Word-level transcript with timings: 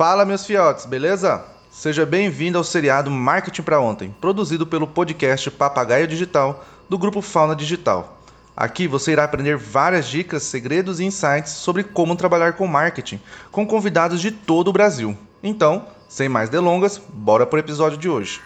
Fala, 0.00 0.24
meus 0.24 0.46
fiotes, 0.46 0.86
beleza? 0.86 1.44
Seja 1.70 2.06
bem-vindo 2.06 2.56
ao 2.56 2.64
seriado 2.64 3.10
Marketing 3.10 3.60
para 3.60 3.82
Ontem, 3.82 4.16
produzido 4.18 4.66
pelo 4.66 4.86
podcast 4.86 5.50
Papagaio 5.50 6.06
Digital 6.06 6.64
do 6.88 6.96
grupo 6.96 7.20
Fauna 7.20 7.54
Digital. 7.54 8.18
Aqui 8.56 8.88
você 8.88 9.12
irá 9.12 9.24
aprender 9.24 9.58
várias 9.58 10.08
dicas, 10.08 10.42
segredos 10.44 11.00
e 11.00 11.04
insights 11.04 11.52
sobre 11.52 11.84
como 11.84 12.16
trabalhar 12.16 12.54
com 12.54 12.66
marketing 12.66 13.20
com 13.52 13.66
convidados 13.66 14.22
de 14.22 14.30
todo 14.30 14.68
o 14.68 14.72
Brasil. 14.72 15.14
Então, 15.42 15.86
sem 16.08 16.30
mais 16.30 16.48
delongas, 16.48 16.96
bora 16.96 17.44
para 17.44 17.58
o 17.58 17.60
episódio 17.60 17.98
de 17.98 18.08
hoje. 18.08 18.40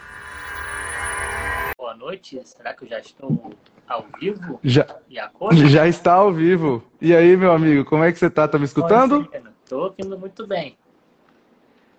Boa 1.78 1.94
noite, 1.94 2.40
será 2.44 2.74
que 2.74 2.82
eu 2.82 2.88
já 2.88 2.98
estou 2.98 3.54
ao 3.86 4.04
vivo? 4.18 4.58
Já, 4.64 4.88
já 5.08 5.86
está 5.86 6.14
ao 6.14 6.32
vivo. 6.32 6.82
E 7.00 7.14
aí, 7.14 7.36
meu 7.36 7.52
amigo, 7.52 7.84
como 7.84 8.02
é 8.02 8.10
que 8.10 8.18
você 8.18 8.26
está? 8.26 8.48
Tá 8.48 8.58
me 8.58 8.64
escutando? 8.64 9.28
Estou 9.62 9.84
ouvindo 9.84 10.18
muito 10.18 10.48
bem. 10.48 10.76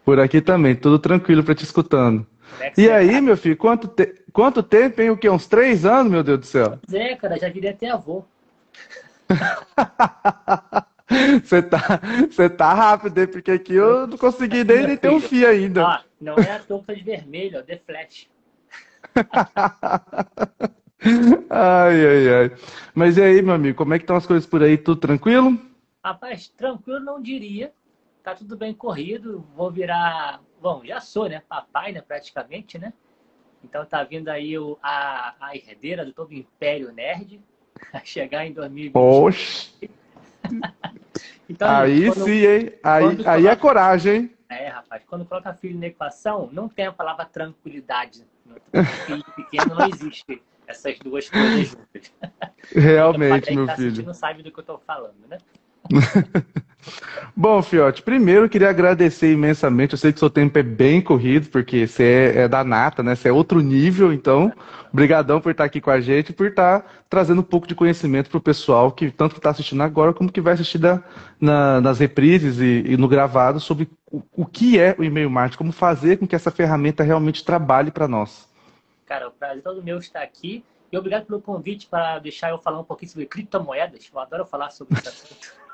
Por 0.06 0.20
aqui 0.20 0.40
também, 0.40 0.76
tudo 0.76 1.00
tranquilo 1.00 1.44
para 1.44 1.56
te 1.56 1.64
escutando. 1.64 2.28
É 2.62 2.72
e 2.78 2.92
aí, 2.92 3.20
meu 3.20 3.36
filho, 3.36 3.58
quanto, 3.58 3.88
te... 3.88 4.24
quanto 4.32 4.62
tempo, 4.62 5.02
hein? 5.02 5.10
O 5.10 5.18
que? 5.18 5.28
Uns 5.28 5.48
três 5.48 5.84
anos, 5.84 6.12
meu 6.12 6.24
Deus 6.24 6.40
do 6.40 6.46
céu? 6.46 6.78
Pois 6.86 6.94
é, 6.94 7.16
cara, 7.16 7.40
já 7.40 7.50
queria 7.50 7.74
ter 7.74 7.88
avô. 7.88 8.24
Você 11.44 11.62
tá, 11.62 12.02
você 12.32 12.50
tá 12.50 12.74
rápido, 12.74 13.16
hein? 13.20 13.28
Porque 13.28 13.52
aqui 13.52 13.76
eu 13.76 14.08
não 14.08 14.18
consegui 14.18 14.64
nem, 14.64 14.88
nem 14.88 14.98
ter 14.98 15.10
um 15.10 15.22
fio 15.22 15.48
ainda. 15.48 15.86
Ah, 15.86 16.04
não 16.20 16.36
é 16.36 16.52
a 16.52 16.60
touca 16.60 16.96
de 16.96 17.04
vermelho, 17.04 17.60
é 17.60 17.62
The 17.62 17.80
Flash. 17.86 18.28
ai, 21.48 22.08
ai, 22.08 22.34
ai. 22.34 22.52
Mas 22.96 23.18
e 23.18 23.22
aí, 23.22 23.40
meu 23.44 23.54
amigo, 23.54 23.78
como 23.78 23.94
é 23.94 24.00
que 24.00 24.04
estão 24.04 24.16
as 24.16 24.26
coisas 24.26 24.48
por 24.48 24.64
aí? 24.64 24.80
Tudo 24.80 25.00
tranquilo? 25.00 25.60
Rapaz, 26.04 26.48
tranquilo 26.48 27.00
não 27.00 27.22
diria, 27.22 27.72
tá 28.26 28.34
tudo 28.34 28.58
bem 28.58 28.74
corrido, 28.74 29.46
vou 29.56 29.70
virar, 29.70 30.42
bom, 30.60 30.84
já 30.84 31.00
sou, 31.00 31.30
né, 31.30 31.44
papai, 31.48 31.92
né, 31.92 32.02
praticamente, 32.02 32.80
né? 32.80 32.92
Então 33.64 33.86
tá 33.86 34.04
vindo 34.04 34.30
aí 34.30 34.58
o, 34.58 34.80
a, 34.82 35.36
a 35.40 35.56
herdeira 35.56 36.04
do 36.04 36.12
todo 36.12 36.34
Império 36.34 36.92
Nerd, 36.92 37.40
a 37.94 38.00
chegar 38.04 38.44
em 38.44 38.52
2020. 38.52 38.94
Poxa! 38.94 39.70
então, 41.48 41.70
aí 41.70 42.12
quando, 42.12 42.26
sim, 42.26 42.46
hein? 42.46 42.74
Aí, 42.84 43.06
aí 43.06 43.24
coloca... 43.24 43.52
é 43.52 43.56
coragem, 43.56 44.16
hein? 44.16 44.36
É, 44.50 44.68
rapaz, 44.70 45.04
quando 45.06 45.26
coloca 45.26 45.54
filho 45.54 45.80
na 45.80 45.88
equação, 45.88 46.50
não 46.52 46.68
tem 46.68 46.88
a 46.88 46.92
palavra 46.92 47.26
tranquilidade. 47.26 48.26
Filho 49.06 49.24
pequeno 49.36 49.76
não 49.76 49.88
existe 49.88 50.42
essas 50.68 50.98
duas 51.00 51.30
coisas 51.30 51.68
juntas. 51.68 52.14
Realmente, 52.74 53.54
meu 53.54 53.66
tá 53.68 53.76
filho. 53.76 54.04
não 54.04 54.14
sabe 54.14 54.42
do 54.42 54.52
que 54.52 54.60
eu 54.60 54.64
tô 54.64 54.78
falando, 54.80 55.28
né? 55.28 55.38
Bom, 57.36 57.62
Fiote, 57.62 58.02
primeiro 58.02 58.46
eu 58.46 58.50
queria 58.50 58.70
agradecer 58.70 59.32
imensamente. 59.32 59.94
Eu 59.94 59.98
sei 59.98 60.14
que 60.14 60.20
seu 60.20 60.30
tempo 60.30 60.58
é 60.58 60.64
bem 60.64 61.02
corrido, 61.02 61.50
porque 61.50 61.86
você 61.86 62.04
é, 62.04 62.42
é 62.44 62.48
da 62.48 62.64
nata, 62.64 63.04
né? 63.04 63.16
Você 63.16 63.28
é 63.28 63.32
outro 63.32 63.60
nível, 63.60 64.14
então, 64.14 64.54
obrigadão 64.92 65.42
por 65.42 65.52
estar 65.52 65.66
aqui 65.66 65.82
com 65.82 65.90
a 65.90 66.00
gente, 66.00 66.32
por 66.32 66.48
estar 66.48 66.86
trazendo 67.10 67.42
um 67.42 67.44
pouco 67.44 67.68
de 67.68 67.76
conhecimento 67.76 68.30
para 68.30 68.38
o 68.38 68.42
pessoal 68.42 68.92
que 68.92 69.12
tanto 69.12 69.36
está 69.36 69.50
assistindo 69.50 69.82
agora, 69.84 70.14
como 70.14 70.32
que 70.32 70.40
vai 70.40 70.54
assistir 70.54 70.78
da, 70.78 71.04
na, 71.40 71.82
nas 71.82 72.00
reprises 72.00 72.60
e, 72.60 72.94
e, 72.94 72.98
no 72.98 73.08
gravado 73.08 73.60
sobre 73.60 73.90
o, 74.10 74.22
o 74.32 74.46
que 74.46 74.80
é 74.80 74.96
o 74.98 75.04
e-mail 75.04 75.30
marketing, 75.30 75.58
como 75.58 75.72
fazer 75.72 76.18
com 76.18 76.28
que 76.28 76.36
essa 76.36 76.52
ferramenta 76.52 77.04
realmente 77.04 77.44
trabalhe 77.44 77.92
para 77.92 78.08
nós. 78.08 78.48
Cara, 79.06 79.28
o 79.28 79.32
prazer 79.32 79.62
todo 79.62 79.84
meu 79.84 79.98
estar 79.98 80.22
aqui. 80.22 80.64
E 80.92 80.98
obrigado 80.98 81.26
pelo 81.26 81.42
convite 81.42 81.88
para 81.88 82.20
deixar 82.20 82.52
eu 82.52 82.60
falar 82.60 82.80
um 82.80 82.84
pouquinho 82.84 83.12
sobre 83.12 83.26
criptomoedas. 83.26 84.10
Eu 84.14 84.20
adoro 84.20 84.46
falar 84.46 84.70
sobre 84.70 84.98
esse 84.98 85.10
assunto. 85.10 85.65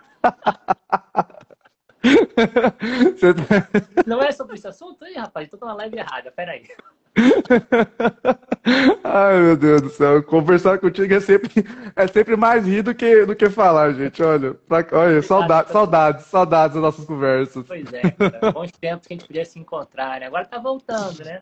Não 4.06 4.22
é 4.22 4.32
sobre 4.32 4.56
esse 4.56 4.68
assunto 4.68 5.06
aí, 5.06 5.14
rapaz? 5.14 5.50
Tô 5.50 5.58
na 5.66 5.74
live 5.74 5.98
errada, 5.98 6.32
peraí. 6.32 6.64
Ai, 9.04 9.40
meu 9.42 9.58
Deus 9.58 9.82
do 9.82 9.90
céu. 9.90 10.24
Conversar 10.24 10.80
contigo 10.80 11.14
é 11.14 11.20
sempre, 11.20 11.50
é 11.96 12.08
sempre 12.08 12.36
mais 12.36 12.66
rir 12.66 12.82
do 12.82 12.96
que, 12.96 13.26
do 13.26 13.36
que 13.36 13.50
falar, 13.50 13.94
gente. 13.94 14.24
Olha, 14.24 14.54
pra, 14.54 14.86
olha 14.94 15.22
saudades, 15.22 15.72
saudades, 15.72 16.26
saudades 16.26 16.74
das 16.76 16.84
nossas 16.84 17.06
conversas. 17.06 17.66
Pois 17.68 17.92
é, 17.94 18.12
cara. 18.12 18.52
Bons 18.52 18.72
tempos 18.72 19.08
que 19.08 19.14
a 19.14 19.18
gente 19.18 19.28
podia 19.28 19.46
se 19.46 19.60
encontrar, 19.60 20.20
né? 20.20 20.28
Agora 20.28 20.46
tá 20.46 20.58
voltando, 20.58 21.24
né? 21.24 21.42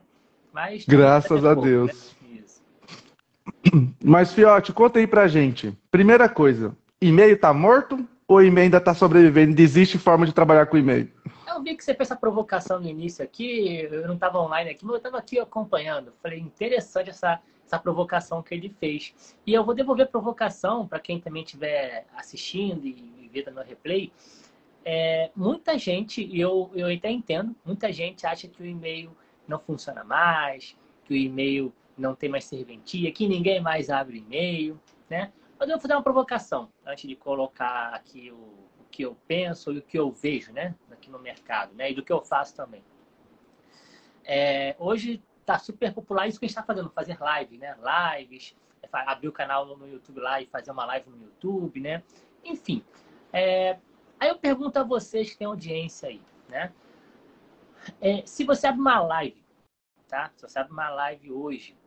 Mas, 0.51 0.85
Graças 0.85 1.45
a 1.45 1.53
pouco, 1.53 1.69
Deus. 1.69 2.15
Né? 2.21 3.89
Mas, 4.03 4.33
Fiote, 4.33 4.73
conta 4.73 4.99
aí 4.99 5.05
pra 5.05 5.27
gente. 5.27 5.77
Primeira 5.91 6.27
coisa, 6.27 6.75
e-mail 6.99 7.39
tá 7.39 7.53
morto 7.53 8.07
o 8.29 8.39
e-mail 8.39 8.65
ainda 8.65 8.77
está 8.77 8.93
sobrevivendo? 8.93 9.59
Existe 9.59 9.97
forma 9.97 10.23
de 10.23 10.31
trabalhar 10.31 10.67
com 10.67 10.77
e-mail? 10.77 11.11
Eu 11.47 11.63
vi 11.63 11.75
que 11.75 11.83
você 11.83 11.95
fez 11.95 12.11
essa 12.11 12.15
provocação 12.15 12.79
no 12.79 12.87
início 12.87 13.23
aqui, 13.25 13.87
eu 13.91 14.07
não 14.07 14.13
estava 14.13 14.39
online 14.39 14.69
aqui, 14.69 14.85
mas 14.85 14.93
eu 14.93 14.97
estava 14.97 15.17
aqui 15.17 15.39
acompanhando. 15.39 16.13
Falei, 16.21 16.39
interessante 16.39 17.09
essa, 17.09 17.41
essa 17.65 17.79
provocação 17.79 18.43
que 18.43 18.53
ele 18.53 18.69
fez. 18.79 19.35
E 19.47 19.53
eu 19.53 19.65
vou 19.65 19.73
devolver 19.73 20.05
a 20.05 20.09
provocação 20.09 20.87
para 20.87 20.99
quem 20.99 21.19
também 21.19 21.41
estiver 21.41 22.05
assistindo 22.15 22.85
e 22.85 23.29
vendo 23.33 23.49
no 23.49 23.63
replay. 23.63 24.11
É, 24.85 25.31
muita 25.35 25.75
gente, 25.79 26.23
e 26.23 26.39
eu, 26.39 26.69
eu 26.75 26.87
até 26.87 27.09
entendo, 27.09 27.55
muita 27.65 27.91
gente 27.91 28.27
acha 28.27 28.47
que 28.47 28.61
o 28.61 28.65
e-mail 28.65 29.09
não 29.47 29.57
funciona 29.59 30.03
mais, 30.03 30.77
que 31.03 31.13
o 31.13 31.17
e-mail 31.17 31.73
não 31.97 32.13
tem 32.13 32.29
mais 32.29 32.45
serventia, 32.45 33.11
que 33.11 33.27
ninguém 33.27 33.59
mais 33.59 33.89
abre 33.89 34.19
e-mail, 34.19 34.79
né? 35.09 35.31
Mas 35.59 35.67
eu 35.67 35.75
vou 35.75 35.81
fazer 35.81 35.93
uma 35.93 36.01
provocação 36.01 36.71
antes 36.85 37.07
de 37.07 37.17
colocar 37.17 37.93
aqui 37.93 38.31
o, 38.31 38.35
o, 38.35 38.85
que 38.89 39.03
eu 39.03 39.17
penso 39.27 39.73
e 39.73 39.79
o 39.79 39.81
que 39.81 39.99
eu 39.99 40.09
vejo, 40.09 40.53
né? 40.53 40.73
Aqui 40.89 41.11
no 41.11 41.19
mercado, 41.19 41.75
né? 41.75 41.91
E 41.91 41.93
do 41.93 42.01
que 42.01 42.13
eu 42.13 42.21
faço 42.21 42.55
também. 42.55 42.81
É, 44.23 44.73
hoje 44.79 45.21
está 45.41 45.59
super 45.59 45.93
popular 45.93 46.27
isso 46.27 46.39
que 46.39 46.45
a 46.45 46.47
gente 46.47 46.57
está 46.57 46.63
fazendo, 46.63 46.89
fazer 46.91 47.19
live, 47.19 47.57
né? 47.57 47.75
Lives, 48.17 48.55
abrir 48.91 49.27
o 49.27 49.33
canal 49.33 49.65
no 49.65 49.85
YouTube 49.85 50.21
lá 50.21 50.41
e 50.41 50.45
fazer 50.45 50.71
uma 50.71 50.85
live 50.85 51.09
no 51.09 51.17
YouTube, 51.23 51.81
né? 51.81 52.03
Enfim. 52.45 52.81
É, 53.33 53.77
aí 54.17 54.29
eu 54.29 54.37
pergunto 54.37 54.79
a 54.79 54.83
vocês 54.83 55.31
que 55.31 55.37
têm 55.37 55.47
audiência 55.47 56.07
aí, 56.07 56.21
né? 56.47 56.71
É, 57.99 58.25
se 58.25 58.45
você 58.45 58.67
abre 58.67 58.79
uma 58.79 59.01
live, 59.01 59.43
tá? 60.07 60.31
Se 60.37 60.47
você 60.47 60.57
abre 60.57 60.71
uma 60.71 60.89
live 60.89 61.31
hoje 61.31 61.77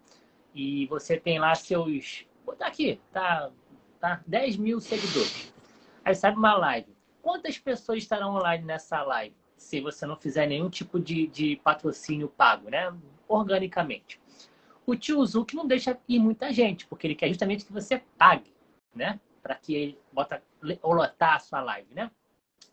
e 0.55 0.87
você 0.87 1.19
tem 1.19 1.39
lá 1.39 1.55
seus. 1.55 2.27
Vou 2.45 2.55
botar 2.55 2.67
aqui, 2.67 3.01
tá? 3.13 3.51
Tá? 4.03 4.21
10 4.27 4.57
mil 4.57 4.81
seguidores. 4.81 5.55
Aí 6.05 6.13
sabe 6.13 6.37
uma 6.37 6.55
live. 6.55 6.93
Quantas 7.23 7.57
pessoas 7.57 7.99
estarão 7.99 8.35
online 8.35 8.65
nessa 8.65 9.01
live? 9.05 9.37
Se 9.57 9.81
você 9.81 10.05
não 10.05 10.17
fizer 10.17 10.49
nenhum 10.49 10.69
tipo 10.69 10.99
de, 10.99 11.29
de 11.29 11.57
patrocínio 11.63 12.29
pago, 12.29 12.69
né? 12.69 12.93
Organicamente. 13.29 14.21
O 14.85 14.97
tio 14.97 15.25
Zuc 15.25 15.55
não 15.55 15.65
deixa 15.65 15.97
ir 16.09 16.19
muita 16.19 16.53
gente, 16.53 16.85
porque 16.87 17.07
ele 17.07 17.15
quer 17.15 17.29
justamente 17.29 17.65
que 17.65 17.73
você 17.73 18.03
pague, 18.19 18.53
né? 18.93 19.21
Para 19.41 19.55
que 19.55 19.73
ele 19.73 19.99
bota 20.13 20.43
lotar 20.83 21.37
a 21.37 21.39
sua 21.39 21.63
live, 21.63 21.95
né? 21.95 22.11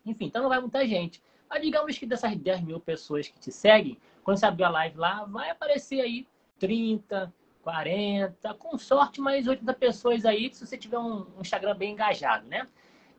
Enfim, 0.03 0.25
então 0.25 0.41
não 0.41 0.49
vai 0.49 0.59
muita 0.59 0.85
gente. 0.87 1.21
Mas 1.47 1.61
digamos 1.61 1.95
que 1.95 2.07
dessas 2.07 2.35
10 2.35 2.61
mil 2.61 2.79
pessoas 2.79 3.27
que 3.27 3.39
te 3.39 3.51
seguem, 3.51 3.99
quando 4.23 4.37
você 4.37 4.47
abrir 4.47 4.63
a 4.63 4.69
live 4.69 4.97
lá, 4.97 5.25
vai 5.25 5.51
aparecer 5.51 6.01
aí 6.01 6.27
30, 6.57 7.31
40, 7.69 8.53
com 8.55 8.77
sorte, 8.79 9.21
mais 9.21 9.47
80 9.47 9.71
pessoas 9.75 10.25
aí, 10.25 10.51
se 10.51 10.65
você 10.65 10.75
tiver 10.75 10.97
um, 10.97 11.27
um 11.37 11.41
Instagram 11.41 11.75
bem 11.75 11.93
engajado, 11.93 12.47
né? 12.47 12.67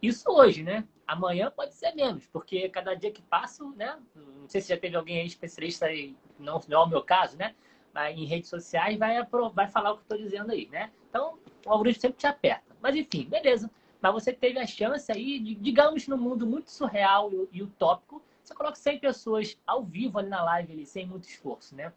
Isso 0.03 0.28
hoje, 0.28 0.65
né? 0.65 0.84
Amanhã 1.06 1.53
pode 1.55 1.72
ser 1.75 1.94
menos, 1.94 2.27
porque 2.27 2.69
cada 2.69 2.94
dia 2.94 3.12
que 3.12 3.22
passa, 3.22 3.65
né? 3.77 3.97
Não 4.15 4.49
sei 4.49 4.60
se 4.60 4.71
já 4.71 4.77
teve 4.77 4.97
alguém 4.97 5.21
aí 5.21 5.27
especialista 5.27 5.87
aí, 5.87 6.16
não, 6.37 6.60
não 6.66 6.81
é 6.81 6.84
o 6.84 6.89
meu 6.89 7.03
caso, 7.03 7.37
né? 7.37 7.55
Mas 7.94 8.19
em 8.19 8.25
redes 8.25 8.50
sociais 8.50 8.99
vai, 8.99 9.25
vai 9.55 9.69
falar 9.69 9.93
o 9.93 9.94
que 9.99 10.00
eu 10.00 10.16
estou 10.16 10.19
dizendo 10.19 10.50
aí, 10.50 10.69
né? 10.69 10.91
Então, 11.09 11.39
o 11.65 11.71
algoritmo 11.71 12.00
sempre 12.00 12.19
te 12.19 12.27
aperta. 12.27 12.75
Mas 12.81 12.97
enfim, 12.97 13.27
beleza. 13.27 13.71
Mas 14.00 14.12
você 14.12 14.33
teve 14.33 14.59
a 14.59 14.66
chance 14.66 15.12
aí, 15.12 15.39
de, 15.39 15.55
digamos, 15.55 16.09
no 16.09 16.19
mundo 16.19 16.45
muito 16.45 16.72
surreal 16.72 17.30
e, 17.33 17.59
e 17.59 17.63
utópico, 17.63 18.21
você 18.42 18.53
coloca 18.53 18.75
100 18.75 18.98
pessoas 18.98 19.59
ao 19.65 19.84
vivo 19.84 20.19
ali 20.19 20.28
na 20.28 20.42
live, 20.42 20.72
ali, 20.72 20.86
sem 20.86 21.07
muito 21.07 21.28
esforço, 21.28 21.77
né? 21.77 21.92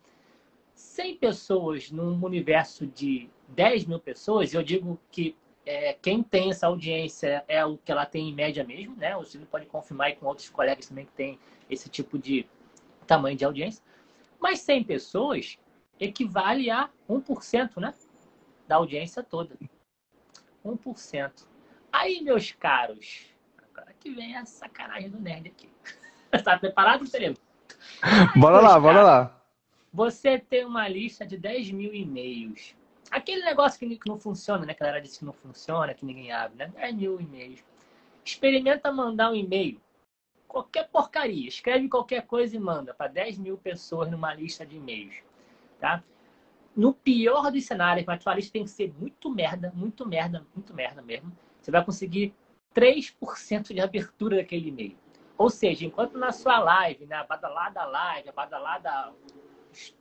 100 0.76 1.18
pessoas 1.18 1.92
num 1.92 2.24
universo 2.24 2.86
de 2.86 3.30
10 3.50 3.86
mil 3.86 4.00
pessoas, 4.00 4.54
eu 4.54 4.64
digo 4.64 5.00
que 5.12 5.36
é, 5.66 5.94
quem 5.94 6.22
tem 6.22 6.50
essa 6.50 6.68
audiência 6.68 7.44
é 7.48 7.64
o 7.66 7.78
que 7.78 7.92
ela 7.92 8.06
tem 8.06 8.30
em 8.30 8.34
média 8.34 8.64
mesmo, 8.64 8.96
né? 8.96 9.16
O 9.16 9.24
Silvio 9.24 9.48
pode 9.48 9.66
confirmar 9.66 10.10
e 10.10 10.16
com 10.16 10.26
outros 10.26 10.50
colegas 10.50 10.88
também 10.88 11.06
que 11.06 11.14
tem 11.14 11.40
esse 11.70 11.90
tipo 11.90 12.18
de 12.18 12.46
tamanho 13.08 13.38
de 13.38 13.46
audiência. 13.46 13.84
Mas 14.40 14.60
100 14.60 14.84
pessoas 14.84 15.58
equivale 16.00 16.70
a 16.70 16.90
1%, 17.10 17.78
né? 17.78 17.94
Da 18.68 18.76
audiência 18.76 19.24
toda. 19.24 19.58
1%. 20.66 21.32
Aí, 21.92 22.22
meus 22.22 22.52
caros, 22.52 23.28
agora 23.58 23.94
que 24.00 24.12
vem 24.12 24.36
a 24.36 24.46
sacanagem 24.46 25.10
do 25.10 25.20
nerd 25.20 25.48
aqui. 25.48 25.70
Está 26.32 26.58
preparado, 26.60 27.06
Felipe? 27.06 27.40
Bora 28.36 28.60
lá, 28.60 28.80
bora 28.80 29.04
lá. 29.04 29.43
Você 29.94 30.40
tem 30.40 30.66
uma 30.66 30.88
lista 30.88 31.26
de 31.26 31.38
10 31.38 31.72
mil 31.72 31.94
e-mails. 31.94 32.76
Aquele 33.12 33.44
negócio 33.44 33.78
que 33.80 34.10
não 34.10 34.18
funciona, 34.18 34.66
né? 34.66 34.74
Que 34.74 34.82
a 34.82 34.88
galera 34.88 35.04
disse 35.04 35.20
que 35.20 35.26
não 35.26 35.34
funciona, 35.34 35.94
que 35.94 36.06
ninguém 36.06 36.32
abre, 36.32 36.58
né? 36.58 36.68
10 36.76 36.96
mil 36.96 37.22
e-mails. 37.22 37.64
Experimenta 38.26 38.92
mandar 38.92 39.32
um 39.32 39.36
e-mail 39.36 39.80
qualquer 40.54 40.88
porcaria, 40.88 41.48
escreve 41.48 41.90
qualquer 41.90 42.28
coisa 42.28 42.56
e 42.56 42.60
manda 42.60 42.94
para 42.94 43.08
10 43.08 43.40
mil 43.40 43.58
pessoas 43.58 44.10
numa 44.12 44.32
lista 44.36 44.64
de 44.64 44.78
e-mails, 44.78 45.16
tá? 45.80 46.04
No 46.76 46.94
pior 46.94 47.52
dos 47.52 47.66
cenários, 47.66 48.06
mas 48.06 48.20
a 48.20 48.24
tua 48.24 48.36
lista 48.36 48.54
tem 48.54 48.64
que 48.64 48.70
ser 48.70 48.94
muito 49.00 49.32
merda, 49.32 49.72
muito 49.76 50.08
merda, 50.08 50.46
muito 50.56 50.72
merda 50.74 51.02
mesmo. 51.02 51.36
Você 51.60 51.72
vai 51.72 51.84
conseguir 51.84 52.36
3% 52.76 53.74
de 53.74 53.82
abertura 53.82 54.38
daquele 54.38 54.70
e-mail. 54.70 54.96
Ou 55.38 55.50
seja, 55.50 55.86
enquanto 55.86 56.20
na 56.20 56.32
sua 56.32 56.60
live, 56.60 57.08
né, 57.08 57.16
a 57.16 57.24
badalada 57.24 57.84
live, 57.86 58.30
a 58.30 58.32
badalada 58.32 59.12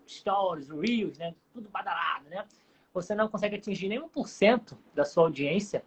stories, 0.06 0.68
reels, 0.68 1.18
né, 1.18 1.34
tudo 1.52 1.68
badalado, 1.68 2.28
né? 2.28 2.46
Você 2.94 3.14
não 3.14 3.28
consegue 3.28 3.56
atingir 3.56 3.88
nenhum 3.88 4.08
por 4.08 4.28
cento 4.28 4.76
da 4.94 5.04
sua 5.04 5.24
audiência 5.24 5.82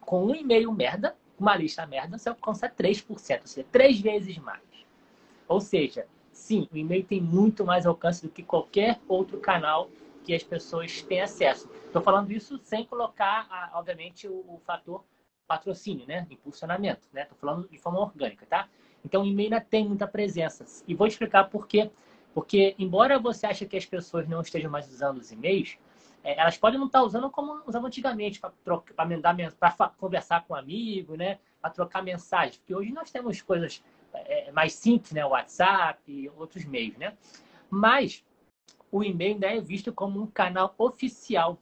com 0.00 0.26
um 0.26 0.34
e-mail 0.34 0.70
merda, 0.72 1.16
uma 1.38 1.56
lista 1.56 1.86
merda, 1.86 2.18
você 2.18 2.28
alcança 2.28 2.68
3%, 2.68 3.40
ou 3.40 3.46
seja, 3.46 3.66
três 3.72 4.00
vezes 4.00 4.38
mais. 4.38 4.62
Ou 5.48 5.60
seja, 5.60 6.06
sim, 6.32 6.68
o 6.72 6.76
e-mail 6.76 7.04
tem 7.04 7.20
muito 7.20 7.64
mais 7.64 7.86
alcance 7.86 8.22
do 8.22 8.30
que 8.30 8.42
qualquer 8.42 9.00
outro 9.08 9.38
canal 9.40 9.90
que 10.24 10.34
as 10.34 10.42
pessoas 10.42 11.02
têm 11.02 11.20
acesso. 11.20 11.68
Estou 11.86 12.00
falando 12.00 12.30
isso 12.30 12.58
sem 12.62 12.84
colocar, 12.84 13.70
obviamente, 13.74 14.28
o, 14.28 14.32
o 14.32 14.60
fator 14.64 15.04
patrocínio, 15.46 16.06
né? 16.06 16.26
Impulsionamento, 16.30 17.08
né? 17.12 17.24
Tô 17.24 17.34
falando 17.34 17.68
de 17.68 17.78
forma 17.78 18.00
orgânica, 18.00 18.46
tá? 18.46 18.68
Então, 19.04 19.22
o 19.22 19.26
e-mail 19.26 19.52
ainda 19.52 19.60
tem 19.60 19.86
muita 19.86 20.06
presença. 20.06 20.64
E 20.86 20.94
vou 20.94 21.06
explicar 21.06 21.44
por 21.50 21.66
quê. 21.66 21.90
Porque, 22.34 22.74
embora 22.78 23.18
você 23.18 23.46
ache 23.46 23.66
que 23.66 23.76
as 23.76 23.84
pessoas 23.84 24.28
não 24.28 24.40
estejam 24.40 24.70
mais 24.70 24.88
usando 24.88 25.18
os 25.18 25.30
e-mails, 25.30 25.78
é, 26.24 26.38
elas 26.40 26.56
podem 26.56 26.78
não 26.78 26.86
estar 26.86 27.02
usando 27.02 27.30
como 27.30 27.62
usavam 27.66 27.88
antigamente, 27.88 28.40
para 28.40 28.52
para 29.58 29.88
conversar 29.90 30.44
com 30.44 30.54
um 30.54 30.56
amigo, 30.56 31.16
né? 31.16 31.38
Para 31.60 31.70
trocar 31.70 32.02
mensagens. 32.02 32.56
Porque 32.56 32.74
hoje 32.74 32.92
nós 32.92 33.10
temos 33.10 33.42
coisas 33.42 33.82
é, 34.14 34.50
mais 34.52 34.74
simples, 34.74 35.12
né? 35.12 35.24
WhatsApp 35.24 36.30
outros 36.36 36.64
meios, 36.64 36.96
né? 36.96 37.16
Mas 37.68 38.24
o 38.90 39.02
e-mail 39.02 39.34
ainda 39.34 39.46
é 39.48 39.60
visto 39.60 39.92
como 39.92 40.20
um 40.20 40.26
canal 40.26 40.74
oficial. 40.78 41.58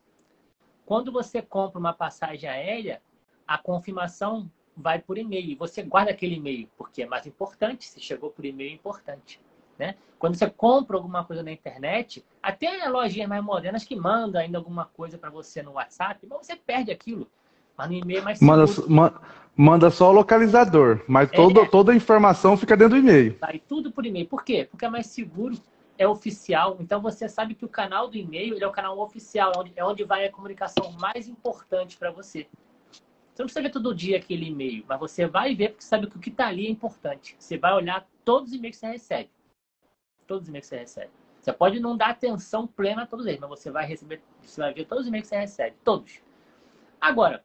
Quando 0.85 1.13
você 1.13 1.41
compra 1.41 1.79
uma 1.79 1.93
passagem 1.93 2.49
aérea, 2.49 3.01
a 3.47 3.57
confirmação 3.57 4.51
vai 4.77 5.01
por 5.01 5.17
e-mail. 5.17 5.57
Você 5.59 5.83
guarda 5.83 6.11
aquele 6.11 6.37
e-mail, 6.37 6.69
porque 6.77 7.03
é 7.03 7.07
mais 7.07 7.27
importante. 7.27 7.85
Se 7.85 8.01
chegou 8.01 8.31
por 8.31 8.45
e-mail, 8.45 8.71
é 8.71 8.75
importante. 8.75 9.41
Né? 9.81 9.95
Quando 10.19 10.35
você 10.35 10.51
compra 10.51 10.99
alguma 10.99 11.25
coisa 11.25 11.43
na 11.43 11.51
internet, 11.51 12.23
até 12.43 12.87
lojinhas 12.87 13.27
mais 13.27 13.43
modernas 13.43 13.83
que 13.83 13.97
mandam 13.97 14.39
ainda 14.39 14.59
alguma 14.59 14.85
coisa 14.85 15.17
para 15.17 15.31
você 15.31 15.63
no 15.63 15.73
WhatsApp, 15.73 16.27
mas 16.29 16.47
você 16.47 16.55
perde 16.55 16.91
aquilo. 16.91 17.27
Mas 17.79 17.89
no 17.89 17.95
e-mail 17.95 18.19
é 18.19 18.23
mais 18.23 18.41
manda, 18.43 18.67
ma, 18.87 19.23
manda 19.57 19.91
só 19.91 20.11
o 20.11 20.13
localizador, 20.13 21.03
mas 21.09 21.33
é, 21.33 21.35
todo, 21.35 21.67
toda 21.71 21.93
a 21.93 21.97
informação 21.97 22.59
fica 22.59 22.77
dentro 22.77 22.97
do 22.97 22.99
e-mail. 22.99 23.39
Vai 23.41 23.59
tudo 23.59 23.91
por 23.91 24.05
e-mail. 24.05 24.27
Por 24.27 24.45
quê? 24.45 24.69
Porque 24.71 24.85
é 24.85 24.89
mais 24.91 25.07
seguro, 25.07 25.57
é 25.97 26.07
oficial. 26.07 26.77
Então 26.79 27.01
você 27.01 27.27
sabe 27.27 27.55
que 27.55 27.65
o 27.65 27.69
canal 27.69 28.07
do 28.07 28.19
e-mail 28.19 28.63
é 28.63 28.67
o 28.67 28.71
canal 28.71 28.99
oficial, 28.99 29.51
é 29.57 29.59
onde, 29.59 29.73
é 29.77 29.83
onde 29.83 30.05
vai 30.05 30.27
a 30.27 30.31
comunicação 30.31 30.93
mais 31.01 31.27
importante 31.27 31.97
para 31.97 32.11
você. 32.11 32.47
Você 33.33 33.43
não 33.43 33.47
precisa 33.47 33.63
ver 33.63 33.71
todo 33.71 33.95
dia 33.95 34.19
aquele 34.19 34.49
e-mail, 34.49 34.85
mas 34.87 35.01
você 35.01 35.27
vai 35.27 35.55
ver 35.55 35.71
porque 35.71 35.85
sabe 35.85 36.07
que 36.07 36.19
o 36.19 36.21
que 36.21 36.29
está 36.29 36.49
ali 36.49 36.67
é 36.67 36.71
importante. 36.71 37.35
Você 37.39 37.57
vai 37.57 37.73
olhar 37.73 38.07
todos 38.27 38.51
os 38.51 38.55
e-mails 38.55 38.77
que 38.77 38.81
você 38.81 38.93
recebe. 38.93 39.31
Todos 40.31 40.45
os 40.45 40.49
e-mails 40.49 40.67
que 40.67 40.77
você 40.77 40.79
recebe. 40.79 41.11
Você 41.41 41.53
pode 41.53 41.81
não 41.81 41.97
dar 41.97 42.11
atenção 42.11 42.65
plena 42.65 43.03
a 43.03 43.07
todos 43.07 43.27
eles, 43.27 43.41
mas 43.41 43.51
você 43.51 43.69
vai 43.69 43.85
receber, 43.85 44.23
você 44.41 44.61
vai 44.61 44.73
ver 44.73 44.85
todos 44.85 45.03
os 45.03 45.09
e-mails 45.09 45.27
que 45.27 45.35
você 45.35 45.41
recebe. 45.41 45.77
Todos. 45.83 46.23
Agora, 47.01 47.45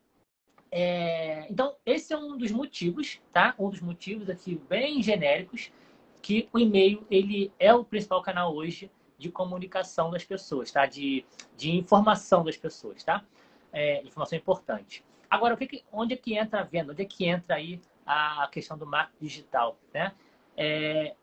é... 0.72 1.52
então, 1.52 1.76
esse 1.84 2.14
é 2.14 2.18
um 2.18 2.38
dos 2.38 2.52
motivos, 2.52 3.20
tá? 3.34 3.56
Um 3.58 3.72
dos 3.72 3.82
motivos 3.82 4.30
aqui 4.30 4.62
bem 4.70 5.02
genéricos 5.02 5.72
que 6.22 6.48
o 6.54 6.60
e-mail 6.60 7.04
ele 7.10 7.52
é 7.58 7.74
o 7.74 7.84
principal 7.84 8.22
canal 8.22 8.54
hoje 8.54 8.92
de 9.18 9.32
comunicação 9.32 10.12
das 10.12 10.24
pessoas, 10.24 10.72
tá? 10.72 10.86
De, 10.86 11.26
de 11.58 11.72
informação 11.76 12.44
das 12.44 12.56
pessoas, 12.56 13.04
tá? 13.04 13.26
É, 13.74 14.04
informação 14.04 14.38
importante. 14.38 15.04
Agora, 15.28 15.56
o 15.56 15.58
que 15.58 15.66
que, 15.66 15.84
onde 15.92 16.14
é 16.14 16.18
que 16.18 16.38
entra 16.38 16.60
a 16.60 16.64
venda? 16.64 16.92
Onde 16.92 17.02
é 17.02 17.06
que 17.06 17.26
entra 17.26 17.56
aí 17.56 17.82
a 18.06 18.48
questão 18.52 18.78
do 18.78 18.86
marketing 18.86 19.26
digital? 19.26 19.76
Né? 19.92 20.14
É, 20.56 21.16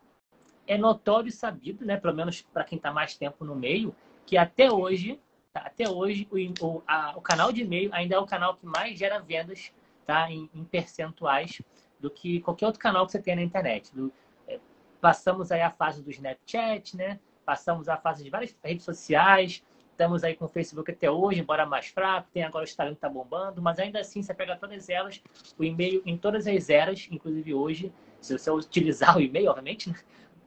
é 0.67 0.77
notório 0.77 1.29
e 1.29 1.31
sabido, 1.31 1.85
né, 1.85 1.97
pelo 1.97 2.13
menos 2.13 2.41
para 2.41 2.63
quem 2.63 2.77
está 2.77 2.91
mais 2.91 3.15
tempo 3.15 3.43
no 3.43 3.55
meio, 3.55 3.95
que 4.25 4.37
até 4.37 4.71
hoje, 4.71 5.19
tá, 5.51 5.61
até 5.61 5.89
hoje 5.89 6.27
o, 6.31 6.65
o, 6.65 6.83
a, 6.87 7.17
o 7.17 7.21
canal 7.21 7.51
de 7.51 7.61
e-mail 7.61 7.89
ainda 7.93 8.15
é 8.15 8.19
o 8.19 8.25
canal 8.25 8.55
que 8.55 8.65
mais 8.65 8.97
gera 8.97 9.19
vendas 9.19 9.71
tá, 10.05 10.31
em, 10.31 10.49
em 10.53 10.63
percentuais 10.63 11.61
do 11.99 12.09
que 12.09 12.41
qualquer 12.41 12.65
outro 12.65 12.79
canal 12.79 13.05
que 13.05 13.11
você 13.11 13.21
tem 13.21 13.35
na 13.35 13.41
internet. 13.41 13.93
Do, 13.93 14.11
é, 14.47 14.59
passamos 15.01 15.51
aí 15.51 15.61
a 15.61 15.71
fase 15.71 16.01
do 16.01 16.09
Snapchat, 16.09 16.95
né? 16.95 17.19
passamos 17.45 17.89
a 17.89 17.97
fase 17.97 18.23
de 18.23 18.29
várias 18.29 18.55
redes 18.63 18.85
sociais, 18.85 19.63
Estamos 19.93 20.23
aí 20.23 20.35
com 20.35 20.45
o 20.45 20.49
Facebook 20.49 20.89
até 20.89 21.09
hoje, 21.09 21.39
embora 21.39 21.67
mais 21.67 21.85
fraco. 21.85 22.27
Tem 22.33 22.41
agora 22.43 22.63
o 22.63 22.67
Instagram 22.67 22.95
que 22.95 22.97
está 22.97 23.07
bombando, 23.07 23.61
mas 23.61 23.77
ainda 23.77 23.99
assim 23.99 24.23
você 24.23 24.33
pega 24.33 24.55
todas 24.55 24.89
elas, 24.89 25.21
o 25.55 25.63
e-mail 25.63 26.01
em 26.03 26.17
todas 26.17 26.47
as 26.47 26.67
eras, 26.67 27.07
inclusive 27.11 27.53
hoje, 27.53 27.93
se 28.19 28.35
você 28.35 28.49
utilizar 28.49 29.15
o 29.17 29.21
e-mail, 29.21 29.51
obviamente, 29.51 29.91
né? 29.91 29.95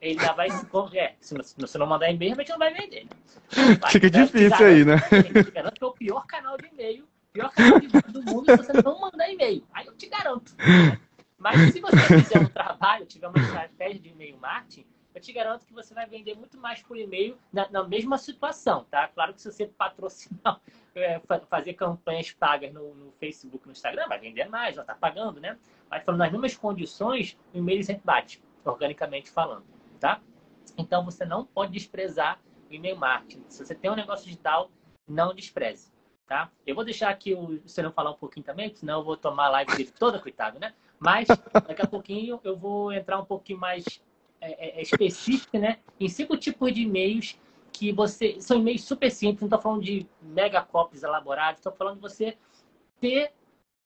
Ele 0.01 0.21
já 0.21 0.33
vai 0.33 0.51
se 0.51 0.67
é, 0.99 1.15
se 1.21 1.55
você 1.57 1.79
não 1.79 1.87
mandar 1.87 2.11
e-mail, 2.11 2.31
realmente 2.31 2.51
não 2.51 2.59
vai 2.59 2.73
vender. 2.73 3.07
Vai, 3.81 3.93
Fica 3.93 4.11
difícil 4.11 4.51
garanto, 4.51 4.65
aí, 4.65 4.85
né? 4.85 4.97
Eu 5.35 5.45
te 5.45 5.51
garanto 5.51 5.75
que 5.75 5.85
é 5.85 5.87
o 5.87 5.93
pior 5.93 6.27
canal 6.27 6.57
de 6.57 6.67
e-mail, 6.67 7.09
pior 7.33 7.51
canal 7.53 7.79
de 7.79 7.89
do 7.89 8.23
mundo 8.23 8.51
se 8.51 8.57
você 8.57 8.73
não 8.83 9.01
mandar 9.01 9.31
e-mail. 9.31 9.65
Aí 9.73 9.87
eu 9.87 9.97
te 9.97 10.09
garanto. 10.09 10.55
Mas 11.39 11.73
se 11.73 11.81
você 11.81 11.97
fizer 11.97 12.41
um 12.41 12.47
trabalho, 12.47 13.07
tiver 13.07 13.29
uma 13.29 13.39
estratégia 13.39 14.01
de 14.01 14.09
e-mail 14.09 14.37
marketing, 14.39 14.87
eu 15.15 15.21
te 15.21 15.33
garanto 15.33 15.65
que 15.65 15.73
você 15.73 15.95
vai 15.95 16.07
vender 16.07 16.35
muito 16.35 16.59
mais 16.59 16.83
por 16.83 16.97
e-mail 16.97 17.39
na, 17.51 17.67
na 17.71 17.85
mesma 17.85 18.19
situação, 18.19 18.85
tá? 18.91 19.09
Claro 19.09 19.33
que 19.33 19.41
se 19.41 19.51
você 19.51 19.67
patrocinar, 19.67 20.61
é, 20.95 21.21
fazer 21.49 21.73
campanhas 21.73 22.33
pagas 22.33 22.73
no, 22.73 22.95
no, 22.95 23.13
Facebook, 23.13 23.65
no 23.65 23.73
Instagram, 23.73 24.09
vai 24.09 24.19
vender 24.19 24.47
mais, 24.47 24.75
já 24.75 24.83
está 24.83 24.95
pagando, 24.95 25.41
né? 25.41 25.59
Mas 25.91 26.05
falando 26.05 26.19
nas 26.19 26.31
mesmas 26.31 26.57
condições, 26.57 27.37
o 27.55 27.59
e-mail 27.59 27.83
sempre 27.83 28.03
bate, 28.05 28.43
organicamente 28.63 29.31
falando, 29.31 29.65
tá? 29.97 30.21
Então 30.77 31.05
você 31.05 31.25
não 31.25 31.45
pode 31.45 31.73
desprezar 31.73 32.41
o 32.71 32.75
e-mail 32.75 32.97
marketing. 32.97 33.45
Se 33.49 33.65
você 33.65 33.75
tem 33.75 33.91
um 33.91 33.97
negócio 33.97 34.25
digital, 34.25 34.71
não 35.07 35.35
despreze. 35.35 35.93
Tá? 36.27 36.51
Eu 36.67 36.75
vou 36.75 36.85
deixar 36.85 37.11
aqui 37.11 37.35
o 37.35 37.61
Senhor 37.69 37.93
falar 37.93 38.11
um 38.11 38.17
pouquinho 38.17 38.45
também, 38.45 38.75
senão 38.75 38.99
eu 38.99 39.05
vou 39.05 39.17
tomar 39.17 39.47
a 39.47 39.51
live 39.51 39.77
dele 39.77 39.93
toda, 39.97 40.19
coitado, 40.19 40.59
né? 40.59 40.75
Mas 40.99 41.29
daqui 41.29 41.83
a 41.83 41.87
pouquinho 41.87 42.41
eu 42.43 42.57
vou 42.57 42.93
entrar 42.93 43.21
um 43.21 43.25
pouquinho 43.25 43.61
mais 43.61 43.85
é, 44.41 44.79
é, 44.79 44.79
é 44.81 44.83
específica, 44.83 45.57
né? 45.57 45.79
Em 46.01 46.09
cinco 46.09 46.37
tipos 46.37 46.73
de 46.73 46.83
e-mails 46.83 47.39
que 47.73 47.93
você. 47.93 48.41
São 48.41 48.59
e-mails 48.59 48.83
super 48.83 49.11
simples, 49.11 49.43
não 49.43 49.47
estou 49.47 49.61
falando 49.61 49.85
de 49.85 50.05
mega 50.21 50.63
copies 50.63 51.05
elaborados, 51.05 51.61
estou 51.61 51.73
falando 51.73 51.97
de 51.97 52.03
você 52.03 52.37
ter 53.01 53.33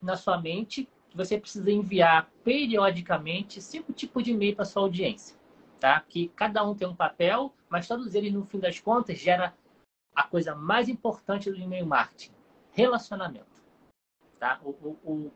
na 0.00 0.16
sua 0.16 0.40
mente 0.40 0.88
que 1.10 1.16
você 1.16 1.38
precisa 1.38 1.70
enviar 1.70 2.30
periodicamente 2.44 3.60
cinco 3.60 3.92
tipos 3.92 4.22
de 4.22 4.30
e-mail 4.30 4.56
para 4.56 4.64
sua 4.64 4.82
audiência. 4.82 5.36
Tá? 5.80 6.00
Que 6.06 6.28
cada 6.28 6.62
um 6.62 6.74
tem 6.74 6.86
um 6.86 6.94
papel, 6.94 7.52
mas 7.68 7.88
todos 7.88 8.14
eles, 8.14 8.32
no 8.32 8.44
fim 8.44 8.60
das 8.60 8.78
contas, 8.78 9.18
gera 9.18 9.54
a 10.14 10.22
coisa 10.22 10.54
mais 10.54 10.88
importante 10.88 11.50
do 11.50 11.56
e-mail 11.56 11.86
marketing: 11.86 12.32
relacionamento. 12.70 13.64
Tá? 14.38 14.60
O, 14.62 14.70
o, 14.70 14.98
o, 15.04 15.32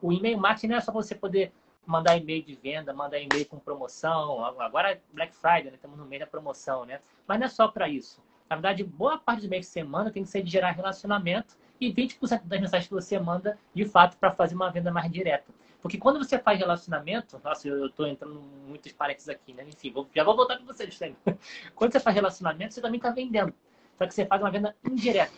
o 0.00 0.12
e-mail 0.12 0.38
marketing 0.38 0.68
não 0.68 0.76
é 0.76 0.80
só 0.80 0.90
você 0.90 1.14
poder 1.14 1.52
mandar 1.86 2.16
e-mail 2.16 2.42
de 2.42 2.54
venda, 2.54 2.92
mandar 2.92 3.18
e-mail 3.18 3.46
com 3.46 3.58
promoção. 3.58 4.44
Agora 4.60 4.92
é 4.92 5.00
Black 5.12 5.34
Friday, 5.34 5.64
né? 5.64 5.74
estamos 5.74 5.98
no 5.98 6.06
meio 6.06 6.20
da 6.20 6.26
promoção, 6.26 6.84
né? 6.84 7.00
Mas 7.26 7.38
não 7.38 7.46
é 7.46 7.48
só 7.48 7.68
para 7.68 7.88
isso. 7.88 8.22
Na 8.48 8.56
verdade, 8.56 8.82
boa 8.82 9.18
parte 9.18 9.46
do 9.46 9.48
que 9.48 9.62
você 9.62 9.82
manda 9.82 10.10
tem 10.10 10.22
que 10.22 10.28
ser 10.28 10.42
de 10.42 10.50
gerar 10.50 10.70
relacionamento 10.70 11.56
e 11.80 11.92
20% 11.92 12.44
das 12.44 12.60
mensagens 12.60 12.88
que 12.88 12.94
você 12.94 13.18
manda, 13.18 13.58
de 13.74 13.84
fato, 13.84 14.16
para 14.16 14.32
fazer 14.32 14.54
uma 14.54 14.70
venda 14.70 14.90
mais 14.90 15.10
direta. 15.10 15.52
Porque 15.86 15.98
quando 15.98 16.18
você 16.18 16.36
faz 16.36 16.58
relacionamento, 16.58 17.40
nossa, 17.44 17.68
eu 17.68 17.86
estou 17.86 18.08
entrando 18.08 18.40
muitos 18.66 18.90
parênteses 18.90 19.28
aqui, 19.28 19.52
né? 19.52 19.64
Enfim, 19.68 19.92
vou, 19.92 20.08
já 20.12 20.24
vou 20.24 20.34
voltar 20.34 20.58
com 20.58 20.64
vocês 20.64 20.98
também. 20.98 21.16
Quando 21.76 21.92
você 21.92 22.00
faz 22.00 22.16
relacionamento, 22.16 22.74
você 22.74 22.80
também 22.80 22.96
está 22.96 23.10
vendendo. 23.12 23.54
Só 23.96 24.04
que 24.04 24.12
você 24.12 24.26
faz 24.26 24.42
uma 24.42 24.50
venda 24.50 24.74
indireta. 24.84 25.32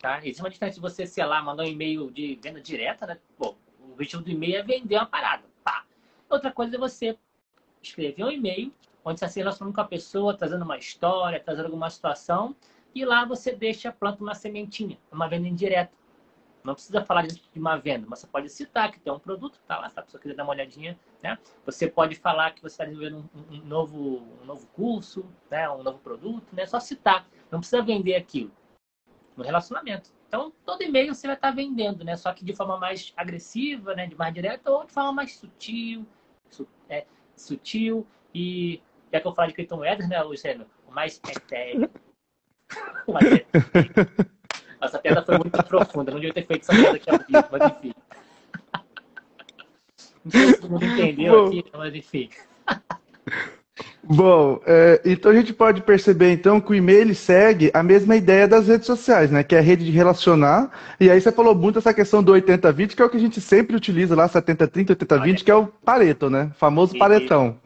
Tá? 0.00 0.18
Existe 0.18 0.42
uma 0.42 0.50
diferença 0.50 0.74
de 0.74 0.80
você, 0.80 1.06
sei 1.06 1.24
lá, 1.24 1.40
mandar 1.40 1.62
um 1.62 1.68
e-mail 1.68 2.10
de 2.10 2.36
venda 2.42 2.60
direta, 2.60 3.06
né? 3.06 3.16
Pô, 3.38 3.54
o 3.78 3.92
objetivo 3.92 4.24
do 4.24 4.30
e-mail 4.30 4.56
é 4.56 4.62
vender 4.64 4.96
uma 4.96 5.06
parada. 5.06 5.44
Outra 6.28 6.50
coisa 6.50 6.74
é 6.74 6.78
você 6.78 7.16
escrever 7.80 8.24
um 8.24 8.30
e-mail 8.30 8.72
onde 9.04 9.20
você 9.20 9.24
está 9.24 9.28
se 9.28 9.38
relacionando 9.38 9.72
com 9.72 9.80
a 9.82 9.84
pessoa, 9.84 10.36
trazendo 10.36 10.64
uma 10.64 10.78
história, 10.78 11.38
trazendo 11.38 11.66
alguma 11.66 11.88
situação, 11.88 12.56
e 12.92 13.04
lá 13.04 13.24
você 13.24 13.52
deixa, 13.52 13.92
planta 13.92 14.20
uma 14.20 14.34
sementinha, 14.34 14.98
uma 15.12 15.28
venda 15.28 15.46
indireta. 15.46 15.92
Não 16.62 16.74
precisa 16.74 17.02
falar 17.04 17.26
de 17.26 17.40
uma 17.56 17.76
venda, 17.76 18.06
mas 18.08 18.18
você 18.18 18.26
pode 18.26 18.48
citar 18.50 18.92
que 18.92 19.00
tem 19.00 19.12
um 19.12 19.18
produto, 19.18 19.58
tá 19.66 19.78
lá, 19.78 19.88
se 19.88 19.98
a 19.98 20.02
pessoa 20.02 20.20
quiser 20.20 20.34
dar 20.34 20.44
uma 20.44 20.52
olhadinha, 20.52 20.98
né? 21.22 21.38
Você 21.64 21.88
pode 21.88 22.16
falar 22.16 22.52
que 22.52 22.60
você 22.60 22.74
está 22.74 22.84
desenvolvendo 22.84 23.30
um, 23.34 23.54
um, 23.54 23.64
novo, 23.64 24.22
um 24.42 24.44
novo 24.44 24.66
curso, 24.68 25.24
né? 25.50 25.68
um 25.70 25.82
novo 25.82 25.98
produto, 25.98 26.54
né? 26.54 26.66
Só 26.66 26.78
citar, 26.78 27.26
não 27.50 27.60
precisa 27.60 27.82
vender 27.82 28.14
aquilo. 28.14 28.52
No 29.36 29.44
relacionamento. 29.44 30.10
Então, 30.28 30.52
todo 30.66 30.82
e-mail 30.82 31.14
você 31.14 31.26
vai 31.26 31.34
estar 31.34 31.48
tá 31.48 31.54
vendendo, 31.54 32.04
né? 32.04 32.14
Só 32.16 32.32
que 32.32 32.44
de 32.44 32.54
forma 32.54 32.76
mais 32.76 33.12
agressiva, 33.16 33.94
né? 33.94 34.06
De 34.06 34.14
mais 34.14 34.34
direta 34.34 34.70
ou 34.70 34.84
de 34.84 34.92
forma 34.92 35.12
mais 35.12 35.36
sutil, 35.36 36.06
é, 36.90 37.06
sutil 37.34 38.06
e, 38.34 38.82
já 39.10 39.20
que 39.20 39.26
eu 39.26 39.34
falo 39.34 39.48
de 39.48 39.54
criptomoedas, 39.54 40.08
né, 40.08 40.22
Luciano? 40.22 40.66
O 40.86 40.92
mais 40.92 41.20
etéreo. 41.26 41.90
o 43.06 43.12
mais 43.12 43.32
etéreo. 43.32 44.30
Essa 44.80 44.98
piada 44.98 45.22
foi 45.22 45.38
muito 45.38 45.62
profunda, 45.64 46.12
não 46.12 46.20
devia 46.20 46.34
ter 46.34 46.46
feito 46.46 46.62
essa 46.62 46.72
piada 46.72 46.96
aqui 46.96 47.10
ao 47.10 47.18
vivo, 47.18 47.48
mas 47.52 47.72
enfim. 47.72 47.94
Não 50.24 50.30
sei 50.30 50.46
se 50.46 50.60
todo 50.60 50.70
mundo 50.70 50.84
entendeu 50.84 51.32
Bom, 51.32 51.46
aqui, 51.48 51.64
mas 51.76 51.94
enfim. 51.94 52.30
Bom, 54.02 54.60
é, 54.66 55.00
então 55.04 55.30
a 55.30 55.34
gente 55.34 55.52
pode 55.52 55.82
perceber 55.82 56.32
então 56.32 56.60
que 56.60 56.72
o 56.72 56.74
e-mail 56.74 57.14
segue 57.14 57.70
a 57.72 57.82
mesma 57.82 58.16
ideia 58.16 58.48
das 58.48 58.66
redes 58.66 58.86
sociais, 58.86 59.30
né? 59.30 59.42
Que 59.42 59.54
é 59.54 59.58
a 59.58 59.62
rede 59.62 59.84
de 59.84 59.90
relacionar. 59.90 60.70
E 60.98 61.10
aí 61.10 61.20
você 61.20 61.30
falou 61.30 61.54
muito 61.54 61.78
essa 61.78 61.94
questão 61.94 62.22
do 62.22 62.32
80-20, 62.32 62.94
que 62.94 63.02
é 63.02 63.04
o 63.04 63.10
que 63.10 63.16
a 63.16 63.20
gente 63.20 63.40
sempre 63.40 63.76
utiliza 63.76 64.16
lá, 64.16 64.28
70-30, 64.28 64.96
80-20, 64.96 65.44
que 65.44 65.50
é 65.50 65.54
o 65.54 65.66
Pareto, 65.66 66.28
né? 66.28 66.50
O 66.54 66.58
famoso 66.58 66.98
paretão. 66.98 67.58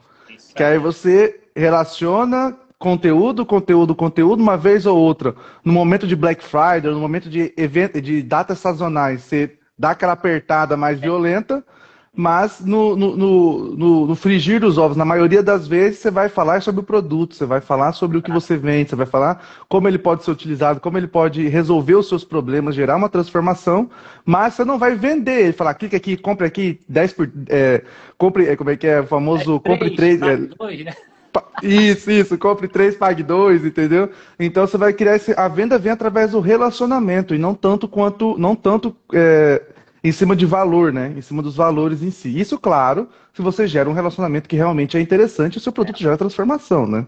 Que 0.55 0.63
aí 0.63 0.79
você 0.79 1.41
relaciona 1.57 2.57
conteúdo, 2.85 3.47
conteúdo, 3.47 3.95
conteúdo, 3.95 4.43
uma 4.43 4.59
vez 4.59 4.85
ou 4.85 4.99
outra. 4.99 5.35
No 5.65 5.73
momento 5.73 6.07
de 6.07 6.15
Black 6.15 6.45
Friday, 6.45 6.93
no 6.93 7.01
momento 7.01 7.31
de 7.31 7.51
evento, 7.57 7.99
de 7.99 8.23
datas 8.23 8.59
sazonais, 8.59 9.23
você 9.23 9.57
dá 9.79 9.93
aquela 9.93 10.13
apertada 10.13 10.77
mais 10.77 11.01
violenta 11.01 11.65
mas 12.17 12.61
no, 12.61 12.95
no, 12.95 13.17
no, 13.17 14.07
no, 14.07 14.15
frigir 14.15 14.61
dos 14.61 14.79
ovos, 14.79 14.97
na 14.97 15.05
maioria 15.05 15.43
das 15.43 15.67
vezes, 15.67 15.99
você 15.99 16.13
vai 16.13 16.29
falar 16.29 16.63
sobre 16.63 16.81
o 16.81 16.85
produto, 16.85 17.35
você 17.35 17.45
vai 17.45 17.61
falar 17.61 17.93
sobre 17.93 18.17
o 18.17 18.23
que 18.23 18.31
você 18.31 18.57
vende, 18.57 18.91
você 18.91 18.95
vai 18.95 19.07
falar 19.07 19.45
como 19.69 19.89
ele 19.89 19.99
pode 19.99 20.23
ser 20.23 20.31
utilizado, 20.31 20.79
como 20.79 20.97
ele 20.97 21.09
pode 21.09 21.49
resolver 21.49 21.97
os 21.97 22.09
seus 22.09 22.23
problemas, 22.23 22.77
gerar 22.77 22.95
uma 22.95 23.09
transformação, 23.09 23.91
mas 24.25 24.55
você 24.55 24.65
não 24.65 24.79
vai 24.79 24.95
vender. 24.95 25.53
Falar, 25.55 25.75
clique 25.75 25.97
aqui, 25.97 26.17
compre 26.17 26.47
aqui, 26.47 26.79
10 26.89 27.13
por. 27.15 27.29
É, 27.49 27.83
compre, 28.17 28.47
é, 28.47 28.55
como 28.55 28.71
é 28.71 28.77
que 28.77 28.87
é? 28.87 29.01
O 29.01 29.07
famoso 29.09 29.57
é, 29.57 29.69
compre 29.69 29.97
3. 29.97 30.23
É, 30.23 30.37
dois, 30.37 30.85
né? 30.85 30.95
Isso, 31.63 32.11
isso, 32.11 32.39
compre 32.39 32.69
três, 32.69 32.97
pague 32.97 33.23
dois, 33.23 33.65
entendeu? 33.65 34.11
Então 34.39 34.67
você 34.67 34.77
vai 34.77 34.93
criar 34.93 35.17
esse. 35.17 35.33
A 35.33 35.49
venda 35.49 35.79
vem 35.79 35.93
através 35.93 36.33
do 36.33 36.41
relacionamento 36.41 37.35
e 37.35 37.39
não 37.39 37.55
tanto 37.55 37.89
quanto. 37.89 38.37
Não 38.39 38.55
tanto. 38.55 38.95
É, 39.13 39.63
em 40.03 40.13
cima 40.13 40.37
de 40.37 40.45
valor, 40.45 40.93
né? 40.93 41.15
Em 41.17 41.23
cima 41.23 41.43
dos 41.43 41.57
valores 41.57 42.03
em 42.03 42.11
si. 42.11 42.39
Isso, 42.39 42.59
claro, 42.59 43.09
se 43.33 43.41
você 43.41 43.67
gera 43.67 43.89
um 43.89 43.95
relacionamento 43.95 44.47
que 44.47 44.55
realmente 44.55 44.99
é 44.99 45.01
interessante, 45.01 45.57
o 45.57 45.61
seu 45.61 45.73
produto 45.73 45.97
é. 45.97 46.01
gera 46.01 46.19
transformação, 46.19 46.87
né? 46.87 47.07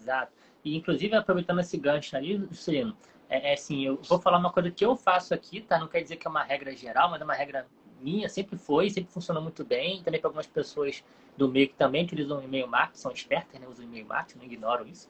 Exato. 0.00 0.30
E, 0.64 0.76
inclusive, 0.76 1.14
aproveitando 1.16 1.58
esse 1.58 1.76
gancho 1.76 2.16
ali, 2.16 2.36
Luciano, 2.36 2.96
é, 3.28 3.50
é 3.50 3.54
assim, 3.54 3.84
eu 3.84 4.00
vou 4.08 4.20
falar 4.20 4.38
uma 4.38 4.52
coisa 4.52 4.70
que 4.70 4.84
eu 4.84 4.94
faço 4.94 5.34
aqui, 5.34 5.60
tá? 5.60 5.78
Não 5.78 5.88
quer 5.88 6.02
dizer 6.02 6.16
que 6.16 6.26
é 6.26 6.30
uma 6.30 6.44
regra 6.44 6.74
geral, 6.76 7.10
mas 7.10 7.20
é 7.20 7.24
uma 7.24 7.34
regra 7.34 7.66
minha, 8.06 8.28
sempre 8.28 8.56
foi, 8.56 8.88
sempre 8.88 9.12
funcionou 9.12 9.42
muito 9.42 9.64
bem. 9.64 10.00
Também 10.00 10.20
para 10.20 10.28
algumas 10.28 10.46
pessoas 10.46 11.02
do 11.36 11.48
meio 11.48 11.68
que 11.68 11.74
também 11.74 12.04
utilizam 12.04 12.40
e-mail 12.40 12.68
marketing, 12.68 12.98
são 13.00 13.10
espertas, 13.10 13.60
né? 13.60 13.66
Usam 13.66 13.84
e-mail 13.84 14.06
marketing, 14.06 14.38
não 14.38 14.44
ignoram 14.44 14.86
isso. 14.86 15.08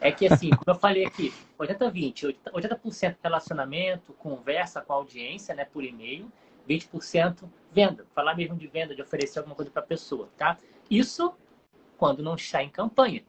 É 0.00 0.12
que, 0.12 0.26
assim, 0.26 0.50
como 0.50 0.64
eu 0.66 0.74
falei 0.74 1.06
aqui, 1.06 1.32
80-20, 1.58 2.36
80% 2.52 3.16
relacionamento, 3.22 4.12
conversa 4.14 4.82
com 4.82 4.92
a 4.92 4.96
audiência, 4.96 5.54
né, 5.54 5.64
por 5.64 5.82
e-mail, 5.82 6.30
20% 6.68 7.48
venda. 7.72 8.06
Falar 8.14 8.34
mesmo 8.34 8.56
de 8.56 8.66
venda, 8.66 8.94
de 8.94 9.00
oferecer 9.00 9.38
alguma 9.38 9.56
coisa 9.56 9.70
para 9.70 9.82
a 9.82 9.86
pessoa, 9.86 10.28
tá? 10.36 10.58
Isso 10.90 11.34
quando 11.96 12.22
não 12.22 12.34
está 12.34 12.62
em 12.62 12.68
campanha. 12.68 13.24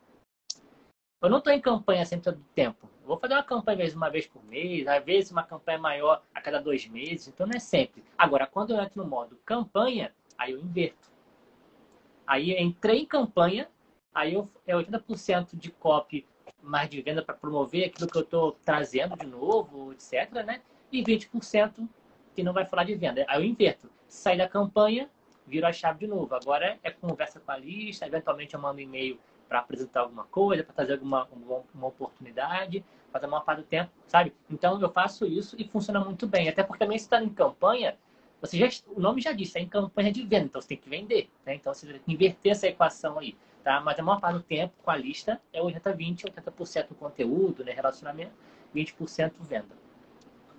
Eu 1.22 1.30
não 1.30 1.38
estou 1.38 1.54
em 1.54 1.62
campanha 1.62 2.06
sempre 2.06 2.26
todo 2.26 2.44
tempo. 2.54 2.90
Vou 3.06 3.18
fazer 3.18 3.36
uma 3.36 3.44
campanha 3.44 3.78
vezes 3.78 3.96
uma 3.96 4.10
vez 4.10 4.26
por 4.26 4.44
mês, 4.46 4.88
às 4.88 5.04
vezes 5.04 5.32
uma 5.32 5.44
campanha 5.44 5.78
maior 5.78 6.24
a 6.34 6.42
cada 6.42 6.60
dois 6.60 6.88
meses, 6.88 7.28
então 7.28 7.46
não 7.46 7.56
é 7.56 7.60
sempre. 7.60 8.04
Agora, 8.18 8.48
quando 8.48 8.72
eu 8.72 8.82
entro 8.82 9.04
no 9.04 9.10
modo 9.10 9.40
campanha, 9.46 10.12
aí 10.38 10.52
eu 10.52 10.60
inverto. 10.60 11.12
Aí 12.26 12.52
entrei 12.60 13.02
em 13.02 13.06
campanha, 13.06 13.70
aí 14.14 14.34
eu, 14.34 14.50
é 14.66 14.74
80% 14.74 15.56
de 15.56 15.72
copy 15.72 16.26
mais 16.62 16.90
de 16.90 17.00
venda 17.02 17.22
para 17.22 17.36
promover 17.36 17.86
aquilo 17.86 18.10
que 18.10 18.18
eu 18.18 18.24
estou 18.24 18.54
trazendo 18.66 19.16
de 19.16 19.28
novo, 19.28 19.94
etc. 19.94 20.32
Né? 20.44 20.62
E 20.92 21.04
20% 21.04 21.88
que 22.34 22.44
não 22.44 22.54
vai 22.54 22.66
falar 22.66 22.86
de 22.86 22.96
venda. 22.96 23.24
Aí 23.28 23.40
eu 23.40 23.46
inverto. 23.46 23.90
Sai 24.08 24.36
da 24.36 24.50
campanha, 24.50 25.10
viro 25.46 25.68
a 25.68 25.72
chave 25.72 26.00
de 26.00 26.08
novo. 26.08 26.34
Agora 26.34 26.80
é 26.84 26.90
conversa 26.90 27.40
com 27.40 27.52
a 27.52 27.58
lista, 27.58 28.08
eventualmente 28.08 28.56
eu 28.56 28.60
mando 28.60 28.82
e-mail 28.82 29.20
para 29.48 29.60
apresentar 29.60 30.02
alguma 30.02 30.26
coisa, 30.26 30.64
para 30.64 30.74
trazer 30.74 30.94
alguma 30.94 31.28
uma, 31.32 31.64
uma 31.74 31.88
oportunidade, 31.88 32.84
fazer 33.12 33.28
uma 33.28 33.42
parte 33.42 33.62
do 33.62 33.68
tempo, 33.68 33.92
sabe? 34.08 34.34
Então 34.50 34.80
eu 34.82 34.92
faço 34.92 35.26
isso 35.26 35.56
e 35.60 35.68
funciona 35.68 36.00
muito 36.00 36.28
bem. 36.28 36.50
Até 36.50 36.64
porque 36.64 36.84
também 36.84 36.98
se 36.98 37.06
está 37.06 37.22
em 37.22 37.30
campanha, 37.30 37.98
você 38.42 38.58
já, 38.58 38.68
o 38.88 39.00
nome 39.00 39.22
já 39.22 39.32
disse, 39.32 39.58
é 39.58 39.62
em 39.62 39.68
campanha 39.68 40.12
de 40.12 40.22
venda, 40.24 40.46
então 40.46 40.62
você 40.62 40.68
tem 40.68 40.78
que 40.78 40.90
vender, 40.90 41.30
né? 41.46 41.56
Então 41.56 41.74
você 41.74 41.88
tem 41.88 42.00
que 42.00 42.14
inverter 42.14 42.52
essa 42.52 42.68
equação 42.68 43.18
aí, 43.20 43.36
tá? 43.64 43.80
Mas 43.80 43.98
a 43.98 44.04
maior 44.04 44.20
parte 44.20 44.38
do 44.38 44.44
tempo 44.44 44.74
com 44.84 44.92
a 44.92 44.98
lista 44.98 45.42
é 45.54 45.62
80-20, 45.62 46.26
80%, 46.26 46.88
conteúdo, 46.96 47.64
né? 47.64 47.72
relacionamento, 47.72 48.34
20% 48.76 49.34
venda. 49.42 49.85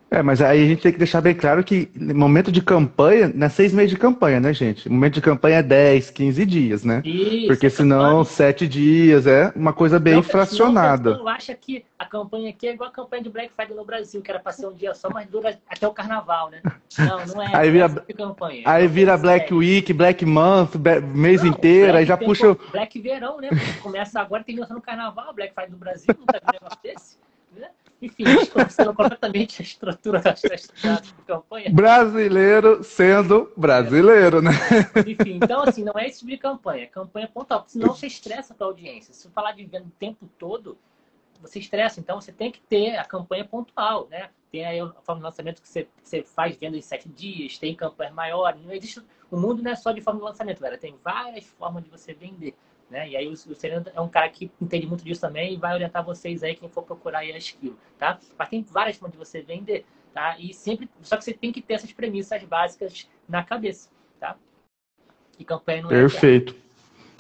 É, 0.09 0.23
mas 0.23 0.41
aí 0.41 0.63
a 0.63 0.67
gente 0.69 0.83
tem 0.83 0.93
que 0.93 0.99
deixar 0.99 1.21
bem 1.21 1.35
claro 1.35 1.65
que 1.65 1.91
momento 1.97 2.53
de 2.53 2.63
campanha, 2.63 3.31
não 3.35 3.47
é 3.47 3.51
seis 3.51 3.73
meses 3.73 3.91
de 3.91 3.97
campanha, 3.97 4.39
né, 4.39 4.53
gente? 4.53 4.89
Momento 4.89 5.15
de 5.15 5.21
campanha 5.21 5.57
é 5.57 5.63
10, 5.63 6.11
15 6.11 6.47
dias, 6.47 6.85
né? 6.85 7.03
Isso, 7.05 7.49
Porque 7.49 7.69
senão, 7.69 8.23
sete 8.23 8.69
dias 8.69 9.27
é 9.27 9.53
uma 9.57 9.73
coisa 9.73 9.99
bem 9.99 10.15
não, 10.15 10.23
fracionada. 10.23 11.13
Senão, 11.13 11.27
acha 11.27 11.55
que 11.57 11.85
a 11.99 12.05
campanha 12.05 12.51
aqui 12.51 12.69
é 12.69 12.75
igual 12.75 12.89
a 12.89 12.93
campanha 12.93 13.25
de 13.25 13.31
Black 13.31 13.53
Friday 13.53 13.77
no 13.77 13.85
Brasil, 13.85 14.23
que 14.23 14.31
era 14.31 14.39
para 14.39 14.53
ser 14.53 14.67
um 14.67 14.73
dia 14.73 14.95
só, 14.95 15.11
mas 15.11 15.27
dura 15.27 15.59
até 15.69 15.89
o 15.89 15.93
carnaval, 15.93 16.51
né? 16.51 16.63
Não, 16.99 17.27
não 17.27 17.43
é. 17.43 17.57
aí 17.57 17.71
vira, 17.71 17.89
campanha. 18.17 18.63
Aí 18.65 18.87
vira 18.87 19.17
Black 19.17 19.53
Week, 19.53 19.93
Black 19.93 20.25
Month, 20.25 20.77
mês 21.15 21.43
não, 21.43 21.51
inteiro, 21.51 21.97
aí 21.97 22.07
já 22.07 22.17
puxa. 22.17 22.57
Black 22.71 23.01
Verão, 23.01 23.41
né? 23.41 23.51
Começa 23.83 24.21
agora, 24.21 24.45
tem 24.45 24.55
no 24.55 24.81
carnaval, 24.81 25.35
Black 25.35 25.53
Friday 25.53 25.73
do 25.73 25.77
Brasil, 25.77 26.15
nunca 26.17 26.39
vi 26.39 26.47
um 26.49 26.53
negócio 26.53 26.79
desse. 26.83 27.19
Né? 27.57 27.69
Enfim, 28.01 28.25
distorcendo 28.25 28.93
completamente 28.93 29.63
a 29.63 29.65
estrutura 29.65 30.21
da, 30.21 30.33
da 30.33 31.03
campanha. 31.27 31.71
Brasileiro 31.71 32.85
sendo 32.85 33.51
brasileiro, 33.57 34.43
né? 34.43 34.53
Enfim, 35.07 35.39
então 35.43 35.63
assim, 35.63 35.83
não 35.83 35.95
é 35.97 36.07
esse 36.07 36.19
tipo 36.19 36.31
de 36.31 36.37
campanha, 36.37 36.85
é 36.85 36.87
campanha 36.87 37.27
pontual, 37.27 37.61
porque 37.61 37.73
senão 37.73 37.95
você 37.95 38.07
estressa 38.07 38.53
a 38.53 38.57
tua 38.57 38.67
audiência. 38.67 39.15
Se 39.15 39.29
falar 39.31 39.53
de 39.53 39.65
venda 39.65 39.87
o 39.87 39.93
tempo 39.99 40.29
todo, 40.39 40.77
você 41.41 41.59
estressa, 41.59 42.01
então 42.01 42.21
você 42.21 42.33
tem 42.33 42.51
que 42.51 42.61
ter 42.61 42.97
a 42.97 43.05
campanha 43.05 43.45
pontual, 43.45 44.09
né? 44.11 44.31
Tem 44.51 44.65
aí 44.65 44.81
a 44.81 44.89
forma 45.03 45.21
de 45.21 45.25
lançamento 45.25 45.63
que 45.63 45.69
você, 45.69 45.89
você 46.03 46.23
faz 46.23 46.57
venda 46.57 46.77
em 46.77 46.83
sete 46.83 47.09
dias, 47.09 47.59
tem 47.59 47.75
campanhas 47.75 48.15
maiores, 48.15 48.63
não 48.63 48.73
existe. 48.73 49.03
O 49.31 49.37
mundo 49.37 49.63
não 49.63 49.71
é 49.71 49.77
só 49.77 49.93
de 49.93 50.01
forma 50.01 50.21
de 50.21 50.27
lançamento, 50.27 50.61
galera. 50.61 50.79
Tem 50.79 50.95
várias 51.03 51.45
formas 51.45 51.83
de 51.83 51.91
você 51.91 52.15
vender. 52.15 52.55
Né? 52.91 53.09
E 53.09 53.17
aí 53.17 53.27
o, 53.27 53.31
Luciano 53.31 53.87
é 53.95 54.01
um 54.01 54.09
cara 54.09 54.29
que 54.29 54.51
entende 54.61 54.87
muito 54.87 55.05
disso 55.05 55.21
também 55.21 55.55
e 55.55 55.57
vai 55.57 55.75
orientar 55.75 56.05
vocês 56.05 56.43
aí, 56.43 56.55
quem 56.55 56.69
for 56.69 56.83
procurar 56.83 57.21
aí 57.21 57.33
a 57.33 57.39
skill, 57.39 57.77
tá? 57.99 58.19
Mas 58.39 58.49
tem 58.49 58.63
várias 58.63 58.97
formas 58.97 59.13
de 59.13 59.19
você 59.19 59.43
vender, 59.43 59.85
tá? 60.15 60.37
E 60.39 60.55
sempre, 60.55 60.89
só 61.03 61.17
que 61.17 61.25
você 61.25 61.33
tem 61.33 61.53
que 61.53 61.61
ter 61.61 61.75
essas 61.75 61.93
premissas 61.93 62.43
básicas 62.45 63.09
na 63.29 63.43
cabeça, 63.43 63.91
tá? 64.21 64.37
E 65.39 65.45
campanha 65.45 65.83
não 65.83 65.91
é 65.91 65.95
Perfeito. 65.95 66.55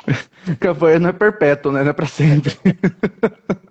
campanha 0.61 1.01
não 1.01 1.11
é 1.11 1.13
perpétua, 1.13 1.73
né? 1.73 1.83
Não 1.83 1.91
é 1.91 1.93
para 1.93 2.07
sempre. 2.07 2.57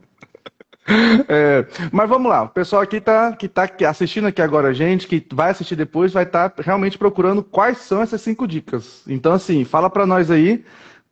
É, 1.28 1.66
mas 1.92 2.08
vamos 2.08 2.30
lá, 2.30 2.44
o 2.44 2.50
pessoal 2.50 2.84
aqui 2.84 3.02
tá, 3.02 3.36
que 3.36 3.48
está 3.48 3.68
assistindo 3.90 4.28
aqui 4.28 4.40
agora 4.40 4.68
a 4.68 4.74
gente, 4.74 5.08
que 5.08 5.26
vai 5.34 5.50
assistir 5.50 5.76
depois, 5.76 6.14
vai 6.14 6.24
estar 6.24 6.50
tá 6.50 6.62
realmente 6.62 6.96
procurando 6.96 7.44
quais 7.44 7.80
são 7.80 8.04
essas 8.04 8.22
cinco 8.22 8.48
dicas. 8.48 9.02
Então, 9.08 9.34
assim, 9.34 9.66
fala 9.66 9.90
para 9.90 10.06
nós 10.06 10.30
aí 10.30 10.64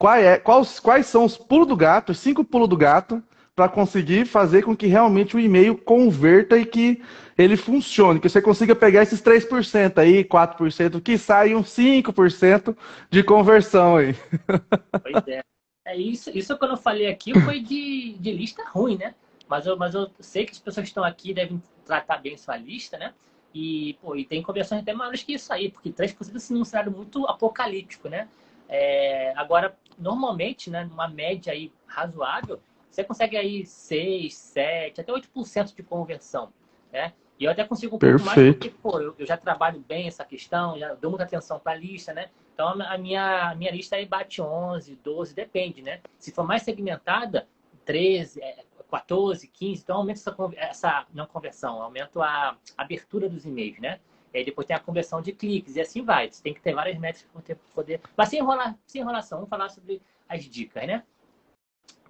Quais, 0.04 0.26
é, 0.26 0.38
quais, 0.38 0.80
quais 0.82 1.06
são 1.06 1.24
os 1.24 1.38
pulos 1.38 1.66
do 1.66 1.78
gato, 1.78 2.12
os 2.12 2.20
cinco 2.20 2.44
pulos 2.44 2.68
do 2.68 2.76
gato, 2.76 3.24
para 3.56 3.70
conseguir 3.70 4.26
fazer 4.26 4.62
com 4.62 4.76
que 4.76 4.86
realmente 4.86 5.34
o 5.34 5.40
e-mail 5.40 5.78
converta 5.78 6.58
e 6.58 6.66
que 6.66 7.02
ele 7.38 7.56
funcione, 7.56 8.20
que 8.20 8.28
você 8.28 8.42
consiga 8.42 8.76
pegar 8.76 9.04
esses 9.04 9.22
3% 9.22 9.98
aí, 9.98 10.26
4%, 10.26 11.02
que 11.02 11.18
saiam 11.18 11.64
5% 11.64 12.76
de 13.10 13.24
conversão 13.24 13.96
aí. 13.96 14.14
Pois 15.02 15.26
é. 15.26 15.40
é 15.88 15.96
isso, 15.96 16.30
isso 16.38 16.58
quando 16.58 16.72
eu 16.72 16.78
falei 16.78 17.08
aqui 17.08 17.40
foi 17.40 17.62
de, 17.62 18.18
de 18.20 18.32
lista 18.34 18.62
ruim, 18.68 18.98
né? 18.98 19.16
Mas 19.48 19.66
eu, 19.66 19.78
mas 19.78 19.96
eu 19.96 20.12
sei 20.20 20.46
que 20.46 20.52
as 20.52 20.60
pessoas 20.60 20.84
que 20.84 20.90
estão 20.90 21.06
aqui 21.06 21.34
devem 21.34 21.64
tratar 21.86 22.18
bem 22.18 22.36
sua 22.36 22.58
lista, 22.58 22.98
né? 22.98 23.14
E, 23.54 23.98
pô, 24.02 24.18
e 24.18 24.26
tem 24.26 24.44
conversões 24.44 24.82
até 24.82 24.92
maiores 24.92 25.24
que 25.24 25.32
isso 25.32 25.54
aí, 25.54 25.72
porque 25.72 25.94
3% 25.94 26.36
assim, 26.36 26.56
num 26.56 26.66
cenário 26.66 26.92
muito 26.92 27.26
apocalíptico, 27.26 28.10
né? 28.10 28.28
É, 28.76 29.32
agora, 29.36 29.78
normalmente, 30.00 30.72
né, 30.72 30.84
numa 30.84 31.08
média 31.08 31.54
aí 31.54 31.72
razoável, 31.86 32.60
você 32.90 33.04
consegue 33.04 33.38
aí 33.38 33.64
6, 33.64 34.34
7, 34.34 35.00
até 35.00 35.14
8% 35.14 35.76
de 35.76 35.84
conversão, 35.84 36.52
né? 36.92 37.14
E 37.40 37.46
eu 37.46 37.52
até 37.52 37.64
consigo 37.64 37.98
um 37.98 38.00
Perfeito. 38.00 38.26
pouco 38.26 38.36
mais 38.36 38.56
porque, 38.56 38.70
pô, 38.72 39.00
eu, 39.00 39.16
eu, 39.20 39.28
já 39.28 39.38
trabalho 39.38 39.80
bem 39.88 40.08
essa 40.08 40.26
questão, 40.26 40.76
já 40.80 40.96
dou 40.96 41.12
muita 41.12 41.24
atenção 41.24 41.60
para 41.60 41.74
a 41.74 41.76
lista, 41.76 42.14
né? 42.14 42.32
Então, 42.56 42.70
a 42.70 42.98
minha, 42.98 43.52
a 43.52 43.56
minha 43.56 43.72
lista 43.72 43.96
aí 43.96 44.08
bate 44.08 44.42
11, 44.42 44.96
12, 45.04 45.36
depende, 45.36 45.84
né? 45.84 46.02
Se 46.18 46.32
for 46.32 46.44
mais 46.44 46.64
segmentada, 46.64 47.48
13, 47.86 48.42
14, 48.90 49.48
15, 49.50 49.84
então 49.84 49.98
aumenta 49.98 50.20
essa, 50.20 50.36
essa 50.58 51.08
não 51.14 51.28
conversão, 51.28 51.80
aumenta 51.80 52.24
a 52.24 52.56
abertura 52.76 53.30
dos 53.30 53.46
e-mails, 53.46 53.80
né? 53.80 54.00
E 54.34 54.40
aí 54.40 54.46
depois 54.46 54.66
tem 54.66 54.76
a 54.76 54.80
conversão 54.80 55.22
de 55.22 55.32
cliques, 55.32 55.76
e 55.76 55.82
assim 55.82 56.04
vai. 56.04 56.32
Você 56.32 56.42
tem 56.42 56.54
que 56.54 56.62
ter 56.62 56.74
várias 56.74 56.98
métricas 56.98 57.30
para 57.46 57.56
poder. 57.76 58.02
Mas 58.18 58.30
sem, 58.30 58.40
enrolar, 58.40 58.76
sem 58.88 59.02
enrolação, 59.02 59.40
vamos 59.40 59.50
falar 59.50 59.70
sobre 59.70 60.02
as 60.28 60.44
dicas, 60.44 60.88
né? 60.88 61.04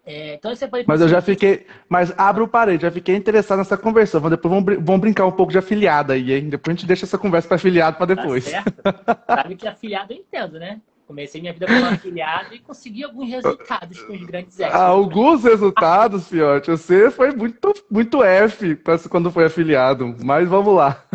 É, 0.05 0.35
então 0.35 0.53
você 0.53 0.67
pode... 0.67 0.85
Mas 0.87 0.99
eu 0.99 1.07
já 1.07 1.21
fiquei. 1.21 1.65
Mas 1.87 2.13
abro 2.17 2.43
o 2.43 2.47
parede, 2.47 2.83
já 2.83 2.91
fiquei 2.91 3.15
interessado 3.15 3.59
nessa 3.59 3.77
conversão. 3.77 4.21
Depois 4.29 4.53
vamos, 4.53 4.75
vamos 4.83 5.01
brincar 5.01 5.25
um 5.25 5.31
pouco 5.31 5.51
de 5.51 5.57
afiliado 5.57 6.11
aí, 6.11 6.33
hein? 6.33 6.49
Depois 6.49 6.75
a 6.75 6.77
gente 6.77 6.87
deixa 6.87 7.05
essa 7.05 7.17
conversa 7.17 7.47
para 7.47 7.55
afiliado 7.55 7.97
para 7.97 8.07
tá 8.07 8.21
depois. 8.21 8.43
Tá 8.43 8.51
certo. 8.51 8.81
Sabe 9.27 9.55
que 9.55 9.67
afiliado 9.67 10.13
eu 10.13 10.17
entendo, 10.17 10.59
né? 10.59 10.81
Comecei 11.05 11.41
minha 11.41 11.53
vida 11.53 11.67
como 11.67 11.85
afiliado 11.85 12.55
e 12.55 12.59
consegui 12.59 13.03
alguns 13.03 13.29
resultados 13.29 14.01
com 14.01 14.13
os 14.13 14.23
grandes 14.23 14.59
F. 14.59 14.73
Alguns 14.75 15.43
resultados, 15.43 16.27
Fiote. 16.27 16.71
Você 16.71 17.11
foi 17.11 17.31
muito, 17.31 17.73
muito 17.89 18.23
F 18.23 18.79
quando 19.09 19.29
foi 19.29 19.45
afiliado, 19.45 20.15
mas 20.23 20.47
vamos 20.47 20.73
lá. 20.73 21.05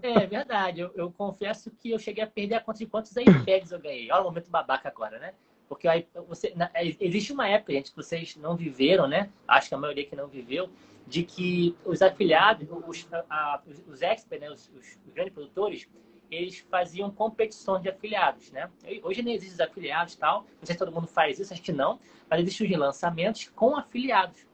É 0.00 0.26
verdade. 0.26 0.80
Eu, 0.80 0.90
eu 0.94 1.10
confesso 1.10 1.70
que 1.70 1.90
eu 1.90 1.98
cheguei 1.98 2.22
a 2.22 2.26
perder 2.26 2.56
a 2.56 2.60
conta 2.60 2.78
de 2.78 2.86
quantos 2.86 3.14
iPads 3.16 3.72
eu 3.72 3.80
ganhei. 3.80 4.10
Olha 4.12 4.22
o 4.22 4.24
momento 4.24 4.50
babaca 4.50 4.88
agora, 4.88 5.18
né? 5.18 5.32
Porque 5.68 5.88
aí, 5.88 6.06
você, 6.28 6.52
na, 6.54 6.70
existe 7.00 7.32
uma 7.32 7.48
época, 7.48 7.72
gente, 7.72 7.90
que 7.90 7.96
vocês 7.96 8.36
não 8.36 8.54
viveram, 8.54 9.08
né? 9.08 9.30
Acho 9.48 9.70
que 9.70 9.74
a 9.74 9.78
maioria 9.78 10.04
que 10.04 10.14
não 10.14 10.28
viveu, 10.28 10.68
de 11.06 11.22
que 11.22 11.74
os 11.84 12.02
afiliados, 12.02 12.68
os, 12.86 13.08
a, 13.30 13.60
os 13.88 14.02
experts, 14.02 14.40
né? 14.40 14.50
os, 14.50 14.70
os, 14.76 14.98
os 15.06 15.12
grandes 15.14 15.32
produtores, 15.32 15.88
eles 16.34 16.58
faziam 16.70 17.10
competições 17.10 17.82
de 17.82 17.90
afiliados, 17.90 18.50
né? 18.50 18.70
Hoje 19.02 19.22
nem 19.22 19.34
existem 19.34 19.66
afiliados 19.66 20.14
tal, 20.16 20.40
não 20.40 20.64
sei 20.64 20.74
se 20.74 20.78
todo 20.78 20.90
mundo 20.90 21.06
faz 21.06 21.38
isso, 21.38 21.52
acho 21.52 21.62
que 21.62 21.72
não, 21.72 22.00
mas 22.28 22.40
existem 22.40 22.72
os 22.72 22.78
lançamentos 22.78 23.50
com 23.54 23.76
afiliados. 23.76 24.46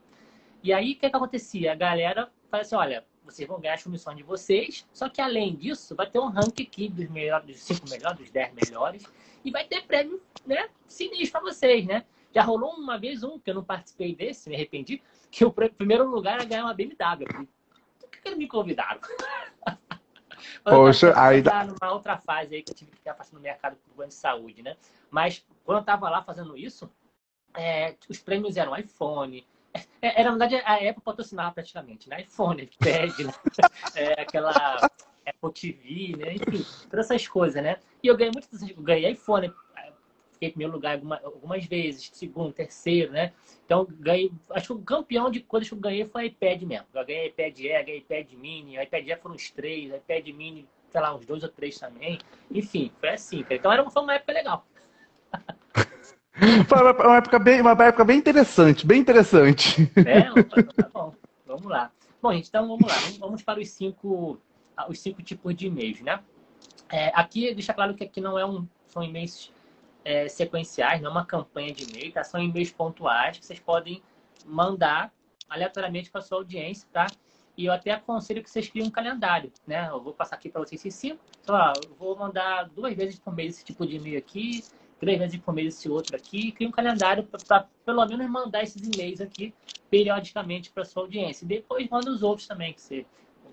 E 0.61 0.73
aí, 0.73 0.91
o 0.91 0.95
que, 0.95 1.09
que 1.09 1.15
acontecia? 1.15 1.71
A 1.71 1.75
galera 1.75 2.29
fala 2.49 2.61
assim, 2.61 2.75
olha, 2.75 3.05
vocês 3.23 3.47
vão 3.47 3.61
ganhar 3.61 3.75
as 3.75 3.83
comissões 3.83 4.17
de 4.17 4.23
vocês, 4.23 4.85
só 4.91 5.07
que 5.07 5.21
além 5.21 5.55
disso, 5.55 5.95
vai 5.95 6.09
ter 6.09 6.19
um 6.19 6.27
ranking 6.27 6.63
aqui 6.63 6.89
dos 6.89 7.07
melhores, 7.09 7.47
dos 7.47 7.59
cinco 7.59 7.89
melhores, 7.89 8.19
dos 8.19 8.29
dez 8.29 8.53
melhores, 8.53 9.05
e 9.45 9.49
vai 9.49 9.63
ter 9.65 9.85
prêmio, 9.85 10.21
né, 10.45 10.69
sinistro 10.85 11.39
para 11.39 11.41
vocês, 11.41 11.85
né? 11.85 12.03
Já 12.33 12.43
rolou 12.43 12.73
uma 12.73 12.97
vez 12.97 13.23
um, 13.23 13.39
que 13.39 13.49
eu 13.49 13.55
não 13.55 13.63
participei 13.63 14.13
desse, 14.13 14.49
me 14.49 14.55
arrependi, 14.55 15.01
que 15.31 15.45
o 15.45 15.51
primeiro 15.51 16.09
lugar 16.09 16.35
era 16.35 16.45
ganhar 16.45 16.65
uma 16.65 16.73
BMW. 16.73 17.47
Por 17.99 18.09
que, 18.09 18.21
que 18.21 18.27
eles 18.27 18.37
me 18.37 18.47
convidaram? 18.47 18.99
Poxa, 20.63 21.13
aí 21.19 21.41
dá... 21.41 21.65
numa 21.65 21.93
outra 21.93 22.17
fase 22.17 22.55
aí 22.55 22.63
que 22.63 22.71
eu 22.71 22.75
tive 22.75 22.91
que 22.91 22.97
ficar 22.97 23.13
passando 23.13 23.37
no 23.37 23.43
mercado 23.43 23.75
por 23.77 23.93
plano 23.93 24.09
de 24.09 24.15
saúde, 24.15 24.61
né? 24.61 24.75
Mas 25.09 25.45
quando 25.63 25.79
eu 25.79 25.83
tava 25.83 26.09
lá 26.09 26.21
fazendo 26.21 26.57
isso, 26.57 26.89
é, 27.53 27.95
os 28.07 28.19
prêmios 28.19 28.57
eram 28.57 28.75
iPhone. 28.75 29.45
É, 30.01 30.21
era, 30.21 30.31
na 30.31 30.37
verdade, 30.37 30.55
a 30.65 30.75
Apple 30.89 31.03
patrocinava 31.03 31.51
praticamente, 31.51 32.09
né? 32.09 32.21
iPhone, 32.21 32.63
iPad, 32.81 33.19
né? 33.19 33.33
é, 33.95 34.21
aquela 34.21 34.51
Apple 35.25 35.53
TV, 35.53 36.15
né? 36.17 36.33
Enfim, 36.33 36.65
todas 36.89 37.05
essas 37.05 37.27
coisas, 37.27 37.61
né? 37.61 37.77
E 38.01 38.07
eu 38.07 38.17
ganhei 38.17 38.31
muitas 38.33 38.61
eu 38.61 38.81
ganhei 38.81 39.11
iPhone, 39.11 39.53
fiquei 40.39 40.47
em 40.47 40.51
primeiro 40.51 40.73
lugar 40.73 40.93
algumas, 40.93 41.23
algumas 41.23 41.65
vezes, 41.65 42.09
segundo, 42.13 42.53
terceiro, 42.53 43.11
né? 43.11 43.33
Então, 43.65 43.85
ganhei. 43.99 44.31
Acho 44.51 44.67
que 44.67 44.73
o 44.73 44.83
campeão 44.83 45.29
de 45.29 45.41
coisas 45.41 45.67
que 45.67 45.75
eu 45.75 45.79
ganhei 45.79 46.05
foi 46.05 46.27
iPad 46.27 46.61
mesmo. 46.63 46.87
Eu 46.93 47.05
ganhei 47.05 47.27
iPad 47.27 47.59
Air, 47.59 47.85
ganhei 47.85 47.97
iPad 47.97 48.31
Mini, 48.33 48.81
iPad 48.81 49.07
Air 49.09 49.21
foram 49.21 49.35
uns 49.35 49.51
três, 49.51 49.93
iPad 49.93 50.27
Mini, 50.29 50.67
sei 50.89 51.01
lá, 51.01 51.13
uns 51.13 51.25
dois 51.25 51.43
ou 51.43 51.49
três 51.49 51.77
também. 51.77 52.19
Enfim, 52.49 52.91
foi 52.99 53.09
assim, 53.09 53.43
cara. 53.43 53.55
Então, 53.55 53.71
era, 53.71 53.89
foi 53.89 54.01
uma 54.01 54.13
época 54.13 54.31
legal. 54.31 54.65
Foi 56.67 57.05
uma 57.05 57.17
época 57.17 57.37
bem, 57.37 57.59
uma 57.59 57.71
época 57.71 58.05
bem 58.05 58.17
interessante, 58.17 58.87
bem 58.87 59.01
interessante. 59.01 59.91
É, 59.97 60.21
tá 60.41 60.89
bom. 60.93 61.13
Vamos 61.45 61.65
lá. 61.65 61.91
Bom, 62.21 62.31
gente, 62.31 62.47
então 62.47 62.65
vamos 62.65 62.87
lá. 62.87 62.95
Vamos 63.19 63.43
para 63.43 63.59
os 63.59 63.69
cinco, 63.69 64.39
os 64.87 64.99
cinco 64.99 65.21
tipos 65.21 65.53
de 65.53 65.67
e-mails, 65.67 65.99
né? 66.01 66.21
É, 66.89 67.11
aqui 67.13 67.53
deixa 67.53 67.73
claro 67.73 67.93
que 67.93 68.05
aqui 68.05 68.21
não 68.21 68.39
é 68.39 68.45
um, 68.45 68.65
são 68.87 69.03
e-mails 69.03 69.51
é, 70.09 70.27
sequenciais, 70.27 70.99
não 70.99 71.11
uma 71.11 71.23
campanha 71.23 71.71
de 71.71 71.83
e-mail, 71.83 72.11
tá? 72.11 72.23
São 72.23 72.41
e-mails 72.41 72.71
pontuais 72.71 73.37
que 73.37 73.45
vocês 73.45 73.59
podem 73.59 74.01
mandar 74.43 75.13
aleatoriamente 75.47 76.09
para 76.09 76.19
sua 76.21 76.39
audiência, 76.39 76.87
tá? 76.91 77.05
E 77.55 77.65
eu 77.65 77.71
até 77.71 77.91
aconselho 77.91 78.41
que 78.41 78.49
vocês 78.49 78.67
criem 78.67 78.87
um 78.87 78.89
calendário, 78.89 79.53
né? 79.67 79.87
Eu 79.87 80.01
vou 80.01 80.11
passar 80.11 80.35
aqui 80.35 80.49
para 80.49 80.61
vocês 80.61 80.83
esses 80.83 80.95
cinco. 80.99 81.19
Então, 81.43 81.55
ó, 81.55 81.73
eu 81.85 81.95
vou 81.95 82.17
mandar 82.17 82.69
duas 82.69 82.95
vezes 82.95 83.19
por 83.19 83.35
mês 83.35 83.55
esse 83.55 83.65
tipo 83.65 83.85
de 83.85 83.97
e-mail 83.97 84.17
aqui, 84.17 84.63
três 84.99 85.19
vezes 85.19 85.39
por 85.39 85.53
mês 85.53 85.75
esse 85.75 85.87
outro 85.87 86.15
aqui. 86.15 86.53
Cria 86.53 86.67
um 86.67 86.71
calendário 86.71 87.23
para 87.47 87.67
pelo 87.85 88.03
menos 88.07 88.27
mandar 88.27 88.63
esses 88.63 88.81
e-mails 88.81 89.21
aqui 89.21 89.53
periodicamente 89.91 90.71
para 90.71 90.85
sua 90.85 91.03
audiência. 91.03 91.45
E 91.45 91.47
depois 91.47 91.87
manda 91.87 92.09
os 92.09 92.23
outros 92.23 92.47
também, 92.47 92.73
que 92.73 92.81
você 92.81 93.05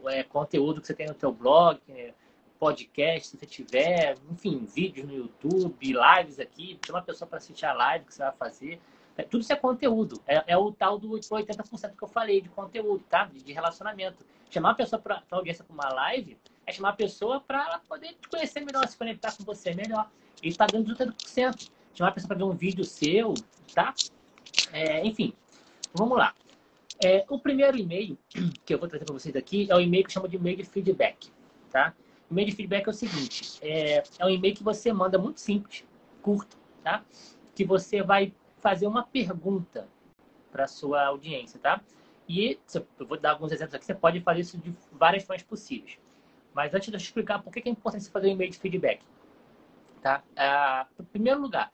é, 0.07 0.23
conteúdo 0.23 0.81
que 0.81 0.87
você 0.87 0.95
tem 0.95 1.07
no 1.07 1.15
teu 1.15 1.33
blog, 1.33 1.79
é, 1.91 2.15
podcast, 2.59 3.29
se 3.29 3.37
você 3.39 3.47
tiver, 3.47 4.17
enfim, 4.31 4.65
vídeos 4.65 5.07
no 5.07 5.15
YouTube, 5.15 5.77
lives 5.81 6.39
aqui, 6.39 6.79
tem 6.81 6.95
uma 6.95 7.03
pessoa 7.03 7.29
para 7.29 7.39
assistir 7.39 7.67
a 7.67 7.73
live 7.73 8.05
que 8.05 8.15
você 8.15 8.23
vai 8.23 8.33
fazer. 8.33 8.81
É, 9.17 9.23
tudo 9.23 9.41
isso 9.41 9.53
é 9.53 9.57
conteúdo. 9.57 10.21
É, 10.27 10.43
é 10.47 10.57
o 10.57 10.71
tal 10.73 10.99
do 10.99 11.11
80% 11.11 11.97
que 11.97 12.03
eu 12.03 12.09
falei 12.09 12.41
de 12.41 12.49
conteúdo, 12.51 13.03
tá? 13.09 13.25
De, 13.25 13.43
de 13.43 13.53
relacionamento. 13.53 14.25
Chamar 14.51 14.71
a 14.71 14.75
pessoa 14.75 15.01
para 15.01 15.23
audiência 15.31 15.65
para 15.65 15.75
uma 15.75 15.89
live 15.95 16.37
é 16.67 16.73
chamar 16.73 16.91
a 16.91 16.93
pessoa 16.93 17.41
para 17.41 17.65
ela 17.65 17.79
poder 17.79 18.15
te 18.21 18.29
conhecer 18.29 18.61
melhor, 18.61 18.87
se 18.87 18.97
conectar 18.97 19.35
com 19.37 19.45
você 19.45 19.75
melhor. 19.75 20.11
Isso 20.43 20.49
está 20.61 20.67
dando 20.67 20.95
80%. 20.95 21.71
Chamar 21.95 22.11
a 22.11 22.13
pessoa 22.13 22.29
para 22.29 22.37
ver 22.37 22.45
um 22.45 22.55
vídeo 22.55 22.85
seu, 22.85 23.33
tá? 23.75 23.95
É, 24.73 25.05
enfim, 25.07 25.33
vamos 25.95 26.19
lá. 26.19 26.35
É, 27.03 27.25
o 27.29 27.39
primeiro 27.39 27.77
e-mail 27.79 28.19
que 28.65 28.75
eu 28.75 28.79
vou 28.79 28.89
trazer 28.89 29.05
para 29.05 29.15
vocês 29.15 29.35
aqui 29.35 29.67
é 29.71 29.75
o 29.75 29.81
e-mail 29.81 30.05
que 30.05 30.13
chama 30.13 30.29
de 30.29 30.37
e-mail 30.37 30.57
de 30.57 30.65
feedback, 30.65 31.31
tá? 31.71 31.95
O 32.29 32.33
e-mail 32.33 32.49
de 32.49 32.57
feedback 32.57 32.87
é 32.87 32.91
o 32.91 32.95
seguinte: 32.95 33.59
é, 33.63 34.03
é 34.19 34.25
um 34.25 34.31
e-mail 34.31 34.55
que 34.55 34.63
você 34.63 34.93
manda 34.93 35.19
muito 35.19 35.41
simples, 35.41 35.85
curto, 36.23 36.57
tá? 36.83 37.05
Que 37.55 37.65
você 37.65 38.03
vai 38.03 38.35
fazer 38.59 38.87
uma 38.87 39.05
pergunta 39.05 39.89
para 40.51 40.67
sua 40.67 41.05
audiência, 41.07 41.59
tá? 41.61 41.81
E 42.29 42.59
eu 42.75 43.07
vou 43.07 43.19
dar 43.19 43.33
alguns 43.33 43.53
exemplos 43.53 43.75
aqui. 43.75 43.85
Você 43.85 43.95
pode 43.95 44.21
fazer 44.21 44.41
isso 44.41 44.59
de 44.59 44.75
várias 44.93 45.23
formas 45.23 45.45
possíveis. 45.45 45.99
Mas 46.53 46.75
antes 46.75 46.89
de 46.89 46.95
eu 46.95 46.99
explicar 46.99 47.41
por 47.41 47.53
que 47.53 47.69
é 47.69 47.71
importante 47.71 48.05
você 48.05 48.11
fazer 48.11 48.29
um 48.29 48.33
e-mail 48.33 48.51
de 48.51 48.59
feedback, 48.59 49.03
tá? 50.03 50.25
Ah, 50.35 50.87
em 50.99 51.05
primeiro 51.05 51.41
lugar, 51.41 51.71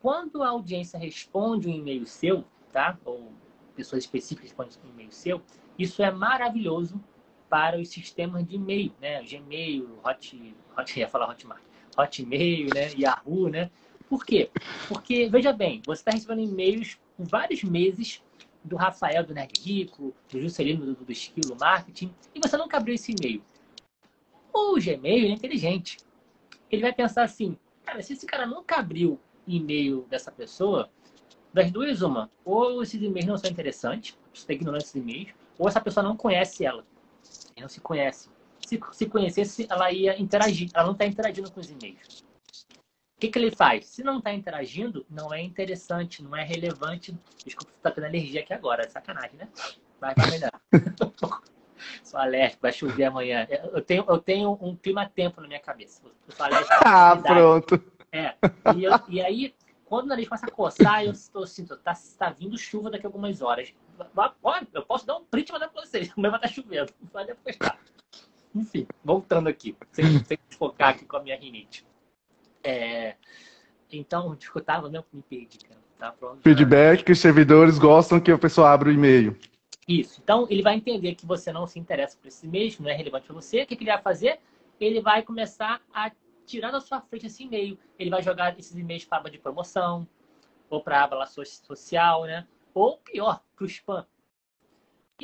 quando 0.00 0.42
a 0.42 0.48
audiência 0.48 0.98
responde 0.98 1.68
um 1.68 1.72
e-mail 1.72 2.06
seu, 2.06 2.44
tá? 2.72 2.96
Ou 3.04 3.32
pessoas 3.74 4.04
específicas 4.04 4.50
respondem 4.50 4.78
um 4.84 4.90
e-mail 4.90 5.12
seu, 5.12 5.42
isso 5.78 6.02
é 6.02 6.10
maravilhoso 6.10 7.02
para 7.54 7.78
os 7.80 7.88
sistemas 7.88 8.44
de 8.44 8.56
e-mail, 8.56 8.92
né? 9.00 9.22
Gmail, 9.22 10.00
Hot, 10.04 10.54
Hot 10.76 10.98
ia 10.98 11.08
falar 11.08 11.30
Hotmart, 11.30 11.62
Hotmail, 11.96 12.66
né? 12.74 12.90
Yahoo, 12.98 13.48
né? 13.48 13.70
Por 14.08 14.26
quê? 14.26 14.50
Porque, 14.88 15.28
veja 15.28 15.52
bem, 15.52 15.80
você 15.86 16.00
está 16.00 16.10
recebendo 16.10 16.40
e-mails 16.40 16.98
por 17.16 17.28
vários 17.28 17.62
meses 17.62 18.20
do 18.64 18.74
Rafael, 18.74 19.22
do 19.24 19.32
Nerd 19.32 19.52
Rico, 19.60 20.12
do 20.32 20.40
Juscelino, 20.40 20.84
do, 20.84 21.04
do 21.04 21.12
Esquilo 21.12 21.56
Marketing, 21.56 22.12
e 22.34 22.40
você 22.40 22.56
nunca 22.56 22.76
abriu 22.76 22.96
esse 22.96 23.12
e-mail. 23.12 23.40
O 24.52 24.74
Gmail 24.74 25.26
é 25.26 25.28
inteligente. 25.28 25.98
Ele 26.68 26.82
vai 26.82 26.92
pensar 26.92 27.22
assim, 27.22 27.56
cara, 27.84 28.02
se 28.02 28.14
esse 28.14 28.26
cara 28.26 28.46
nunca 28.46 28.80
abriu 28.80 29.16
e-mail 29.46 30.04
dessa 30.10 30.32
pessoa, 30.32 30.90
das 31.52 31.70
duas, 31.70 32.02
uma, 32.02 32.28
ou 32.44 32.82
esses 32.82 33.00
e-mails 33.00 33.28
não 33.28 33.38
são 33.38 33.48
interessantes, 33.48 34.18
você 34.32 34.54
está 34.54 34.76
esses 34.76 34.96
e-mails, 34.96 35.28
ou 35.56 35.68
essa 35.68 35.80
pessoa 35.80 36.02
não 36.02 36.16
conhece 36.16 36.64
ela 36.64 36.84
não 37.60 37.68
se 37.68 37.80
conhece. 37.80 38.28
Se, 38.66 38.80
se 38.92 39.06
conhecesse, 39.06 39.66
ela 39.70 39.92
ia 39.92 40.20
interagir. 40.20 40.70
Ela 40.74 40.86
não 40.86 40.92
está 40.92 41.04
interagindo 41.04 41.50
com 41.50 41.60
os 41.60 41.70
e-mails. 41.70 42.24
O 43.16 43.20
que, 43.20 43.28
que 43.28 43.38
ele 43.38 43.50
faz? 43.50 43.86
Se 43.86 44.02
não 44.02 44.18
está 44.18 44.32
interagindo, 44.32 45.06
não 45.08 45.32
é 45.32 45.40
interessante, 45.40 46.22
não 46.22 46.36
é 46.36 46.42
relevante. 46.42 47.16
Desculpa, 47.44 47.70
você 47.70 47.78
está 47.78 47.90
tendo 47.90 48.04
alergia 48.04 48.40
aqui 48.40 48.52
agora, 48.52 48.84
é 48.84 48.88
sacanagem, 48.88 49.36
né? 49.36 49.48
Vai, 50.00 50.14
vai 50.14 50.30
melhorar. 50.30 50.60
sou 52.02 52.18
alérgico, 52.20 52.62
vai 52.62 52.72
chover 52.72 53.04
amanhã. 53.04 53.46
Eu 53.50 53.82
tenho, 53.82 54.04
eu 54.08 54.18
tenho 54.18 54.58
um 54.60 54.76
clima-tempo 54.76 55.40
na 55.40 55.46
minha 55.46 55.60
cabeça. 55.60 56.02
Eu 56.04 56.34
sou 56.34 56.46
alérgico 56.46 56.74
ah, 56.84 57.16
pronto. 57.16 57.82
É. 58.12 58.34
E, 58.76 58.84
eu, 58.84 58.92
e, 59.08 59.20
aí, 59.20 59.54
quando 59.84 60.06
o 60.06 60.08
nariz 60.08 60.28
começa 60.28 60.46
a 60.46 60.50
coçar, 60.50 61.04
eu 61.04 61.12
estou 61.12 61.46
sinto, 61.46 61.76
tá, 61.76 61.94
tá 62.18 62.30
vindo 62.30 62.56
chuva 62.58 62.90
daqui 62.90 63.06
a 63.06 63.08
algumas 63.08 63.40
horas. 63.42 63.72
Olha, 64.42 64.66
eu 64.72 64.84
posso 64.84 65.06
dar 65.06 65.16
um 65.16 65.24
print 65.24 65.48
e 65.48 65.52
mandar 65.52 65.68
pra 65.68 65.82
vocês. 65.82 66.12
Amanhã 66.16 66.30
vai 66.30 66.40
estar 66.40 66.48
chovendo. 66.48 66.92
Pode 67.12 67.30
apostar. 67.30 67.78
Enfim, 68.54 68.86
voltando 69.04 69.48
aqui. 69.48 69.76
Sem, 69.92 70.04
sem 70.24 70.38
focar 70.50 70.90
aqui 70.90 71.04
com 71.04 71.16
a 71.16 71.22
minha 71.22 71.36
rinite. 71.36 71.86
É, 72.62 73.16
então, 73.92 74.34
escutava, 74.34 74.88
não 74.88 75.04
me 75.12 75.22
perdi, 75.22 75.58
cara. 75.58 75.80
Tá 75.98 76.12
pronto, 76.12 76.42
Feedback 76.42 77.04
que 77.04 77.12
os 77.12 77.20
servidores 77.20 77.78
gostam 77.78 78.20
que 78.20 78.30
a 78.30 78.38
pessoa 78.38 78.70
abra 78.70 78.88
o 78.88 78.92
e-mail. 78.92 79.38
Isso. 79.86 80.20
Então, 80.22 80.46
ele 80.50 80.62
vai 80.62 80.74
entender 80.74 81.14
que 81.14 81.26
você 81.26 81.52
não 81.52 81.66
se 81.66 81.78
interessa 81.78 82.16
por 82.16 82.28
esse 82.28 82.46
e-mail, 82.46 82.74
não 82.80 82.90
é 82.90 82.94
relevante 82.94 83.26
para 83.26 83.34
você. 83.34 83.62
O 83.62 83.66
que 83.66 83.74
ele 83.74 83.84
vai 83.84 84.00
fazer? 84.00 84.40
Ele 84.80 85.00
vai 85.00 85.22
começar 85.22 85.80
a 85.92 86.10
tirar 86.46 86.70
da 86.70 86.80
sua 86.80 87.00
frente 87.00 87.26
esse 87.26 87.44
e-mail. 87.44 87.78
Ele 87.98 88.10
vai 88.10 88.22
jogar 88.22 88.58
esses 88.58 88.74
e-mails 88.74 89.04
para 89.04 89.18
aba 89.18 89.30
de 89.30 89.38
promoção 89.38 90.06
ou 90.68 90.82
para 90.82 91.00
a 91.00 91.04
aba 91.04 91.26
social, 91.26 92.24
né? 92.24 92.46
Ou 92.74 92.98
pior, 92.98 93.40
para 93.56 93.64
o 93.64 93.66
spam. 93.66 94.04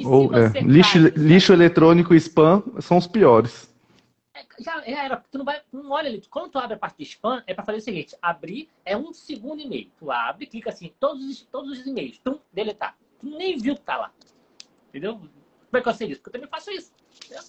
Ou, 0.05 0.31
é, 0.35 0.61
lixo, 0.61 0.99
lixo 1.17 1.53
eletrônico 1.53 2.15
e 2.15 2.17
spam 2.17 2.63
são 2.81 2.97
os 2.97 3.09
piores. 3.09 3.69
É, 4.33 4.47
já 4.61 4.83
era. 4.87 5.17
Tu 5.31 5.37
não 5.37 5.45
vai, 5.45 5.61
não 5.73 5.91
olha 5.91 6.09
ali. 6.09 6.23
Quando 6.31 6.53
tu 6.53 6.59
abre 6.59 6.75
a 6.75 6.79
parte 6.79 6.99
de 6.99 7.03
spam, 7.03 7.43
é 7.47 7.53
para 7.53 7.65
fazer 7.65 7.79
o 7.79 7.83
seguinte: 7.83 8.17
abrir 8.23 8.69
é 8.85 8.97
um 8.97 9.13
segundo 9.13 9.61
e-mail. 9.61 9.91
Tu 9.99 10.11
abre, 10.11 10.47
clica 10.47 10.71
assim, 10.71 10.93
todos 11.01 11.25
os, 11.25 11.43
todos 11.43 11.79
os 11.79 11.87
e-mails, 11.87 12.19
tu 12.19 12.41
deletar. 12.53 12.97
Tu 13.19 13.27
nem 13.27 13.59
viu 13.59 13.75
que 13.75 13.83
tá 13.83 13.97
lá. 13.97 14.13
Entendeu? 14.89 15.17
Como 15.17 15.31
é 15.75 15.81
que 15.81 15.89
eu 15.89 15.95
sei 15.95 16.09
isso? 16.09 16.21
Porque 16.21 16.37
eu 16.37 16.41
também 16.41 16.49
faço 16.49 16.71
isso. 16.71 16.93
Entendeu? 17.17 17.43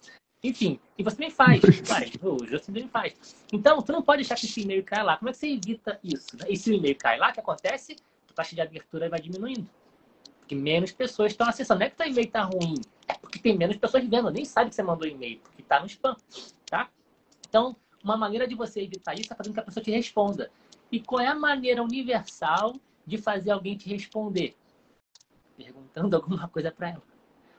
Enfim, 0.43 0.79
e 0.97 1.03
você 1.03 1.15
também 1.15 1.29
faz. 1.29 1.61
Vai, 1.87 2.11
o 2.21 2.45
Justin 2.47 2.73
também 2.73 2.87
faz. 2.87 3.35
Então, 3.53 3.81
tu 3.81 3.91
não 3.91 4.01
pode 4.01 4.21
deixar 4.21 4.35
que 4.35 4.45
esse 4.45 4.61
e-mail 4.61 4.83
caia 4.83 5.03
lá. 5.03 5.17
Como 5.17 5.29
é 5.29 5.31
que 5.31 5.37
você 5.37 5.47
evita 5.47 5.99
isso? 6.03 6.35
Né? 6.37 6.45
E 6.49 6.57
se 6.57 6.71
o 6.71 6.73
e-mail 6.73 6.95
cai 6.95 7.17
lá, 7.17 7.29
o 7.29 7.33
que 7.33 7.39
acontece? 7.39 7.95
A 8.29 8.33
taxa 8.33 8.55
de 8.55 8.61
abertura 8.61 9.09
vai 9.09 9.19
diminuindo. 9.19 9.69
Porque 10.51 10.55
menos 10.61 10.91
pessoas 10.91 11.31
estão 11.31 11.47
acessando. 11.47 11.79
Não 11.79 11.85
é 11.85 11.89
que 11.89 11.95
teu 11.95 12.07
e-mail 12.07 12.29
tá 12.29 12.41
ruim. 12.41 12.75
É 13.07 13.13
porque 13.13 13.39
tem 13.39 13.57
menos 13.57 13.77
pessoas 13.77 14.03
vendo. 14.05 14.29
Nem 14.29 14.43
sabe 14.43 14.69
que 14.69 14.75
você 14.75 14.83
mandou 14.83 15.07
e-mail, 15.07 15.39
porque 15.39 15.63
tá 15.63 15.79
no 15.79 15.85
spam. 15.85 16.13
Tá? 16.69 16.89
Então, 17.47 17.73
uma 18.03 18.17
maneira 18.17 18.45
de 18.45 18.53
você 18.53 18.81
evitar 18.81 19.13
isso 19.13 19.31
é 19.31 19.35
fazendo 19.35 19.53
que 19.53 19.61
a 19.61 19.63
pessoa 19.63 19.81
te 19.81 19.91
responda. 19.91 20.51
E 20.91 20.99
qual 20.99 21.21
é 21.21 21.27
a 21.27 21.35
maneira 21.35 21.81
universal 21.81 22.75
de 23.07 23.17
fazer 23.17 23.51
alguém 23.51 23.77
te 23.77 23.87
responder? 23.87 24.53
Perguntando 25.55 26.17
alguma 26.19 26.49
coisa 26.49 26.69
para 26.69 26.89
ela. 26.89 27.03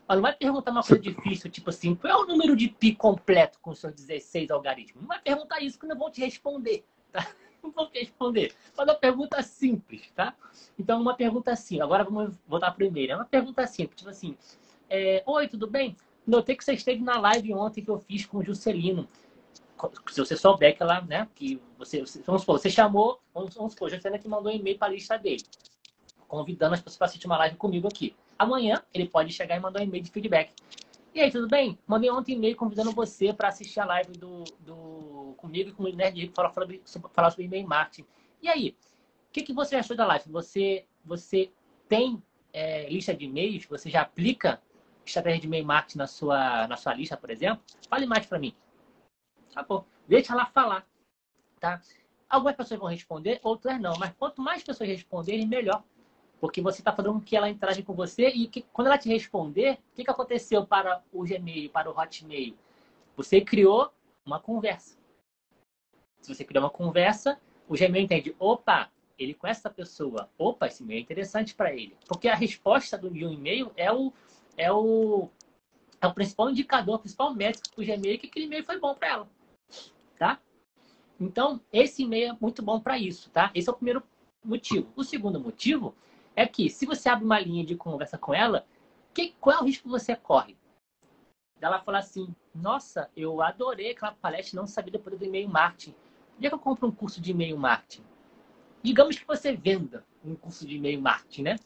Mas 0.07 0.17
não 0.17 0.23
vai 0.23 0.35
perguntar 0.35 0.71
uma 0.71 0.83
coisa 0.83 1.03
difícil, 1.03 1.51
tipo 1.51 1.71
assim, 1.71 1.95
qual 1.95 2.13
é 2.13 2.17
o 2.23 2.27
número 2.27 2.55
de 2.55 2.69
pi 2.69 2.95
completo 2.95 3.59
com 3.63 3.75
seus 3.75 3.95
16 3.95 4.51
algoritmos? 4.51 5.01
Não 5.01 5.09
vai 5.09 5.21
perguntar 5.23 5.61
isso 5.61 5.79
que 5.79 5.87
não 5.87 5.97
vão 5.97 6.11
te 6.11 6.21
responder, 6.21 6.85
tá? 7.11 7.27
Não 7.63 7.87
te 7.87 8.01
responder. 8.01 8.53
Faz 8.75 8.89
uma 8.89 8.95
pergunta 8.95 9.43
simples, 9.43 10.11
tá? 10.13 10.35
Então, 10.79 11.01
uma 11.01 11.15
pergunta 11.15 11.53
assim. 11.53 11.81
Agora 11.81 12.05
vamos 12.05 12.35
voltar 12.47 12.75
o 12.77 12.83
e-mail. 12.83 13.13
É 13.13 13.17
uma 13.17 13.25
pergunta 13.25 13.67
simples, 13.67 13.99
tipo 13.99 14.11
assim, 14.11 14.37
é, 14.91 15.23
Oi, 15.25 15.49
tudo 15.49 15.67
bem? 15.67 15.97
Notei 16.27 16.55
que 16.55 16.65
você 16.65 16.75
esteve 16.75 17.03
na 17.03 17.19
live 17.19 17.55
ontem 17.55 17.83
que 17.83 17.91
eu 17.91 17.99
fiz 17.99 18.27
com 18.27 18.39
o 18.39 18.45
Juscelino. 18.45 19.09
Se 20.11 20.21
você 20.21 20.37
souber 20.37 20.77
que 20.77 20.83
ela, 20.83 21.01
né, 21.01 21.27
que 21.35 21.61
você, 21.79 22.05
vamos 22.25 22.43
supor, 22.43 22.61
você 22.61 22.71
chamou, 22.71 23.19
vamos, 23.35 23.55
vamos 23.55 23.73
supor, 23.73 23.89
o 23.89 23.91
Juscelino 23.91 24.23
que 24.23 24.29
mandou 24.29 24.53
um 24.53 24.55
e-mail 24.55 24.79
para 24.79 24.89
a 24.89 24.91
lista 24.91 25.17
dele, 25.19 25.43
convidando 26.29 26.75
as 26.75 26.81
pessoas 26.81 26.99
para 26.99 27.07
assistir 27.07 27.27
uma 27.27 27.39
live 27.39 27.57
comigo 27.57 27.89
aqui. 27.89 28.15
Amanhã 28.39 28.83
ele 28.93 29.09
pode 29.09 29.33
chegar 29.33 29.57
e 29.57 29.61
mandar 29.61 29.81
um 29.81 29.85
e-mail 29.85 30.05
de 30.05 30.11
feedback. 30.11 30.53
E 31.15 31.21
aí, 31.21 31.31
tudo 31.31 31.49
bem? 31.49 31.79
Mandei 31.87 32.11
ontem 32.11 32.35
e-mail 32.35 32.57
convidando 32.57 32.93
você 32.93 33.33
para 33.33 33.49
assistir 33.49 33.81
a 33.81 33.85
live 33.85 34.13
do, 34.13 34.45
do 34.61 34.92
comigo 35.43 35.69
e 35.69 35.73
com 35.73 35.83
o 35.83 35.93
Nerd 35.93 36.29
para 36.29 36.49
falar, 36.49 36.69
falar 37.13 37.31
sobre 37.31 37.45
e-mail 37.45 37.67
marketing. 37.67 38.07
E 38.41 38.49
aí, 38.49 38.77
o 39.29 39.33
que, 39.33 39.43
que 39.43 39.53
você 39.53 39.77
achou 39.77 39.97
da 39.97 40.07
live? 40.07 40.31
Você, 40.31 40.87
você 41.05 41.51
tem 41.89 42.23
é, 42.53 42.89
lista 42.89 43.15
de 43.15 43.25
e-mails? 43.25 43.67
Você 43.67 43.91
já 43.91 44.03
aplica 44.03 44.63
estratégia 45.05 45.41
de 45.41 45.47
e-mail 45.47 45.67
marketing 45.67 45.99
na 45.99 46.07
sua, 46.07 46.67
na 46.69 46.77
sua 46.77 46.95
lista, 46.95 47.17
por 47.17 47.31
exemplo? 47.31 47.63
Fale 47.89 48.07
mais 48.07 48.25
para 48.25 48.39
mim. 48.39 48.55
Tá 49.53 49.63
bom. 49.63 49.85
Deixa 50.07 50.33
ela 50.33 50.47
falar. 50.47 50.87
Tá? 51.61 51.81
Algumas 52.29 52.57
pessoas 52.57 52.81
vão 52.81 52.89
responder, 52.89 53.41
outras 53.43 53.81
não. 53.81 53.99
Mas 53.99 54.15
quanto 54.19 54.41
mais 54.41 54.63
pessoas 54.63 54.89
responderem, 54.89 55.47
melhor. 55.47 55.83
Porque 56.41 56.61
você 56.61 56.81
está 56.81 56.93
fazendo 56.93 57.15
com 57.15 57.21
que 57.21 57.37
ela 57.37 57.49
interage 57.49 57.83
com 57.83 57.95
você 57.95 58.29
e 58.29 58.49
que, 58.49 58.63
quando 58.73 58.89
ela 58.89 58.99
te 58.99 59.09
responder, 59.09 59.75
o 59.75 59.95
que, 59.95 60.05
que 60.05 60.11
aconteceu 60.11 60.67
para 60.67 61.03
o 61.13 61.23
Gmail, 61.23 61.71
para 61.71 61.91
o 61.91 61.97
Hotmail? 61.97 62.57
Você 63.17 63.41
criou 63.41 63.93
uma 64.25 64.41
conversa. 64.41 65.02
Se 66.23 66.35
você 66.35 66.45
criou 66.45 66.65
uma 66.65 66.71
conversa, 66.71 67.39
o 67.69 67.75
Gmail 67.75 68.05
entende, 68.05 68.35
opa, 68.39 68.91
ele 69.19 69.35
conhece 69.35 69.61
essa 69.61 69.71
pessoa. 69.71 70.31
Opa, 70.39 70.67
esse 70.67 70.83
e-mail 70.83 70.99
é 70.99 71.03
interessante 71.03 71.55
para 71.55 71.73
ele. 71.75 71.97
Porque 72.07 72.29
a 72.29 72.35
resposta 72.35 72.97
de 72.97 73.27
um 73.27 73.33
e-mail 73.33 73.73
é 73.77 73.93
o, 73.93 74.13
é 74.57 74.73
o, 74.73 75.29
é 76.01 76.07
o 76.07 76.15
principal 76.15 76.49
indicador, 76.51 76.97
o 76.97 76.99
principal 77.01 77.35
métrico 77.35 77.75
para 77.75 77.83
o 77.83 77.87
Gmail 77.87 78.19
que 78.19 78.29
aquele 78.29 78.47
e-mail 78.47 78.65
foi 78.65 78.79
bom 78.79 78.95
para 78.95 79.09
ela. 79.09 79.29
Tá? 80.19 80.41
Então, 81.21 81.61
esse 81.73 82.03
e-mail 82.03 82.33
é 82.33 82.37
muito 82.41 82.63
bom 82.63 82.81
para 82.81 82.99
isso, 82.99 83.31
tá? 83.31 83.51
Esse 83.55 83.69
é 83.69 83.73
o 83.73 83.77
primeiro 83.77 84.03
motivo. 84.45 84.93
O 84.97 85.05
segundo 85.05 85.39
motivo 85.39 85.95
é 86.35 86.47
que 86.47 86.69
se 86.69 86.87
você 86.87 87.09
abre 87.09 87.25
uma 87.25 87.39
linha 87.39 87.65
de 87.65 87.77
conversa 87.77 88.19
com 88.19 88.35
ela, 88.35 88.67
que, 89.15 89.35
qual 89.41 89.59
é 89.59 89.61
o 89.61 89.65
risco 89.65 89.85
que 89.85 89.89
você 89.89 90.17
corre? 90.17 90.57
Ela 91.61 91.81
fala 91.81 91.99
assim, 91.99 92.35
nossa, 92.53 93.09
eu 93.17 93.41
adorei 93.41 93.93
aquela 93.93 94.13
palestra, 94.13 94.61
não 94.61 94.67
sabia 94.67 94.93
depois 94.93 95.17
do 95.17 95.25
e-mail 95.25 95.49
marketing. 95.49 95.95
Onde 96.43 96.49
é 96.49 96.51
que 96.51 96.57
eu 96.57 96.59
compro 96.59 96.89
um 96.89 96.91
curso 96.91 97.21
de 97.21 97.31
e-mail 97.31 97.57
marketing? 97.57 98.03
Digamos 98.83 99.17
que 99.17 99.25
você 99.25 99.55
venda 99.55 100.05
um 100.25 100.35
curso 100.35 100.67
de 100.67 100.75
e-mail 100.75 101.01
marketing, 101.01 101.43
né? 101.43 101.57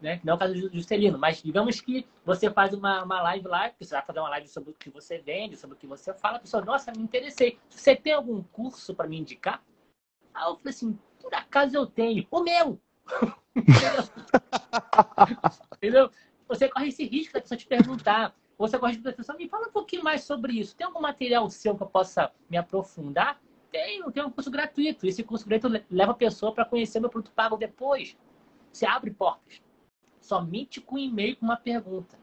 né? 0.00 0.20
Não 0.24 0.32
é 0.32 0.34
o 0.34 0.38
caso 0.40 0.54
do 0.54 0.76
Juscelino, 0.76 1.16
mas 1.16 1.40
digamos 1.40 1.80
que 1.80 2.04
você 2.24 2.50
faz 2.50 2.74
uma, 2.74 3.04
uma 3.04 3.22
live 3.22 3.46
lá, 3.46 3.68
que 3.68 3.84
você 3.84 3.94
vai 3.94 4.04
fazer 4.04 4.18
uma 4.18 4.30
live 4.30 4.48
sobre 4.48 4.72
o 4.72 4.74
que 4.74 4.90
você 4.90 5.18
vende, 5.18 5.56
sobre 5.56 5.76
o 5.76 5.78
que 5.78 5.86
você 5.86 6.12
fala, 6.12 6.38
a 6.38 6.40
pessoa, 6.40 6.64
nossa, 6.64 6.90
me 6.90 7.00
interessei. 7.00 7.60
Você 7.70 7.94
tem 7.94 8.12
algum 8.12 8.42
curso 8.42 8.92
para 8.92 9.06
me 9.06 9.20
indicar? 9.20 9.62
Aí 10.34 10.50
eu 10.50 10.56
falei 10.56 10.70
assim, 10.70 10.98
por 11.20 11.32
acaso 11.32 11.76
eu 11.76 11.86
tenho. 11.86 12.26
O 12.28 12.42
meu! 12.42 12.80
Entendeu? 15.76 16.10
Você 16.48 16.68
corre 16.68 16.88
esse 16.88 17.04
risco 17.04 17.34
da 17.34 17.40
pessoa 17.40 17.56
te 17.56 17.68
perguntar. 17.68 18.34
Você 18.58 18.76
corre 18.80 18.94
esse 18.94 18.98
risco 18.98 19.12
da 19.12 19.16
pessoa, 19.16 19.38
me 19.38 19.48
fala 19.48 19.68
um 19.68 19.72
pouquinho 19.72 20.02
mais 20.02 20.24
sobre 20.24 20.54
isso. 20.54 20.74
Tem 20.74 20.88
algum 20.88 21.00
material 21.00 21.48
seu 21.48 21.76
que 21.76 21.84
eu 21.84 21.86
possa 21.86 22.32
me 22.50 22.56
aprofundar? 22.56 23.40
Tenho, 23.72 24.12
tem 24.12 24.22
um 24.22 24.30
curso 24.30 24.50
gratuito. 24.50 25.06
Esse 25.06 25.24
curso 25.24 25.48
gratuito 25.48 25.84
leva 25.90 26.12
a 26.12 26.14
pessoa 26.14 26.52
para 26.52 26.64
conhecer 26.64 27.00
meu 27.00 27.10
produto 27.10 27.32
pago 27.32 27.56
depois. 27.56 28.16
Você 28.70 28.86
abre 28.86 29.10
portas. 29.10 29.60
Somente 30.20 30.80
com 30.80 30.98
e-mail 30.98 31.36
com 31.36 31.46
uma 31.46 31.56
pergunta. 31.56 32.16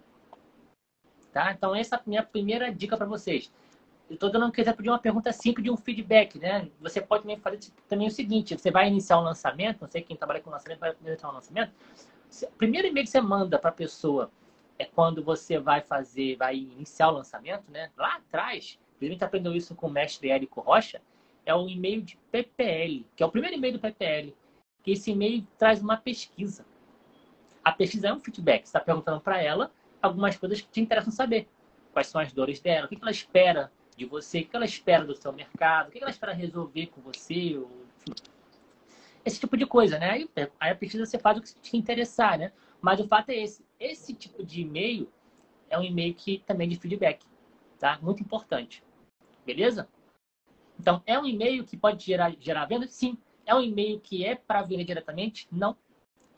Tá? 1.34 1.52
Então, 1.52 1.76
essa 1.76 1.96
é 1.96 2.00
a 2.00 2.04
minha 2.06 2.24
primeira 2.24 2.74
dica 2.74 2.96
para 2.96 3.06
vocês 3.06 3.52
eu 4.10 4.16
estou 4.16 4.32
dando 4.32 4.48
um 4.48 4.52
exemplo 4.58 4.82
de 4.82 4.90
uma 4.90 4.98
pergunta 4.98 5.32
simples 5.32 5.64
de 5.64 5.70
um 5.70 5.78
feedback, 5.78 6.40
né? 6.40 6.68
Você 6.82 7.00
pode 7.00 7.22
também 7.22 7.38
fazer 7.38 7.60
também 7.88 8.08
o 8.08 8.12
seguinte: 8.12 8.58
você 8.58 8.72
vai 8.72 8.88
iniciar 8.88 9.20
um 9.20 9.24
lançamento, 9.24 9.82
não 9.82 9.88
sei 9.90 10.02
quem 10.02 10.18
trabalha 10.18 10.42
com 10.42 10.50
lançamento 10.50 10.80
vai 10.80 10.96
iniciar 11.06 11.30
um 11.30 11.34
lançamento. 11.34 11.72
O 12.44 12.52
primeiro 12.58 12.88
e-mail 12.88 13.06
que 13.06 13.12
você 13.12 13.22
manda 13.22 13.60
para 13.60 13.70
a 13.70 13.74
pessoa 13.74 14.32
é 14.80 14.86
quando 14.86 15.24
você 15.24 15.60
vai 15.60 15.82
fazer, 15.82 16.38
vai 16.38 16.56
iniciar 16.58 17.10
o 17.10 17.14
lançamento, 17.14 17.70
né? 17.70 17.92
Lá 17.96 18.16
atrás, 18.16 18.80
a 19.00 19.06
gente 19.06 19.24
aprendeu 19.24 19.54
isso 19.54 19.76
com 19.76 19.88
o 19.88 19.92
mestre 19.92 20.30
Érico 20.30 20.60
Rocha, 20.60 21.02
é 21.50 21.56
o 21.56 21.68
e-mail 21.68 22.02
de 22.02 22.18
PPL, 22.32 23.06
que 23.16 23.24
é 23.24 23.26
o 23.26 23.32
primeiro 23.32 23.58
e-mail 23.58 23.74
do 23.74 23.80
PPL. 23.80 24.36
Que 24.84 24.92
esse 24.92 25.12
e-mail 25.12 25.46
traz 25.58 25.82
uma 25.82 25.98
pesquisa. 25.98 26.66
A 27.64 27.72
pesquisa 27.72 28.08
é 28.08 28.14
um 28.14 28.20
feedback. 28.20 28.62
Você 28.62 28.70
está 28.70 28.80
perguntando 28.80 29.20
para 29.20 29.42
ela 29.42 29.72
algumas 30.02 30.38
coisas 30.38 30.62
que 30.62 30.70
te 30.70 30.80
interessam 30.80 31.12
saber. 31.12 31.48
Quais 31.92 32.08
são 32.08 32.22
as 32.22 32.32
dores 32.32 32.60
dela, 32.60 32.86
o 32.86 32.90
que 32.90 32.98
ela 33.02 33.12
espera 33.12 33.72
de 33.98 34.06
você, 34.06 34.42
o 34.42 34.46
que 34.46 34.56
ela 34.56 34.64
espera 34.64 35.04
do 35.04 35.16
seu 35.16 35.34
mercado, 35.34 35.90
o 35.90 35.92
que 35.92 35.98
ela 35.98 36.12
espera 36.12 36.32
resolver 36.34 36.88
com 36.88 37.02
você, 37.02 37.58
ou, 37.58 37.70
esse 39.26 39.40
tipo 39.40 39.58
de 39.58 39.66
coisa, 39.66 39.98
né? 39.98 40.12
Aí, 40.12 40.30
aí 40.60 40.72
a 40.72 40.76
pesquisa 40.76 41.06
você 41.06 41.20
faz 41.20 41.38
o 41.38 41.42
que 41.42 41.54
te 41.56 41.76
interessar, 41.76 42.38
né? 42.38 42.54
Mas 42.80 43.00
o 43.00 43.08
fato 43.08 43.30
é 43.30 43.38
esse, 43.38 43.66
esse 43.80 44.14
tipo 44.14 44.46
de 44.46 44.62
e-mail 44.62 45.12
é 45.70 45.78
um 45.78 45.84
e-mail 45.84 46.14
que 46.14 46.44
também 46.46 46.68
é 46.68 46.70
de 46.70 46.80
feedback, 46.80 47.26
tá? 47.78 48.00
Muito 48.02 48.22
importante, 48.22 48.84
beleza? 49.46 49.90
Então, 50.80 51.04
é 51.06 51.20
um 51.20 51.26
e-mail 51.26 51.63
que 51.65 51.76
pode 51.76 52.06
gerar, 52.06 52.34
gerar 52.39 52.65
venda? 52.65 52.88
Sim. 52.88 53.18
É 53.46 53.54
um 53.54 53.62
e-mail 53.62 54.00
que 54.00 54.26
é 54.26 54.36
para 54.36 54.62
vender 54.62 54.86
diretamente? 54.86 55.48
Não. 55.52 55.76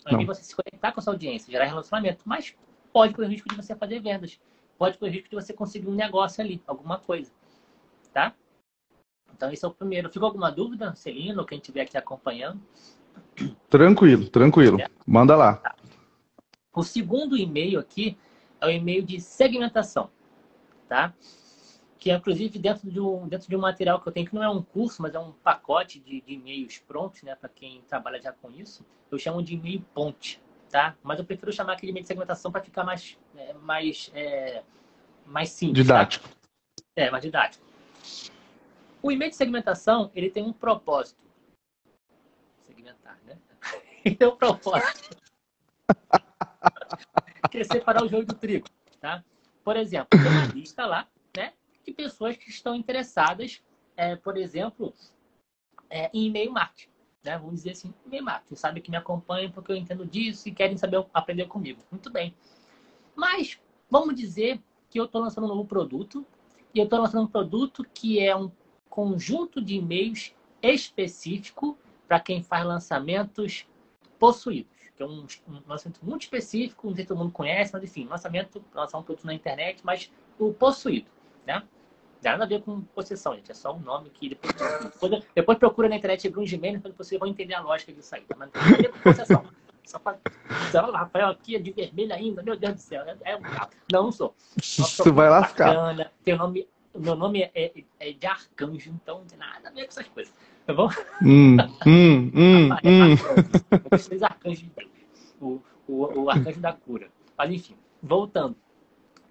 É 0.05 0.09
um 0.09 0.13
e-mail 0.13 0.27
você 0.27 0.43
se 0.43 0.55
conectar 0.55 0.91
com 0.91 0.99
a 0.99 1.03
sua 1.03 1.13
audiência, 1.13 1.51
gerar 1.51 1.65
relacionamento, 1.65 2.23
mas 2.25 2.55
pode 2.91 3.13
correr 3.13 3.27
o 3.27 3.29
risco 3.29 3.49
de 3.49 3.55
você 3.55 3.75
fazer 3.75 3.99
vendas. 3.99 4.39
Pode 4.77 4.97
correr 4.97 5.11
o 5.11 5.13
risco 5.13 5.29
de 5.29 5.35
você 5.35 5.53
conseguir 5.53 5.87
um 5.87 5.93
negócio 5.93 6.43
ali, 6.43 6.61
alguma 6.65 6.97
coisa 6.97 7.31
tá? 8.13 8.33
Então, 9.33 9.51
esse 9.51 9.65
é 9.65 9.67
o 9.67 9.71
primeiro. 9.71 10.09
Ficou 10.09 10.27
alguma 10.27 10.51
dúvida, 10.51 10.93
Celino, 10.95 11.39
ou 11.39 11.45
quem 11.45 11.57
estiver 11.57 11.81
aqui 11.81 11.97
acompanhando? 11.97 12.61
Tranquilo, 13.69 14.29
tranquilo. 14.29 14.77
Manda 15.05 15.35
lá. 15.35 15.55
Tá. 15.55 15.75
O 16.73 16.83
segundo 16.83 17.35
e-mail 17.35 17.79
aqui 17.79 18.17
é 18.59 18.67
o 18.67 18.69
e-mail 18.69 19.03
de 19.03 19.19
segmentação, 19.19 20.09
tá? 20.87 21.13
Que 22.01 22.09
é, 22.09 22.15
inclusive, 22.15 22.57
dentro 22.57 22.89
de, 22.89 22.99
um, 22.99 23.27
dentro 23.27 23.47
de 23.47 23.55
um 23.55 23.59
material 23.59 24.01
que 24.01 24.07
eu 24.07 24.11
tenho, 24.11 24.25
que 24.25 24.33
não 24.33 24.43
é 24.43 24.49
um 24.49 24.63
curso, 24.63 25.03
mas 25.03 25.13
é 25.13 25.19
um 25.19 25.31
pacote 25.31 25.99
de, 25.99 26.19
de 26.21 26.33
e-mails 26.33 26.79
prontos, 26.79 27.21
né? 27.21 27.35
Para 27.35 27.47
quem 27.47 27.79
trabalha 27.83 28.19
já 28.19 28.31
com 28.33 28.49
isso, 28.49 28.83
eu 29.11 29.19
chamo 29.19 29.43
de 29.43 29.53
e-mail 29.53 29.85
ponte, 29.93 30.41
tá? 30.67 30.97
Mas 31.03 31.19
eu 31.19 31.25
prefiro 31.25 31.53
chamar 31.53 31.73
aquele 31.73 31.91
e-mail 31.91 32.01
de 32.01 32.07
segmentação 32.07 32.51
para 32.51 32.59
ficar 32.59 32.83
mais, 32.83 33.19
é, 33.37 33.53
mais, 33.53 34.09
é, 34.15 34.63
mais 35.27 35.49
simples. 35.49 35.85
Tá? 35.85 35.93
Didático. 35.93 36.27
Tá? 36.27 36.35
É, 36.95 37.11
mais 37.11 37.21
didático. 37.21 37.63
O 38.99 39.11
e-mail 39.11 39.29
de 39.29 39.37
segmentação, 39.37 40.09
ele 40.15 40.31
tem 40.31 40.43
um 40.43 40.53
propósito. 40.53 41.21
Segmentar, 42.63 43.19
né? 43.27 43.37
Ele 44.03 44.15
tem 44.15 44.27
um 44.27 44.35
propósito. 44.35 45.15
que 47.51 47.59
é 47.59 47.63
separar 47.63 48.03
o 48.03 48.09
joio 48.09 48.25
do 48.25 48.33
trigo, 48.33 48.67
tá? 48.99 49.23
Por 49.63 49.77
exemplo, 49.77 50.07
tem 50.09 50.31
uma 50.31 50.45
lista 50.47 50.87
lá, 50.87 51.07
pessoas 51.93 52.37
que 52.37 52.49
estão 52.49 52.75
interessadas, 52.75 53.61
é, 53.95 54.15
por 54.15 54.37
exemplo, 54.37 54.93
é, 55.89 56.09
em 56.13 56.25
e-mail 56.27 56.51
marketing. 56.51 56.89
Né? 57.23 57.37
Vamos 57.37 57.55
dizer 57.55 57.71
assim, 57.71 57.93
e-mail 58.05 58.23
marketing. 58.23 58.55
Sabe 58.55 58.81
que 58.81 58.91
me 58.91 58.97
acompanham 58.97 59.51
porque 59.51 59.71
eu 59.71 59.75
entendo 59.75 60.05
disso 60.05 60.47
e 60.49 60.51
querem 60.51 60.77
saber 60.77 61.05
aprender 61.13 61.45
comigo. 61.47 61.81
Muito 61.91 62.09
bem. 62.09 62.33
Mas, 63.15 63.59
vamos 63.89 64.15
dizer 64.15 64.61
que 64.89 64.99
eu 64.99 65.05
estou 65.05 65.21
lançando 65.21 65.45
um 65.45 65.49
novo 65.49 65.65
produto 65.65 66.25
e 66.73 66.79
eu 66.79 66.85
estou 66.85 66.99
lançando 66.99 67.23
um 67.23 67.27
produto 67.27 67.85
que 67.93 68.19
é 68.19 68.35
um 68.35 68.51
conjunto 68.89 69.61
de 69.61 69.75
e-mails 69.75 70.33
específico 70.61 71.77
para 72.07 72.19
quem 72.19 72.43
faz 72.43 72.65
lançamentos 72.65 73.65
possuídos, 74.19 74.71
que 74.95 75.01
é 75.01 75.05
um, 75.05 75.25
um, 75.47 75.61
lançamento 75.65 75.99
muito 76.03 76.23
específico, 76.23 76.87
não 76.87 76.93
sei 76.93 77.05
se 77.05 77.07
todo 77.07 77.17
mundo 77.17 77.31
conhece, 77.31 77.71
mas 77.73 77.83
enfim, 77.83 78.05
lançamento, 78.05 78.63
lançar 78.73 78.97
um 78.97 79.03
produto 79.03 79.25
na 79.25 79.33
internet, 79.33 79.81
mas 79.83 80.11
o 80.37 80.53
possuído, 80.53 81.09
né? 81.47 81.63
Não 82.23 82.31
nada 82.31 82.43
a 82.43 82.47
ver 82.47 82.61
com 82.61 82.81
possessão, 82.81 83.35
gente. 83.35 83.51
É 83.51 83.53
só 83.53 83.75
um 83.75 83.79
nome 83.79 84.09
que 84.11 84.29
depois, 84.29 84.53
depois, 84.83 85.23
depois 85.33 85.57
procura 85.57 85.89
na 85.89 85.95
internet 85.95 86.29
Bruno 86.29 86.45
Gimenez 86.45 86.81
para 86.81 86.91
vocês 86.91 87.19
vão 87.19 87.27
entender 87.27 87.55
a 87.55 87.61
lógica 87.61 87.91
disso 87.91 88.13
aí. 88.13 88.23
Mas 88.37 88.49
não 88.53 88.61
tem 88.61 88.61
a 88.61 88.77
ver 88.77 88.91
com 88.91 88.99
possessão. 88.99 89.45
Só 89.83 89.99
para. 89.99 90.19
Rafael 90.93 91.29
aqui 91.29 91.55
é 91.55 91.59
de 91.59 91.71
vermelho 91.71 92.13
ainda, 92.13 92.43
meu 92.43 92.55
Deus 92.55 92.75
do 92.75 92.79
céu. 92.79 93.03
É, 93.03 93.17
é 93.23 93.35
um 93.35 93.41
Não, 93.91 94.03
não 94.03 94.11
sou. 94.11 94.35
Você 94.61 95.11
vai 95.11 95.29
lascar. 95.29 95.73
Bacana, 95.73 96.11
tem 96.23 96.37
nome, 96.37 96.67
meu 96.95 97.15
nome 97.15 97.41
é, 97.41 97.51
é, 97.55 97.83
é, 97.99 98.13
de 98.13 98.25
arcanjo, 98.25 98.91
então 98.91 99.19
não 99.19 99.25
tem 99.25 99.37
nada 99.37 99.69
a 99.69 99.71
ver 99.71 99.81
com 99.81 99.89
essas 99.89 100.07
coisas. 100.07 100.33
Tá 100.65 100.73
bom? 100.73 100.89
Hum, 101.23 101.57
hum, 101.85 102.31
hum, 102.35 102.69
é 102.83 102.87
hum. 102.87 103.97
Três 104.07 104.23
arcanjos 104.23 104.59
de 104.59 104.69
Deus. 104.69 104.89
O, 105.41 105.61
o, 105.87 106.21
o 106.21 106.29
arcanjo 106.29 106.59
da 106.59 106.73
cura. 106.73 107.09
Mas 107.37 107.51
enfim, 107.51 107.75
voltando. 108.01 108.55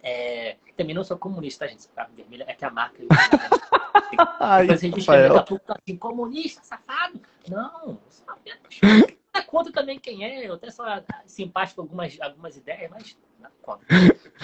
É, 0.03 0.57
também 0.77 0.95
não 0.95 1.05
sou 1.05 1.19
comunista, 1.19 1.69
gente? 1.69 1.87
Tá 1.89 2.09
vermelha 2.17 2.45
é 2.49 2.55
que 2.55 2.65
a 2.65 2.71
marca. 2.71 3.03
Ai, 4.41 4.63
Depois 4.63 4.79
a 4.79 4.87
gente 4.87 5.07
daqui 5.07 5.39
a 5.39 5.43
pouco 5.43 5.73
assim, 5.73 5.97
comunista, 5.97 6.63
safado. 6.63 7.21
Não, 7.49 7.99
é 9.33 9.43
contra 9.43 9.73
também 9.73 9.99
quem 9.99 10.25
é. 10.25 10.49
Eu 10.49 10.55
até 10.55 10.71
sou 10.71 10.85
simpático 11.27 11.77
com 11.77 11.83
algumas, 11.83 12.19
algumas 12.21 12.57
ideias, 12.57 12.91
mas. 12.91 13.17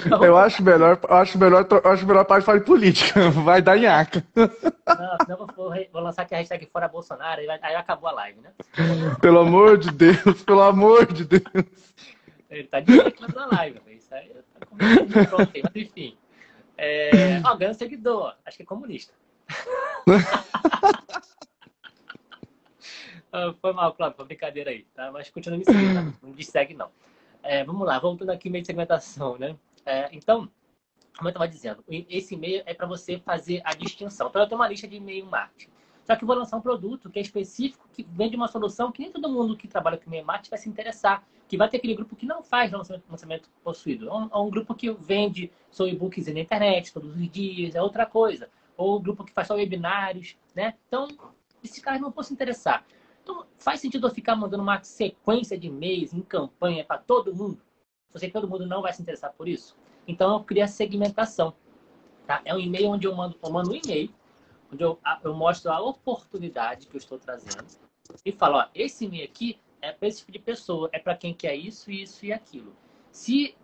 Então, 0.05 0.25
eu 0.25 0.37
acho 0.37 0.63
melhor, 0.63 0.99
eu 1.03 1.17
acho 1.17 1.39
melhor, 1.39 1.67
eu 1.71 1.91
acho 1.91 2.07
melhor 2.07 2.25
parte 2.25 2.45
falar 2.45 2.59
de 2.59 2.65
política. 2.65 3.31
Vai 3.45 3.61
dar 3.61 3.79
nhaca. 3.79 4.25
Não, 4.35 5.17
senão 5.23 5.39
eu 5.41 5.47
vou, 5.55 5.73
vou 5.93 6.03
lançar 6.03 6.23
aqui 6.23 6.35
a 6.35 6.39
hashtag 6.39 6.67
Fora 6.67 6.89
Bolsonaro, 6.89 7.41
aí, 7.41 7.49
aí 7.49 7.75
acabou 7.75 8.09
a 8.09 8.13
live, 8.13 8.41
né? 8.41 8.51
Pelo 9.21 9.41
amor 9.41 9.79
de 9.79 9.91
Deus, 9.91 10.43
pelo 10.45 10.63
amor 10.63 11.13
de 11.13 11.25
Deus. 11.25 11.43
Ele 12.49 12.65
tá 12.65 12.81
dizendo 12.81 13.35
na 13.35 13.47
live, 13.47 13.81
isso 13.89 14.15
aí 14.15 14.29
tá 14.29 14.67
pronto, 15.27 15.53
mas 15.63 15.77
enfim. 15.77 16.17
É... 16.77 17.41
Ó, 17.45 17.57
ganha 17.57 17.75
seguidor, 17.75 18.37
acho 18.45 18.57
que 18.57 18.63
é 18.63 18.67
comunista. 18.67 19.15
Ah, 23.33 23.55
foi 23.61 23.73
mal, 23.75 23.93
Cláudio, 23.93 24.17
foi 24.17 24.25
brincadeira 24.25 24.71
aí, 24.71 24.87
tá? 24.95 25.13
Mas 25.13 25.29
continua 25.29 25.59
me 25.59 25.65
seguindo, 25.65 26.13
tá? 26.13 26.19
não 26.23 26.41
segue 26.41 26.73
não. 26.73 26.91
É, 27.43 27.63
vamos 27.65 27.87
lá, 27.87 27.99
voltando 27.99 28.31
aqui 28.31 28.49
meio 28.49 28.63
de 28.63 28.67
segmentação, 28.67 29.37
né? 29.37 29.55
É, 29.85 30.09
então, 30.11 30.51
como 31.17 31.29
eu 31.29 31.31
estava 31.31 31.47
dizendo, 31.47 31.85
esse 31.89 32.35
e-mail 32.35 32.63
é 32.65 32.73
para 32.73 32.87
você 32.87 33.19
fazer 33.19 33.61
a 33.65 33.75
distinção. 33.75 34.29
Então, 34.29 34.41
eu 34.41 34.49
tenho 34.49 34.61
uma 34.61 34.69
lista 34.69 34.89
de 34.89 34.97
e-mail 34.97 35.27
marketing. 35.27 35.71
Só 36.07 36.15
que 36.15 36.23
eu 36.23 36.27
vou 36.27 36.37
lançar 36.37 36.57
um 36.57 36.61
produto 36.61 37.11
que 37.11 37.19
é 37.19 37.23
específico, 37.23 37.89
que 37.93 38.05
vende 38.05 38.37
uma 38.37 38.47
solução 38.47 38.93
que 38.93 39.03
nem 39.03 39.11
todo 39.11 39.29
mundo 39.29 39.57
que 39.57 39.67
trabalha 39.67 39.99
com 39.99 40.05
e-mail 40.07 40.25
marketing 40.25 40.51
vai 40.51 40.59
se 40.59 40.69
interessar. 40.69 41.27
Que 41.49 41.57
vai 41.57 41.69
ter 41.69 41.79
aquele 41.79 41.95
grupo 41.95 42.15
que 42.15 42.25
não 42.25 42.45
faz 42.45 42.71
lançamento, 42.71 43.05
lançamento 43.11 43.51
possuído. 43.63 44.09
É 44.09 44.13
um, 44.13 44.29
é 44.33 44.37
um 44.39 44.49
grupo 44.49 44.73
que 44.73 44.91
vende 44.93 45.51
seu 45.71 45.89
e-books 45.89 46.33
na 46.33 46.41
internet 46.41 46.93
todos 46.93 47.15
os 47.15 47.31
dias, 47.31 47.75
é 47.75 47.83
outra 47.83 48.07
coisa. 48.07 48.49
Ou 48.77 48.97
o 48.97 49.01
grupo 49.01 49.25
que 49.25 49.33
faz 49.33 49.49
só 49.49 49.55
webinários, 49.55 50.37
né? 50.55 50.75
Então, 50.87 51.09
esses 51.63 51.83
caras 51.83 52.01
não 52.01 52.11
vão 52.11 52.23
se 52.23 52.33
interessar. 52.33 52.85
Então, 53.23 53.45
faz 53.59 53.81
sentido 53.81 54.07
eu 54.07 54.11
ficar 54.11 54.37
mandando 54.37 54.63
uma 54.63 54.81
sequência 54.85 55.59
de 55.59 55.67
e-mails 55.67 56.15
em 56.15 56.21
campanha 56.21 56.85
para 56.85 56.99
todo 56.99 57.35
mundo? 57.35 57.61
Eu 58.15 58.21
sei 58.21 58.29
que 58.29 58.33
todo 58.33 58.49
mundo 58.49 58.65
não 58.65 58.81
vai 58.81 58.93
se 58.93 59.03
interessar 59.03 59.33
por 59.33 59.49
isso. 59.49 59.77
Então, 60.07 60.35
eu 60.35 60.45
crio 60.45 60.63
a 60.63 60.69
segmentação. 60.69 61.53
Tá? 62.27 62.41
É 62.45 62.55
um 62.55 62.61
e-mail 62.61 62.91
onde 62.91 63.07
eu 63.07 63.15
mando, 63.15 63.37
eu 63.43 63.51
mando 63.51 63.71
um 63.71 63.75
e-mail, 63.75 64.11
onde 64.73 64.83
eu, 64.83 64.99
eu 65.23 65.35
mostro 65.35 65.71
a 65.71 65.81
oportunidade 65.81 66.87
que 66.87 66.97
eu 66.97 66.99
estou 66.99 67.19
trazendo 67.19 67.67
e 68.25 68.33
falo, 68.33 68.59
ó, 68.59 68.69
esse 68.75 69.05
e-mail 69.05 69.25
aqui 69.25 69.59
é 69.81 69.93
para 69.93 70.09
esse 70.09 70.19
tipo 70.19 70.33
de 70.33 70.39
pessoa, 70.39 70.89
é 70.93 70.99
para 70.99 71.17
quem 71.17 71.35
quer 71.35 71.55
isso, 71.55 71.91
isso 71.91 72.25
e 72.25 72.33
aquilo. 72.33 72.75
Se 73.11 73.57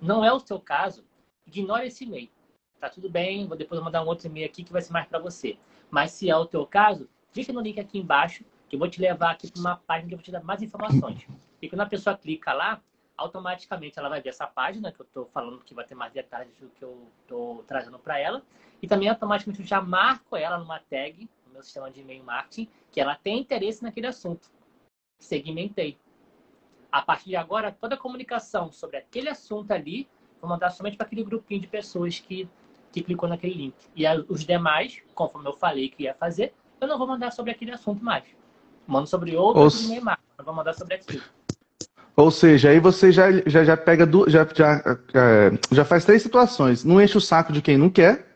não 0.00 0.24
é 0.24 0.32
o 0.32 0.40
seu 0.40 0.60
caso, 0.60 1.04
ignore 1.46 1.86
esse 1.86 2.04
e-mail. 2.04 2.30
Tá 2.78 2.88
tudo 2.88 3.10
bem, 3.10 3.46
vou 3.46 3.56
depois 3.56 3.80
mandar 3.82 4.02
um 4.02 4.06
outro 4.06 4.26
e-mail 4.26 4.46
aqui 4.46 4.64
que 4.64 4.72
vai 4.72 4.80
ser 4.80 4.92
mais 4.92 5.06
para 5.06 5.18
você. 5.18 5.58
Mas 5.90 6.12
se 6.12 6.30
é 6.30 6.36
o 6.36 6.46
teu 6.46 6.66
caso, 6.66 7.08
clica 7.32 7.52
no 7.52 7.60
link 7.60 7.78
aqui 7.78 7.98
embaixo 7.98 8.44
que 8.68 8.76
eu 8.76 8.78
vou 8.78 8.88
te 8.88 9.00
levar 9.00 9.32
aqui 9.32 9.50
para 9.50 9.60
uma 9.60 9.76
página 9.76 10.08
que 10.08 10.14
eu 10.14 10.18
vou 10.18 10.24
te 10.24 10.30
dar 10.30 10.42
mais 10.42 10.62
informações. 10.62 11.26
E 11.60 11.68
quando 11.68 11.80
a 11.80 11.86
pessoa 11.86 12.16
clica 12.16 12.52
lá, 12.52 12.80
automaticamente 13.20 13.98
ela 13.98 14.08
vai 14.08 14.20
ver 14.20 14.30
essa 14.30 14.46
página 14.46 14.90
que 14.90 15.00
eu 15.00 15.04
estou 15.04 15.26
falando 15.26 15.62
que 15.62 15.74
vai 15.74 15.84
ter 15.84 15.94
mais 15.94 16.10
detalhes 16.12 16.56
do 16.58 16.68
que 16.70 16.82
eu 16.82 17.06
estou 17.20 17.62
trazendo 17.64 17.98
para 17.98 18.18
ela. 18.18 18.42
E 18.80 18.88
também 18.88 19.08
automaticamente 19.08 19.60
eu 19.60 19.66
já 19.66 19.80
marco 19.80 20.36
ela 20.36 20.58
numa 20.58 20.78
tag 20.78 21.28
no 21.46 21.52
meu 21.52 21.62
sistema 21.62 21.90
de 21.90 22.00
e-mail 22.00 22.24
marketing 22.24 22.66
que 22.90 23.00
ela 23.00 23.14
tem 23.14 23.38
interesse 23.38 23.82
naquele 23.82 24.06
assunto. 24.06 24.50
Segmentei. 25.18 25.98
A 26.90 27.02
partir 27.02 27.28
de 27.28 27.36
agora, 27.36 27.70
toda 27.70 27.94
a 27.94 27.98
comunicação 27.98 28.72
sobre 28.72 28.96
aquele 28.96 29.28
assunto 29.28 29.70
ali, 29.70 30.08
vou 30.40 30.48
mandar 30.48 30.70
somente 30.70 30.96
para 30.96 31.06
aquele 31.06 31.22
grupinho 31.22 31.60
de 31.60 31.66
pessoas 31.66 32.18
que, 32.18 32.48
que 32.90 33.02
clicou 33.02 33.28
naquele 33.28 33.52
link. 33.54 33.76
E 33.94 34.04
os 34.28 34.44
demais, 34.44 35.02
conforme 35.14 35.46
eu 35.46 35.52
falei 35.52 35.90
que 35.90 36.04
ia 36.04 36.14
fazer, 36.14 36.54
eu 36.80 36.88
não 36.88 36.96
vou 36.96 37.06
mandar 37.06 37.30
sobre 37.32 37.52
aquele 37.52 37.72
assunto 37.72 38.02
mais. 38.02 38.24
Manda 38.86 39.06
sobre 39.06 39.36
outro 39.36 39.62
Ou... 39.62 39.68
e 39.68 39.88
Neymar. 39.88 40.18
Não 40.38 40.44
vou 40.44 40.54
mandar 40.54 40.72
sobre 40.72 40.94
aquilo. 40.94 41.22
Ou 42.16 42.30
seja, 42.30 42.70
aí 42.70 42.80
você 42.80 43.10
já, 43.10 43.30
já, 43.46 43.64
já 43.64 43.76
pega, 43.76 44.04
do, 44.04 44.28
já, 44.28 44.46
já, 44.54 44.98
é, 45.14 45.52
já 45.70 45.84
faz 45.84 46.04
três 46.04 46.22
situações. 46.22 46.84
Não 46.84 47.00
enche 47.00 47.16
o 47.16 47.20
saco 47.20 47.52
de 47.52 47.62
quem 47.62 47.78
não 47.78 47.88
quer. 47.88 48.26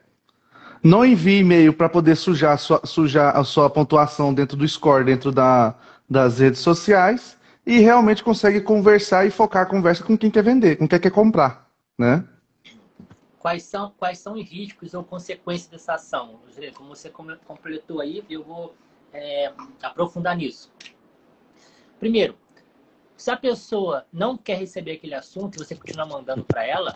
Não 0.82 1.04
envie 1.04 1.38
e-mail 1.38 1.72
para 1.72 1.88
poder 1.88 2.14
sujar 2.16 2.52
a, 2.52 2.56
sua, 2.58 2.80
sujar 2.84 3.36
a 3.36 3.42
sua 3.42 3.70
pontuação 3.70 4.34
dentro 4.34 4.56
do 4.56 4.68
score, 4.68 5.04
dentro 5.04 5.32
da, 5.32 5.74
das 6.08 6.38
redes 6.38 6.60
sociais. 6.60 7.36
E 7.66 7.78
realmente 7.78 8.22
consegue 8.22 8.60
conversar 8.60 9.26
e 9.26 9.30
focar 9.30 9.62
a 9.62 9.66
conversa 9.66 10.04
com 10.04 10.16
quem 10.16 10.30
quer 10.30 10.44
vender, 10.44 10.76
com 10.76 10.86
quem 10.86 11.00
quer 11.00 11.10
comprar, 11.10 11.70
né? 11.98 12.22
Quais 13.38 13.62
são, 13.62 13.92
quais 13.98 14.18
são 14.18 14.34
os 14.34 14.48
riscos 14.48 14.92
ou 14.94 15.02
consequências 15.02 15.68
dessa 15.70 15.94
ação? 15.94 16.40
Como 16.74 16.94
você 16.94 17.10
completou 17.10 18.00
aí, 18.00 18.22
eu 18.28 18.42
vou 18.42 18.74
é, 19.12 19.52
aprofundar 19.82 20.36
nisso. 20.36 20.70
Primeiro, 21.98 22.36
se 23.24 23.30
a 23.30 23.38
pessoa 23.38 24.04
não 24.12 24.36
quer 24.36 24.58
receber 24.58 24.92
aquele 24.92 25.14
assunto 25.14 25.56
e 25.56 25.58
você 25.64 25.74
continuar 25.74 26.04
mandando 26.04 26.44
para 26.44 26.62
ela, 26.62 26.94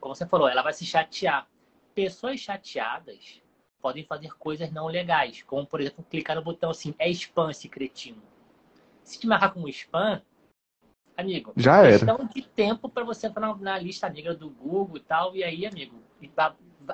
como 0.00 0.14
você 0.14 0.24
falou, 0.24 0.48
ela 0.48 0.62
vai 0.62 0.72
se 0.72 0.86
chatear. 0.86 1.46
Pessoas 1.94 2.40
chateadas 2.40 3.42
podem 3.78 4.06
fazer 4.06 4.30
coisas 4.38 4.72
não 4.72 4.86
legais, 4.86 5.42
como, 5.42 5.66
por 5.66 5.82
exemplo, 5.82 6.02
clicar 6.08 6.34
no 6.34 6.42
botão 6.42 6.70
assim, 6.70 6.94
é 6.98 7.10
spam 7.10 7.50
esse 7.50 7.68
cretino. 7.68 8.22
Se 9.04 9.20
te 9.20 9.26
marcar 9.26 9.50
como 9.50 9.68
spam, 9.68 10.22
amigo, 11.14 11.52
já 11.58 11.82
era. 11.82 11.98
questão 11.98 12.26
de 12.34 12.40
tempo 12.40 12.88
para 12.88 13.04
você 13.04 13.26
entrar 13.26 13.54
na, 13.58 13.78
lista 13.78 14.08
negra 14.08 14.34
do 14.34 14.48
Google 14.48 14.96
e 14.96 15.00
tal, 15.00 15.36
e 15.36 15.44
aí, 15.44 15.66
amigo, 15.66 15.96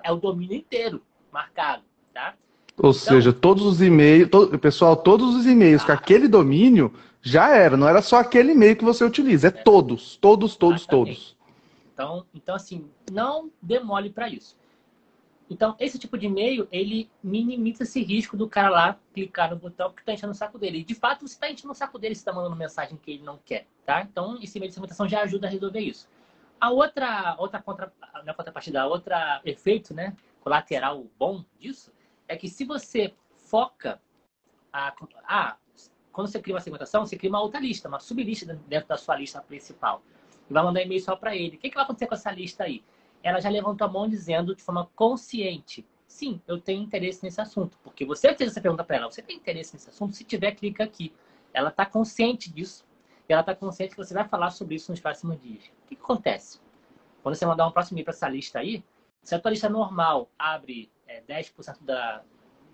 é 0.02 0.10
o 0.10 0.16
domínio 0.16 0.56
inteiro 0.56 1.00
marcado, 1.30 1.84
tá? 2.12 2.34
Ou 2.76 2.90
então, 2.90 2.92
seja, 2.92 3.32
todos 3.32 3.64
os 3.64 3.80
e-mails, 3.80 4.28
todo, 4.28 4.58
pessoal, 4.58 4.96
todos 4.96 5.36
os 5.36 5.46
e-mails 5.46 5.82
ah, 5.82 5.86
com 5.86 5.92
aquele 5.92 6.26
domínio 6.26 6.92
já 7.22 7.54
era, 7.56 7.76
não 7.76 7.88
era 7.88 8.02
só 8.02 8.16
aquele 8.16 8.52
e-mail 8.52 8.76
que 8.76 8.84
você 8.84 9.04
utiliza, 9.04 9.46
é, 9.46 9.48
é 9.48 9.52
todos, 9.52 10.16
todos, 10.16 10.56
todos, 10.56 10.84
todos. 10.84 11.36
Então, 11.94 12.26
então 12.34 12.54
assim, 12.54 12.90
não 13.10 13.50
demole 13.62 14.10
para 14.10 14.28
isso. 14.28 14.60
Então, 15.48 15.76
esse 15.78 15.98
tipo 15.98 16.16
de 16.16 16.26
e-mail, 16.26 16.66
ele 16.72 17.10
minimiza 17.22 17.82
esse 17.82 18.02
risco 18.02 18.38
do 18.38 18.48
cara 18.48 18.70
lá 18.70 18.98
clicar 19.12 19.50
no 19.50 19.56
botão 19.56 19.92
que 19.92 20.00
está 20.00 20.14
enchendo 20.14 20.32
o 20.32 20.34
saco 20.34 20.58
dele. 20.58 20.78
E, 20.78 20.84
de 20.84 20.94
fato, 20.94 21.28
você 21.28 21.34
está 21.34 21.50
enchendo 21.50 21.72
o 21.72 21.76
saco 21.76 21.98
dele, 21.98 22.14
você 22.14 22.22
está 22.22 22.32
mandando 22.32 22.56
mensagem 22.56 22.96
que 22.96 23.10
ele 23.10 23.22
não 23.22 23.38
quer, 23.44 23.66
tá? 23.84 24.00
Então, 24.00 24.38
esse 24.42 24.56
e-mail 24.56 24.70
de 24.70 24.74
segmentação 24.74 25.06
já 25.06 25.20
ajuda 25.20 25.46
a 25.46 25.50
resolver 25.50 25.80
isso. 25.80 26.08
A 26.58 26.70
outra, 26.70 27.36
outra 27.38 27.60
contra, 27.60 27.92
não 28.24 28.32
é 28.32 28.34
contrapartida, 28.34 28.80
a 28.80 28.86
outra 28.86 29.42
efeito, 29.44 29.92
né, 29.92 30.16
colateral 30.40 31.04
bom 31.18 31.44
disso, 31.58 31.92
é 32.26 32.34
que 32.34 32.48
se 32.48 32.64
você 32.64 33.12
foca 33.36 34.00
a, 34.72 34.94
ah, 35.28 35.56
quando 36.12 36.28
você 36.28 36.40
cria 36.40 36.54
uma 36.54 36.60
segmentação, 36.60 37.04
você 37.06 37.16
cria 37.16 37.30
uma 37.30 37.40
outra 37.40 37.58
lista, 37.58 37.88
uma 37.88 37.98
sublista 37.98 38.58
dentro 38.68 38.88
da 38.88 38.96
sua 38.96 39.16
lista 39.16 39.40
principal. 39.40 40.02
E 40.48 40.52
vai 40.52 40.62
mandar 40.62 40.82
e-mail 40.82 41.00
só 41.00 41.16
para 41.16 41.34
ele. 41.34 41.56
O 41.56 41.58
que, 41.58 41.70
que 41.70 41.74
vai 41.74 41.84
acontecer 41.84 42.06
com 42.06 42.14
essa 42.14 42.30
lista 42.30 42.64
aí? 42.64 42.84
Ela 43.22 43.40
já 43.40 43.48
levantou 43.48 43.86
a 43.86 43.90
mão 43.90 44.08
dizendo 44.08 44.54
de 44.54 44.62
forma 44.62 44.88
consciente: 44.94 45.86
sim, 46.06 46.40
eu 46.46 46.60
tenho 46.60 46.82
interesse 46.82 47.22
nesse 47.24 47.40
assunto. 47.40 47.78
Porque 47.82 48.04
você 48.04 48.34
fez 48.34 48.50
essa 48.50 48.60
pergunta 48.60 48.84
para 48.84 48.96
ela: 48.96 49.10
você 49.10 49.22
tem 49.22 49.36
interesse 49.36 49.74
nesse 49.74 49.88
assunto? 49.88 50.14
Se 50.14 50.24
tiver, 50.24 50.52
clica 50.52 50.84
aqui. 50.84 51.12
Ela 51.54 51.70
está 51.70 51.86
consciente 51.86 52.52
disso. 52.52 52.84
E 53.28 53.32
ela 53.32 53.40
está 53.40 53.54
consciente 53.54 53.92
que 53.92 53.96
você 53.96 54.12
vai 54.12 54.28
falar 54.28 54.50
sobre 54.50 54.74
isso 54.74 54.90
nos 54.90 55.00
próximos 55.00 55.40
dias. 55.40 55.64
O 55.64 55.88
que, 55.88 55.96
que 55.96 56.02
acontece? 56.02 56.60
Quando 57.22 57.34
você 57.36 57.46
mandar 57.46 57.66
um 57.66 57.70
próximo 57.70 57.96
e-mail 57.96 58.04
para 58.04 58.14
essa 58.14 58.28
lista 58.28 58.58
aí, 58.58 58.84
se 59.22 59.34
a 59.34 59.38
tua 59.38 59.52
lista 59.52 59.68
normal 59.68 60.28
abre 60.38 60.90
é, 61.06 61.22
10% 61.22 61.78
da, 61.82 62.22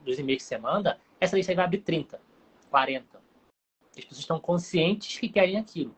dos 0.02 0.18
e-mails 0.18 0.42
que 0.42 0.48
você 0.48 0.58
manda, 0.58 0.98
essa 1.20 1.36
lista 1.36 1.52
aí 1.52 1.56
vai 1.56 1.66
abrir 1.66 1.78
30, 1.78 2.18
40. 2.70 3.27
As 3.98 4.04
pessoas 4.04 4.20
estão 4.20 4.38
conscientes 4.38 5.18
que 5.18 5.28
querem 5.28 5.56
aquilo. 5.56 5.94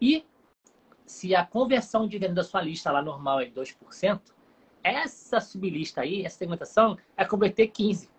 E 0.00 0.24
se 1.04 1.34
a 1.34 1.44
conversão 1.44 2.08
de 2.08 2.18
venda 2.18 2.34
da 2.34 2.44
sua 2.44 2.62
lista 2.62 2.90
lá 2.90 3.02
normal 3.02 3.40
é 3.40 3.46
2%, 3.46 4.20
essa 4.82 5.40
sublista 5.40 6.02
aí, 6.02 6.24
essa 6.24 6.38
segmentação, 6.38 6.98
é 7.16 7.24
converter 7.24 7.68
15. 7.68 8.10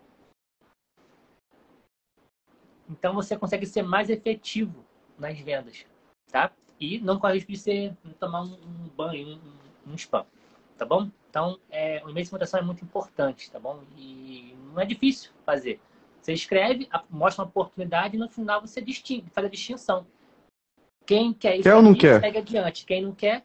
Então 2.88 3.14
você 3.14 3.36
consegue 3.36 3.66
ser 3.66 3.82
mais 3.82 4.08
efetivo 4.08 4.84
nas 5.18 5.38
vendas, 5.38 5.84
tá? 6.30 6.52
E 6.78 7.00
não 7.00 7.18
corre 7.18 7.34
risco 7.34 7.52
de 7.52 7.58
ser, 7.58 7.96
tomar 8.20 8.42
um, 8.42 8.88
banho, 8.96 9.40
um, 9.86 9.92
um, 9.92 9.94
spam, 9.94 10.24
tá 10.76 10.84
bom? 10.84 11.10
Então, 11.28 11.58
é, 11.70 12.02
o 12.04 12.10
e-mail 12.10 12.22
de 12.22 12.26
segmentação 12.26 12.60
é 12.60 12.62
muito 12.62 12.84
importante, 12.84 13.50
tá 13.50 13.58
bom? 13.58 13.82
E 13.96 14.56
não 14.72 14.80
é 14.80 14.84
difícil 14.84 15.32
fazer. 15.44 15.80
Você 16.20 16.32
escreve, 16.32 16.88
mostra 17.08 17.44
uma 17.44 17.48
oportunidade 17.48 18.16
e 18.16 18.18
no 18.18 18.28
final 18.28 18.60
você 18.60 18.80
distingue, 18.80 19.30
faz 19.30 19.46
a 19.46 19.50
distinção. 19.50 20.06
Quem 21.06 21.32
quer 21.32 21.54
isso 21.54 21.62
quer 21.62 21.82
não 21.82 21.94
quer? 21.94 22.20
segue 22.20 22.38
adiante. 22.38 22.84
Quem 22.84 23.02
não 23.02 23.12
quer, 23.12 23.44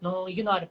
não 0.00 0.28
ignora. 0.28 0.68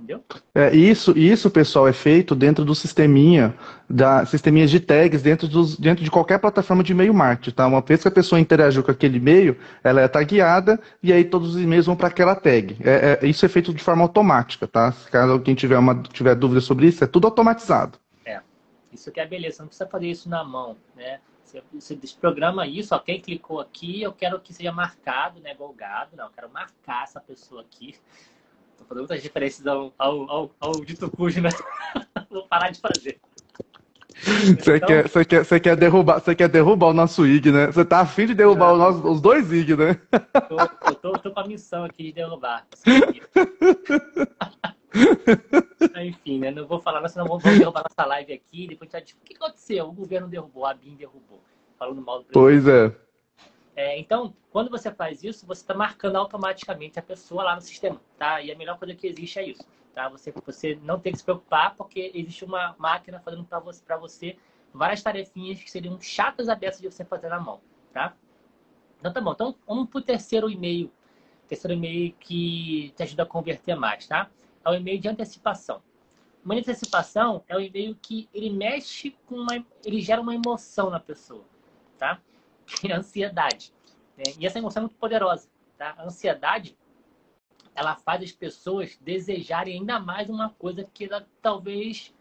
Entendeu? 0.00 0.24
É, 0.54 0.74
isso, 0.74 1.12
isso, 1.16 1.50
pessoal, 1.50 1.86
é 1.86 1.92
feito 1.92 2.34
dentro 2.34 2.64
do 2.64 2.74
sisteminha, 2.74 3.54
da 3.88 4.24
sisteminha 4.24 4.66
de 4.66 4.80
tags 4.80 5.20
dentro, 5.20 5.46
dos, 5.46 5.76
dentro 5.76 6.02
de 6.02 6.10
qualquer 6.10 6.38
plataforma 6.38 6.82
de 6.82 6.92
e-mail 6.92 7.12
marketing, 7.12 7.54
tá? 7.54 7.66
Uma 7.66 7.82
vez 7.82 8.00
que 8.00 8.08
a 8.08 8.10
pessoa 8.10 8.40
interagiu 8.40 8.82
com 8.82 8.90
aquele 8.90 9.18
e-mail, 9.18 9.58
ela 9.84 10.00
é 10.00 10.08
tagueada 10.08 10.80
e 11.02 11.12
aí 11.12 11.22
todos 11.22 11.54
os 11.54 11.60
e-mails 11.60 11.84
vão 11.84 11.96
para 11.96 12.08
aquela 12.08 12.34
tag. 12.34 12.78
É, 12.80 13.18
é, 13.20 13.26
isso 13.26 13.44
é 13.44 13.48
feito 13.48 13.74
de 13.74 13.82
forma 13.82 14.02
automática, 14.02 14.66
tá? 14.66 14.90
Se 14.92 15.10
caso 15.10 15.32
alguém 15.32 15.54
tiver, 15.54 15.76
uma, 15.76 16.02
tiver 16.02 16.34
dúvida 16.34 16.62
sobre 16.62 16.86
isso, 16.86 17.04
é 17.04 17.06
tudo 17.06 17.26
automatizado. 17.26 17.98
Isso 18.92 19.10
que 19.12 19.20
é 19.20 19.26
beleza, 19.26 19.62
não 19.62 19.68
precisa 19.68 19.88
fazer 19.88 20.08
isso 20.08 20.28
na 20.28 20.42
mão, 20.42 20.76
né? 20.94 21.20
Você, 21.44 21.62
você 21.72 21.96
desprograma 21.96 22.66
isso, 22.66 22.98
quem 23.00 23.20
clicou 23.20 23.60
aqui, 23.60 24.02
eu 24.02 24.12
quero 24.12 24.40
que 24.40 24.52
seja 24.52 24.70
marcado, 24.70 25.40
né, 25.40 25.52
golgado, 25.54 26.16
não, 26.16 26.26
eu 26.26 26.30
quero 26.30 26.48
marcar 26.48 27.02
essa 27.04 27.20
pessoa 27.20 27.62
aqui 27.62 27.96
Tô 28.80 28.84
fazendo 28.86 29.00
muitas 29.00 29.22
referências 29.22 29.66
ao, 29.66 29.92
ao, 29.98 30.30
ao, 30.30 30.50
ao 30.58 30.72
dito 30.84 31.10
cujo, 31.10 31.40
né? 31.42 31.50
Vou 32.30 32.46
parar 32.48 32.70
de 32.70 32.80
fazer. 32.80 33.20
Você, 34.22 34.76
então... 34.76 34.88
quer, 34.88 35.08
você, 35.08 35.24
quer, 35.24 35.44
você, 35.44 35.60
quer 35.60 35.76
derrubar, 35.76 36.18
você 36.20 36.34
quer 36.34 36.48
derrubar 36.48 36.88
o 36.88 36.94
nosso 36.94 37.26
IG, 37.26 37.52
né? 37.52 37.66
Você 37.66 37.84
tá 37.84 38.00
afim 38.00 38.26
de 38.26 38.34
derrubar 38.34 38.74
nosso, 38.76 39.06
os 39.06 39.20
dois 39.20 39.52
IG, 39.52 39.76
né? 39.76 39.94
Tô, 40.48 40.60
eu 40.88 40.94
tô, 40.94 41.12
tô 41.12 41.30
com 41.30 41.40
a 41.40 41.46
missão 41.46 41.84
aqui 41.84 42.04
de 42.04 42.12
derrubar. 42.12 42.66
Enfim, 46.04 46.38
né? 46.38 46.50
Não 46.50 46.66
vou 46.66 46.80
falar, 46.80 47.06
senão 47.08 47.26
vamos 47.26 47.42
derrubar 47.42 47.84
nossa 47.88 48.08
live 48.08 48.32
aqui. 48.32 48.66
Depois 48.66 48.94
a 48.94 48.98
gente 48.98 49.14
o 49.14 49.18
que 49.24 49.36
aconteceu? 49.36 49.88
O 49.88 49.92
governo 49.92 50.28
derrubou, 50.28 50.66
a 50.66 50.74
BIM 50.74 50.96
derrubou. 50.96 51.40
Falando 51.78 52.02
mal 52.02 52.18
do 52.18 52.24
presidente. 52.24 52.64
Pois 52.64 52.68
é. 52.68 53.10
É, 53.76 53.98
então, 53.98 54.34
quando 54.50 54.68
você 54.68 54.92
faz 54.92 55.24
isso, 55.24 55.46
você 55.46 55.62
está 55.62 55.72
marcando 55.72 56.16
automaticamente 56.16 56.98
a 56.98 57.02
pessoa 57.02 57.44
lá 57.44 57.54
no 57.54 57.62
sistema, 57.62 58.00
tá? 58.18 58.40
E 58.42 58.50
a 58.52 58.56
melhor 58.56 58.78
coisa 58.78 58.94
que 58.94 59.06
existe 59.06 59.38
é 59.38 59.48
isso, 59.48 59.64
tá? 59.94 60.08
Você, 60.10 60.32
você 60.44 60.78
não 60.82 60.98
tem 60.98 61.12
que 61.12 61.18
se 61.18 61.24
preocupar 61.24 61.74
porque 61.76 62.10
existe 62.14 62.44
uma 62.44 62.74
máquina 62.78 63.20
fazendo 63.20 63.44
para 63.44 63.58
você, 63.60 63.82
você 63.98 64.36
várias 64.72 65.02
tarefinhas 65.02 65.62
que 65.62 65.70
seriam 65.70 66.00
chatas 66.00 66.48
abertas 66.48 66.80
de 66.80 66.90
você 66.90 67.04
fazer 67.04 67.28
na 67.28 67.40
mão, 67.40 67.60
tá? 67.92 68.14
Então, 68.98 69.12
tá 69.12 69.20
bom. 69.20 69.32
Então, 69.32 69.54
vamos 69.66 69.88
para 69.88 69.98
o 69.98 70.02
terceiro 70.02 70.50
e-mail. 70.50 70.92
Terceiro 71.48 71.74
e-mail 71.74 72.14
que 72.20 72.92
te 72.96 73.02
ajuda 73.02 73.22
a 73.22 73.26
converter 73.26 73.74
mais, 73.76 74.06
tá? 74.06 74.28
É 74.64 74.70
o 74.70 74.74
e-mail 74.74 75.00
de 75.00 75.08
antecipação. 75.08 75.82
Uma 76.44 76.54
antecipação 76.54 77.44
é 77.48 77.56
o 77.56 77.60
e-mail 77.60 77.96
que 78.00 78.28
ele 78.32 78.50
mexe 78.50 79.16
com 79.26 79.36
uma... 79.36 79.64
Ele 79.84 80.00
gera 80.00 80.20
uma 80.20 80.34
emoção 80.34 80.90
na 80.90 80.98
pessoa, 81.00 81.44
tá? 81.98 82.20
que 82.78 82.86
é 82.90 82.94
a 82.94 82.98
ansiedade. 82.98 83.72
Né? 84.16 84.24
E 84.38 84.46
essa 84.46 84.58
emoção 84.58 84.80
é 84.82 84.84
muito 84.84 84.96
poderosa. 84.96 85.48
Tá? 85.76 85.94
A 85.98 86.04
ansiedade, 86.04 86.76
ela 87.74 87.96
faz 87.96 88.22
as 88.22 88.32
pessoas 88.32 88.96
desejarem 89.00 89.78
ainda 89.78 89.98
mais 89.98 90.28
uma 90.28 90.50
coisa 90.50 90.84
que 90.84 91.04
ela 91.04 91.26
talvez 91.42 92.14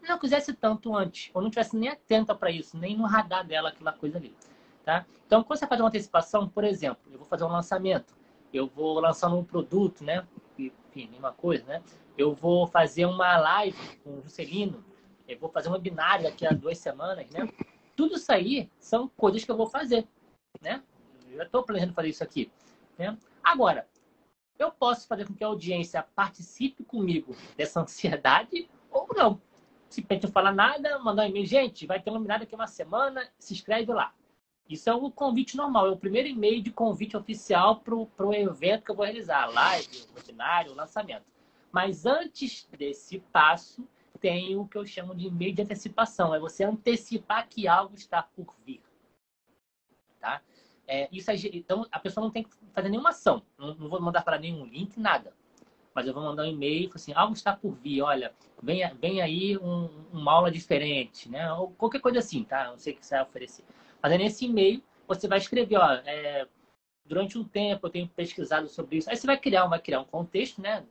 não 0.00 0.18
quisesse 0.18 0.54
tanto 0.54 0.96
antes, 0.96 1.30
ou 1.34 1.42
não 1.42 1.50
tivesse 1.50 1.76
nem 1.76 1.90
atenta 1.90 2.34
para 2.34 2.50
isso, 2.50 2.76
nem 2.78 2.96
no 2.96 3.04
radar 3.04 3.46
dela 3.46 3.68
aquela 3.68 3.92
coisa 3.92 4.16
ali. 4.16 4.34
Tá? 4.82 5.04
Então, 5.26 5.44
quando 5.44 5.58
você 5.58 5.66
faz 5.66 5.80
uma 5.80 5.88
antecipação, 5.88 6.48
por 6.48 6.64
exemplo, 6.64 7.02
eu 7.12 7.18
vou 7.18 7.26
fazer 7.26 7.44
um 7.44 7.48
lançamento, 7.48 8.14
eu 8.52 8.66
vou 8.66 8.98
lançar 8.98 9.28
um 9.32 9.44
produto, 9.44 10.02
né? 10.02 10.26
Enfim, 10.90 11.08
mesma 11.08 11.32
coisa, 11.32 11.64
né? 11.64 11.82
Eu 12.18 12.34
vou 12.34 12.66
fazer 12.66 13.06
uma 13.06 13.38
live 13.38 13.78
com 14.02 14.18
o 14.18 14.22
Juscelino, 14.22 14.84
eu 15.28 15.38
vou 15.38 15.48
fazer 15.48 15.68
um 15.68 15.72
webinário 15.72 16.24
daqui 16.24 16.44
a 16.44 16.50
duas 16.50 16.78
semanas, 16.78 17.30
né? 17.30 17.48
Tudo 17.94 18.16
isso 18.16 18.32
aí 18.32 18.68
são 18.78 19.08
coisas 19.08 19.44
que 19.44 19.50
eu 19.50 19.56
vou 19.56 19.68
fazer, 19.68 20.06
né? 20.60 20.82
Eu 21.30 21.36
já 21.36 21.44
estou 21.44 21.62
planejando 21.62 21.94
fazer 21.94 22.08
isso 22.08 22.24
aqui. 22.24 22.50
Né? 22.98 23.16
Agora, 23.42 23.86
eu 24.58 24.72
posso 24.72 25.06
fazer 25.06 25.26
com 25.26 25.34
que 25.34 25.44
a 25.44 25.46
audiência 25.46 26.02
participe 26.14 26.82
comigo 26.82 27.36
dessa 27.56 27.80
ansiedade 27.82 28.68
ou 28.90 29.06
não. 29.14 29.40
Se 29.88 30.04
não 30.22 30.30
falar 30.30 30.52
nada, 30.52 30.98
mandar 30.98 31.22
um 31.22 31.26
e-mail, 31.26 31.46
gente, 31.46 31.86
vai 31.86 32.00
ter 32.00 32.10
um 32.10 32.14
webinar 32.14 32.40
daqui 32.40 32.54
uma 32.54 32.66
semana, 32.66 33.28
se 33.38 33.54
inscreve 33.54 33.92
lá. 33.92 34.12
Isso 34.70 34.88
é 34.88 34.94
o 34.94 35.10
convite 35.10 35.56
normal, 35.56 35.88
é 35.88 35.90
o 35.90 35.96
primeiro 35.96 36.28
e-mail 36.28 36.62
de 36.62 36.70
convite 36.70 37.16
oficial 37.16 37.80
para 37.80 37.92
o 37.94 38.32
evento 38.32 38.84
que 38.84 38.92
eu 38.92 38.94
vou 38.94 39.04
realizar, 39.04 39.46
live, 39.48 40.06
webinário, 40.16 40.72
lançamento. 40.74 41.24
Mas 41.72 42.06
antes 42.06 42.68
desse 42.78 43.18
passo, 43.18 43.84
tem 44.20 44.56
o 44.56 44.68
que 44.68 44.78
eu 44.78 44.86
chamo 44.86 45.12
de 45.12 45.26
e-mail 45.26 45.52
de 45.52 45.62
antecipação. 45.62 46.32
É 46.32 46.38
você 46.38 46.62
antecipar 46.62 47.48
que 47.48 47.66
algo 47.66 47.96
está 47.96 48.22
por 48.22 48.54
vir. 48.64 48.80
Tá? 50.20 50.40
É, 50.86 51.08
isso 51.10 51.32
é, 51.32 51.34
então, 51.52 51.84
a 51.90 51.98
pessoa 51.98 52.22
não 52.22 52.30
tem 52.30 52.44
que 52.44 52.50
fazer 52.72 52.90
nenhuma 52.90 53.10
ação. 53.10 53.42
Não, 53.58 53.74
não 53.74 53.88
vou 53.88 54.00
mandar 54.00 54.22
para 54.22 54.38
nenhum 54.38 54.64
link, 54.64 55.00
nada. 55.00 55.32
Mas 55.92 56.06
eu 56.06 56.14
vou 56.14 56.22
mandar 56.22 56.44
um 56.44 56.46
e-mail, 56.46 56.88
assim, 56.94 57.12
algo 57.12 57.32
está 57.32 57.56
por 57.56 57.72
vir. 57.72 58.02
Olha, 58.02 58.32
vem, 58.62 58.82
vem 58.94 59.20
aí 59.20 59.58
um, 59.58 59.88
uma 60.12 60.32
aula 60.32 60.50
diferente, 60.50 61.28
né? 61.28 61.52
Ou 61.54 61.70
qualquer 61.72 62.00
coisa 62.00 62.20
assim, 62.20 62.44
tá? 62.44 62.70
Não 62.70 62.78
sei 62.78 62.92
o 62.92 62.96
que 62.96 63.04
você 63.04 63.16
vai 63.16 63.24
oferecer. 63.24 63.64
Mas 64.02 64.12
é 64.12 64.18
nesse 64.18 64.46
e-mail, 64.46 64.82
você 65.06 65.28
vai 65.28 65.38
escrever, 65.38 65.76
ó, 65.76 65.92
é, 66.06 66.46
durante 67.04 67.36
um 67.36 67.44
tempo 67.44 67.86
eu 67.86 67.90
tenho 67.90 68.08
pesquisado 68.08 68.68
sobre 68.68 68.98
isso. 68.98 69.10
Aí 69.10 69.16
você 69.16 69.26
vai 69.26 69.36
criar, 69.36 69.66
vai 69.66 69.80
criar 69.80 70.00
um 70.00 70.04
contexto, 70.04 70.62
né? 70.62 70.84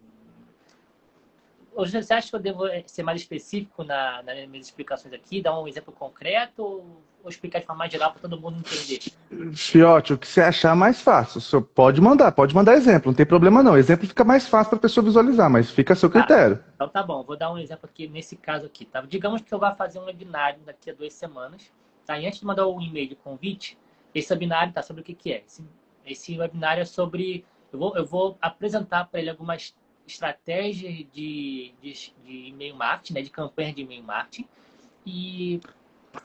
Hoje, 1.74 2.02
você 2.02 2.14
acha 2.14 2.30
que 2.30 2.36
eu 2.36 2.40
devo 2.40 2.68
eh, 2.68 2.84
ser 2.86 3.04
mais 3.04 3.22
específico 3.22 3.84
na, 3.84 4.22
nas 4.24 4.48
minhas 4.50 4.66
explicações 4.66 5.14
aqui, 5.14 5.42
dar 5.42 5.58
um 5.58 5.68
exemplo 5.68 5.94
concreto 5.94 6.62
ou, 6.62 7.02
ou 7.24 7.30
explicar 7.30 7.60
de 7.60 7.66
forma 7.66 7.80
mais 7.80 7.92
geral 7.92 8.12
para 8.12 8.22
todo 8.22 8.42
mundo 8.42 8.60
entender? 8.60 9.00
Fiote, 9.56 10.12
o 10.12 10.18
que 10.18 10.28
você 10.28 10.42
achar 10.42 10.76
mais 10.76 11.00
fácil. 11.00 11.40
Senhor 11.40 11.62
pode 11.62 12.02
mandar, 12.02 12.32
pode 12.34 12.54
mandar 12.54 12.74
exemplo, 12.74 13.12
não 13.12 13.16
tem 13.16 13.26
problema 13.26 13.64
não. 13.64 13.78
Exemplo 13.78 14.08
fica 14.08 14.26
mais 14.26 14.48
fácil 14.48 14.72
para 14.72 14.80
a 14.80 14.82
pessoa 14.82 15.06
visualizar, 15.06 15.50
mas 15.50 15.70
fica 15.72 15.94
a 15.94 15.96
seu 15.96 16.10
tá. 16.10 16.20
critério. 16.20 16.62
Então 16.76 16.90
tá 16.90 17.04
bom, 17.04 17.24
vou 17.24 17.38
dar 17.38 17.52
um 17.52 17.58
exemplo 17.58 17.88
aqui 17.90 18.08
nesse 18.08 18.36
caso 18.36 18.66
aqui. 18.66 18.84
Tá? 18.84 19.02
Digamos 19.02 19.42
que 19.42 19.54
eu 19.54 19.60
vá 19.60 19.74
fazer 19.74 20.00
um 20.00 20.06
webinário 20.06 20.60
daqui 20.66 20.90
a 20.90 20.94
duas 20.94 21.14
semanas. 21.14 21.72
Tá? 22.10 22.18
E 22.18 22.26
antes 22.26 22.40
de 22.40 22.46
mandar 22.48 22.66
o 22.66 22.76
um 22.76 22.82
e-mail 22.82 23.08
de 23.08 23.16
convite, 23.16 23.78
esse 24.16 24.34
webinário 24.34 24.74
tá 24.74 24.82
sobre 24.82 25.04
o 25.04 25.06
que, 25.06 25.14
que 25.14 25.32
é. 25.32 25.44
Esse, 25.46 25.64
esse 26.04 26.40
webinário 26.40 26.82
é 26.82 26.86
sobre. 26.86 27.46
Eu 27.72 27.78
vou, 27.78 27.96
eu 27.96 28.04
vou 28.04 28.36
apresentar 28.42 29.06
para 29.06 29.20
ele 29.20 29.30
algumas 29.30 29.76
estratégia 30.08 30.92
de, 30.92 31.72
de, 31.80 32.12
de 32.26 32.48
e-mail 32.48 32.76
marketing, 32.76 33.14
né, 33.14 33.22
de 33.22 33.30
campanha 33.30 33.72
de 33.72 33.84
e-mail 33.84 34.02
marketing. 34.02 34.48
E, 35.06 35.62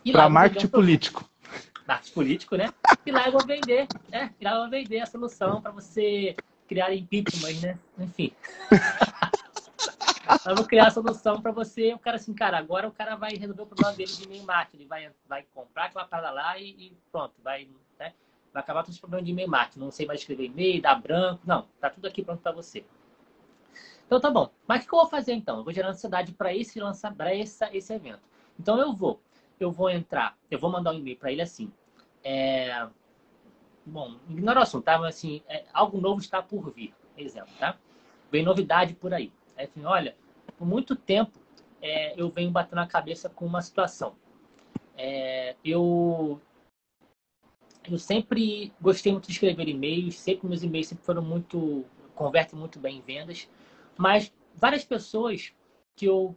e 0.02 0.10
para 0.10 0.26
marketing 0.26 0.68
político. 0.68 1.28
Marketing 1.86 2.14
político, 2.14 2.56
né? 2.56 2.72
E 3.04 3.12
lá 3.12 3.26
eu 3.26 3.32
vou 3.32 3.46
vender, 3.46 3.86
né? 4.08 4.32
E 4.40 4.44
lá 4.44 4.52
eu 4.52 4.60
vou 4.62 4.70
vender 4.70 5.00
a 5.00 5.06
solução 5.06 5.60
para 5.60 5.70
você 5.70 6.34
criar 6.66 6.94
impeachment, 6.94 7.60
né? 7.60 7.78
Enfim. 7.98 8.32
eu 10.46 10.56
vou 10.56 10.64
criar 10.66 10.88
a 10.88 10.90
solução 10.90 11.40
para 11.40 11.52
você. 11.52 11.94
O 11.94 11.98
cara 11.98 12.16
assim, 12.16 12.34
cara, 12.34 12.58
agora 12.58 12.86
o 12.88 12.92
cara 12.92 13.16
vai 13.16 13.30
resolver 13.32 13.62
o 13.62 13.66
problema 13.66 13.92
dele 13.92 14.12
de 14.12 14.24
e-mail 14.24 14.44
marketing. 14.44 14.76
Ele 14.82 14.88
vai, 14.88 15.10
vai 15.26 15.46
comprar 15.54 15.86
aquela 15.86 16.04
parada 16.04 16.30
lá 16.30 16.58
e, 16.58 16.70
e 16.70 16.96
pronto, 17.10 17.34
vai, 17.42 17.68
né? 17.98 18.12
vai 18.52 18.62
acabar 18.62 18.82
todos 18.82 18.94
os 18.94 19.00
problemas 19.00 19.24
de 19.24 19.32
e-mail 19.32 19.48
marketing. 19.48 19.80
Não 19.80 19.90
sei 19.90 20.06
mais 20.06 20.20
escrever 20.20 20.44
e-mail, 20.44 20.82
dar 20.82 21.00
branco. 21.00 21.40
Não, 21.46 21.66
tá 21.80 21.88
tudo 21.90 22.06
aqui 22.06 22.22
pronto 22.22 22.42
para 22.42 22.52
você. 22.52 22.84
Então 24.06 24.20
tá 24.20 24.30
bom. 24.30 24.50
Mas 24.66 24.84
o 24.84 24.88
que 24.88 24.94
eu 24.94 24.98
vou 24.98 25.08
fazer 25.08 25.32
então? 25.32 25.58
Eu 25.58 25.64
vou 25.64 25.72
gerar 25.72 25.88
ansiedade 25.88 26.32
para 26.32 26.54
esse 26.54 26.78
lançar 26.78 27.14
para 27.14 27.34
esse 27.34 27.92
evento. 27.92 28.20
Então 28.58 28.78
eu 28.78 28.92
vou, 28.92 29.20
eu 29.58 29.72
vou 29.72 29.90
entrar, 29.90 30.36
eu 30.50 30.58
vou 30.58 30.70
mandar 30.70 30.92
um 30.92 30.98
e-mail 30.98 31.16
para 31.16 31.32
ele 31.32 31.42
assim. 31.42 31.72
É... 32.22 32.86
Bom, 33.86 34.16
ignora 34.28 34.60
o 34.60 34.62
assunto, 34.62 34.84
tá? 34.84 34.98
Mas 34.98 35.16
assim, 35.16 35.42
é, 35.48 35.64
algo 35.72 36.00
novo 36.00 36.20
está 36.20 36.42
por 36.42 36.70
vir, 36.72 36.94
exemplo, 37.16 37.52
tá? 37.58 37.76
Vem 38.30 38.42
novidade 38.42 38.94
por 38.94 39.12
aí. 39.12 39.32
Aí, 39.56 39.66
assim, 39.66 39.84
olha, 39.84 40.16
por 40.56 40.66
muito 40.66 40.96
tempo 40.96 41.38
é, 41.80 42.18
eu 42.20 42.30
venho 42.30 42.50
batendo 42.50 42.80
a 42.80 42.86
cabeça 42.86 43.28
com 43.28 43.44
uma 43.44 43.60
situação. 43.60 44.14
É, 44.96 45.54
eu 45.64 46.40
eu 47.90 47.98
sempre 47.98 48.72
gostei 48.80 49.12
muito 49.12 49.26
de 49.26 49.32
escrever 49.32 49.68
e-mails, 49.68 50.18
sempre 50.18 50.48
meus 50.48 50.62
e-mails 50.62 50.88
sempre 50.88 51.04
foram 51.04 51.22
muito 51.22 51.84
convertem 52.14 52.58
muito 52.58 52.78
bem 52.78 52.98
em 52.98 53.00
vendas. 53.02 53.48
Mas 53.96 54.32
várias 54.54 54.84
pessoas 54.84 55.52
que 55.94 56.06
eu 56.06 56.36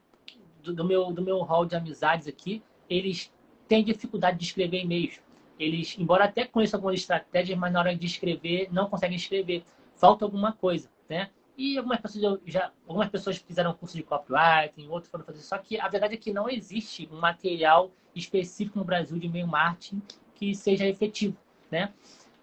do, 0.62 0.74
do 0.74 0.84
meu 0.84 1.12
do 1.14 1.22
meu 1.22 1.40
hall 1.44 1.66
de 1.66 1.76
amizades 1.76 2.28
aqui, 2.28 2.62
eles 2.90 3.32
têm 3.68 3.84
dificuldade 3.84 4.38
de 4.38 4.46
escrever 4.46 4.84
e-mails. 4.84 5.22
Eles, 5.60 5.98
embora 5.98 6.26
até 6.26 6.46
conheçam 6.46 6.78
algumas 6.78 7.00
estratégias, 7.00 7.58
mas 7.58 7.72
na 7.72 7.80
hora 7.80 7.96
de 7.96 8.06
escrever 8.06 8.68
não 8.72 8.90
conseguem 8.90 9.18
escrever. 9.18 9.64
Falta 9.96 10.26
alguma 10.26 10.52
coisa, 10.52 10.90
né? 11.10 11.32
E 11.58 11.76
algumas 11.76 12.00
pessoas 12.00 12.40
já, 12.46 12.72
algumas 12.88 13.10
pessoas 13.10 13.38
fizeram 13.38 13.74
curso 13.74 13.98
de 13.98 14.04
copywriting, 14.04 14.88
outros 14.90 15.10
foram 15.10 15.26
fazer. 15.26 15.40
Só 15.40 15.58
que 15.58 15.80
a 15.80 15.88
verdade 15.88 16.14
é 16.14 16.18
que 16.18 16.32
não 16.32 16.48
existe 16.48 17.10
um 17.12 17.20
material 17.20 17.92
específico 18.16 18.78
no 18.78 18.86
Brasil 18.86 19.18
de 19.18 19.26
e-mail 19.26 19.48
marketing 19.48 20.02
que 20.36 20.54
seja 20.54 20.86
efetivo, 20.86 21.36
né? 21.72 21.92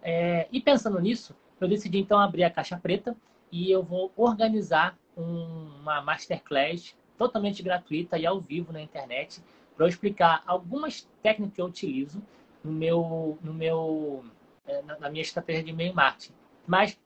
É, 0.02 0.48
e 0.50 0.60
pensando 0.60 1.00
nisso, 1.00 1.34
eu 1.60 1.68
decidi 1.68 1.98
então 1.98 2.18
abrir 2.18 2.42
a 2.42 2.50
caixa 2.50 2.76
preta 2.76 3.16
e 3.52 3.70
eu 3.70 3.84
vou 3.84 4.12
organizar 4.16 4.98
um, 5.16 5.70
uma 5.80 6.02
masterclass 6.02 6.96
totalmente 7.16 7.62
gratuita 7.62 8.18
e 8.18 8.26
ao 8.26 8.40
vivo 8.40 8.72
na 8.72 8.82
internet 8.82 9.40
para 9.76 9.88
explicar 9.88 10.42
algumas 10.44 11.08
técnicas 11.22 11.54
que 11.54 11.60
eu 11.60 11.66
utilizo 11.66 12.20
no 12.64 12.72
meu, 12.72 13.38
no 13.42 13.54
meu, 13.54 14.24
é, 14.66 14.82
na 14.82 15.08
minha 15.08 15.22
estratégia 15.22 15.62
de 15.62 15.70
e-mail 15.70 15.94
marketing. 15.94 16.32
Mas 16.66 16.98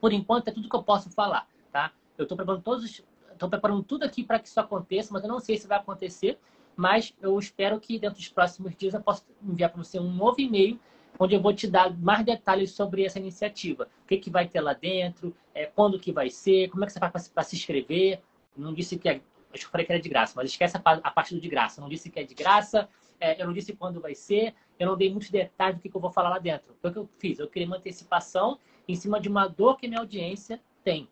por 0.00 0.12
enquanto 0.12 0.48
é 0.48 0.52
tudo 0.52 0.68
que 0.68 0.76
eu 0.76 0.82
posso 0.82 1.10
falar, 1.10 1.46
tá? 1.72 1.92
Eu 2.16 2.24
estou 2.24 2.36
preparando 2.36 2.62
todos, 2.62 3.04
estou 3.32 3.48
preparando 3.48 3.82
tudo 3.82 4.04
aqui 4.04 4.24
para 4.24 4.38
que 4.38 4.48
isso 4.48 4.60
aconteça, 4.60 5.12
mas 5.12 5.22
eu 5.22 5.28
não 5.28 5.40
sei 5.40 5.56
se 5.56 5.66
vai 5.66 5.78
acontecer. 5.78 6.38
Mas 6.76 7.12
eu 7.20 7.36
espero 7.38 7.80
que 7.80 7.98
dentro 7.98 8.18
dos 8.18 8.28
próximos 8.28 8.76
dias 8.76 8.94
eu 8.94 9.00
possa 9.00 9.24
enviar 9.42 9.70
para 9.70 9.82
você 9.82 9.98
um 9.98 10.12
novo 10.12 10.40
e-mail 10.40 10.78
onde 11.18 11.34
eu 11.34 11.40
vou 11.40 11.52
te 11.52 11.66
dar 11.66 11.92
mais 11.98 12.24
detalhes 12.24 12.70
sobre 12.70 13.04
essa 13.04 13.18
iniciativa. 13.18 13.88
O 14.04 14.06
que, 14.06 14.16
que 14.18 14.30
vai 14.30 14.46
ter 14.46 14.60
lá 14.60 14.72
dentro, 14.72 15.34
é, 15.52 15.66
quando 15.66 15.98
que 15.98 16.12
vai 16.12 16.30
ser, 16.30 16.68
como 16.70 16.84
é 16.84 16.86
que 16.86 16.92
você 16.92 17.00
faz 17.00 17.28
para 17.28 17.42
se 17.42 17.56
inscrever. 17.56 18.20
Não 18.56 18.72
disse 18.72 18.96
que 18.96 19.08
é, 19.08 19.20
acho 19.52 19.62
que 19.62 19.66
eu 19.66 19.70
falei 19.70 19.84
que 19.84 19.92
era 19.92 20.00
de 20.00 20.08
graça, 20.08 20.34
mas 20.36 20.50
esquece 20.50 20.76
a, 20.76 20.80
a 20.84 21.10
parte 21.10 21.34
do 21.34 21.40
de 21.40 21.48
graça. 21.48 21.80
Não 21.80 21.88
disse 21.88 22.08
que 22.08 22.20
é 22.20 22.22
de 22.22 22.34
graça, 22.34 22.88
é, 23.20 23.40
eu 23.40 23.46
não 23.46 23.52
disse 23.52 23.72
quando 23.72 24.00
vai 24.00 24.14
ser, 24.14 24.54
eu 24.78 24.86
não 24.86 24.96
dei 24.96 25.10
muitos 25.10 25.30
detalhes 25.30 25.76
do 25.76 25.82
que, 25.82 25.88
que 25.88 25.96
eu 25.96 26.00
vou 26.00 26.10
falar 26.10 26.28
lá 26.28 26.38
dentro. 26.38 26.76
O 26.82 26.90
que 26.90 26.98
eu 26.98 27.08
fiz, 27.18 27.38
eu 27.38 27.48
queria 27.48 27.66
uma 27.66 27.76
antecipação 27.76 28.58
em 28.88 28.96
cima 28.96 29.20
de 29.20 29.28
uma 29.28 29.46
dor 29.46 29.76
que 29.76 29.86
minha 29.86 30.00
audiência 30.00 30.60
tem. 30.82 31.08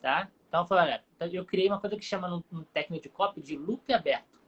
Tá? 0.00 0.28
Então, 0.48 0.66
olha, 0.70 1.04
então, 1.14 1.28
eu 1.28 1.44
criei 1.44 1.68
uma 1.68 1.78
coisa 1.78 1.96
que 1.96 2.04
chama 2.04 2.26
no, 2.26 2.42
no 2.50 2.64
técnico 2.64 3.02
de 3.02 3.08
copy 3.10 3.42
de 3.42 3.56
loop 3.56 3.92
aberto. 3.92 4.40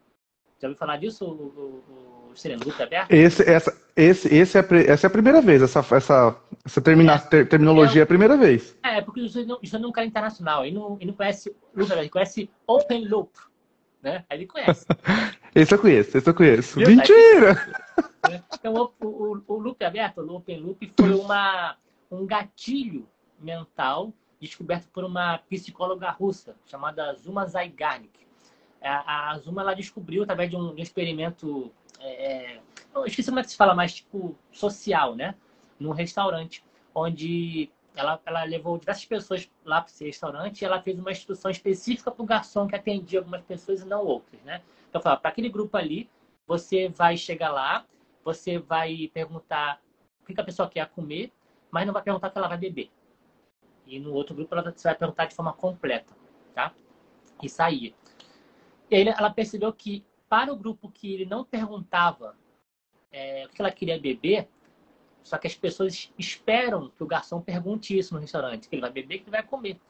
Já 0.59 0.69
ouviu 0.69 0.79
falar 0.79 0.97
disso, 0.97 1.25
o, 1.25 1.29
o, 1.29 1.85
o? 1.89 2.65
Loop 2.65 2.83
aberto? 2.83 3.13
Esse, 3.13 3.43
essa, 3.43 3.77
esse, 3.95 4.35
esse 4.35 4.59
é, 4.59 4.63
essa 4.89 5.07
é 5.07 5.09
a 5.09 5.11
primeira 5.11 5.43
vez, 5.43 5.61
essa, 5.61 5.81
essa, 5.95 6.37
essa 6.65 6.81
termina, 6.81 7.15
é. 7.15 7.19
ter, 7.19 7.49
terminologia 7.49 8.03
é, 8.03 8.05
a 8.05 8.07
primeira 8.07 8.37
vez. 8.39 8.75
É, 8.83 9.03
porque 9.03 9.21
isso 9.21 9.45
não, 9.45 9.59
é 9.61 9.87
um 9.87 9.93
cara 9.93 10.07
internacional, 10.07 10.65
ele 10.65 10.75
não, 10.77 10.97
ele 10.97 11.11
não 11.11 11.15
conhece 11.15 11.55
loop 11.75 11.93
aberto, 11.93 12.01
ele 12.01 12.09
conhece 12.09 12.51
open 12.67 13.07
loop. 13.07 13.31
Né? 14.03 14.25
Ele 14.31 14.47
conhece. 14.47 14.87
esse 15.55 15.75
eu 15.75 15.79
conheço, 15.79 16.17
esse 16.17 16.29
eu 16.29 16.35
conheço. 16.35 16.79
Viu? 16.79 16.89
Mentira! 16.89 17.83
Então, 18.55 18.75
o, 18.75 19.07
o, 19.07 19.43
o 19.47 19.59
loop 19.59 19.85
aberto, 19.85 20.21
o 20.21 20.37
open 20.37 20.61
loop, 20.61 20.93
foi 20.97 21.15
uma, 21.15 21.77
um 22.11 22.25
gatilho 22.27 23.09
mental 23.39 24.13
descoberto 24.41 24.89
por 24.89 25.05
uma 25.05 25.39
psicóloga 25.39 26.11
russa 26.11 26.57
chamada 26.67 27.15
Zuma 27.15 27.47
Zygarnik. 27.47 28.27
A, 28.81 29.31
a 29.31 29.39
Zuma 29.39 29.63
ela 29.63 29.75
descobriu 29.75 30.23
através 30.25 30.51
de 30.51 30.57
um, 30.57 30.75
de 30.75 30.81
um 30.81 30.83
experimento, 30.83 31.73
é, 32.01 32.55
é 32.55 32.61
esqueci 33.07 33.29
como 33.29 33.41
é 33.41 33.43
que 33.45 33.51
se 33.51 33.57
fala, 33.57 33.75
mas 33.75 33.95
tipo 33.95 34.37
social, 34.51 35.15
né? 35.15 35.35
Num 35.79 35.93
restaurante, 35.93 36.65
onde 36.95 37.71
ela, 37.95 38.21
ela 38.25 38.45
levou 38.45 38.79
diversas 38.79 39.05
pessoas 39.05 39.51
lá 39.65 39.81
para 39.81 39.91
esse 39.91 40.05
restaurante 40.05 40.63
e 40.63 40.65
ela 40.65 40.81
fez 40.81 40.99
uma 40.99 41.13
instrução 41.13 41.51
específica 41.51 42.11
para 42.11 42.23
o 42.23 42.27
garçom 42.27 42.67
que 42.67 42.75
atendia 42.75 43.21
algumas 43.21 43.43
pessoas 43.43 43.83
e 43.83 43.85
não 43.85 44.05
outras, 44.05 44.41
né? 44.43 44.63
Então, 44.89 45.01
para 45.01 45.19
aquele 45.23 45.49
grupo 45.49 45.77
ali, 45.77 46.09
você 46.47 46.89
vai 46.89 47.17
chegar 47.17 47.51
lá, 47.51 47.85
você 48.25 48.59
vai 48.59 49.11
perguntar 49.13 49.81
o 50.23 50.27
que 50.27 50.41
a 50.41 50.45
pessoa 50.45 50.69
quer 50.69 50.89
comer, 50.89 51.33
mas 51.71 51.87
não 51.87 51.93
vai 51.93 52.03
perguntar 52.03 52.29
o 52.29 52.31
que 52.31 52.39
ela 52.39 52.49
vai 52.49 52.59
beber. 52.59 52.91
E 53.87 53.99
no 53.99 54.13
outro 54.13 54.35
grupo 54.35 54.55
ela, 54.55 54.71
você 54.71 54.89
vai 54.89 54.95
perguntar 54.95 55.27
de 55.27 55.35
forma 55.35 55.53
completa, 55.53 56.15
tá? 56.55 56.73
E 57.43 57.49
sair. 57.49 57.95
E 58.91 58.97
aí 58.97 59.09
ela 59.09 59.31
percebeu 59.31 59.73
que 59.73 60.05
para 60.29 60.53
o 60.53 60.57
grupo 60.57 60.91
que 60.91 61.13
ele 61.13 61.27
não 61.27 61.45
perguntava 61.45 62.37
é, 63.11 63.45
o 63.47 63.49
que 63.51 63.61
ela 63.61 63.71
queria 63.71 63.99
beber, 63.99 64.49
só 65.23 65.39
que 65.39 65.47
as 65.47 65.55
pessoas 65.55 66.13
esperam 66.19 66.91
que 66.91 67.03
o 67.03 67.07
garçom 67.07 67.41
pergunte 67.41 67.97
isso 67.97 68.15
no 68.15 68.21
restaurante, 68.21 68.69
que 68.69 68.75
ele 68.75 68.83
vai 68.83 68.91
beber, 68.91 69.19
que 69.19 69.25
ele 69.25 69.31
vai 69.31 69.43
comer. 69.43 69.81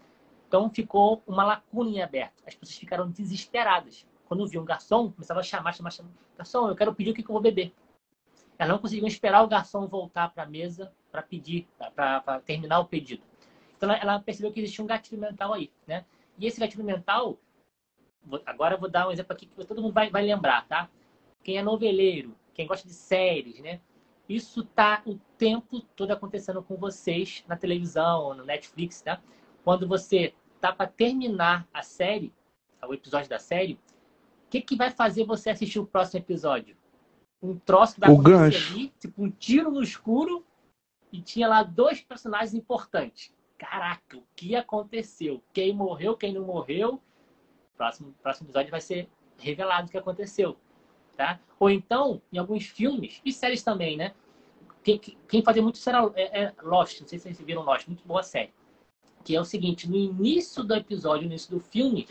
Então 0.47 0.69
ficou 0.69 1.23
uma 1.27 1.45
lacuna 1.45 1.91
em 1.91 2.03
aberto. 2.03 2.43
As 2.47 2.55
pessoas 2.55 2.79
ficaram 2.79 3.11
desesperadas. 3.11 4.07
Quando 4.27 4.47
viam 4.47 4.63
um 4.63 4.67
garçom, 4.67 5.11
começava 5.11 5.41
a 5.41 5.43
chamar, 5.43 5.73
chamar, 5.73 5.91
chamar. 5.91 6.11
Garçom, 6.37 6.69
eu 6.69 6.77
quero 6.77 6.95
pedir 6.95 7.11
o 7.11 7.15
que 7.15 7.23
eu 7.23 7.33
vou 7.33 7.41
beber. 7.41 7.73
Elas 8.59 8.73
não 8.73 8.79
conseguiam 8.79 9.07
esperar 9.07 9.43
o 9.43 9.49
garçom 9.49 9.87
voltar 9.87 10.33
para 10.33 10.43
a 10.45 10.47
mesa 10.47 10.93
para 11.11 11.23
pedir, 11.23 11.67
para 11.95 12.41
terminar 12.41 12.81
o 12.81 12.85
pedido. 12.85 13.23
Então 13.77 13.91
ela 13.91 14.21
percebeu 14.21 14.53
que 14.53 14.61
existia 14.61 14.85
um 14.85 14.87
gatilho 14.87 15.21
mental 15.21 15.53
aí, 15.53 15.71
né? 15.87 16.05
E 16.39 16.47
esse 16.47 16.61
gatilho 16.61 16.85
mental, 16.85 17.39
agora 18.47 18.75
eu 18.75 18.79
vou 18.79 18.89
dar 18.89 19.09
um 19.09 19.11
exemplo 19.11 19.33
aqui 19.33 19.47
que 19.47 19.65
todo 19.65 19.83
mundo 19.83 19.93
vai, 19.93 20.09
vai 20.11 20.23
lembrar, 20.23 20.67
tá? 20.67 20.89
Quem 21.43 21.59
é 21.59 21.63
noveleiro, 21.63 22.37
quem 22.55 22.67
gosta 22.67 22.87
de 22.87 22.95
séries, 22.95 23.59
né? 23.61 23.81
Isso 24.29 24.65
tá 24.65 25.03
o 25.05 25.19
tempo 25.37 25.81
todo 25.97 26.11
acontecendo 26.13 26.63
com 26.63 26.77
vocês 26.77 27.45
na 27.49 27.57
televisão, 27.57 28.35
no 28.35 28.45
Netflix, 28.45 29.03
tá? 29.03 29.21
Quando 29.65 29.87
você 29.87 30.35
tá 30.61 30.73
para 30.73 30.87
terminar 30.87 31.69
a 31.73 31.83
série, 31.83 32.33
o 32.87 32.95
episódio 32.95 33.29
da 33.29 33.39
série, 33.39 33.75
o 34.47 34.51
que, 34.51 34.61
que 34.61 34.77
vai 34.77 34.91
fazer 34.91 35.25
você 35.25 35.51
assistir 35.51 35.79
o 35.79 35.87
próximo 35.87 36.21
episódio? 36.21 36.77
Um 37.43 37.59
troço 37.59 38.01
da 38.01 38.07
ali, 38.07 38.93
tipo 38.99 39.23
um 39.23 39.31
tiro 39.31 39.71
no 39.71 39.83
escuro, 39.83 40.45
e 41.13 41.21
tinha 41.21 41.47
lá 41.47 41.63
dois 41.63 42.01
personagens 42.01 42.55
importantes. 42.55 43.33
Caraca, 43.59 44.17
o 44.17 44.25
que 44.35 44.57
aconteceu? 44.57 45.43
Quem 45.53 45.75
morreu, 45.75 46.17
quem 46.17 46.33
não 46.33 46.45
morreu? 46.45 47.01
Próximo, 47.77 48.15
próximo 48.23 48.47
episódio 48.47 48.71
vai 48.71 48.81
ser 48.81 49.09
revelado 49.39 49.89
o 49.89 49.91
que 49.91 49.99
aconteceu. 49.99 50.57
Tá? 51.17 51.39
Ou 51.61 51.71
então, 51.71 52.21
em 52.33 52.39
alguns 52.39 52.67
filmes 52.67 53.21
e 53.25 53.33
séries 53.33 53.63
também, 53.63 53.97
né? 53.97 54.13
Quem, 54.83 55.01
quem 55.29 55.43
fazia 55.43 55.63
muito 55.63 55.77
isso 55.77 55.89
era 55.89 56.11
é, 56.17 56.45
é 56.45 56.55
Lost, 56.63 57.01
não 57.01 57.09
sei 57.09 57.19
se 57.19 57.25
vocês 57.25 57.41
viram 57.41 57.63
Lost, 57.63 57.87
muito 57.87 58.07
boa 58.07 58.23
série. 58.23 58.53
Que 59.23 59.37
é 59.37 59.41
o 59.41 59.45
seguinte, 59.45 59.89
no 59.89 59.97
início 59.97 60.65
do 60.65 60.75
episódio, 60.75 61.23
no 61.23 61.29
início 61.29 61.51
do 61.51 61.61
filme, 61.61 62.09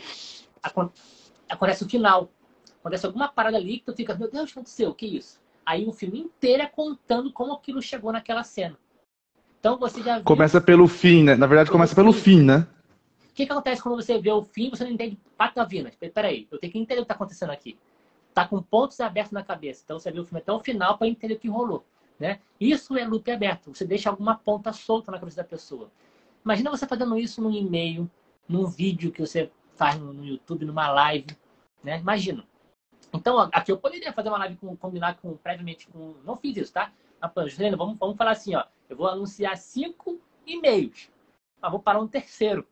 acontece 1.48 1.84
o 1.84 1.88
final. 1.88 2.30
Acontece 2.80 3.04
alguma 3.04 3.28
parada 3.28 3.58
ali 3.58 3.78
que 3.78 3.84
tu 3.84 3.94
fica, 3.94 4.14
meu 4.14 4.30
Deus, 4.30 4.44
o 4.44 4.46
que 4.46 4.52
aconteceu? 4.52 4.90
O 4.90 4.94
que 4.94 5.04
é 5.04 5.08
isso? 5.10 5.40
Aí 5.66 5.86
o 5.86 5.92
filme 5.92 6.20
inteiro 6.20 6.62
é 6.62 6.66
contando 6.66 7.30
como 7.30 7.52
aquilo 7.52 7.82
chegou 7.82 8.10
naquela 8.10 8.42
cena. 8.42 8.78
Então 9.60 9.78
você 9.78 10.02
já 10.02 10.16
viu... 10.16 10.24
Começa 10.24 10.60
pelo 10.60 10.88
fim, 10.88 11.22
né? 11.22 11.36
Na 11.36 11.46
verdade, 11.46 11.70
começa 11.70 11.94
pelo 11.94 12.12
fim, 12.12 12.42
né? 12.42 12.66
O 13.30 13.34
que, 13.34 13.46
que 13.46 13.52
acontece 13.52 13.82
quando 13.82 13.96
você 13.96 14.18
vê 14.18 14.30
o 14.30 14.42
fim 14.42 14.70
você 14.70 14.84
não 14.84 14.90
entende 14.90 15.18
patavinas? 15.36 15.94
Peraí, 15.96 16.48
eu 16.50 16.58
tenho 16.58 16.72
que 16.72 16.78
entender 16.78 17.00
o 17.00 17.04
que 17.04 17.12
está 17.12 17.14
acontecendo 17.14 17.50
aqui 17.50 17.78
tá 18.34 18.46
com 18.46 18.62
pontos 18.62 19.00
abertos 19.00 19.32
na 19.32 19.42
cabeça. 19.42 19.82
Então 19.84 19.98
você 19.98 20.10
viu 20.10 20.22
o 20.22 20.24
filme 20.24 20.40
até 20.40 20.52
o 20.52 20.60
final 20.60 20.98
para 20.98 21.06
entender 21.06 21.34
o 21.34 21.38
que 21.38 21.48
rolou. 21.48 21.84
Né? 22.18 22.40
Isso 22.60 22.96
é 22.96 23.04
loop 23.04 23.30
aberto. 23.30 23.74
Você 23.74 23.84
deixa 23.84 24.08
alguma 24.08 24.36
ponta 24.36 24.72
solta 24.72 25.10
na 25.10 25.18
cabeça 25.18 25.42
da 25.42 25.48
pessoa. 25.48 25.90
Imagina 26.44 26.70
você 26.70 26.86
fazendo 26.86 27.16
isso 27.18 27.40
num 27.40 27.50
e-mail, 27.50 28.10
num 28.48 28.66
vídeo 28.66 29.12
que 29.12 29.20
você 29.20 29.50
faz 29.76 29.98
no 29.98 30.24
YouTube, 30.24 30.64
numa 30.64 30.88
live. 30.90 31.36
Né? 31.82 31.98
Imagina. 31.98 32.46
Então, 33.12 33.38
aqui 33.52 33.70
eu 33.70 33.78
poderia 33.78 34.12
fazer 34.12 34.28
uma 34.28 34.38
live 34.38 34.56
com, 34.56 34.74
combinar 34.76 35.16
com, 35.16 35.36
previamente 35.36 35.88
com. 35.88 36.14
Não 36.24 36.36
fiz 36.36 36.56
isso, 36.56 36.72
tá? 36.72 36.92
Juliana, 37.46 37.76
vamos, 37.76 37.98
vamos 37.98 38.16
falar 38.16 38.32
assim, 38.32 38.54
ó. 38.54 38.64
Eu 38.88 38.96
vou 38.96 39.08
anunciar 39.08 39.56
cinco 39.56 40.20
e-mails. 40.46 41.10
Mas 41.60 41.70
vou 41.70 41.80
parar 41.80 42.00
um 42.00 42.08
terceiro. 42.08 42.66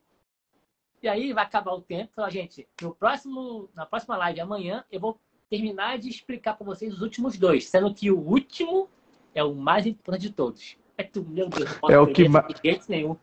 E 1.03 1.09
aí 1.09 1.33
vai 1.33 1.45
acabar 1.45 1.73
o 1.73 1.81
tempo. 1.81 2.11
Então, 2.13 2.29
gente, 2.31 2.69
no 2.81 2.95
próximo, 2.95 3.69
na 3.75 3.87
próxima 3.87 4.17
live 4.17 4.41
amanhã, 4.41 4.85
eu 4.91 5.01
vou 5.01 5.19
terminar 5.51 5.99
de 5.99 6.09
explicar 6.09 6.55
para 6.55 6.65
vocês 6.65 6.95
os 6.95 7.03
últimos 7.03 7.37
dois, 7.37 7.69
sendo 7.69 7.93
que 7.93 8.11
o 8.11 8.19
último 8.19 8.89
é 9.35 9.43
o 9.43 9.55
mais 9.55 9.85
importante 9.85 10.23
de 10.23 10.31
todos. 10.31 10.77
É, 10.97 11.03
tu, 11.03 11.23
Deus, 11.23 11.51
é 11.89 11.99
o 11.99 12.07
que 12.07 12.29
mais 12.29 12.45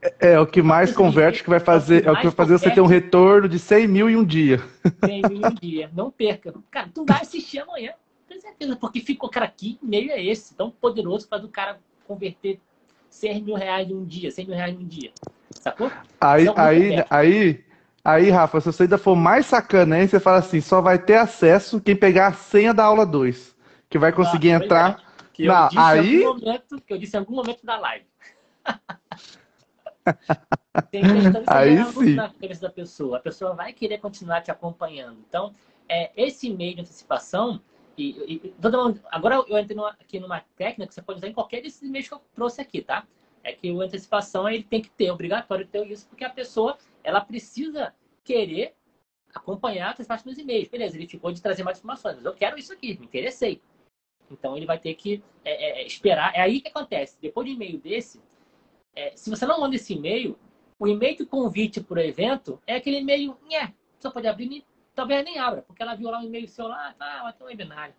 é, 0.01 0.33
é, 0.33 0.39
o 0.39 0.47
que 0.47 0.63
mais 0.63 0.91
converte, 0.91 1.43
que 1.43 1.49
vai 1.49 1.59
fazer, 1.59 2.05
é 2.07 2.11
o 2.11 2.15
que 2.15 2.23
vai 2.23 2.31
fazer 2.31 2.57
você 2.57 2.71
ter 2.71 2.81
um 2.81 2.87
retorno 2.87 3.47
de 3.47 3.59
100 3.59 3.87
mil 3.87 4.09
em 4.09 4.15
um 4.15 4.25
dia. 4.25 4.61
100 5.05 5.21
mil 5.29 5.41
em 5.41 5.45
um 5.45 5.53
dia. 5.53 5.91
Não 5.93 6.09
perca. 6.09 6.53
Cara, 6.71 6.89
tu 6.93 7.05
vai 7.05 7.21
assistir 7.21 7.59
amanhã, 7.59 7.93
com 8.27 8.39
certeza, 8.41 8.75
porque 8.75 8.99
ficou, 8.99 9.29
cara, 9.29 9.47
que 9.47 9.77
meio 9.81 10.11
é 10.11 10.23
esse, 10.23 10.55
tão 10.55 10.71
poderoso 10.71 11.27
faz 11.27 11.43
o 11.43 11.49
cara 11.49 11.79
converter 12.07 12.59
100 13.11 13.43
mil 13.43 13.55
reais 13.55 13.87
em 13.89 13.93
um 13.93 14.03
dia, 14.03 14.31
100 14.31 14.45
mil 14.47 14.55
reais 14.55 14.73
em 14.73 14.83
um 14.83 14.87
dia. 14.87 15.11
Sacou? 15.51 15.91
Aí, 16.19 16.43
então, 16.43 16.55
aí, 16.57 17.05
aí, 17.09 17.63
Aí, 18.07 18.29
Rafa, 18.29 18.61
se 18.61 18.67
você 18.67 18.83
ainda 18.83 18.97
for 18.97 19.17
mais 19.17 19.47
sacana, 19.47 19.99
hein, 19.99 20.07
você 20.07 20.17
fala 20.17 20.37
assim: 20.37 20.61
só 20.61 20.79
vai 20.79 20.97
ter 20.97 21.17
acesso 21.17 21.81
quem 21.81 21.93
pegar 21.93 22.27
a 22.27 22.33
senha 22.33 22.73
da 22.73 22.85
aula 22.85 23.05
2. 23.05 23.53
Que 23.89 23.99
vai 23.99 24.13
conseguir 24.13 24.53
ah, 24.53 24.55
entrar. 24.55 24.91
É. 24.91 24.95
Que 25.33 25.45
eu, 25.45 25.53
disse 25.67 25.77
aí... 25.77 26.23
momento, 26.23 26.81
que 26.81 26.93
eu 26.93 26.97
disse 26.97 27.17
em 27.17 27.19
algum 27.19 27.35
momento 27.35 27.65
da 27.65 27.77
live. 27.77 28.05
Tem 30.89 31.03
aí 31.47 31.83
sim. 31.83 32.15
na 32.15 32.29
cabeça 32.29 32.61
da 32.61 32.69
pessoa. 32.69 33.17
A 33.17 33.19
pessoa 33.19 33.53
vai 33.53 33.73
querer 33.73 33.97
continuar 33.97 34.39
te 34.39 34.51
acompanhando. 34.51 35.17
Então, 35.27 35.53
é, 35.89 36.09
esse 36.15 36.49
meio 36.49 36.75
de 36.75 36.81
antecipação. 36.81 37.59
E, 37.97 38.41
e 38.45 38.67
mundo, 38.69 39.01
agora 39.11 39.43
eu 39.49 39.59
entrei 39.59 39.75
numa, 39.75 39.89
aqui 39.89 40.17
numa 40.17 40.41
técnica 40.55 40.87
que 40.87 40.93
você 40.93 41.01
pode 41.01 41.17
usar 41.17 41.27
em 41.27 41.33
qualquer 41.33 41.61
desses 41.61 41.89
meios 41.89 42.07
que 42.07 42.13
eu 42.13 42.21
trouxe 42.33 42.61
aqui, 42.61 42.81
tá? 42.81 43.03
é 43.47 43.53
que 43.53 43.69
a 43.69 43.83
antecipação 43.83 44.47
ele 44.47 44.63
tem 44.63 44.81
que 44.81 44.89
ter, 44.89 45.09
obrigatório 45.09 45.65
ter 45.65 45.85
isso, 45.87 46.05
porque 46.07 46.25
a 46.25 46.29
pessoa 46.29 46.77
ela 47.07 47.21
precisa 47.21 47.95
querer 48.21 48.75
acompanhar 49.33 49.95
as 49.97 50.23
dos 50.23 50.37
e-mails. 50.37 50.67
Beleza, 50.67 50.97
ele 50.97 51.07
ficou 51.07 51.31
de 51.31 51.41
trazer 51.41 51.63
mais 51.63 51.77
informações, 51.77 52.17
mas 52.17 52.25
eu 52.25 52.33
quero 52.33 52.57
isso 52.59 52.73
aqui, 52.73 52.99
me 52.99 53.05
interessei. 53.05 53.61
Então 54.29 54.57
ele 54.57 54.65
vai 54.65 54.77
ter 54.77 54.93
que 54.93 55.23
é, 55.45 55.83
é, 55.83 55.87
esperar. 55.87 56.35
É 56.35 56.41
aí 56.41 56.59
que 56.59 56.67
acontece. 56.67 57.17
Depois 57.21 57.47
de 57.47 57.53
e-mail 57.53 57.79
desse, 57.79 58.21
é, 58.93 59.15
se 59.15 59.29
você 59.29 59.45
não 59.45 59.61
manda 59.61 59.77
esse 59.77 59.93
e-mail, 59.93 60.37
o 60.77 60.85
e-mail 60.85 61.15
de 61.15 61.25
convite 61.25 61.79
para 61.79 61.97
o 61.97 62.03
evento 62.03 62.61
é 62.67 62.75
aquele 62.75 62.97
e-mail, 62.97 63.37
né? 63.49 63.73
Você 63.97 64.11
pode 64.11 64.27
abrir, 64.27 64.65
talvez 64.93 65.23
nem 65.23 65.39
abra, 65.39 65.61
porque 65.61 65.81
ela 65.81 65.95
viu 65.95 66.11
lá 66.11 66.19
um 66.19 66.23
e-mail 66.23 66.45
seu 66.49 66.67
lá, 66.67 66.93
ah, 66.99 67.23
vai 67.23 67.31
ter 67.31 67.41
um 67.41 67.47
webinário. 67.47 67.95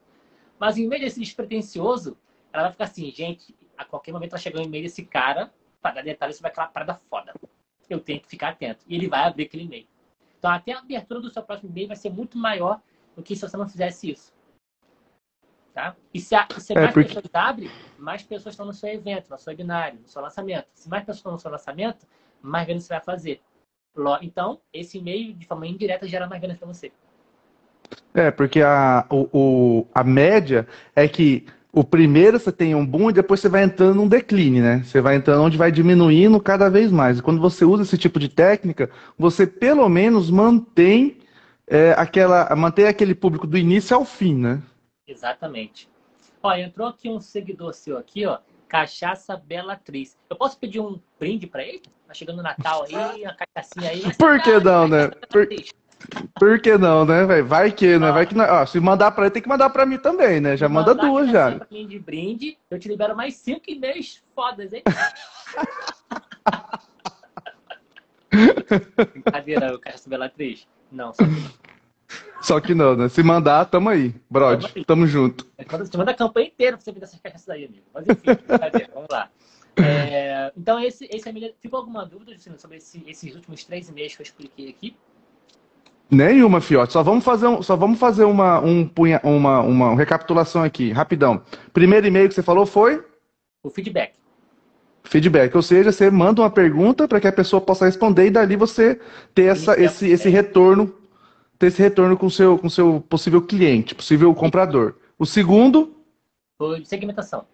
Mas 0.58 0.76
o 0.76 0.80
e-mail 0.80 1.00
desse 1.00 1.18
despretensioso, 1.18 2.14
ela 2.52 2.64
vai 2.64 2.72
ficar 2.72 2.84
assim, 2.84 3.10
gente, 3.10 3.56
a 3.74 3.86
qualquer 3.86 4.12
momento 4.12 4.32
vai 4.32 4.40
chegar 4.40 4.60
um 4.60 4.64
e-mail 4.64 4.84
desse 4.84 5.02
cara 5.06 5.50
para 5.80 5.94
dar 5.94 6.02
detalhes 6.02 6.36
sobre 6.36 6.50
aquela 6.50 6.66
parada 6.66 6.94
foda. 6.94 7.32
Eu 7.88 8.00
tenho 8.00 8.20
que 8.20 8.28
ficar 8.28 8.50
atento. 8.50 8.84
E 8.86 8.94
ele 8.94 9.08
vai 9.08 9.24
abrir 9.24 9.44
aquele 9.44 9.64
e-mail. 9.64 9.86
Então, 10.38 10.50
até 10.50 10.72
a 10.72 10.78
abertura 10.78 11.20
do 11.20 11.30
seu 11.30 11.42
próximo 11.42 11.70
e-mail 11.70 11.88
vai 11.88 11.96
ser 11.96 12.10
muito 12.10 12.38
maior 12.38 12.80
do 13.16 13.22
que 13.22 13.34
se 13.34 13.42
você 13.42 13.56
não 13.56 13.68
fizesse 13.68 14.10
isso. 14.10 14.32
Tá? 15.74 15.96
E 16.12 16.20
se, 16.20 16.34
a, 16.34 16.46
se 16.58 16.72
é 16.72 16.80
mais 16.80 16.92
porque... 16.92 17.14
pessoas 17.14 17.34
abrem, 17.34 17.70
mais 17.98 18.22
pessoas 18.22 18.52
estão 18.52 18.66
no 18.66 18.72
seu 18.72 18.88
evento, 18.88 19.30
no 19.30 19.38
seu 19.38 19.50
webinário, 19.50 20.00
no 20.00 20.08
seu 20.08 20.22
lançamento. 20.22 20.66
Se 20.74 20.88
mais 20.88 21.02
pessoas 21.02 21.18
estão 21.18 21.32
no 21.32 21.38
seu 21.38 21.50
lançamento, 21.50 22.06
mais 22.40 22.66
vendas 22.66 22.84
você 22.84 22.94
vai 22.94 23.02
fazer. 23.02 23.40
Então, 24.22 24.60
esse 24.72 24.98
e-mail, 24.98 25.34
de 25.34 25.46
forma 25.46 25.66
indireta, 25.66 26.06
gera 26.06 26.26
mais 26.26 26.40
vendas 26.40 26.58
para 26.58 26.68
você. 26.68 26.92
É, 28.14 28.30
porque 28.30 28.60
a, 28.60 29.06
o, 29.10 29.28
o, 29.32 29.86
a 29.94 30.04
média 30.04 30.66
é 30.94 31.08
que 31.08 31.46
o 31.72 31.84
primeiro 31.84 32.38
você 32.38 32.50
tem 32.50 32.74
um 32.74 32.86
boom 32.86 33.10
e 33.10 33.12
depois 33.12 33.40
você 33.40 33.48
vai 33.48 33.62
entrando 33.62 33.96
num 33.96 34.08
decline, 34.08 34.60
né? 34.60 34.82
Você 34.84 35.00
vai 35.00 35.16
entrando 35.16 35.42
onde 35.42 35.58
vai 35.58 35.70
diminuindo 35.70 36.40
cada 36.40 36.68
vez 36.70 36.90
mais. 36.90 37.18
E 37.18 37.22
quando 37.22 37.40
você 37.40 37.64
usa 37.64 37.82
esse 37.82 37.98
tipo 37.98 38.18
de 38.18 38.28
técnica, 38.28 38.90
você 39.18 39.46
pelo 39.46 39.88
menos 39.88 40.30
mantém 40.30 41.18
é, 41.66 41.94
aquela, 41.96 42.54
mantém 42.56 42.86
aquele 42.86 43.14
público 43.14 43.46
do 43.46 43.58
início 43.58 43.94
ao 43.94 44.04
fim, 44.04 44.34
né? 44.34 44.62
Exatamente. 45.06 45.88
Ó, 46.42 46.54
entrou 46.54 46.88
aqui 46.88 47.08
um 47.08 47.20
seguidor 47.20 47.74
seu 47.74 47.98
aqui, 47.98 48.24
ó. 48.24 48.38
Cachaça 48.66 49.36
Bela 49.36 49.74
Atriz. 49.74 50.16
Eu 50.28 50.36
posso 50.36 50.58
pedir 50.58 50.80
um 50.80 51.00
brinde 51.18 51.46
para 51.46 51.62
ele? 51.62 51.82
Tá 52.06 52.14
chegando 52.14 52.38
o 52.38 52.42
Natal 52.42 52.84
aí, 52.84 53.24
a 53.24 53.34
cachaçinha 53.34 53.90
aí. 53.90 54.02
Por 54.16 54.40
que 54.42 54.58
não, 54.60 54.88
né? 54.88 55.08
Por, 55.30 55.46
por 56.38 56.60
que 56.60 56.78
não, 56.78 57.04
né, 57.04 57.24
velho? 57.24 57.46
Vai 57.46 57.72
que, 57.72 57.98
né? 57.98 58.12
Vai 58.12 58.26
que 58.26 58.38
ó, 58.38 58.64
se 58.66 58.78
mandar 58.80 59.10
para 59.10 59.24
ele, 59.24 59.32
tem 59.32 59.42
que 59.42 59.48
mandar 59.48 59.70
para 59.70 59.84
mim 59.84 59.98
também, 59.98 60.40
né? 60.40 60.56
Já 60.56 60.68
manda 60.68 60.94
duas 60.94 61.30
já. 61.30 61.50
De 61.50 61.98
brinde, 61.98 62.56
eu 62.70 62.78
te 62.78 62.88
libero 62.88 63.16
mais 63.16 63.34
cinco 63.34 63.62
e-mails 63.68 64.22
fodas, 64.34 64.72
hein? 64.72 64.82
Brincadeira, 69.12 69.74
o 69.74 69.78
Cachaça 69.78 70.08
Bela 70.08 70.26
Atriz. 70.26 70.66
Não, 70.92 71.12
só 71.12 71.24
que 71.24 71.30
não. 71.30 71.50
Só 72.40 72.60
que 72.60 72.74
não, 72.74 72.96
né? 72.96 73.08
Se 73.08 73.22
mandar, 73.22 73.64
tamo 73.66 73.88
aí. 73.88 74.14
Brod, 74.30 74.62
tamo, 74.62 74.84
tamo 74.84 75.06
junto. 75.06 75.46
Você 75.70 75.96
manda 75.96 76.12
a 76.12 76.14
campanha 76.14 76.46
inteira 76.46 76.76
pra 76.76 76.84
você 76.84 76.92
vir 76.92 77.00
dessas 77.00 77.20
caixas 77.20 77.48
aí, 77.48 77.64
amigo. 77.64 77.84
Mas 77.92 78.06
enfim, 78.08 78.38
vamos 78.94 79.08
lá. 79.10 79.28
É, 79.76 80.52
então, 80.56 80.80
esse, 80.80 81.08
esse 81.10 81.28
é 81.28 81.54
Ficou 81.60 81.78
alguma 81.78 82.04
dúvida 82.04 82.36
sobre 82.56 82.78
esse, 82.78 83.02
esses 83.06 83.34
últimos 83.34 83.64
três 83.64 83.88
e-mails 83.88 84.16
que 84.16 84.22
eu 84.22 84.24
expliquei 84.24 84.68
aqui? 84.68 84.96
Nenhuma, 86.10 86.60
Fiote. 86.60 86.92
Só 86.92 87.02
vamos 87.02 87.24
fazer, 87.24 87.46
um, 87.46 87.62
só 87.62 87.76
vamos 87.76 87.98
fazer 87.98 88.24
uma, 88.24 88.60
um, 88.60 88.86
punha, 88.86 89.20
uma, 89.22 89.60
uma 89.60 89.94
recapitulação 89.94 90.62
aqui, 90.62 90.90
rapidão. 90.90 91.42
Primeiro 91.72 92.06
e-mail 92.06 92.28
que 92.28 92.34
você 92.34 92.42
falou 92.42 92.64
foi? 92.64 93.04
O 93.62 93.70
feedback. 93.70 94.14
Feedback, 95.04 95.54
ou 95.54 95.62
seja, 95.62 95.90
você 95.90 96.10
manda 96.10 96.42
uma 96.42 96.50
pergunta 96.50 97.08
para 97.08 97.20
que 97.20 97.26
a 97.26 97.32
pessoa 97.32 97.60
possa 97.60 97.86
responder 97.86 98.26
e 98.26 98.30
dali 98.30 98.56
você 98.56 99.00
ter 99.34 99.44
essa, 99.44 99.80
esse, 99.80 100.08
esse 100.08 100.28
retorno 100.28 100.94
ter 101.58 101.66
esse 101.66 101.82
retorno 101.82 102.16
com 102.16 102.30
seu, 102.30 102.56
com 102.56 102.70
seu 102.70 103.00
possível 103.00 103.42
cliente, 103.42 103.94
possível 103.94 104.32
comprador. 104.34 104.94
O 105.18 105.26
segundo? 105.26 105.94
Foi 106.56 106.84
segmentação. 106.84 107.44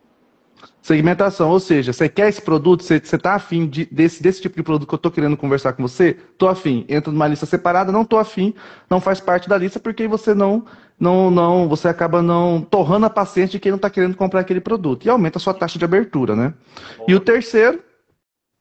Segmentação, 0.83 1.51
ou 1.51 1.59
seja, 1.59 1.93
você 1.93 2.09
quer 2.09 2.29
esse 2.29 2.43
produto, 2.43 2.83
você 2.83 2.97
está 2.97 3.35
afim 3.35 3.67
de, 3.67 3.87
desse, 3.87 4.23
desse 4.23 4.43
tipo 4.43 4.57
de 4.57 4.63
produto 4.63 4.87
que 4.87 4.95
eu 4.95 4.97
estou 4.97 5.11
querendo 5.11 5.37
conversar 5.37 5.73
com 5.73 5.83
você? 5.83 6.11
Estou 6.33 6.49
afim. 6.49 6.85
Entra 6.89 7.11
numa 7.11 7.27
lista 7.27 7.47
separada, 7.47 7.91
não 7.91 8.03
estou 8.03 8.19
afim, 8.19 8.55
não 8.91 9.01
faz 9.01 9.21
parte 9.21 9.49
da 9.49 9.57
lista, 9.57 9.81
porque 9.81 10.07
você 10.07 10.35
não, 10.35 10.67
não, 10.99 11.31
não, 11.31 11.69
você 11.69 11.89
acaba 11.89 12.21
não 12.21 12.61
torrando 12.61 13.07
a 13.07 13.11
paciente 13.11 13.53
de 13.53 13.61
quem 13.61 13.73
não 13.73 13.77
está 13.77 13.89
querendo 13.89 14.17
comprar 14.17 14.41
aquele 14.41 14.61
produto. 14.61 15.07
E 15.07 15.09
aumenta 15.09 15.39
a 15.39 15.41
sua 15.41 15.55
taxa 15.55 15.79
de 15.79 15.85
abertura, 15.85 16.37
né? 16.37 16.55
Boa. 16.99 17.11
E 17.11 17.15
o 17.15 17.21
terceiro? 17.21 17.83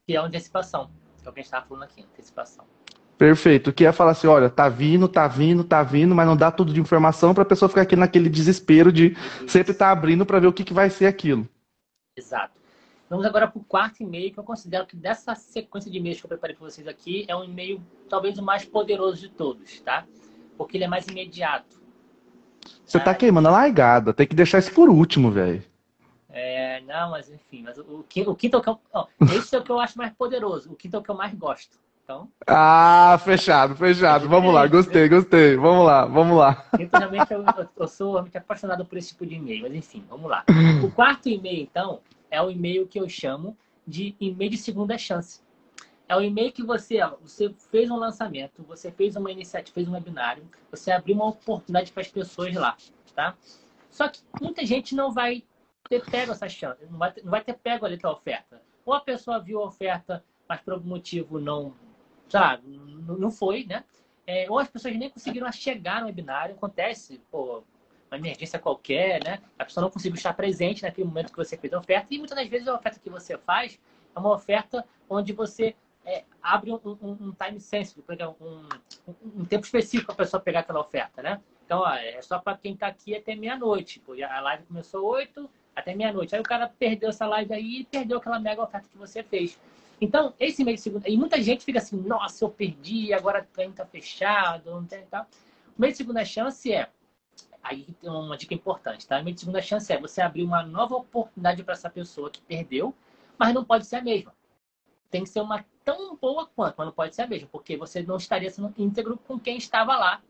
Que 0.06 0.14
é 0.14 0.18
a 0.18 0.22
antecipação. 0.22 0.90
Que 1.20 1.28
é 1.28 1.30
o 1.30 1.32
que 1.32 1.40
a 1.40 1.42
gente 1.42 1.46
estava 1.46 1.66
falando 1.66 1.82
aqui, 1.84 2.02
antecipação. 2.02 2.64
Perfeito. 3.18 3.72
Que 3.72 3.86
é 3.86 3.92
falar 3.92 4.10
assim, 4.12 4.26
olha, 4.26 4.50
tá 4.50 4.68
vindo, 4.68 5.08
tá 5.08 5.28
vindo, 5.28 5.62
tá 5.62 5.82
vindo, 5.82 6.14
mas 6.14 6.26
não 6.26 6.36
dá 6.36 6.50
tudo 6.50 6.72
de 6.72 6.80
informação 6.80 7.32
para 7.32 7.42
a 7.42 7.46
pessoa 7.46 7.68
ficar 7.68 7.82
aqui 7.82 7.96
naquele 7.96 8.28
desespero 8.28 8.92
de 8.92 9.12
Isso. 9.12 9.48
sempre 9.48 9.72
estar 9.72 9.86
tá 9.86 9.92
abrindo 9.92 10.26
para 10.26 10.40
ver 10.40 10.46
o 10.46 10.52
que, 10.52 10.64
que 10.64 10.74
vai 10.74 10.90
ser 10.90 11.06
aquilo. 11.06 11.48
Exato. 12.16 12.60
Vamos 13.10 13.26
agora 13.26 13.48
para 13.48 13.58
o 13.58 13.64
quarto 13.64 14.02
e-mail, 14.02 14.32
que 14.32 14.38
eu 14.38 14.44
considero 14.44 14.86
que 14.86 14.96
dessa 14.96 15.34
sequência 15.34 15.90
de 15.90 15.98
e-mails 15.98 16.20
que 16.20 16.26
eu 16.26 16.28
preparei 16.28 16.54
para 16.54 16.64
vocês 16.64 16.86
aqui, 16.86 17.24
é 17.28 17.34
um 17.34 17.44
e-mail 17.44 17.82
talvez 18.08 18.38
o 18.38 18.42
mais 18.42 18.64
poderoso 18.64 19.20
de 19.20 19.28
todos, 19.28 19.80
tá? 19.80 20.06
Porque 20.56 20.76
ele 20.76 20.84
é 20.84 20.88
mais 20.88 21.06
imediato. 21.08 21.82
Você 22.84 22.98
tá, 22.98 23.06
tá 23.06 23.14
queimando 23.14 23.48
a 23.48 23.50
largada, 23.50 24.14
tem 24.14 24.26
que 24.26 24.34
deixar 24.34 24.58
isso 24.58 24.72
por 24.72 24.88
último, 24.88 25.30
velho. 25.30 25.62
É, 26.30 26.80
não, 26.82 27.10
mas 27.10 27.28
enfim, 27.30 27.62
mas 27.62 27.78
o, 27.78 27.82
o, 27.82 28.30
o 28.30 28.36
quinto 28.36 28.56
é 28.56 28.58
o 28.58 28.62
que 28.62 28.68
eu, 28.68 28.78
esse 29.36 29.54
é 29.54 29.58
o 29.58 29.62
que 29.62 29.70
eu 29.70 29.78
acho 29.78 29.98
mais 29.98 30.12
poderoso, 30.12 30.72
o 30.72 30.76
quinto 30.76 30.96
é 30.96 30.98
o 30.98 31.02
que 31.02 31.10
eu 31.10 31.16
mais 31.16 31.34
gosto. 31.34 31.78
Então... 32.04 32.28
Ah, 32.46 33.18
fechado, 33.24 33.74
fechado. 33.74 34.28
Vamos 34.28 34.52
lá, 34.52 34.66
gostei, 34.66 35.08
gostei. 35.08 35.56
Vamos 35.56 35.86
lá, 35.86 36.04
vamos 36.04 36.36
lá. 36.36 36.66
Então, 36.78 37.00
realmente, 37.00 37.32
eu, 37.32 37.42
eu 37.76 37.88
sou 37.88 38.12
realmente 38.12 38.36
apaixonado 38.36 38.84
por 38.84 38.98
esse 38.98 39.08
tipo 39.08 39.24
de 39.24 39.36
e-mail, 39.36 39.62
mas 39.62 39.74
enfim, 39.74 40.04
vamos 40.08 40.30
lá. 40.30 40.44
O 40.84 40.90
quarto 40.90 41.30
e-mail, 41.30 41.62
então, 41.62 42.00
é 42.30 42.42
o 42.42 42.50
e-mail 42.50 42.86
que 42.86 43.00
eu 43.00 43.08
chamo 43.08 43.56
de 43.86 44.14
e-mail 44.20 44.50
de 44.50 44.58
segunda 44.58 44.98
chance. 44.98 45.40
É 46.06 46.14
o 46.14 46.20
e-mail 46.20 46.52
que 46.52 46.62
você, 46.62 46.98
você 47.22 47.54
fez 47.70 47.90
um 47.90 47.96
lançamento, 47.96 48.62
você 48.64 48.92
fez 48.92 49.16
uma 49.16 49.32
iniciativa, 49.32 49.74
fez 49.74 49.88
um 49.88 49.92
webinário, 49.92 50.44
você 50.70 50.90
abriu 50.90 51.14
uma 51.14 51.28
oportunidade 51.28 51.90
para 51.90 52.02
as 52.02 52.08
pessoas 52.08 52.52
lá, 52.54 52.76
tá? 53.14 53.34
Só 53.90 54.08
que 54.08 54.20
muita 54.38 54.66
gente 54.66 54.94
não 54.94 55.10
vai 55.10 55.42
ter 55.88 56.04
pego 56.04 56.32
essa 56.32 56.48
chance, 56.50 56.84
não 56.90 56.98
vai 56.98 57.12
ter, 57.12 57.24
não 57.24 57.30
vai 57.30 57.42
ter 57.42 57.54
pego 57.54 57.86
ali 57.86 57.98
a 58.02 58.10
oferta. 58.10 58.60
Ou 58.84 58.92
a 58.92 59.00
pessoa 59.00 59.40
viu 59.40 59.62
a 59.62 59.64
oferta, 59.64 60.22
mas 60.46 60.60
por 60.60 60.74
algum 60.74 60.90
motivo 60.90 61.40
não 61.40 61.72
sei 62.28 62.40
não 63.18 63.30
foi, 63.30 63.64
né? 63.64 63.84
É, 64.26 64.46
ou 64.50 64.58
as 64.58 64.68
pessoas 64.68 64.96
nem 64.96 65.10
conseguiram 65.10 65.50
chegar 65.52 66.00
no 66.00 66.06
webinário, 66.06 66.54
acontece, 66.54 67.20
pô, 67.30 67.62
uma 68.10 68.16
emergência 68.16 68.58
qualquer, 68.58 69.22
né? 69.22 69.38
A 69.58 69.64
pessoa 69.64 69.82
não 69.82 69.90
conseguiu 69.90 70.16
estar 70.16 70.32
presente 70.32 70.82
naquele 70.82 71.06
momento 71.06 71.30
que 71.30 71.36
você 71.36 71.56
fez 71.56 71.72
a 71.72 71.78
oferta, 71.78 72.06
e 72.10 72.18
muitas 72.18 72.36
das 72.36 72.48
vezes 72.48 72.66
a 72.66 72.74
oferta 72.74 72.98
que 72.98 73.10
você 73.10 73.36
faz 73.36 73.78
é 74.14 74.18
uma 74.18 74.32
oferta 74.32 74.84
onde 75.08 75.32
você 75.32 75.74
é, 76.06 76.24
abre 76.42 76.70
um, 76.72 76.80
um, 76.84 77.10
um, 77.10 77.32
time 77.32 77.60
sensitive, 77.60 78.04
um, 78.40 78.68
um, 79.40 79.44
tempo 79.44 79.64
específico 79.64 80.06
para 80.06 80.22
a 80.22 80.24
pessoa 80.24 80.40
pegar 80.40 80.60
aquela 80.60 80.80
oferta, 80.80 81.22
né? 81.22 81.40
Então, 81.64 81.80
ó, 81.80 81.94
é 81.94 82.20
só 82.20 82.38
para 82.38 82.56
quem 82.58 82.74
está 82.74 82.88
aqui 82.88 83.16
até 83.16 83.34
meia-noite. 83.34 84.02
A 84.28 84.40
live 84.40 84.64
começou 84.64 85.04
oito 85.06 85.48
até 85.74 85.94
meia-noite. 85.94 86.34
Aí 86.34 86.40
o 86.40 86.44
cara 86.44 86.68
perdeu 86.68 87.08
essa 87.08 87.26
live 87.26 87.54
aí 87.54 87.80
e 87.80 87.84
perdeu 87.84 88.18
aquela 88.18 88.38
mega 88.38 88.62
oferta 88.62 88.86
que 88.86 88.98
você 88.98 89.22
fez. 89.22 89.58
Então, 90.04 90.34
esse 90.38 90.62
mês 90.62 90.80
de 90.80 90.82
segunda. 90.82 91.08
E 91.08 91.16
muita 91.16 91.42
gente 91.42 91.64
fica 91.64 91.78
assim, 91.78 91.96
nossa, 91.96 92.44
eu 92.44 92.50
perdi, 92.50 93.14
agora 93.14 93.40
o 93.40 93.54
treino 93.54 93.72
tá 93.72 93.86
fechado, 93.86 94.70
não 94.70 94.84
tem 94.84 95.02
tal. 95.06 95.26
O 95.76 95.80
mês 95.80 95.94
de 95.94 95.98
segunda 95.98 96.22
chance 96.26 96.70
é. 96.70 96.90
Aí 97.62 97.86
tem 97.98 98.10
uma 98.10 98.36
dica 98.36 98.52
importante, 98.52 99.06
tá? 99.06 99.18
O 99.18 99.24
mês 99.24 99.36
de 99.36 99.40
segunda 99.40 99.62
chance 99.62 99.90
é 99.90 99.98
você 99.98 100.20
abrir 100.20 100.42
uma 100.42 100.62
nova 100.62 100.94
oportunidade 100.96 101.64
para 101.64 101.72
essa 101.72 101.88
pessoa 101.88 102.30
que 102.30 102.42
perdeu, 102.42 102.94
mas 103.38 103.54
não 103.54 103.64
pode 103.64 103.86
ser 103.86 103.96
a 103.96 104.02
mesma. 104.02 104.34
Tem 105.10 105.22
que 105.22 105.30
ser 105.30 105.40
uma 105.40 105.64
tão 105.82 106.14
boa 106.16 106.46
quanto, 106.54 106.74
mas 106.76 106.86
não 106.86 106.92
pode 106.92 107.14
ser 107.14 107.22
a 107.22 107.26
mesma, 107.26 107.48
porque 107.50 107.74
você 107.74 108.02
não 108.02 108.18
estaria 108.18 108.50
sendo 108.50 108.74
íntegro 108.76 109.16
com 109.16 109.40
quem 109.40 109.56
estava 109.56 109.96
lá. 109.96 110.20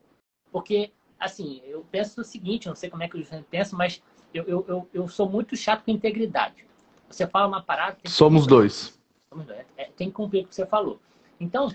Porque, 0.52 0.92
assim, 1.18 1.60
eu 1.64 1.84
penso 1.90 2.20
o 2.20 2.24
seguinte, 2.24 2.68
não 2.68 2.76
sei 2.76 2.88
como 2.88 3.02
é 3.02 3.08
que 3.08 3.16
o 3.16 3.20
José 3.20 3.44
pensa, 3.50 3.74
mas 3.74 4.00
eu, 4.32 4.44
eu, 4.44 4.64
eu, 4.68 4.88
eu 4.94 5.08
sou 5.08 5.28
muito 5.28 5.56
chato 5.56 5.82
com 5.82 5.90
integridade. 5.90 6.64
Você 7.08 7.26
fala 7.26 7.48
uma 7.48 7.60
parada. 7.60 7.98
Somos 8.06 8.46
dois 8.46 9.02
é, 9.76 9.84
tem 9.96 10.08
que 10.08 10.14
cumprir 10.14 10.44
o 10.44 10.48
que 10.48 10.54
você 10.54 10.66
falou. 10.66 11.00
Então, 11.38 11.68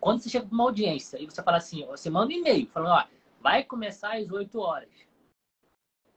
quando 0.00 0.20
você 0.20 0.28
chega 0.28 0.46
para 0.46 0.54
uma 0.54 0.64
audiência 0.64 1.20
e 1.20 1.26
você 1.26 1.42
fala 1.42 1.58
assim, 1.58 1.84
você 1.86 2.10
manda 2.10 2.28
um 2.28 2.36
e-mail 2.36 2.66
falando, 2.66 2.92
ó, 2.92 3.04
vai 3.40 3.64
começar 3.64 4.16
às 4.16 4.30
8 4.30 4.58
horas. 4.58 4.88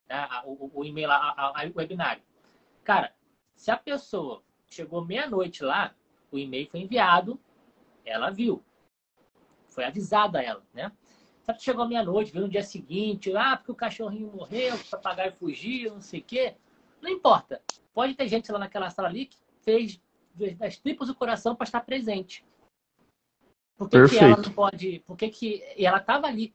Tá? 0.08 0.44
O, 0.46 0.72
o, 0.74 0.86
e-mail, 0.86 1.10
o 1.10 1.78
webinário. 1.78 2.22
Cara, 2.84 3.14
se 3.56 3.70
a 3.72 3.78
pessoa 3.78 4.42
chegou 4.66 5.04
meia-noite 5.04 5.64
lá, 5.64 5.94
o 6.32 6.38
e-mail 6.38 6.70
foi 6.70 6.82
enviado, 6.82 7.40
ela 8.06 8.30
viu. 8.30 8.64
Foi 9.68 9.84
avisada 9.84 10.42
ela, 10.42 10.64
né? 10.74 10.92
Se 11.42 11.52
ela 11.52 11.60
chegou 11.60 11.88
meia-noite, 11.88 12.32
viu 12.32 12.42
no 12.42 12.50
dia 12.50 12.64
seguinte, 12.64 13.36
ah, 13.36 13.58
porque 13.58 13.72
o 13.72 13.76
cachorrinho 13.76 14.32
morreu, 14.34 14.76
o 14.76 14.86
papagaio 14.86 15.34
fugiu, 15.34 15.94
não 15.94 16.02
sei 16.02 16.20
o 16.20 16.24
quê. 16.24 16.56
Não 17.02 17.10
importa. 17.10 17.62
Pode 17.94 18.16
ter 18.16 18.28
gente 18.28 18.52
lá 18.52 18.60
naquela 18.60 18.90
sala 18.90 19.08
ali 19.08 19.26
que 19.26 19.38
fez 19.62 20.00
das 20.58 20.78
tripas 20.78 21.08
do 21.08 21.16
coração 21.16 21.56
para 21.56 21.66
estar 21.66 21.82
presente. 21.82 22.46
Por 23.78 23.90
que, 23.90 24.08
que, 24.08 24.18
ela 24.18 24.38
não 24.38 24.52
pode. 24.52 25.00
Por 25.06 25.16
que, 25.16 25.30
que 25.30 25.64
e 25.78 25.86
ela 25.86 25.98
estava 25.98 26.28
ali? 26.28 26.54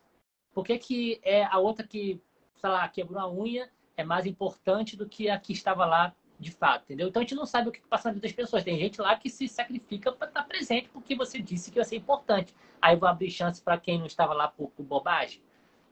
Por 0.52 0.64
que, 0.64 0.76
que 0.78 1.20
é 1.22 1.44
a 1.44 1.58
outra 1.58 1.86
que, 1.86 2.20
sei 2.56 2.70
lá, 2.70 2.86
quebrou 2.88 3.20
a 3.20 3.30
unha 3.30 3.70
é 3.96 4.04
mais 4.04 4.26
importante 4.26 4.96
do 4.96 5.08
que 5.08 5.28
a 5.28 5.38
que 5.38 5.52
estava 5.52 5.84
lá 5.84 6.14
de 6.38 6.50
fato, 6.50 6.82
entendeu? 6.84 7.08
Então 7.08 7.20
a 7.20 7.24
gente 7.24 7.36
não 7.36 7.46
sabe 7.46 7.68
o 7.68 7.72
que 7.72 7.80
passa 7.82 8.08
na 8.08 8.14
vida 8.14 8.26
das 8.26 8.32
pessoas. 8.32 8.64
Tem 8.64 8.78
gente 8.78 9.00
lá 9.00 9.16
que 9.16 9.30
se 9.30 9.46
sacrifica 9.46 10.10
para 10.10 10.26
estar 10.26 10.42
presente 10.42 10.88
porque 10.88 11.14
você 11.14 11.40
disse 11.40 11.70
que 11.70 11.78
ia 11.78 11.84
ser 11.84 11.96
importante. 11.96 12.54
Aí 12.80 12.96
vou 12.96 13.08
abrir 13.08 13.30
chance 13.30 13.62
para 13.62 13.78
quem 13.78 13.98
não 13.98 14.06
estava 14.06 14.34
lá 14.34 14.48
por, 14.48 14.70
por, 14.70 14.82
bobagem, 14.82 15.40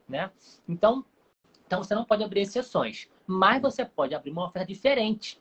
né? 0.08 0.30
Então, 0.68 1.04
então 1.64 1.82
você 1.82 1.94
não 1.94 2.04
pode 2.04 2.24
abrir 2.24 2.40
exceções, 2.40 3.08
mas 3.26 3.62
você 3.62 3.84
pode 3.84 4.12
abrir 4.12 4.32
uma 4.32 4.46
oferta 4.46 4.66
diferente. 4.66 5.40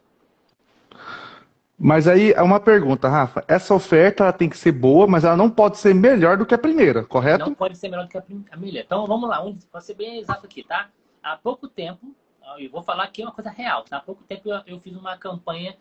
Mas 1.79 2.09
aí 2.09 2.33
é 2.33 2.41
uma 2.41 2.59
pergunta, 2.59 3.07
Rafa. 3.07 3.41
Essa 3.47 3.73
oferta 3.73 4.23
ela 4.23 4.33
tem 4.33 4.49
que 4.49 4.57
ser 4.57 4.73
boa, 4.73 5.07
mas 5.07 5.23
ela 5.23 5.37
não 5.37 5.49
pode 5.49 5.77
ser 5.77 5.95
melhor 5.95 6.35
do 6.35 6.45
que 6.45 6.53
a 6.53 6.57
primeira, 6.57 7.05
correto? 7.05 7.45
Não 7.45 7.53
pode 7.53 7.77
ser 7.77 7.87
melhor 7.87 8.03
do 8.03 8.09
que 8.09 8.17
a 8.17 8.21
primeira. 8.21 8.81
Então 8.81 9.07
vamos 9.07 9.29
lá, 9.29 9.41
vou 9.41 9.81
ser 9.81 9.93
bem 9.93 10.19
exato 10.19 10.45
aqui, 10.45 10.61
tá? 10.61 10.89
Há 11.23 11.37
pouco 11.37 11.69
tempo, 11.69 12.13
eu 12.57 12.69
vou 12.69 12.83
falar 12.83 13.05
aqui 13.05 13.21
uma 13.21 13.31
coisa 13.31 13.49
real, 13.49 13.83
tá? 13.83 13.97
Há 13.97 14.01
pouco 14.01 14.21
tempo 14.23 14.49
eu, 14.49 14.61
eu 14.67 14.79
fiz 14.81 14.93
uma 14.93 15.17
campanha, 15.17 15.77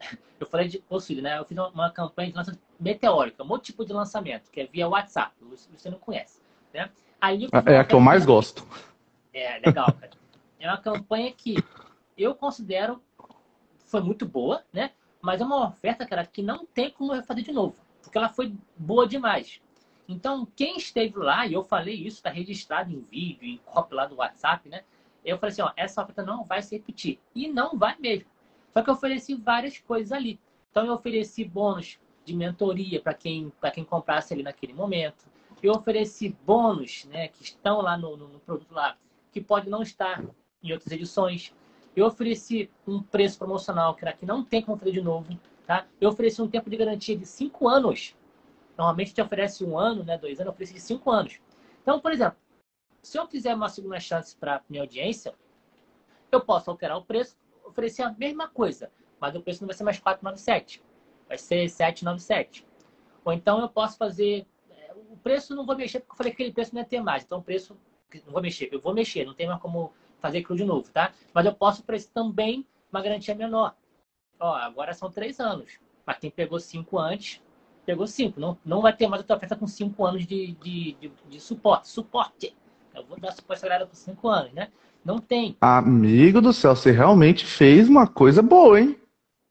eu 0.40 0.46
falei 0.46 0.68
de 0.68 0.82
auxílio, 0.90 1.22
né? 1.22 1.38
Eu 1.38 1.44
fiz 1.44 1.58
uma 1.58 1.90
campanha 1.90 2.30
de 2.30 2.36
lançamento 2.36 2.62
meteórica, 2.80 3.44
um 3.44 3.50
outro 3.50 3.66
tipo 3.66 3.84
de 3.84 3.92
lançamento, 3.92 4.50
que 4.50 4.62
é 4.62 4.66
via 4.66 4.88
WhatsApp, 4.88 5.32
você 5.70 5.90
não 5.90 5.98
conhece, 5.98 6.40
né? 6.72 6.88
Aí 7.20 7.46
é 7.66 7.78
a 7.78 7.84
que 7.84 7.94
eu 7.94 8.00
mais 8.00 8.24
gosto. 8.24 8.66
É, 9.34 9.58
legal, 9.64 9.92
cara. 9.92 10.10
É 10.58 10.66
uma 10.66 10.78
campanha 10.78 11.30
que 11.30 11.62
eu 12.16 12.34
considero 12.34 13.02
foi 13.92 14.00
muito 14.00 14.24
boa, 14.24 14.62
né? 14.72 14.90
Mas 15.22 15.40
é 15.40 15.44
uma 15.44 15.68
oferta, 15.68 16.04
cara, 16.04 16.26
que 16.26 16.42
não 16.42 16.66
tem 16.66 16.90
como 16.90 17.14
eu 17.14 17.22
fazer 17.22 17.42
de 17.42 17.52
novo, 17.52 17.76
porque 18.02 18.18
ela 18.18 18.28
foi 18.28 18.52
boa 18.76 19.06
demais. 19.06 19.62
Então, 20.08 20.46
quem 20.56 20.76
esteve 20.76 21.16
lá, 21.16 21.46
e 21.46 21.52
eu 21.52 21.62
falei 21.62 21.94
isso, 21.94 22.16
está 22.16 22.28
registrado 22.28 22.92
em 22.92 23.00
vídeo, 23.00 23.48
em 23.48 23.58
cópia 23.58 23.96
lá 23.96 24.06
do 24.06 24.16
WhatsApp, 24.16 24.68
né? 24.68 24.82
Eu 25.24 25.38
falei 25.38 25.52
assim, 25.52 25.62
ó, 25.62 25.70
essa 25.76 26.02
oferta 26.02 26.24
não 26.24 26.42
vai 26.42 26.60
se 26.60 26.76
repetir. 26.76 27.20
E 27.34 27.46
não 27.46 27.78
vai 27.78 27.96
mesmo. 28.00 28.26
Só 28.72 28.82
que 28.82 28.90
eu 28.90 28.94
ofereci 28.94 29.34
várias 29.36 29.78
coisas 29.78 30.10
ali. 30.10 30.40
Então, 30.70 30.84
eu 30.84 30.94
ofereci 30.94 31.44
bônus 31.44 32.00
de 32.24 32.34
mentoria 32.34 33.00
para 33.00 33.14
quem, 33.14 33.52
quem 33.72 33.84
comprasse 33.84 34.34
ali 34.34 34.42
naquele 34.42 34.72
momento. 34.72 35.24
Eu 35.62 35.72
ofereci 35.72 36.36
bônus, 36.44 37.04
né, 37.04 37.28
que 37.28 37.44
estão 37.44 37.80
lá 37.80 37.96
no, 37.96 38.16
no, 38.16 38.26
no 38.26 38.40
produto 38.40 38.72
lá, 38.72 38.96
que 39.30 39.40
pode 39.40 39.70
não 39.70 39.82
estar 39.82 40.20
em 40.62 40.72
outras 40.72 40.90
edições. 40.92 41.54
Eu 41.94 42.06
ofereci 42.06 42.70
um 42.86 43.02
preço 43.02 43.38
promocional 43.38 43.94
que, 43.94 44.10
que 44.14 44.26
não 44.26 44.44
tem 44.44 44.62
como 44.62 44.78
fazer 44.78 44.92
de 44.92 45.02
novo. 45.02 45.38
Tá? 45.66 45.86
Eu 46.00 46.10
ofereci 46.10 46.40
um 46.40 46.48
tempo 46.48 46.68
de 46.68 46.76
garantia 46.76 47.16
de 47.16 47.26
cinco 47.26 47.68
anos. 47.68 48.16
Normalmente 48.76 49.08
gente 49.08 49.20
oferece 49.20 49.64
um 49.64 49.78
ano, 49.78 50.02
né, 50.02 50.16
dois 50.16 50.40
anos, 50.40 50.46
eu 50.46 50.52
ofereci 50.52 50.80
cinco 50.80 51.10
anos. 51.10 51.38
Então, 51.82 52.00
por 52.00 52.12
exemplo, 52.12 52.38
se 53.02 53.18
eu 53.18 53.26
quiser 53.26 53.54
uma 53.54 53.68
segunda 53.68 54.00
chance 54.00 54.34
para 54.36 54.62
minha 54.68 54.82
audiência, 54.82 55.34
eu 56.30 56.40
posso 56.40 56.70
alterar 56.70 56.96
o 56.96 57.04
preço, 57.04 57.36
oferecer 57.64 58.02
a 58.02 58.12
mesma 58.12 58.48
coisa, 58.48 58.90
mas 59.20 59.34
o 59.34 59.42
preço 59.42 59.62
não 59.62 59.66
vai 59.66 59.76
ser 59.76 59.84
mais 59.84 59.98
497, 59.98 60.82
vai 61.28 61.36
ser 61.36 61.68
797. 61.68 62.66
Ou 63.24 63.32
então 63.32 63.60
eu 63.60 63.68
posso 63.68 63.96
fazer 63.96 64.46
é, 64.70 64.92
o 64.94 65.16
preço 65.16 65.54
não 65.54 65.66
vou 65.66 65.76
mexer 65.76 66.00
porque 66.00 66.12
eu 66.12 66.16
falei 66.16 66.32
que 66.32 66.36
aquele 66.36 66.52
preço 66.52 66.74
não 66.74 66.80
ia 66.80 66.88
ter 66.88 67.00
mais, 67.00 67.24
então 67.24 67.38
o 67.38 67.42
preço 67.42 67.76
não 68.24 68.32
vou 68.32 68.42
mexer, 68.42 68.68
eu 68.72 68.80
vou 68.80 68.94
mexer, 68.94 69.24
não 69.24 69.34
tem 69.34 69.46
mais 69.46 69.60
como 69.60 69.92
fazer 70.22 70.38
aquilo 70.38 70.56
de 70.56 70.64
novo, 70.64 70.88
tá? 70.90 71.12
Mas 71.34 71.44
eu 71.44 71.52
posso 71.52 71.82
oferecer 71.82 72.08
também 72.14 72.64
uma 72.90 73.02
garantia 73.02 73.34
menor. 73.34 73.74
Ó, 74.38 74.54
agora 74.54 74.94
são 74.94 75.10
três 75.10 75.40
anos. 75.40 75.78
Mas 76.06 76.18
quem 76.18 76.30
pegou 76.30 76.58
cinco 76.58 76.98
antes, 76.98 77.42
pegou 77.84 78.06
cinco. 78.06 78.40
Não, 78.40 78.56
não 78.64 78.80
vai 78.80 78.94
ter 78.94 79.08
mais 79.08 79.20
outra 79.20 79.36
oferta 79.36 79.56
com 79.56 79.66
cinco 79.66 80.06
anos 80.06 80.26
de, 80.26 80.52
de, 80.52 80.92
de, 80.94 81.12
de 81.28 81.40
suporte. 81.40 81.88
Suporte. 81.88 82.54
Eu 82.94 83.04
vou 83.04 83.18
dar 83.18 83.32
suporte 83.32 83.62
galera 83.62 83.86
por 83.86 83.96
cinco 83.96 84.28
anos, 84.28 84.52
né? 84.52 84.68
Não 85.04 85.18
tem. 85.18 85.56
Amigo 85.60 86.40
do 86.40 86.52
céu, 86.52 86.76
você 86.76 86.92
realmente 86.92 87.44
fez 87.44 87.88
uma 87.88 88.06
coisa 88.06 88.40
boa, 88.40 88.80
hein? 88.80 88.96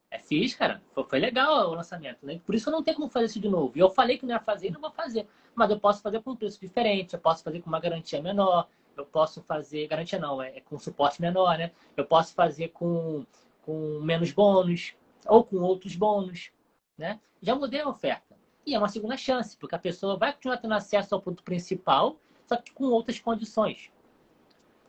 É, 0.09 0.19
fiz, 0.19 0.55
cara. 0.55 0.81
Foi, 0.93 1.03
foi 1.03 1.19
legal 1.19 1.69
o 1.69 1.73
lançamento. 1.73 2.25
Né? 2.25 2.39
Por 2.45 2.55
isso 2.55 2.69
eu 2.69 2.71
não 2.71 2.83
tenho 2.83 2.97
como 2.97 3.09
fazer 3.09 3.25
isso 3.25 3.39
de 3.39 3.49
novo. 3.49 3.71
E 3.75 3.79
eu 3.79 3.89
falei 3.89 4.17
que 4.17 4.25
não 4.25 4.33
ia 4.33 4.39
fazer 4.39 4.67
e 4.67 4.71
não 4.71 4.79
vou 4.79 4.91
fazer. 4.91 5.27
Mas 5.55 5.69
eu 5.69 5.79
posso 5.79 6.01
fazer 6.01 6.21
com 6.21 6.31
um 6.31 6.35
preço 6.35 6.59
diferente, 6.59 7.13
eu 7.13 7.19
posso 7.19 7.43
fazer 7.43 7.61
com 7.61 7.69
uma 7.69 7.79
garantia 7.79 8.21
menor, 8.21 8.67
eu 8.95 9.05
posso 9.05 9.41
fazer, 9.41 9.87
garantia 9.87 10.19
não, 10.19 10.41
é, 10.41 10.57
é 10.57 10.61
com 10.61 10.77
suporte 10.77 11.21
menor, 11.21 11.57
né? 11.57 11.71
Eu 11.95 12.05
posso 12.05 12.33
fazer 12.33 12.69
com, 12.69 13.25
com 13.63 13.99
menos 14.01 14.31
bônus 14.31 14.93
ou 15.27 15.43
com 15.43 15.57
outros 15.57 15.95
bônus, 15.95 16.51
né? 16.97 17.19
Já 17.41 17.55
mudei 17.55 17.81
a 17.81 17.89
oferta. 17.89 18.35
E 18.65 18.75
é 18.75 18.77
uma 18.77 18.89
segunda 18.89 19.17
chance, 19.17 19.57
porque 19.57 19.75
a 19.75 19.79
pessoa 19.79 20.17
vai 20.17 20.33
continuar 20.33 20.57
tendo 20.57 20.73
acesso 20.73 21.15
ao 21.15 21.21
produto 21.21 21.43
principal, 21.43 22.17
só 22.45 22.55
que 22.57 22.71
com 22.71 22.85
outras 22.85 23.19
condições. 23.19 23.91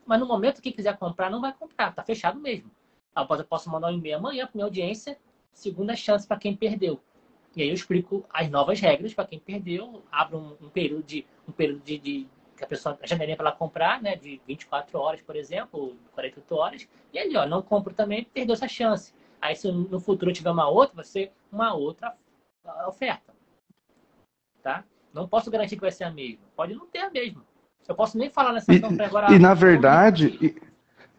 Mas 0.04 0.20
no 0.20 0.26
momento 0.26 0.60
que 0.60 0.72
quiser 0.72 0.96
comprar, 0.98 1.30
não 1.30 1.40
vai 1.40 1.52
comprar, 1.52 1.94
tá 1.94 2.02
fechado 2.02 2.38
mesmo. 2.38 2.70
Eu 3.16 3.44
posso 3.44 3.70
mandar 3.70 3.88
um 3.88 3.96
e-mail 3.96 4.16
amanhã 4.16 4.46
para 4.46 4.54
minha 4.54 4.64
audiência, 4.64 5.18
segunda 5.52 5.94
chance 5.94 6.26
para 6.26 6.38
quem 6.38 6.56
perdeu. 6.56 7.00
E 7.54 7.62
aí 7.62 7.68
eu 7.68 7.74
explico 7.74 8.24
as 8.30 8.50
novas 8.50 8.80
regras 8.80 9.12
para 9.12 9.26
quem 9.26 9.38
perdeu, 9.38 10.02
abro 10.10 10.38
um, 10.38 10.66
um, 10.66 10.70
período 10.70 11.02
de 11.02 11.26
um 11.46 11.52
período 11.52 11.82
de, 11.82 11.98
de 11.98 12.26
que 12.62 12.66
a 12.66 12.68
pessoa, 12.68 12.98
a 13.02 13.06
janelinha 13.06 13.36
para 13.36 13.48
ela 13.48 13.56
comprar, 13.56 14.00
né, 14.00 14.16
de 14.16 14.40
24 14.46 14.98
horas, 14.98 15.20
por 15.20 15.36
exemplo, 15.36 15.80
ou 15.80 15.96
48 16.14 16.54
horas, 16.54 16.88
e 17.12 17.18
ali, 17.18 17.36
ó, 17.36 17.44
não 17.46 17.60
compro 17.60 17.92
também, 17.92 18.24
perdeu 18.24 18.54
essa 18.54 18.68
chance. 18.68 19.12
Aí, 19.40 19.56
se 19.56 19.70
no 19.70 19.98
futuro 19.98 20.32
tiver 20.32 20.50
uma 20.50 20.68
outra, 20.68 20.96
vai 20.96 21.04
ser 21.04 21.32
uma 21.50 21.74
outra 21.74 22.14
oferta. 22.86 23.34
Tá? 24.62 24.84
Não 25.12 25.26
posso 25.26 25.50
garantir 25.50 25.74
que 25.74 25.82
vai 25.82 25.90
ser 25.90 26.04
a 26.04 26.10
mesma. 26.10 26.44
Pode 26.54 26.74
não 26.74 26.86
ter 26.86 27.00
a 27.00 27.10
mesma. 27.10 27.44
Eu 27.88 27.96
posso 27.96 28.16
nem 28.16 28.30
falar 28.30 28.52
nessa 28.52 28.72
campanha 28.78 29.08
agora. 29.08 29.32
E, 29.32 29.38
na 29.40 29.54
verdade, 29.54 30.38
e 30.40 30.54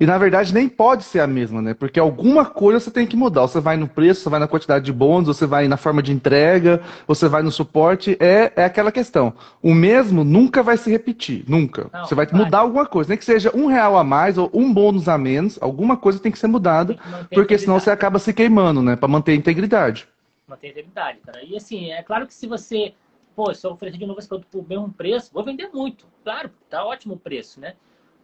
na 0.05 0.17
verdade 0.17 0.53
nem 0.53 0.67
pode 0.67 1.03
ser 1.03 1.19
a 1.19 1.27
mesma, 1.27 1.61
né? 1.61 1.73
Porque 1.73 1.99
alguma 1.99 2.45
coisa 2.45 2.79
você 2.79 2.89
tem 2.89 3.05
que 3.05 3.15
mudar. 3.15 3.41
Você 3.41 3.59
vai 3.59 3.77
no 3.77 3.87
preço, 3.87 4.21
você 4.21 4.29
vai 4.29 4.39
na 4.39 4.47
quantidade 4.47 4.83
de 4.83 4.91
bônus, 4.91 5.27
você 5.27 5.45
vai 5.45 5.67
na 5.67 5.77
forma 5.77 6.01
de 6.01 6.11
entrega, 6.11 6.81
você 7.07 7.27
vai 7.27 7.43
no 7.43 7.51
suporte. 7.51 8.17
É, 8.19 8.51
é 8.55 8.65
aquela 8.65 8.91
questão. 8.91 9.33
O 9.61 9.73
mesmo 9.73 10.23
nunca 10.23 10.63
vai 10.63 10.77
se 10.77 10.89
repetir, 10.89 11.45
nunca. 11.47 11.89
Não, 11.93 12.05
você 12.05 12.15
vai, 12.15 12.25
vai, 12.25 12.43
mudar 12.43 12.59
alguma 12.59 12.87
coisa. 12.87 13.09
Nem 13.09 13.17
que 13.17 13.25
seja 13.25 13.55
um 13.55 13.67
real 13.67 13.95
a 13.95 14.03
mais 14.03 14.37
ou 14.37 14.49
um 14.53 14.73
bônus 14.73 15.07
a 15.07 15.17
menos, 15.17 15.59
alguma 15.61 15.95
coisa 15.95 16.19
tem 16.19 16.31
que 16.31 16.39
ser 16.39 16.47
mudada, 16.47 16.95
que 17.29 17.35
porque 17.35 17.57
senão 17.57 17.79
você 17.79 17.91
acaba 17.91 18.17
se 18.17 18.33
queimando, 18.33 18.81
né? 18.81 18.95
Para 18.95 19.07
manter 19.07 19.33
a 19.33 19.35
integridade. 19.35 20.07
Manter 20.47 20.67
a 20.67 20.69
integridade, 20.71 21.19
cara. 21.23 21.43
E 21.43 21.55
assim, 21.55 21.91
é 21.91 22.01
claro 22.01 22.25
que 22.25 22.33
se 22.33 22.47
você, 22.47 22.93
pô, 23.35 23.53
se 23.53 23.65
eu 23.67 23.71
oferecer 23.71 23.99
de 23.99 24.07
novo 24.07 24.19
esse 24.19 24.27
produto 24.27 24.47
por 24.51 24.67
mesmo 24.67 24.91
preço, 24.91 25.29
vou 25.31 25.43
vender 25.43 25.69
muito. 25.71 26.07
Claro, 26.23 26.49
tá 26.67 26.83
ótimo 26.83 27.13
o 27.13 27.19
preço, 27.19 27.59
né? 27.59 27.75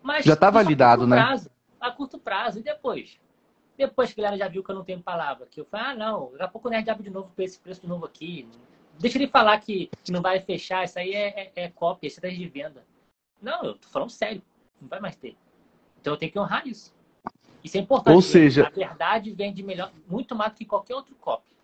Mas 0.01 0.25
já 0.25 0.36
tá 0.36 0.49
validado, 0.49 1.05
né? 1.05 1.17
Prazo 1.17 1.49
a 1.80 1.91
curto 1.91 2.19
prazo. 2.19 2.59
E 2.59 2.63
depois? 2.63 3.19
Depois 3.77 4.11
que 4.11 4.19
a 4.19 4.23
galera 4.23 4.38
já 4.38 4.47
viu 4.47 4.63
que 4.63 4.71
eu 4.71 4.75
não 4.75 4.84
tenho 4.84 5.01
palavra, 5.01 5.47
que 5.49 5.61
eu 5.61 5.65
falo, 5.65 5.84
ah, 5.86 5.95
não, 5.95 6.32
daqui 6.32 6.43
a 6.43 6.47
pouco 6.49 6.67
o 6.67 6.71
Nerd 6.71 6.89
abre 6.89 7.03
de 7.03 7.09
novo 7.09 7.32
com 7.34 7.41
esse 7.41 7.57
preço 7.57 7.82
de 7.82 7.88
novo 7.88 8.05
aqui. 8.05 8.47
Deixa 8.99 9.17
ele 9.17 9.27
falar 9.27 9.57
que 9.59 9.89
não 10.09 10.21
vai 10.21 10.41
fechar, 10.41 10.84
isso 10.84 10.99
aí 10.99 11.13
é, 11.13 11.51
é, 11.55 11.63
é 11.63 11.69
cópia, 11.69 12.07
isso 12.07 12.19
é 12.21 12.30
de 12.30 12.47
venda. 12.47 12.86
Não, 13.41 13.63
eu 13.63 13.75
tô 13.75 13.88
falando 13.88 14.09
sério, 14.09 14.41
não 14.82 14.89
vai 14.89 14.99
mais 14.99 15.15
ter. 15.15 15.38
Então 16.01 16.13
eu 16.13 16.17
tenho 16.17 16.32
que 16.32 16.39
honrar 16.39 16.67
isso. 16.67 16.93
Isso 17.63 17.77
é 17.77 17.80
importante. 17.80 18.15
Ou 18.15 18.21
seja, 18.21 18.67
a 18.67 18.69
verdade 18.69 19.32
vende 19.32 19.63
melhor, 19.63 19.91
muito 20.07 20.36
mais 20.36 20.51
do 20.51 20.57
que 20.57 20.65
qualquer 20.65 20.95
outro 20.95 21.15
copy. 21.15 21.55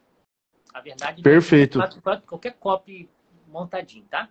A 0.74 0.80
verdade 0.80 1.22
Perfeito. 1.22 1.80
vende 1.80 2.02
mais 2.06 2.18
do 2.20 2.22
que 2.22 2.28
qualquer 2.28 2.54
copy 2.54 3.10
montadinho, 3.48 4.06
tá? 4.06 4.30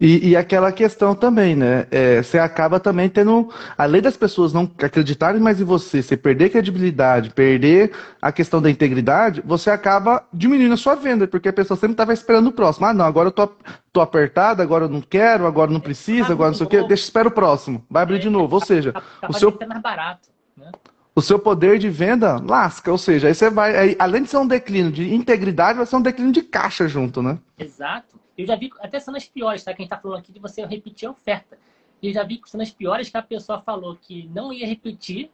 E, 0.00 0.30
e, 0.30 0.36
aquela 0.36 0.72
questão 0.72 1.14
também, 1.14 1.54
né? 1.54 1.86
É, 1.88 2.20
você 2.20 2.36
acaba 2.36 2.80
também 2.80 3.08
tendo, 3.08 3.48
além 3.78 4.02
das 4.02 4.16
pessoas 4.16 4.52
não 4.52 4.68
acreditarem 4.82 5.40
mais 5.40 5.60
em 5.60 5.64
você, 5.64 6.02
você 6.02 6.16
perder 6.16 6.50
credibilidade, 6.50 7.30
perder 7.30 7.92
a 8.20 8.32
questão 8.32 8.60
da 8.60 8.68
integridade, 8.68 9.40
você 9.46 9.70
acaba 9.70 10.24
diminuindo 10.32 10.74
a 10.74 10.76
sua 10.76 10.96
venda, 10.96 11.28
porque 11.28 11.48
a 11.48 11.52
pessoa 11.52 11.78
sempre 11.78 11.94
estava 11.94 12.12
esperando 12.12 12.48
o 12.48 12.52
próximo. 12.52 12.86
Ah, 12.86 12.92
não, 12.92 13.04
agora 13.04 13.28
eu 13.28 13.32
tô, 13.32 13.48
tô 13.92 14.00
apertado, 14.00 14.60
agora 14.60 14.86
eu 14.86 14.88
não 14.88 15.00
quero, 15.00 15.46
agora 15.46 15.70
não 15.70 15.80
precisa, 15.80 16.32
agora 16.32 16.50
não 16.50 16.56
sei 16.56 16.66
o 16.66 16.70
quê, 16.70 16.78
deixa, 16.78 17.04
espera 17.04 17.28
o 17.28 17.30
próximo, 17.30 17.84
vai 17.88 18.02
abrir 18.02 18.18
de 18.18 18.28
novo. 18.28 18.56
Ou 18.56 18.64
seja, 18.64 18.92
o 19.28 19.32
seu. 19.32 19.56
mais 19.68 19.80
barato, 19.80 20.28
né? 20.56 20.72
o 21.14 21.22
seu 21.22 21.38
poder 21.38 21.78
de 21.78 21.88
venda 21.88 22.42
lasca. 22.44 22.90
Ou 22.90 22.98
seja, 22.98 23.28
aí 23.28 23.34
você 23.34 23.48
vai. 23.48 23.76
Aí, 23.76 23.96
além 23.96 24.24
de 24.24 24.28
ser 24.28 24.38
um 24.38 24.46
declínio 24.46 24.90
de 24.90 25.14
integridade, 25.14 25.78
vai 25.78 25.86
ser 25.86 25.94
um 25.94 26.02
declínio 26.02 26.32
de 26.32 26.42
caixa 26.42 26.88
junto, 26.88 27.22
né? 27.22 27.38
Exato. 27.56 28.23
Eu 28.36 28.46
já 28.46 28.56
vi 28.56 28.70
até 28.80 28.98
cenas 28.98 29.28
piores, 29.28 29.62
tá? 29.62 29.72
Quem 29.72 29.84
está 29.84 29.98
falando 29.98 30.18
aqui 30.18 30.32
de 30.32 30.40
você 30.40 30.64
repetir 30.66 31.08
a 31.08 31.12
oferta. 31.12 31.58
Eu 32.02 32.12
já 32.12 32.22
vi 32.22 32.40
cenas 32.44 32.70
piores 32.70 33.08
que 33.08 33.16
a 33.16 33.22
pessoa 33.22 33.60
falou 33.60 33.96
que 33.96 34.28
não 34.28 34.52
ia 34.52 34.66
repetir 34.66 35.30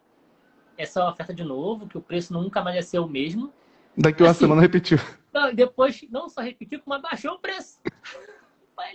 essa 0.76 1.08
oferta 1.08 1.34
de 1.34 1.44
novo, 1.44 1.86
que 1.86 1.98
o 1.98 2.00
preço 2.00 2.32
nunca 2.32 2.62
mais 2.62 2.76
ia 2.76 2.82
ser 2.82 2.98
o 2.98 3.08
mesmo. 3.08 3.52
Daqui 3.96 4.22
uma 4.22 4.30
assim, 4.30 4.40
semana 4.40 4.60
repetiu. 4.60 4.98
Não, 5.32 5.54
depois 5.54 6.04
não 6.10 6.28
só 6.28 6.40
repetiu, 6.40 6.80
como 6.80 6.94
abaixou 6.94 7.34
o 7.34 7.38
preço. 7.38 7.80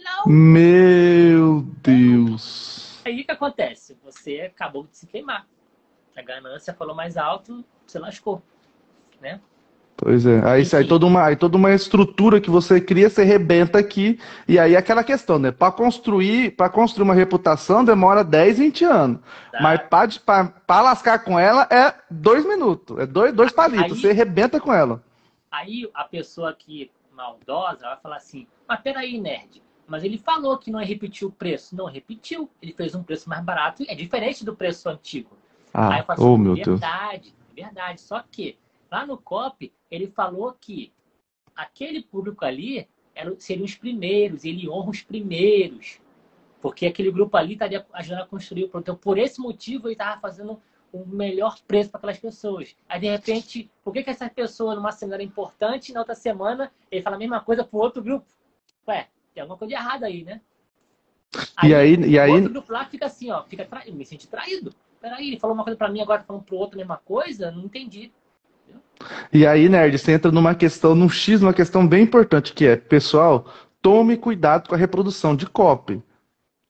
Não. 0.03 0.25
Meu 0.25 1.61
Deus. 1.83 2.99
Aí 3.05 3.21
o 3.21 3.25
que 3.25 3.31
acontece? 3.31 3.95
Você 4.03 4.41
acabou 4.41 4.87
de 4.87 4.97
se 4.97 5.05
queimar. 5.05 5.47
A 6.15 6.21
ganância 6.23 6.73
falou 6.73 6.95
mais 6.95 7.17
alto, 7.17 7.63
você 7.85 7.99
lascou. 7.99 8.41
Né? 9.21 9.39
Pois 9.97 10.25
é. 10.25 10.41
Aí, 10.45 10.63
aí, 10.73 10.87
toda 10.87 11.05
uma, 11.05 11.23
aí 11.23 11.35
toda 11.37 11.55
uma 11.55 11.71
estrutura 11.71 12.41
que 12.41 12.49
você 12.49 12.81
cria, 12.81 13.09
você 13.09 13.23
rebenta 13.23 13.79
aqui. 13.79 14.19
E 14.47 14.59
aí 14.59 14.75
aquela 14.75 15.03
questão, 15.03 15.39
né? 15.39 15.51
Para 15.51 15.71
construir, 15.71 16.51
para 16.51 16.69
construir 16.69 17.03
uma 17.03 17.13
reputação 17.13 17.83
demora 17.83 18.23
10, 18.23 18.57
20 18.57 18.85
anos. 18.85 19.19
Tá. 19.51 19.61
Mas 19.61 19.81
para 19.87 20.81
lascar 20.81 21.19
com 21.19 21.39
ela 21.39 21.65
é 21.71 21.93
dois 22.09 22.45
minutos. 22.45 22.99
É 22.99 23.05
dois, 23.05 23.33
dois 23.33 23.53
palitos. 23.53 23.93
Aí, 23.93 24.01
você 24.01 24.11
rebenta 24.11 24.59
com 24.59 24.73
ela. 24.73 25.01
Aí 25.49 25.89
a 25.93 26.03
pessoa 26.03 26.53
que 26.53 26.91
maldosa 27.15 27.87
vai 27.87 27.97
falar 27.97 28.17
assim, 28.17 28.45
mas 28.67 28.81
peraí, 28.81 29.19
nerd. 29.19 29.63
Mas 29.87 30.03
ele 30.03 30.17
falou 30.17 30.57
que 30.57 30.71
não 30.71 30.79
repetiu 30.79 31.29
o 31.29 31.31
preço. 31.31 31.73
Não 31.73 31.85
repetiu. 31.85 32.49
Ele 32.61 32.73
fez 32.73 32.95
um 32.95 33.03
preço 33.03 33.29
mais 33.29 33.43
barato. 33.43 33.83
É 33.87 33.95
diferente 33.95 34.43
do 34.43 34.55
preço 34.55 34.89
antigo. 34.89 35.37
Ah, 35.73 35.93
aí 35.93 35.99
eu 35.99 36.05
falo 36.05 36.19
assim, 36.19 36.29
oh, 36.29 36.37
meu 36.37 36.55
verdade, 36.55 37.33
Deus. 37.55 37.67
verdade. 37.67 38.01
Só 38.01 38.21
que 38.29 38.57
lá 38.91 39.05
no 39.05 39.17
COP 39.17 39.73
ele 39.89 40.07
falou 40.07 40.53
que 40.53 40.91
aquele 41.55 42.03
público 42.03 42.43
ali 42.43 42.87
era, 43.13 43.33
seriam 43.39 43.65
os 43.65 43.75
primeiros, 43.75 44.43
ele 44.43 44.69
honra 44.69 44.89
os 44.89 45.01
primeiros, 45.01 45.99
porque 46.61 46.85
aquele 46.85 47.11
grupo 47.11 47.37
ali 47.37 47.53
estaria 47.53 47.85
ajudando 47.93 48.21
a 48.21 48.27
construir 48.27 48.65
o 48.65 48.69
produto. 48.69 48.85
Então, 48.85 48.95
por 48.95 49.17
esse 49.17 49.39
motivo, 49.39 49.87
ele 49.87 49.93
estava 49.93 50.19
fazendo 50.19 50.59
o 50.91 51.05
melhor 51.05 51.57
preço 51.67 51.89
para 51.89 51.99
aquelas 51.99 52.17
pessoas. 52.17 52.75
Aí, 52.87 52.99
de 52.99 53.07
repente, 53.07 53.69
por 53.83 53.93
que, 53.93 54.03
que 54.03 54.09
essa 54.09 54.29
pessoa, 54.29 54.75
numa 54.75 54.91
semana 54.91 55.23
importante, 55.23 55.93
na 55.93 55.99
outra 55.99 56.15
semana, 56.15 56.71
ele 56.89 57.01
fala 57.01 57.15
a 57.15 57.19
mesma 57.19 57.39
coisa 57.39 57.63
para 57.63 57.77
o 57.77 57.81
outro 57.81 58.01
grupo? 58.01 58.25
Ué, 58.87 59.07
tem 59.33 59.41
alguma 59.41 59.57
coisa 59.57 59.75
de 59.75 59.79
errada 59.79 60.05
aí, 60.05 60.23
né? 60.23 60.41
Aí, 61.57 61.69
e 61.69 61.75
aí, 61.75 61.95
e 61.95 62.19
aí... 62.19 62.31
O 62.31 62.35
outro 62.35 62.49
grupo 62.49 62.71
lá 62.71 62.85
fica 62.85 63.05
assim, 63.05 63.29
ó, 63.29 63.43
fica 63.43 63.65
tra... 63.65 63.83
me 63.91 64.05
senti 64.05 64.27
traído. 64.27 64.73
Peraí, 65.01 65.27
ele 65.27 65.39
falou 65.39 65.53
uma 65.53 65.63
coisa 65.63 65.77
para 65.77 65.89
mim, 65.89 66.01
agora 66.01 66.21
tá 66.21 66.25
falando 66.25 66.43
para 66.43 66.55
o 66.55 66.57
outro 66.57 66.77
a 66.77 66.79
mesma 66.79 66.97
coisa? 66.97 67.51
Não 67.51 67.65
entendi. 67.65 68.11
E 69.31 69.45
aí, 69.45 69.69
nerd, 69.69 69.97
você 69.97 70.13
entra 70.13 70.31
numa 70.31 70.55
questão, 70.55 70.95
num 70.95 71.09
X, 71.09 71.41
numa 71.41 71.53
questão 71.53 71.85
bem 71.87 72.03
importante, 72.03 72.53
que 72.53 72.65
é, 72.65 72.75
pessoal, 72.75 73.45
tome 73.81 74.17
cuidado 74.17 74.67
com 74.67 74.75
a 74.75 74.77
reprodução 74.77 75.35
de 75.35 75.45
copy. 75.45 76.01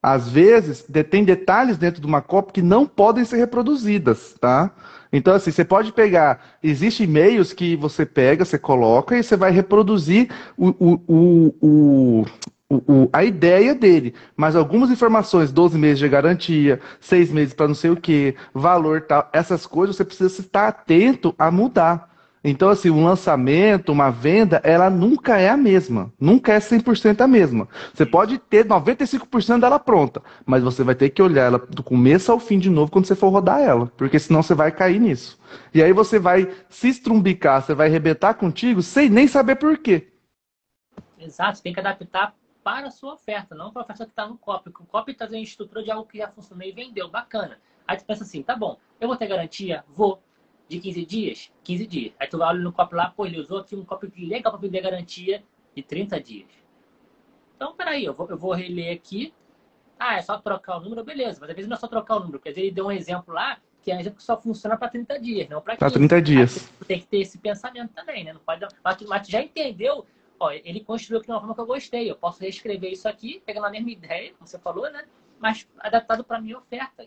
Às 0.03 0.29
vezes, 0.29 0.85
tem 1.09 1.23
detalhes 1.23 1.77
dentro 1.77 1.99
de 1.99 2.05
uma 2.05 2.21
copy 2.21 2.53
que 2.53 2.61
não 2.61 2.85
podem 2.85 3.25
ser 3.25 3.37
reproduzidas, 3.37 4.35
tá? 4.39 4.71
Então, 5.11 5.33
assim, 5.33 5.49
você 5.49 5.65
pode 5.65 5.93
pegar. 5.93 6.57
Existem 6.61 7.07
e-mails 7.07 7.53
que 7.53 7.75
você 7.75 8.05
pega, 8.05 8.45
você 8.45 8.59
coloca 8.59 9.17
e 9.17 9.23
você 9.23 9.35
vai 9.35 9.49
reproduzir 9.49 10.29
o, 10.57 10.69
o, 10.69 11.55
o, 11.59 12.25
o, 12.69 13.09
a 13.13 13.23
ideia 13.23 13.73
dele. 13.73 14.13
Mas 14.35 14.55
algumas 14.55 14.91
informações, 14.91 15.51
12 15.51 15.77
meses 15.77 15.99
de 15.99 16.09
garantia, 16.09 16.79
6 16.99 17.31
meses 17.31 17.53
para 17.53 17.67
não 17.67 17.75
sei 17.75 17.91
o 17.91 17.97
que, 17.97 18.35
valor 18.53 19.01
tal, 19.01 19.29
essas 19.31 19.65
coisas 19.65 19.95
você 19.95 20.05
precisa 20.05 20.41
estar 20.41 20.67
atento 20.67 21.33
a 21.37 21.49
mudar. 21.49 22.14
Então, 22.47 22.69
assim, 22.69 22.91
um 22.91 23.03
lançamento, 23.03 23.91
uma 23.91 24.11
venda, 24.11 24.61
ela 24.63 24.87
nunca 24.87 25.39
é 25.39 25.49
a 25.49 25.57
mesma. 25.57 26.13
Nunca 26.19 26.53
é 26.53 26.59
100% 26.59 27.21
a 27.21 27.27
mesma. 27.27 27.67
Você 27.91 28.05
pode 28.05 28.37
ter 28.37 28.63
95% 28.63 29.59
dela 29.59 29.79
pronta, 29.79 30.21
mas 30.45 30.61
você 30.61 30.83
vai 30.83 30.93
ter 30.93 31.09
que 31.09 31.23
olhar 31.23 31.45
ela 31.45 31.57
do 31.57 31.81
começo 31.81 32.31
ao 32.31 32.39
fim 32.39 32.59
de 32.59 32.69
novo 32.69 32.91
quando 32.91 33.07
você 33.07 33.15
for 33.15 33.29
rodar 33.29 33.61
ela, 33.61 33.87
porque 33.97 34.19
senão 34.19 34.43
você 34.43 34.53
vai 34.53 34.71
cair 34.71 34.99
nisso. 34.99 35.39
E 35.73 35.81
aí 35.81 35.91
você 35.91 36.19
vai 36.19 36.47
se 36.69 36.87
estrumbicar, 36.87 37.63
você 37.63 37.73
vai 37.73 37.87
arrebentar 37.87 38.35
contigo 38.35 38.79
sem 38.83 39.09
nem 39.09 39.27
saber 39.27 39.55
por 39.55 39.75
quê. 39.79 40.13
Exato, 41.17 41.57
você 41.57 41.63
tem 41.63 41.73
que 41.73 41.79
adaptar 41.79 42.35
para 42.63 42.89
a 42.89 42.91
sua 42.91 43.15
oferta, 43.15 43.55
não 43.55 43.71
para 43.71 43.81
a 43.81 43.85
oferta 43.85 44.05
que 44.05 44.11
está 44.11 44.27
no 44.27 44.37
copy. 44.37 44.69
O 44.69 44.85
copy 44.85 45.13
está 45.13 45.25
em 45.31 45.41
estrutura 45.41 45.83
de 45.83 45.89
algo 45.89 46.07
que 46.07 46.19
já 46.19 46.27
funcionou 46.27 46.63
e 46.67 46.71
vendeu, 46.71 47.09
bacana. 47.09 47.57
Aí 47.87 47.97
tu 47.97 48.05
pensa 48.05 48.23
assim, 48.23 48.43
tá 48.43 48.55
bom, 48.55 48.77
eu 49.01 49.07
vou 49.07 49.17
ter 49.17 49.25
garantia? 49.25 49.83
Vou 49.89 50.21
de 50.67 50.79
15 50.79 51.05
dias? 51.05 51.51
15 51.63 51.87
dias. 51.87 52.13
Aí 52.19 52.27
tu 52.27 52.41
olha 52.41 52.59
no 52.59 52.71
copo 52.71 52.95
lá, 52.95 53.09
pô, 53.09 53.25
ele 53.25 53.39
usou 53.39 53.59
aqui 53.59 53.75
um 53.75 53.85
copo 53.85 54.07
legal 54.17 54.51
para 54.51 54.61
vender 54.61 54.81
garantia 54.81 55.43
de 55.75 55.83
30 55.83 56.19
dias. 56.19 56.49
Então, 57.55 57.75
peraí, 57.75 58.05
eu 58.05 58.13
vou, 58.13 58.27
eu 58.29 58.37
vou 58.37 58.53
reler 58.53 58.93
aqui. 58.93 59.33
Ah, 59.97 60.17
é 60.17 60.21
só 60.21 60.37
trocar 60.37 60.77
o 60.77 60.81
número, 60.81 61.03
beleza. 61.03 61.39
Mas 61.39 61.49
às 61.49 61.55
vezes 61.55 61.69
não 61.69 61.77
é 61.77 61.79
só 61.79 61.87
trocar 61.87 62.15
o 62.15 62.19
número, 62.19 62.39
porque 62.39 62.49
às 62.49 62.55
vezes 62.55 62.67
ele 62.67 62.75
deu 62.75 62.87
um 62.87 62.91
exemplo 62.91 63.33
lá 63.33 63.59
que 63.85 63.91
é 63.91 63.95
um 63.95 63.99
exemplo 63.99 64.17
que 64.17 64.23
só 64.23 64.41
funciona 64.41 64.75
para 64.75 64.89
30 64.89 65.19
dias, 65.19 65.47
não 65.47 65.61
para 65.61 65.73
15. 65.73 65.79
Para 65.79 65.91
30 65.91 66.21
dias. 66.23 66.73
tem 66.87 66.99
que 66.99 67.05
ter 67.05 67.19
esse 67.19 67.37
pensamento 67.37 67.93
também, 67.93 68.23
né? 68.23 68.33
Não 68.33 68.39
pode, 68.39 68.65
mas, 68.83 68.95
tu, 68.97 69.07
mas 69.07 69.27
tu 69.27 69.31
já 69.31 69.43
entendeu, 69.43 70.07
ó, 70.39 70.49
ele 70.51 70.79
construiu 70.79 71.19
aqui 71.19 71.27
de 71.27 71.31
uma 71.31 71.39
forma 71.39 71.53
que 71.53 71.61
eu 71.61 71.67
gostei. 71.67 72.09
Eu 72.09 72.15
posso 72.15 72.41
reescrever 72.41 72.91
isso 72.91 73.07
aqui, 73.07 73.43
pegando 73.45 73.67
a 73.67 73.69
mesma 73.69 73.91
ideia, 73.91 74.33
como 74.33 74.47
você 74.47 74.57
falou, 74.57 74.91
né? 74.91 75.05
Mas 75.39 75.67
adaptado 75.79 76.23
para 76.23 76.37
a 76.37 76.41
minha 76.41 76.57
oferta. 76.57 77.03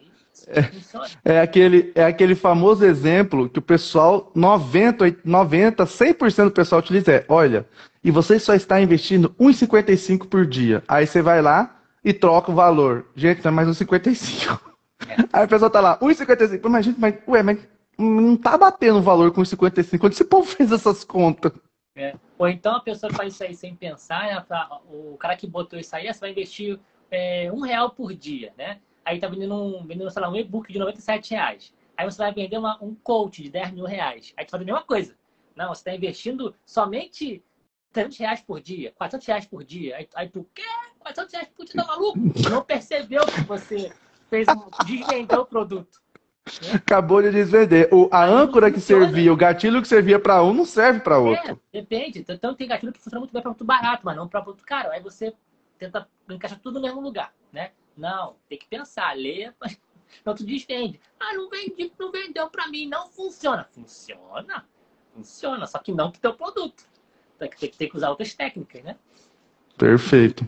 É, 0.46 1.34
é, 1.34 1.40
aquele, 1.40 1.92
é 1.94 2.04
aquele 2.04 2.34
famoso 2.34 2.84
exemplo 2.84 3.48
que 3.48 3.58
o 3.58 3.62
pessoal, 3.62 4.30
90, 4.34 5.16
90 5.24 5.84
100% 5.84 6.44
do 6.44 6.50
pessoal 6.50 6.80
utiliza. 6.80 7.12
É, 7.12 7.24
olha, 7.28 7.66
e 8.02 8.10
você 8.10 8.38
só 8.38 8.54
está 8.54 8.80
investindo 8.80 9.30
1,55 9.40 10.28
por 10.28 10.46
dia. 10.46 10.82
Aí 10.86 11.06
você 11.06 11.20
vai 11.20 11.42
lá 11.42 11.80
e 12.04 12.12
troca 12.12 12.52
o 12.52 12.54
valor. 12.54 13.06
Gente, 13.16 13.46
é 13.46 13.50
mais 13.50 13.68
1,55. 13.68 14.60
É. 15.08 15.16
Aí 15.32 15.44
o 15.44 15.48
pessoal 15.48 15.70
tá 15.70 15.80
lá, 15.80 15.98
1,55. 15.98 16.68
Mas, 16.68 16.84
gente, 16.84 17.00
mas, 17.00 17.14
ué, 17.26 17.42
mas 17.42 17.58
não 17.98 18.36
tá 18.36 18.56
batendo 18.56 18.98
o 18.98 19.02
valor 19.02 19.32
com 19.32 19.42
1,55. 19.42 19.98
Quando 19.98 20.12
esse 20.12 20.24
povo 20.24 20.46
fez 20.48 20.70
essas 20.70 21.02
contas? 21.04 21.52
É. 21.96 22.14
Ou 22.38 22.48
então 22.48 22.76
a 22.76 22.80
pessoa 22.80 23.12
faz 23.12 23.34
isso 23.34 23.42
aí 23.42 23.54
sem 23.54 23.74
pensar, 23.74 24.22
né? 24.22 24.44
o 24.88 25.16
cara 25.16 25.36
que 25.36 25.48
botou 25.48 25.76
isso 25.78 25.96
aí, 25.96 26.06
você 26.06 26.20
vai 26.20 26.30
investir 26.30 26.78
é, 27.10 27.50
um 27.52 27.60
real 27.60 27.90
por 27.90 28.14
dia, 28.14 28.52
né? 28.56 28.80
Aí 29.04 29.18
tá 29.18 29.28
vendendo, 29.28 29.54
um, 29.54 29.86
vendendo 29.86 30.10
sei 30.10 30.22
lá, 30.22 30.28
um 30.28 30.36
e-book 30.36 30.72
de 30.72 30.78
97 30.78 31.30
reais. 31.30 31.72
Aí 31.96 32.04
você 32.04 32.18
vai 32.18 32.32
vender 32.32 32.58
uma, 32.58 32.78
um 32.82 32.94
coach 32.94 33.42
de 33.42 33.50
10 33.50 33.72
mil 33.72 33.84
reais. 33.84 34.32
Aí 34.36 34.44
tu 34.44 34.50
faz 34.50 34.62
a 34.62 34.66
mesma 34.66 34.82
coisa. 34.82 35.16
Não, 35.56 35.68
você 35.68 35.80
está 35.80 35.94
investindo 35.94 36.54
somente 36.64 37.42
300 37.92 38.18
reais 38.18 38.40
por 38.40 38.60
dia, 38.60 38.92
400 38.96 39.26
reais 39.26 39.46
por 39.46 39.64
dia. 39.64 39.96
Aí, 39.96 40.08
aí 40.14 40.28
tu, 40.28 40.46
quê? 40.54 40.62
400 41.00 41.32
reais 41.32 41.48
por 41.56 41.64
dia, 41.64 41.74
tá 41.74 41.86
maluco? 41.86 42.18
Não 42.50 42.62
percebeu 42.62 43.24
que 43.26 43.40
você 43.40 43.92
fez 44.28 44.46
um, 44.48 44.84
desvendeu 44.84 45.40
o 45.40 45.46
produto. 45.46 46.00
Né? 46.62 46.74
Acabou 46.74 47.22
de 47.22 47.30
desvender. 47.30 47.88
O, 47.92 48.08
a 48.12 48.24
âncora 48.24 48.70
que 48.70 48.80
servia, 48.80 49.32
o 49.32 49.36
gatilho 49.36 49.82
que 49.82 49.88
servia 49.88 50.18
para 50.18 50.42
um 50.42 50.52
não 50.52 50.64
serve 50.64 51.00
para 51.00 51.18
outro. 51.18 51.52
É, 51.52 51.80
depende. 51.80 52.24
Então 52.26 52.54
tem 52.54 52.68
gatilho 52.68 52.92
que 52.92 53.00
funciona 53.00 53.20
muito 53.20 53.32
bem 53.32 53.42
para 53.42 53.50
muito 53.50 53.64
barato, 53.64 54.02
mas 54.04 54.16
não 54.16 54.28
para 54.28 54.42
muito 54.42 54.64
caro. 54.64 54.90
Aí 54.90 55.00
você 55.00 55.34
tenta 55.78 56.08
encaixar 56.28 56.58
tudo 56.60 56.74
no 56.74 56.86
mesmo 56.86 57.00
lugar, 57.00 57.34
né? 57.52 57.72
Não, 57.96 58.36
tem 58.48 58.58
que 58.58 58.66
pensar, 58.66 59.16
ler, 59.16 59.54
não 60.24 60.34
tu 60.34 60.44
desvende. 60.44 61.00
Ah, 61.18 61.34
não 61.34 61.48
vendi, 61.48 61.92
não 61.98 62.10
vendeu 62.10 62.48
para 62.50 62.68
mim, 62.68 62.86
não 62.86 63.08
funciona. 63.08 63.64
Funciona, 63.64 64.66
funciona, 65.14 65.66
só 65.66 65.78
que 65.78 65.92
não 65.92 66.10
que 66.10 66.20
teu 66.20 66.34
produto. 66.34 66.86
Tem 67.38 67.50
que, 67.50 67.68
tem 67.68 67.88
que 67.88 67.96
usar 67.96 68.10
outras 68.10 68.34
técnicas, 68.34 68.82
né? 68.82 68.96
Perfeito. 69.76 70.46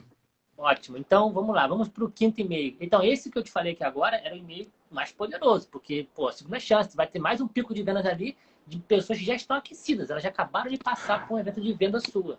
Ótimo. 0.57 0.99
Então, 0.99 1.33
vamos 1.33 1.55
lá. 1.55 1.67
Vamos 1.67 1.89
para 1.89 2.05
o 2.05 2.11
quinto 2.11 2.41
e-mail. 2.41 2.77
Então, 2.81 3.03
esse 3.03 3.31
que 3.31 3.39
eu 3.39 3.43
te 3.43 3.51
falei 3.51 3.73
aqui 3.73 3.83
agora 3.83 4.17
era 4.17 4.35
o 4.35 4.39
e-mail 4.39 4.71
mais 4.91 5.11
poderoso, 5.11 5.69
porque, 5.69 6.07
pô, 6.15 6.31
segunda 6.33 6.61
chance, 6.61 6.97
vai 6.97 7.07
ter 7.07 7.19
mais 7.19 7.41
um 7.41 7.49
pico 7.49 7.73
de 7.73 7.83
vendas 7.83 8.05
ali 8.05 8.37
de 8.67 8.79
pessoas 8.81 9.19
que 9.19 9.25
já 9.25 9.35
estão 9.35 9.57
aquecidas. 9.57 10.11
Elas 10.11 10.23
já 10.23 10.29
acabaram 10.29 10.71
de 10.71 10.77
passar 10.77 11.27
por 11.27 11.35
um 11.35 11.39
evento 11.39 11.61
de 11.61 11.73
venda 11.73 11.99
sua. 12.01 12.39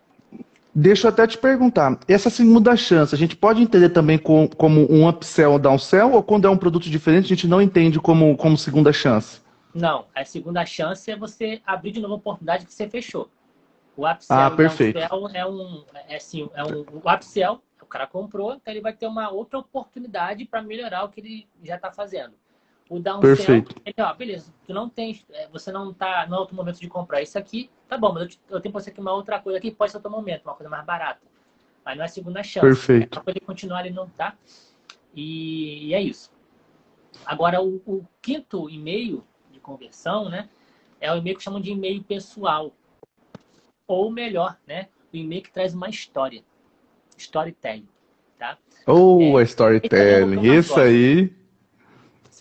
Deixa 0.74 1.08
eu 1.08 1.10
até 1.12 1.28
te 1.28 1.38
perguntar, 1.38 2.00
essa 2.08 2.30
segunda 2.30 2.76
chance, 2.78 3.14
a 3.14 3.18
gente 3.18 3.36
pode 3.36 3.62
entender 3.62 3.90
também 3.90 4.18
com, 4.18 4.48
como 4.48 4.90
um 4.90 5.08
upsell 5.08 5.52
ou 5.52 5.60
downsell, 5.60 6.14
ou 6.14 6.24
quando 6.24 6.48
é 6.48 6.50
um 6.50 6.58
produto 6.58 6.90
diferente, 6.90 7.26
a 7.26 7.36
gente 7.36 7.48
não 7.48 7.62
entende 7.62 8.00
como, 8.00 8.38
como 8.38 8.58
segunda 8.58 8.94
chance? 8.94 9.42
Não, 9.74 10.06
a 10.16 10.24
segunda 10.24 10.66
chance 10.66 11.12
é 11.12 11.16
você 11.16 11.62
abrir 11.66 11.92
de 11.92 12.00
novo 12.00 12.14
a 12.14 12.18
oportunidade 12.18 12.66
que 12.66 12.74
você 12.74 12.88
fechou. 12.88 13.30
O 13.98 14.10
upsell 14.10 14.38
ah, 14.38 14.52
perfeito. 14.52 14.98
é 14.98 15.46
um, 15.46 15.84
é 16.08 16.16
assim, 16.16 16.50
é 16.54 16.64
um, 16.64 16.86
o 17.04 17.14
upsell, 17.14 17.62
o 17.82 17.86
cara 17.86 18.08
comprou, 18.08 18.54
então 18.54 18.74
ele 18.74 18.82
vai 18.82 18.94
ter 18.94 19.08
uma 19.08 19.30
outra 19.30 19.60
oportunidade 19.60 20.46
para 20.46 20.62
melhorar 20.62 21.04
o 21.04 21.10
que 21.10 21.20
ele 21.20 21.48
já 21.62 21.76
está 21.76 21.92
fazendo. 21.92 22.34
O 22.92 23.00
downsell, 23.00 23.38
Perfeito. 23.38 23.76
ele, 23.86 23.96
ó, 24.00 24.14
beleza, 24.14 24.54
tu 24.68 24.74
não 24.74 24.90
tem, 24.90 25.24
é, 25.32 25.48
você 25.48 25.72
não 25.72 25.94
tá 25.94 26.28
no 26.28 26.36
outro 26.36 26.54
momento 26.54 26.78
de 26.78 26.90
comprar 26.90 27.22
isso 27.22 27.40
aqui, 27.40 27.70
tá 27.88 27.98
bom, 27.98 28.12
mas 28.12 28.24
eu, 28.24 28.58
eu 28.58 28.60
tenho 28.60 28.74
para 28.74 28.82
você 28.82 28.90
aqui 28.90 29.00
uma 29.00 29.14
outra 29.14 29.40
coisa 29.40 29.58
aqui, 29.58 29.72
pode 29.72 29.94
ser 29.94 29.98
outro 29.98 30.12
momento, 30.12 30.44
uma 30.44 30.56
coisa 30.56 30.70
mais 30.70 30.86
barata. 30.86 31.26
Mas 31.86 31.98
não 31.98 32.04
é 32.04 32.08
segunda 32.10 32.44
chance. 32.44 32.60
Perfeito. 32.60 33.04
É 33.04 33.08
para 33.08 33.22
poder 33.22 33.40
continuar 33.40 33.86
ele 33.86 33.96
não 33.96 34.10
tá. 34.10 34.36
E, 35.16 35.88
e 35.88 35.94
é 35.94 36.02
isso. 36.02 36.34
Agora, 37.26 37.62
o, 37.62 37.82
o 37.86 38.06
quinto 38.22 38.70
e-mail 38.70 39.24
de 39.54 39.62
conversão, 39.62 40.28
né, 40.28 40.50
é 41.00 41.10
o 41.14 41.16
e-mail 41.16 41.38
que 41.38 41.44
chamam 41.44 41.62
de 41.62 41.72
e-mail 41.72 42.04
pessoal. 42.04 42.74
Ou 43.88 44.12
melhor, 44.12 44.58
né, 44.68 44.90
o 45.14 45.16
e-mail 45.16 45.42
que 45.42 45.52
traz 45.52 45.74
uma 45.74 45.88
história. 45.88 46.44
Storytelling, 47.16 47.88
tá? 48.38 48.58
Oh, 48.86 49.40
é, 49.40 49.44
storytelling. 49.44 50.58
Isso 50.58 50.78
aí 50.78 51.41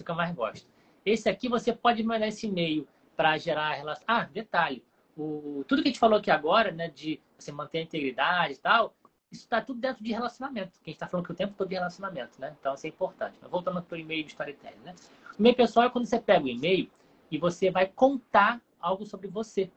esse 0.01 0.05
que 0.05 0.11
eu 0.11 0.15
mais 0.15 0.35
gosto. 0.35 0.67
Esse 1.05 1.29
aqui 1.29 1.49
você 1.49 1.73
pode 1.73 2.03
mandar 2.03 2.29
esse 2.29 2.47
e-mail 2.47 2.89
para 3.17 3.37
gerar 3.39 3.75
relação. 3.75 4.05
Ah, 4.07 4.25
detalhe. 4.25 4.83
O, 5.17 5.65
tudo 5.69 5.83
que 5.83 5.89
a 5.89 5.91
gente 5.91 6.01
falou 6.01 6.19
aqui 6.19 6.31
agora, 6.31 6.73
né, 6.73 6.89
de 6.89 7.21
você 7.39 7.53
manter 7.53 7.79
a 7.79 7.83
integridade 7.83 8.55
e 8.55 8.57
tal, 8.57 8.95
isso 9.31 9.43
está 9.43 9.61
tudo 9.61 9.81
dentro 9.81 10.03
de 10.03 10.13
relacionamento. 10.13 10.73
Que 10.81 10.91
a 10.91 10.91
gente 10.91 10.97
está 10.97 11.07
falando 11.07 11.27
que 11.27 11.33
o 11.33 11.37
tempo 11.37 11.55
todo 11.57 11.69
de 11.69 11.75
relacionamento, 11.75 12.41
né? 12.41 12.57
Então 12.59 12.75
isso 12.75 12.87
é 12.87 12.89
importante. 12.89 13.37
Mas 13.41 13.51
voltando 13.51 13.83
para 13.83 13.95
o 13.95 13.99
e-mail 13.99 14.25
de 14.25 14.31
storytelling, 14.31 14.81
né? 14.85 14.95
O 15.33 15.41
e-mail 15.41 15.57
pessoal 15.57 15.87
é 15.87 15.91
quando 15.91 16.07
você 16.07 16.19
pega 16.19 16.45
o 16.45 16.49
e-mail 16.49 16.91
e 17.31 17.39
você 17.39 17.71
vai 17.71 17.87
contar 17.87 18.61
algo 18.81 19.05
sobre 19.07 19.29
você. 19.29 19.71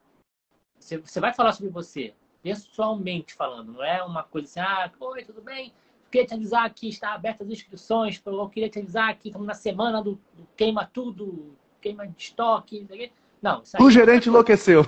você 0.79 1.19
vai 1.19 1.33
falar 1.33 1.53
sobre 1.53 1.69
você, 1.69 2.13
pessoalmente 2.41 3.33
falando, 3.33 3.73
não 3.73 3.83
é 3.83 4.03
uma 4.03 4.23
coisa 4.23 4.47
assim, 4.47 4.59
ah, 4.59 4.91
oi, 4.99 5.23
tudo 5.23 5.41
bem? 5.41 5.73
Queria 6.13 6.27
te 6.27 6.35
avisar 6.35 6.71
que 6.71 6.87
está 6.87 7.15
abertas 7.15 7.47
as 7.47 7.53
inscrições, 7.53 8.21
eu 8.23 8.47
queria 8.47 8.69
te 8.69 8.77
avisar 8.77 9.17
que 9.17 9.29
estamos 9.29 9.47
na 9.47 9.55
semana 9.55 9.99
do, 9.99 10.11
do 10.35 10.47
queima 10.55 10.85
tudo, 10.85 11.57
queima 11.81 12.07
de 12.07 12.13
estoque, 12.21 12.87
não. 13.41 13.63
o 13.79 13.89
gerente 13.89 14.27
é 14.27 14.29
enlouqueceu. 14.29 14.81
O 14.81 14.87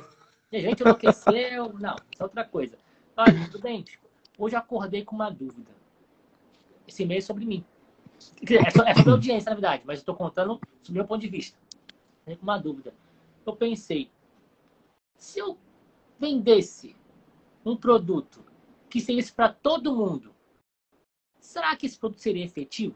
gerente 0.51 0.83
enlouqueceu, 0.83 1.73
não, 1.81 1.95
isso 1.95 2.21
é 2.21 2.23
outra 2.23 2.45
coisa. 2.45 2.77
Olha, 3.17 3.43
tudo 3.49 3.59
bem, 3.59 3.83
hoje 4.37 4.55
eu 4.55 4.59
acordei 4.59 5.03
com 5.03 5.15
uma 5.15 5.31
dúvida. 5.31 5.71
Esse 6.87 7.01
e-mail 7.01 7.17
é 7.17 7.21
sobre 7.21 7.43
mim. 7.43 7.65
É 8.47 8.69
sobre 8.69 8.91
a 8.91 9.11
audiência, 9.11 9.49
na 9.49 9.55
verdade, 9.55 9.81
mas 9.83 9.97
estou 9.97 10.13
contando 10.13 10.61
do 10.83 10.93
meu 10.93 11.05
ponto 11.05 11.21
de 11.21 11.27
vista. 11.27 11.57
Uma 12.39 12.59
dúvida. 12.59 12.93
Eu 13.43 13.55
pensei, 13.55 14.11
se 15.17 15.39
eu 15.39 15.57
vendesse 16.19 16.95
um 17.65 17.75
produto 17.75 18.45
que 18.87 19.01
servisse 19.01 19.33
para 19.33 19.49
todo 19.49 19.95
mundo, 19.95 20.34
será 21.45 21.75
que 21.75 21.85
esse 21.85 21.97
produto 21.97 22.19
seria 22.19 22.43
efetivo? 22.43 22.95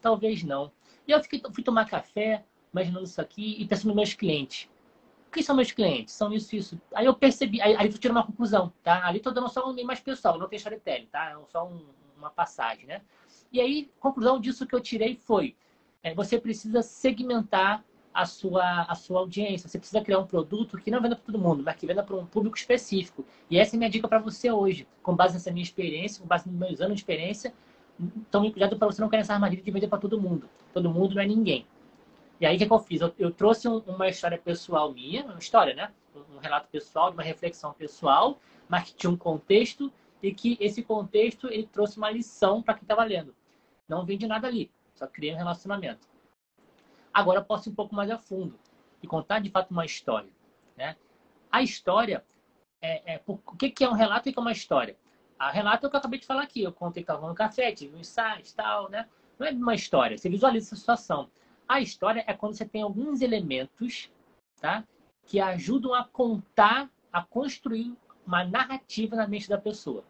Talvez 0.00 0.42
não. 0.42 0.72
E 1.06 1.12
eu 1.12 1.22
fiquei, 1.22 1.42
fui 1.52 1.62
tomar 1.62 1.86
café, 1.86 2.44
imaginando 2.72 3.04
isso 3.04 3.20
aqui 3.20 3.56
e 3.60 3.66
pensando 3.66 3.88
nos 3.88 3.96
meus 3.96 4.14
clientes. 4.14 4.68
Quem 5.32 5.42
são 5.42 5.56
meus 5.56 5.72
clientes? 5.72 6.14
São 6.14 6.32
isso, 6.32 6.56
isso. 6.56 6.80
Aí 6.94 7.04
eu 7.06 7.14
percebi, 7.14 7.60
aí, 7.60 7.74
eu 7.74 7.92
tirei 7.92 8.10
uma 8.10 8.24
conclusão, 8.24 8.72
tá? 8.82 9.06
Ali 9.06 9.18
estou 9.18 9.32
dando 9.32 9.48
só 9.48 9.68
um 9.68 9.84
mais 9.84 10.00
pessoal, 10.00 10.38
não 10.38 10.48
tem 10.48 10.56
storytelling, 10.56 11.06
tá? 11.06 11.30
É 11.30 11.50
só 11.50 11.66
um, 11.66 11.84
uma 12.16 12.30
passagem, 12.30 12.86
né? 12.86 13.02
E 13.52 13.60
aí, 13.60 13.90
conclusão 14.00 14.40
disso 14.40 14.66
que 14.66 14.74
eu 14.74 14.80
tirei 14.80 15.16
foi: 15.16 15.54
é, 16.02 16.14
você 16.14 16.40
precisa 16.40 16.82
segmentar 16.82 17.84
a 18.16 18.24
sua, 18.24 18.82
a 18.82 18.94
sua 18.94 19.20
audiência. 19.20 19.68
Você 19.68 19.78
precisa 19.78 20.00
criar 20.00 20.18
um 20.18 20.26
produto 20.26 20.78
que 20.78 20.90
não 20.90 21.02
venda 21.02 21.14
para 21.14 21.24
todo 21.26 21.38
mundo, 21.38 21.62
mas 21.62 21.76
que 21.76 21.86
venda 21.86 22.02
para 22.02 22.16
um 22.16 22.24
público 22.24 22.56
específico. 22.56 23.24
E 23.50 23.58
essa 23.58 23.74
é 23.74 23.76
a 23.76 23.78
minha 23.78 23.90
dica 23.90 24.08
para 24.08 24.18
você 24.18 24.50
hoje, 24.50 24.88
com 25.02 25.14
base 25.14 25.34
nessa 25.34 25.50
minha 25.50 25.62
experiência, 25.62 26.22
com 26.22 26.26
base 26.26 26.48
nos 26.48 26.58
meus 26.58 26.80
anos 26.80 26.94
de 26.94 27.00
experiência. 27.00 27.52
Tome 28.30 28.50
cuidado 28.50 28.76
para 28.78 28.86
você 28.86 29.02
não 29.02 29.08
cair 29.10 29.20
nessa 29.20 29.34
armadilha 29.34 29.62
de 29.62 29.70
vender 29.70 29.88
para 29.88 29.98
todo 29.98 30.18
mundo. 30.18 30.48
Todo 30.72 30.90
mundo 30.90 31.14
não 31.14 31.22
é 31.22 31.26
ninguém. 31.26 31.66
E 32.40 32.46
aí, 32.46 32.56
o 32.56 32.58
que, 32.58 32.66
que 32.66 32.72
eu 32.72 32.78
fiz? 32.78 33.00
Eu, 33.02 33.12
eu 33.18 33.30
trouxe 33.30 33.68
um, 33.68 33.78
uma 33.80 34.08
história 34.08 34.38
pessoal 34.38 34.92
minha, 34.92 35.24
uma 35.24 35.38
história, 35.38 35.74
né? 35.74 35.92
Um, 36.14 36.38
relato 36.38 36.68
pessoal, 36.68 37.12
uma 37.12 37.22
reflexão 37.22 37.74
pessoal, 37.74 38.40
mas 38.66 38.84
que 38.84 38.94
tinha 38.94 39.10
um 39.10 39.16
contexto 39.16 39.92
e 40.22 40.32
que 40.32 40.56
esse 40.58 40.82
contexto 40.82 41.48
ele 41.48 41.66
trouxe 41.66 41.98
uma 41.98 42.10
lição 42.10 42.62
para 42.62 42.74
quem 42.74 42.82
estava 42.82 43.04
lendo. 43.04 43.34
Não 43.86 44.06
vende 44.06 44.26
nada 44.26 44.48
ali, 44.48 44.70
só 44.94 45.06
criei 45.06 45.34
um 45.34 45.36
relacionamento. 45.36 46.08
Agora 47.16 47.40
posso 47.40 47.70
ir 47.70 47.72
um 47.72 47.74
pouco 47.74 47.94
mais 47.94 48.10
a 48.10 48.18
fundo 48.18 48.58
e 49.02 49.06
contar 49.06 49.38
de 49.38 49.48
fato 49.48 49.70
uma 49.70 49.86
história. 49.86 50.28
Né? 50.76 50.94
A 51.50 51.62
história, 51.62 52.22
é, 52.82 53.14
é, 53.14 53.22
o 53.26 53.38
que, 53.38 53.70
que 53.70 53.84
é 53.84 53.88
um 53.88 53.94
relato 53.94 54.28
e 54.28 54.30
o 54.30 54.32
que 54.34 54.38
é 54.38 54.42
uma 54.42 54.52
história? 54.52 54.98
A 55.38 55.50
relato 55.50 55.86
é 55.86 55.88
o 55.88 55.90
que 55.90 55.96
eu 55.96 55.98
acabei 55.98 56.20
de 56.20 56.26
falar 56.26 56.42
aqui. 56.42 56.62
Eu 56.62 56.74
contei 56.74 57.02
que 57.02 57.10
estava 57.10 57.26
no 57.26 57.34
café, 57.34 57.72
tive 57.72 57.96
um 57.96 58.00
insight 58.00 58.54
tal, 58.54 58.90
né? 58.90 59.08
Não 59.38 59.46
é 59.46 59.50
uma 59.50 59.74
história, 59.74 60.18
você 60.18 60.28
visualiza 60.28 60.74
a 60.74 60.78
situação. 60.78 61.30
A 61.66 61.80
história 61.80 62.22
é 62.26 62.34
quando 62.34 62.52
você 62.52 62.66
tem 62.66 62.82
alguns 62.82 63.22
elementos 63.22 64.12
tá? 64.60 64.84
que 65.24 65.40
ajudam 65.40 65.94
a 65.94 66.04
contar, 66.04 66.90
a 67.10 67.22
construir 67.22 67.96
uma 68.26 68.44
narrativa 68.44 69.16
na 69.16 69.26
mente 69.26 69.48
da 69.48 69.56
pessoa. 69.56 70.04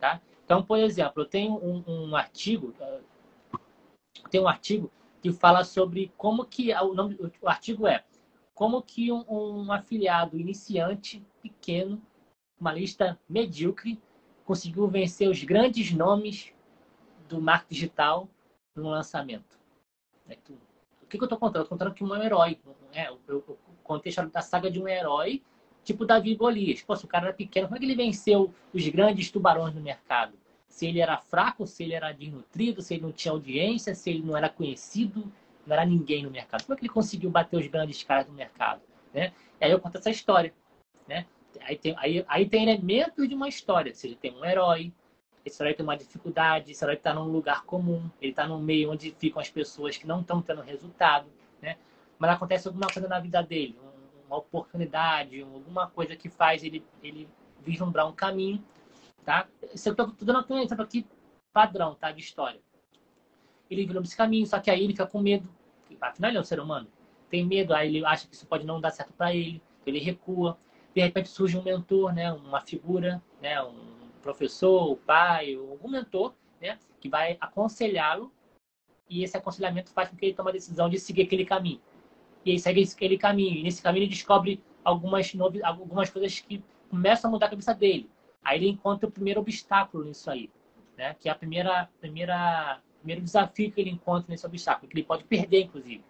Tá? 0.00 0.18
Então, 0.46 0.62
por 0.62 0.78
exemplo, 0.78 1.24
eu 1.24 1.26
tenho 1.26 1.62
um, 1.62 1.84
um 1.86 2.16
artigo, 2.16 2.74
tem 4.30 4.40
um 4.40 4.48
artigo 4.48 4.90
que 5.22 5.32
fala 5.32 5.64
sobre 5.64 6.12
como 6.18 6.44
que 6.44 6.74
o 6.74 6.92
nome 6.92 7.16
o 7.40 7.48
artigo 7.48 7.86
é 7.86 8.04
como 8.54 8.82
que 8.82 9.10
um, 9.10 9.24
um 9.28 9.72
afiliado 9.72 10.38
iniciante 10.38 11.24
pequeno, 11.42 12.00
uma 12.60 12.72
lista 12.72 13.18
medíocre, 13.28 14.00
conseguiu 14.44 14.86
vencer 14.86 15.28
os 15.28 15.42
grandes 15.42 15.92
nomes 15.92 16.52
do 17.28 17.40
marketing 17.40 17.74
digital 17.74 18.28
no 18.76 18.88
lançamento. 18.88 19.58
É 20.28 20.34
o 21.02 21.06
que, 21.06 21.18
que 21.18 21.22
eu 21.22 21.24
estou 21.24 21.38
contando? 21.38 21.62
Estou 21.62 21.76
contando 21.76 21.94
que 21.94 22.04
um 22.04 22.14
herói. 22.14 22.58
É, 22.92 23.08
eu, 23.08 23.20
eu 23.26 23.58
contei 23.82 24.12
a 24.34 24.42
saga 24.42 24.70
de 24.70 24.80
um 24.80 24.88
herói, 24.88 25.42
tipo 25.82 26.06
Davi 26.06 26.34
Golias. 26.34 26.82
Pô, 26.82 26.94
se 26.94 27.04
o 27.04 27.08
cara 27.08 27.26
era 27.26 27.34
pequeno, 27.34 27.66
como 27.66 27.76
é 27.76 27.80
que 27.80 27.84
ele 27.84 27.96
venceu 27.96 28.54
os 28.72 28.86
grandes 28.88 29.30
tubarões 29.30 29.74
no 29.74 29.80
mercado? 29.80 30.34
Se 30.72 30.86
ele 30.86 31.00
era 31.00 31.18
fraco, 31.18 31.66
se 31.66 31.82
ele 31.82 31.92
era 31.92 32.12
desnutrido, 32.12 32.80
se 32.80 32.94
ele 32.94 33.02
não 33.02 33.12
tinha 33.12 33.30
audiência, 33.30 33.94
se 33.94 34.08
ele 34.08 34.22
não 34.22 34.34
era 34.34 34.48
conhecido, 34.48 35.30
não 35.66 35.74
era 35.74 35.84
ninguém 35.84 36.22
no 36.22 36.30
mercado. 36.30 36.64
Como 36.64 36.72
é 36.72 36.76
que 36.78 36.86
ele 36.86 36.92
conseguiu 36.92 37.28
bater 37.28 37.58
os 37.58 37.66
grandes 37.66 38.02
caras 38.02 38.24
do 38.24 38.32
mercado? 38.32 38.80
Né? 39.12 39.34
E 39.60 39.66
aí 39.66 39.70
eu 39.70 39.78
conto 39.78 39.98
essa 39.98 40.08
história. 40.08 40.50
Né? 41.06 41.26
Aí, 41.60 41.76
tem, 41.76 41.94
aí, 41.98 42.24
aí 42.26 42.48
tem 42.48 42.62
elementos 42.62 43.28
de 43.28 43.34
uma 43.34 43.50
história. 43.50 43.90
Ou 43.90 43.94
seja, 43.94 44.16
tem 44.16 44.34
um 44.34 44.42
herói, 44.42 44.90
esse 45.44 45.62
herói 45.62 45.74
tem 45.74 45.84
uma 45.84 45.94
dificuldade, 45.94 46.72
esse 46.72 46.82
herói 46.82 46.94
está 46.94 47.12
num 47.12 47.24
lugar 47.24 47.64
comum, 47.64 48.08
ele 48.18 48.32
está 48.32 48.48
num 48.48 48.58
meio 48.58 48.90
onde 48.90 49.14
ficam 49.18 49.42
as 49.42 49.50
pessoas 49.50 49.98
que 49.98 50.06
não 50.06 50.22
estão 50.22 50.40
tendo 50.40 50.62
resultado. 50.62 51.28
Né? 51.60 51.76
Mas 52.18 52.30
acontece 52.30 52.66
alguma 52.66 52.86
coisa 52.86 53.06
na 53.06 53.20
vida 53.20 53.42
dele, 53.42 53.78
uma 54.26 54.38
oportunidade, 54.38 55.42
alguma 55.42 55.86
coisa 55.86 56.16
que 56.16 56.30
faz 56.30 56.64
ele, 56.64 56.82
ele 57.02 57.28
vislumbrar 57.60 58.08
um 58.08 58.12
caminho 58.12 58.64
Tá? 59.24 59.46
Isso 59.72 59.88
eu 59.88 59.94
tô, 59.94 60.06
dando 60.20 60.44
um 60.50 60.58
exemplo 60.58 60.84
aqui 60.84 61.06
padrão, 61.52 61.94
tá? 61.94 62.10
De 62.10 62.20
história. 62.20 62.60
Ele 63.70 63.86
virou 63.86 64.02
esse 64.02 64.16
caminho, 64.16 64.46
só 64.46 64.58
que 64.58 64.70
aí 64.70 64.82
ele 64.82 64.92
fica 64.92 65.06
com 65.06 65.20
medo. 65.20 65.48
Afinal, 66.00 66.30
ele 66.30 66.38
é 66.38 66.40
um 66.40 66.44
ser 66.44 66.60
humano. 66.60 66.88
Tem 67.30 67.46
medo, 67.46 67.72
aí 67.72 67.88
ele 67.88 68.04
acha 68.04 68.26
que 68.26 68.34
isso 68.34 68.46
pode 68.46 68.66
não 68.66 68.80
dar 68.80 68.90
certo 68.90 69.12
para 69.12 69.34
ele, 69.34 69.62
ele 69.86 69.98
recua. 69.98 70.58
De 70.94 71.00
repente 71.00 71.28
surge 71.28 71.56
um 71.56 71.62
mentor, 71.62 72.12
né? 72.12 72.32
Uma 72.32 72.60
figura, 72.60 73.22
né? 73.40 73.62
Um 73.62 74.10
professor, 74.20 74.90
o 74.90 74.96
pai, 74.96 75.54
algum 75.54 75.88
mentor, 75.88 76.34
né? 76.60 76.78
Que 77.00 77.08
vai 77.08 77.38
aconselhá-lo 77.40 78.32
e 79.08 79.22
esse 79.22 79.36
aconselhamento 79.36 79.90
faz 79.90 80.08
com 80.08 80.16
que 80.16 80.26
ele 80.26 80.34
tome 80.34 80.50
a 80.50 80.52
decisão 80.52 80.88
de 80.88 80.98
seguir 80.98 81.22
aquele 81.22 81.44
caminho. 81.44 81.80
E 82.44 82.52
aí 82.52 82.58
segue 82.58 82.82
aquele 82.82 83.18
caminho. 83.18 83.56
E 83.56 83.62
nesse 83.62 83.82
caminho 83.82 84.04
ele 84.04 84.10
descobre 84.10 84.62
algumas, 84.82 85.30
algumas 85.62 86.10
coisas 86.10 86.40
que 86.40 86.62
começam 86.88 87.28
a 87.28 87.30
mudar 87.30 87.46
a 87.46 87.50
cabeça 87.50 87.74
dele. 87.74 88.10
Aí 88.44 88.58
ele 88.58 88.68
encontra 88.68 89.08
o 89.08 89.12
primeiro 89.12 89.40
obstáculo 89.40 90.04
nisso 90.04 90.30
aí, 90.30 90.50
né? 90.96 91.14
Que 91.18 91.28
é 91.28 91.32
a 91.32 91.34
primeira, 91.34 91.88
primeira, 92.00 92.80
primeiro 92.98 93.22
desafio 93.22 93.70
que 93.70 93.80
ele 93.80 93.90
encontra 93.90 94.26
nesse 94.28 94.46
obstáculo, 94.46 94.88
que 94.88 94.96
ele 94.96 95.06
pode 95.06 95.24
perder, 95.24 95.62
inclusive. 95.62 96.04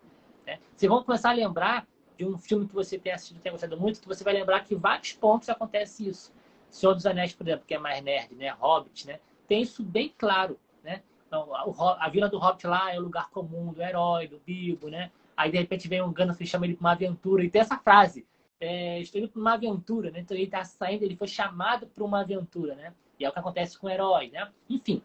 Né? 0.46 0.58
Vocês 0.74 0.90
vão 0.90 1.02
começar 1.02 1.30
a 1.30 1.34
lembrar 1.34 1.86
de 2.16 2.24
um 2.24 2.38
filme 2.38 2.66
que 2.66 2.74
você 2.74 2.98
tem 2.98 3.12
assistido, 3.12 3.40
tem 3.40 3.52
gostado 3.52 3.78
muito, 3.78 4.00
que 4.00 4.08
você 4.08 4.24
vai 4.24 4.34
lembrar 4.34 4.60
que 4.60 4.74
vários 4.74 5.12
pontos 5.12 5.48
acontece 5.48 6.08
isso. 6.08 6.32
Senhor 6.70 6.94
dos 6.94 7.04
Anéis, 7.04 7.34
por 7.34 7.46
exemplo, 7.46 7.66
que 7.66 7.74
é 7.74 7.78
mais 7.78 8.02
nerd, 8.02 8.34
né? 8.34 8.50
Hobbit, 8.50 9.06
né? 9.06 9.20
Tem 9.46 9.60
isso 9.60 9.82
bem 9.82 10.12
claro, 10.16 10.58
né? 10.82 11.02
Então, 11.26 11.54
a, 11.54 12.06
a 12.06 12.08
vila 12.08 12.28
do 12.28 12.38
Hobbit 12.38 12.66
lá 12.66 12.94
é 12.94 12.98
o 12.98 13.02
lugar 13.02 13.28
comum 13.30 13.72
do 13.72 13.82
herói, 13.82 14.26
do 14.26 14.38
Bilbo, 14.38 14.88
né? 14.88 15.10
Aí, 15.36 15.50
de 15.50 15.58
repente, 15.58 15.88
vem 15.88 16.02
um 16.02 16.12
Gandalf 16.12 16.40
e 16.40 16.46
chama 16.46 16.66
ele 16.66 16.74
para 16.74 16.84
uma 16.84 16.92
aventura. 16.92 17.44
E 17.44 17.50
tem 17.50 17.60
essa 17.60 17.78
frase, 17.78 18.26
é, 18.62 19.00
estou 19.00 19.20
indo 19.20 19.28
para 19.28 19.40
uma 19.40 19.54
aventura, 19.54 20.12
né? 20.12 20.20
Então 20.20 20.36
ele 20.36 20.44
está 20.44 20.64
saindo, 20.64 21.02
ele 21.02 21.16
foi 21.16 21.26
chamado 21.26 21.86
para 21.88 22.04
uma 22.04 22.20
aventura, 22.20 22.76
né? 22.76 22.94
E 23.18 23.24
é 23.24 23.28
o 23.28 23.32
que 23.32 23.38
acontece 23.38 23.76
com 23.76 23.88
o 23.88 23.90
herói, 23.90 24.30
né? 24.30 24.48
Enfim. 24.70 25.02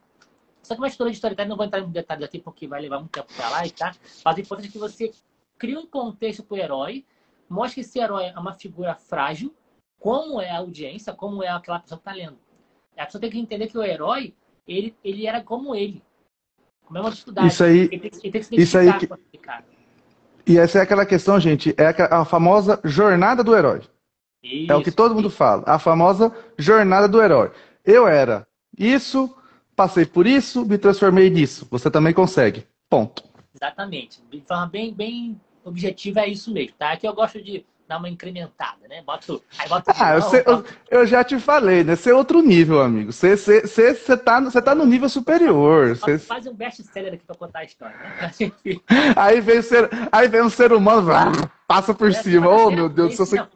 Só 0.61 0.75
que 0.75 0.81
uma 0.81 0.87
história 0.87 1.09
de 1.11 1.17
storytelling, 1.17 1.49
não 1.49 1.57
vou 1.57 1.65
entrar 1.65 1.79
em 1.79 1.89
detalhes 1.89 2.23
aqui 2.23 2.39
porque 2.39 2.67
vai 2.67 2.81
levar 2.81 2.99
muito 2.99 3.11
tempo 3.11 3.33
para 3.35 3.49
lá, 3.49 3.63
tá? 3.75 3.95
Mas 4.23 4.37
o 4.37 4.39
importante 4.41 4.69
é 4.69 4.71
que 4.71 4.77
você 4.77 5.11
crie 5.57 5.75
um 5.75 5.87
contexto 5.87 6.43
para 6.43 6.55
o 6.55 6.57
herói, 6.57 7.05
mostre 7.49 7.75
que 7.75 7.81
esse 7.81 7.97
herói 7.99 8.25
é 8.25 8.39
uma 8.39 8.53
figura 8.53 8.93
frágil, 8.93 9.55
como 9.99 10.39
é 10.39 10.51
a 10.51 10.57
audiência, 10.57 11.13
como 11.13 11.41
é 11.41 11.47
aquela 11.47 11.79
pessoa 11.79 11.97
que 11.97 12.07
está 12.07 12.13
lendo. 12.13 12.37
A 12.95 13.05
pessoa 13.05 13.19
tem 13.19 13.31
que 13.31 13.39
entender 13.39 13.67
que 13.67 13.77
o 13.77 13.83
herói, 13.83 14.35
ele, 14.67 14.95
ele 15.03 15.25
era 15.25 15.41
como 15.41 15.73
ele. 15.73 16.03
Como 16.85 16.99
é 16.99 17.01
uma 17.01 17.11
dificuldade. 17.11 17.47
Isso 17.47 17.63
aí, 17.63 17.79
ele 17.79 17.99
tem, 17.99 18.11
ele 18.23 18.31
tem 18.31 18.31
que 18.31 18.43
se 18.43 18.55
isso 18.55 18.77
aí 18.77 18.93
que, 18.99 19.07
e 20.47 20.57
essa 20.57 20.79
é 20.79 20.81
aquela 20.81 21.05
questão, 21.05 21.39
gente, 21.39 21.75
é 21.77 21.87
a 22.11 22.23
famosa 22.23 22.79
jornada 22.83 23.43
do 23.43 23.55
herói. 23.55 23.81
Isso, 24.41 24.71
é 24.71 24.75
o 24.75 24.81
que 24.81 24.91
todo 24.91 25.13
mundo 25.13 25.29
fala, 25.29 25.63
a 25.65 25.77
famosa 25.77 26.33
jornada 26.57 27.07
do 27.07 27.21
herói. 27.21 27.51
Eu 27.83 28.07
era 28.07 28.47
isso, 28.77 29.35
passei 29.75 30.05
por 30.05 30.25
isso, 30.25 30.65
me 30.65 30.77
transformei 30.77 31.29
nisso. 31.29 31.67
Você 31.69 31.91
também 31.91 32.13
consegue. 32.13 32.65
Ponto. 32.89 33.23
Exatamente. 33.53 34.21
De 34.31 34.39
forma 34.41 34.67
bem, 34.67 34.93
bem 34.93 35.39
objetiva 35.65 36.21
é 36.21 36.29
isso 36.29 36.51
mesmo, 36.53 36.73
tá? 36.77 36.93
Aqui 36.93 37.07
eu 37.07 37.13
gosto 37.13 37.41
de 37.41 37.65
dar 37.87 37.97
uma 37.97 38.09
incrementada, 38.09 38.87
né? 38.87 39.01
Boto, 39.01 39.41
aí 39.57 39.67
ah, 39.99 40.15
eu, 40.15 40.21
sei, 40.23 40.43
eu, 40.45 40.65
eu, 40.89 41.07
já 41.07 41.23
te 41.23 41.39
falei, 41.39 41.83
né? 41.83 41.95
Você 41.95 42.11
é 42.11 42.13
outro 42.13 42.41
nível, 42.41 42.81
amigo. 42.81 43.13
Você, 43.13 43.37
você, 43.37 43.61
você, 43.61 43.93
você, 43.93 44.17
tá, 44.17 44.41
você 44.41 44.61
tá 44.61 44.75
no 44.75 44.85
nível 44.85 45.07
superior. 45.07 45.95
Você... 45.95 46.19
Faz 46.19 46.45
um 46.45 46.53
best-seller 46.53 47.13
aqui 47.13 47.23
pra 47.25 47.35
contar 47.35 47.59
a 47.59 47.63
história, 47.63 47.95
né? 47.97 48.31
aí, 49.15 49.39
vem 49.39 49.61
ser, 49.61 49.89
aí 50.11 50.27
vem 50.27 50.41
um 50.41 50.49
ser 50.49 50.73
humano, 50.73 51.09
passa 51.65 51.93
por 51.93 52.09
é, 52.09 52.13
cima. 52.13 52.49
Oh, 52.49 52.69
meu 52.69 52.89
Deus 52.89 53.15
do 53.15 53.25
céu. 53.25 53.47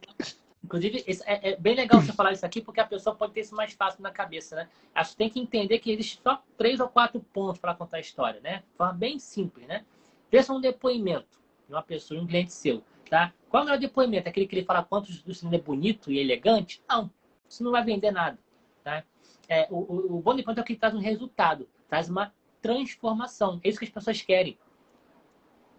Inclusive, 0.64 1.04
é, 1.26 1.52
é, 1.52 1.56
bem 1.58 1.76
legal 1.76 2.00
você 2.00 2.14
falar 2.14 2.32
isso 2.32 2.46
aqui, 2.46 2.62
porque 2.62 2.80
a 2.80 2.86
pessoa 2.86 3.14
pode 3.14 3.34
ter 3.34 3.42
isso 3.42 3.54
mais 3.54 3.74
fácil 3.74 4.02
na 4.02 4.12
cabeça, 4.12 4.56
né? 4.56 4.70
Acho 4.96 5.12
que 5.12 5.18
tem 5.18 5.30
que 5.30 5.40
entender 5.40 5.80
que 5.80 5.92
existe 5.92 6.22
só 6.24 6.42
três 6.58 6.80
ou 6.80 6.88
quatro 6.88 7.20
pontos 7.20 7.60
para 7.60 7.76
contar 7.76 7.98
a 7.98 8.00
história, 8.00 8.40
né? 8.42 8.64
De 8.72 8.78
forma 8.78 8.94
bem 8.94 9.20
simples, 9.20 9.68
né? 9.68 9.84
Pensa 10.30 10.54
um 10.54 10.62
depoimento 10.62 11.42
de 11.68 11.74
uma 11.74 11.82
pessoa, 11.82 12.22
um 12.22 12.28
cliente 12.28 12.54
seu 12.54 12.82
Tá? 13.12 13.34
Qual 13.50 13.60
é 13.60 13.64
o 13.64 13.66
melhor 13.66 13.78
depoimento? 13.78 14.30
Aquele 14.30 14.48
que 14.48 14.56
ele 14.56 14.66
fala 14.66 14.86
quanto 14.86 15.10
o 15.10 15.34
cinema 15.36 15.58
é 15.58 15.60
bonito 15.60 16.10
e 16.10 16.18
elegante? 16.18 16.82
Não, 16.88 17.12
isso 17.48 17.62
não 17.62 17.70
vai 17.70 17.84
vender 17.84 18.10
nada. 18.10 18.40
Tá? 18.86 19.04
É, 19.50 19.68
o, 19.70 19.80
o, 19.80 20.16
o 20.16 20.22
bom 20.22 20.34
depoimento 20.34 20.62
é 20.62 20.64
o 20.64 20.66
que 20.66 20.78
traz 20.78 20.96
um 20.96 21.00
resultado, 21.00 21.68
traz 21.90 22.10
uma 22.10 22.34
transformação. 22.62 23.60
É 23.66 23.68
isso 23.68 23.80
que 23.80 23.84
as 23.84 23.92
pessoas 23.92 24.22
querem. 24.22 24.58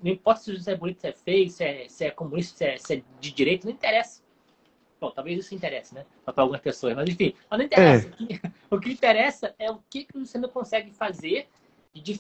Não 0.03 0.13
importa 0.13 0.43
se 0.43 0.53
isso 0.53 0.69
é 0.69 0.77
bonito, 0.77 1.01
se 1.01 1.09
é 1.09 1.13
feio, 1.13 1.49
se 1.49 1.65
é, 1.65 1.89
se 1.89 2.05
é 2.05 2.11
comunista, 2.11 2.55
se 2.59 2.65
é, 2.67 2.77
se 2.77 2.95
é 2.97 3.03
de 3.19 3.31
direito, 3.31 3.65
não 3.65 3.73
interessa. 3.73 4.23
Bom, 5.01 5.11
talvez 5.11 5.39
isso 5.39 5.55
interesse, 5.55 5.95
né? 5.95 6.05
Para 6.27 6.35
algumas 6.37 6.61
pessoas, 6.61 6.95
mas 6.95 7.09
enfim, 7.09 7.35
não 7.51 7.63
interessa. 7.63 8.09
É. 8.09 8.11
O, 8.11 8.15
que, 8.15 8.41
o, 8.77 8.79
que, 8.79 8.93
interessa 8.93 9.55
é 9.59 9.71
o 9.71 9.79
que, 9.89 10.05
que 10.05 10.19
você 10.19 10.37
não 10.37 10.51
consegue 10.51 10.91
fazer 10.91 11.49
de, 12.01 12.17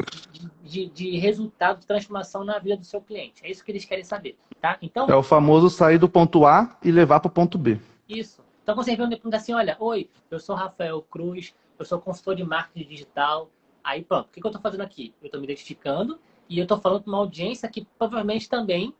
de, 0.62 0.86
de, 0.88 1.18
resultado 1.18 1.80
de 1.80 1.86
transformação 1.86 2.44
na 2.44 2.58
vida 2.58 2.76
do 2.76 2.84
seu 2.84 3.00
cliente. 3.00 3.44
É 3.44 3.50
isso 3.50 3.64
que 3.64 3.72
eles 3.72 3.84
querem 3.84 4.04
saber, 4.04 4.36
tá? 4.60 4.76
Então, 4.82 5.08
é 5.08 5.14
o 5.14 5.22
famoso 5.22 5.70
sair 5.70 5.98
do 5.98 6.08
ponto 6.08 6.44
A 6.44 6.76
e 6.84 6.90
levar 6.90 7.20
para 7.20 7.28
o 7.28 7.32
ponto 7.32 7.56
B. 7.56 7.78
Isso. 8.08 8.42
Então, 8.62 8.74
quando 8.74 8.84
você 8.84 8.96
vê 8.96 9.08
pergunta 9.08 9.36
assim, 9.36 9.54
olha, 9.54 9.76
oi, 9.80 10.08
eu 10.30 10.38
sou 10.38 10.54
Rafael 10.54 11.00
Cruz, 11.02 11.54
eu 11.78 11.84
sou 11.84 12.00
consultor 12.00 12.36
de 12.36 12.44
marketing 12.44 12.88
digital. 12.88 13.50
Aí, 13.82 14.02
pronto, 14.02 14.26
o 14.26 14.30
que, 14.30 14.40
que 14.40 14.46
eu 14.46 14.50
estou 14.50 14.62
fazendo 14.62 14.82
aqui? 14.82 15.14
Eu 15.20 15.26
estou 15.26 15.40
me 15.40 15.46
identificando 15.46 16.18
e 16.48 16.58
eu 16.58 16.64
estou 16.64 16.78
falando 16.78 17.02
com 17.02 17.10
uma 17.10 17.18
audiência 17.18 17.68
que 17.68 17.86
provavelmente 17.98 18.48
também 18.48 18.94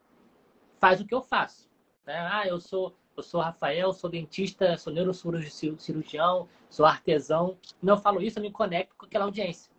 faz 0.81 1.01
o 1.01 1.05
que 1.05 1.15
eu 1.15 1.23
faço. 1.23 1.69
Né? 2.05 2.17
Ah, 2.17 2.47
eu 2.47 2.61
sou, 2.61 2.95
eu 3.17 3.23
sou 3.23 3.41
Rafael, 3.41 3.93
sou 3.93 4.11
dentista, 4.11 4.77
sou 4.77 4.93
neurocirurgião, 4.93 6.49
sou 6.69 6.85
artesão. 6.85 7.57
Eu 7.83 7.97
falo 7.97 8.21
isso, 8.21 8.39
eu 8.39 8.43
me 8.43 8.51
conecto 8.51 8.97
com 8.97 9.07
aquela 9.07 9.27
audiência. 9.27 9.72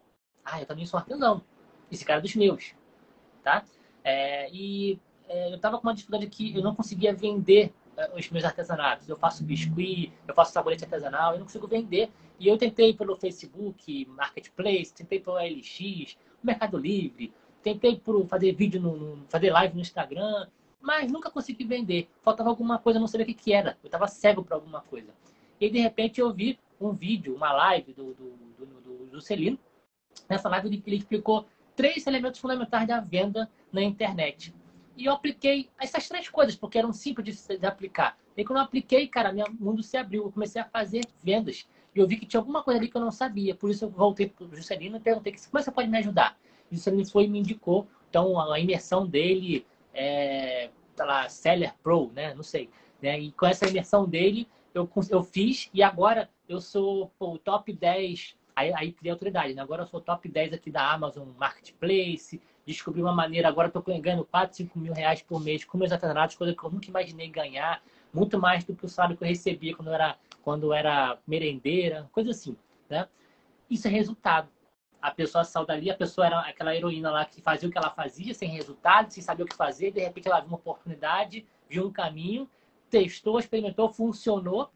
Ah, 0.44 0.60
eu 0.60 0.66
também 0.66 0.86
sou 0.86 0.98
artesão. 0.98 1.42
Esse 1.92 2.06
cara 2.06 2.20
é 2.20 2.22
dos 2.22 2.36
meus. 2.36 2.74
Tá? 3.44 3.64
É, 4.04 4.50
e 4.52 5.00
é, 5.28 5.52
eu 5.52 5.56
estava 5.56 5.78
com 5.78 5.88
uma 5.88 5.94
dificuldade 5.94 6.28
que 6.28 6.56
eu 6.56 6.62
não 6.62 6.76
conseguia 6.76 7.14
vender 7.14 7.74
é, 7.96 8.12
os 8.16 8.30
meus 8.30 8.44
artesanatos. 8.44 9.08
Eu 9.08 9.16
faço 9.16 9.44
biscuit, 9.44 10.12
eu 10.28 10.34
faço 10.34 10.52
sabonete 10.52 10.84
artesanal, 10.84 11.34
eu 11.34 11.40
não 11.40 11.46
consigo 11.46 11.68
vender. 11.68 12.12
E 12.40 12.48
eu 12.48 12.58
tentei 12.58 12.94
pelo 12.94 13.16
Facebook, 13.16 14.06
Marketplace, 14.06 14.94
tentei 14.94 15.20
pelo 15.20 15.38
LX, 15.38 16.18
Mercado 16.44 16.78
Livre, 16.78 17.34
tentei 17.62 17.98
por 17.98 18.28
fazer 18.28 18.54
vídeo, 18.54 18.82
no, 18.82 19.24
fazer 19.30 19.52
live 19.52 19.76
no 19.76 19.82
Instagram, 19.82 20.48
mas 20.82 21.12
nunca 21.12 21.32
consegui 21.32 21.64
vender. 21.64 22.10
Faltava 22.22 22.50
alguma 22.50 22.78
coisa, 22.78 23.00
não 23.00 23.08
sabia 23.08 23.24
o 23.24 23.28
que, 23.28 23.34
que 23.34 23.54
era. 23.54 23.78
Eu 23.82 23.88
estava 23.88 24.08
cego 24.08 24.44
para 24.44 24.56
alguma 24.56 24.82
coisa. 24.82 25.14
E 25.60 25.70
de 25.70 25.80
repente, 25.80 26.20
eu 26.20 26.34
vi 26.34 26.60
um 26.80 26.92
vídeo, 26.92 27.36
uma 27.36 27.54
live 27.54 27.94
do, 27.94 28.14
do, 28.14 28.34
do, 28.58 28.66
do, 28.82 29.06
do 29.06 29.22
Celino. 29.22 29.58
Nessa 30.30 30.50
live, 30.50 30.82
ele 30.86 30.98
explicou 30.98 31.48
três 31.76 32.06
elementos 32.08 32.40
fundamentais 32.40 32.88
da 32.88 33.00
venda 33.00 33.50
na 33.72 33.82
internet. 33.82 34.54
E 34.96 35.06
eu 35.06 35.14
apliquei 35.14 35.70
essas 35.80 36.08
três 36.08 36.30
coisas, 36.30 36.56
porque 36.56 36.78
eram 36.78 36.94
simples 36.94 37.46
de, 37.48 37.58
de 37.58 37.66
aplicar. 37.66 38.18
E 38.38 38.44
quando 38.44 38.60
eu 38.60 38.64
apliquei, 38.64 39.08
cara, 39.08 39.32
meu 39.32 39.46
mundo 39.60 39.82
se 39.82 39.98
abriu. 39.98 40.24
Eu 40.24 40.32
comecei 40.32 40.62
a 40.62 40.66
fazer 40.66 41.06
vendas. 41.24 41.68
E 41.96 42.00
eu 42.00 42.08
vi 42.08 42.18
que 42.18 42.26
tinha 42.26 42.40
alguma 42.40 42.64
coisa 42.64 42.80
ali 42.80 42.90
que 42.90 42.98
eu 42.98 43.02
não 43.02 43.12
sabia. 43.12 43.56
Por 43.56 43.70
isso 43.70 43.86
eu 43.86 43.90
voltei 43.90 44.28
para 44.28 44.46
o 44.46 44.56
Juscelino 44.56 44.98
e 44.98 45.00
perguntei 45.00 45.34
como 45.34 45.60
é 45.60 45.62
você 45.62 45.72
pode 45.72 45.88
me 45.88 45.98
ajudar. 45.98 46.38
E 46.72 46.76
o 46.76 46.78
Juscelino 46.78 47.06
foi 47.06 47.26
e 47.26 47.28
me 47.28 47.40
indicou. 47.40 47.88
Então, 48.10 48.40
a 48.40 48.60
imersão 48.60 49.08
dele 49.08 49.66
é, 49.94 50.70
tá 50.96 51.06
lá, 51.06 51.30
Seller 51.30 51.74
Pro, 51.82 52.12
né? 52.14 52.34
Não 52.34 52.44
sei. 52.44 52.70
Né? 53.02 53.20
E 53.20 53.32
com 53.32 53.46
essa 53.46 53.68
imersão 53.68 54.08
dele, 54.08 54.48
eu, 54.74 54.90
eu 55.10 55.24
fiz 55.24 55.70
e 55.74 55.84
agora 55.84 56.30
eu 56.48 56.60
sou 56.60 57.12
o 57.20 57.38
top 57.38 57.72
10. 57.72 58.36
Aí, 58.56 58.74
aí 58.74 58.92
criei 58.92 59.12
autoridade, 59.12 59.54
né? 59.54 59.62
Agora 59.62 59.84
eu 59.84 59.88
sou 59.88 60.00
top 60.00 60.28
10 60.30 60.54
aqui 60.54 60.70
da 60.70 60.92
Amazon 60.92 61.28
Marketplace. 61.38 62.42
Descobri 62.66 63.02
uma 63.02 63.14
maneira, 63.14 63.48
agora 63.48 63.68
estou 63.68 63.82
ganhando 63.82 64.24
4, 64.26 64.56
5 64.56 64.80
mil 64.80 64.94
reais 64.94 65.22
por 65.22 65.42
mês 65.42 65.66
com 65.66 65.78
meus 65.78 65.92
artesanatos, 65.92 66.36
coisa 66.36 66.56
que 66.56 66.64
eu 66.64 66.72
nunca 66.72 66.88
imaginei 66.88 67.28
ganhar. 67.28 67.82
Muito 68.14 68.40
mais 68.40 68.64
do 68.64 68.76
que 68.76 68.86
o 68.86 68.90
salário 68.90 69.18
que 69.18 69.24
eu 69.24 69.28
recebia 69.28 69.76
quando 69.76 69.92
era, 69.92 70.18
quando 70.44 70.72
era 70.74 71.18
merendeira, 71.28 72.10
coisa 72.12 72.32
assim, 72.32 72.56
né? 72.90 73.08
Isso 73.70 73.88
é 73.88 73.92
resultado 73.92 74.48
a 75.04 75.12
pessoa 75.12 75.44
saiu 75.44 75.66
dali, 75.66 75.92
a 75.92 75.98
pessoa 75.98 76.26
era 76.26 76.40
aquela 76.40 76.74
heroína 76.74 77.12
lá 77.12 77.26
que 77.26 77.42
fazia 77.42 77.68
o 77.68 77.72
que 77.72 77.78
ela 77.78 77.90
fazia, 77.90 78.34
sem 78.34 78.50
resultado, 78.50 79.12
sem 79.12 79.22
saber 79.22 79.44
o 79.44 79.46
que 79.46 79.56
fazer, 79.56 79.92
de 79.92 80.00
repente 80.00 80.30
ela 80.30 80.40
viu 80.40 80.48
uma 80.48 80.56
oportunidade, 80.56 81.46
viu 81.70 81.86
um 81.86 81.92
caminho, 81.92 82.50
testou, 82.90 83.38
experimentou, 83.38 83.92
funcionou, 83.92 84.72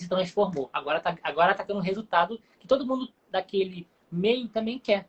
se 0.00 0.08
transformou. 0.08 0.68
Agora 0.72 0.98
está 0.98 1.16
agora 1.22 1.54
tá 1.54 1.64
tendo 1.64 1.78
um 1.78 1.82
resultado 1.82 2.40
que 2.58 2.66
todo 2.66 2.86
mundo 2.86 3.08
daquele 3.30 3.88
meio 4.10 4.48
também 4.48 4.78
quer. 4.78 5.08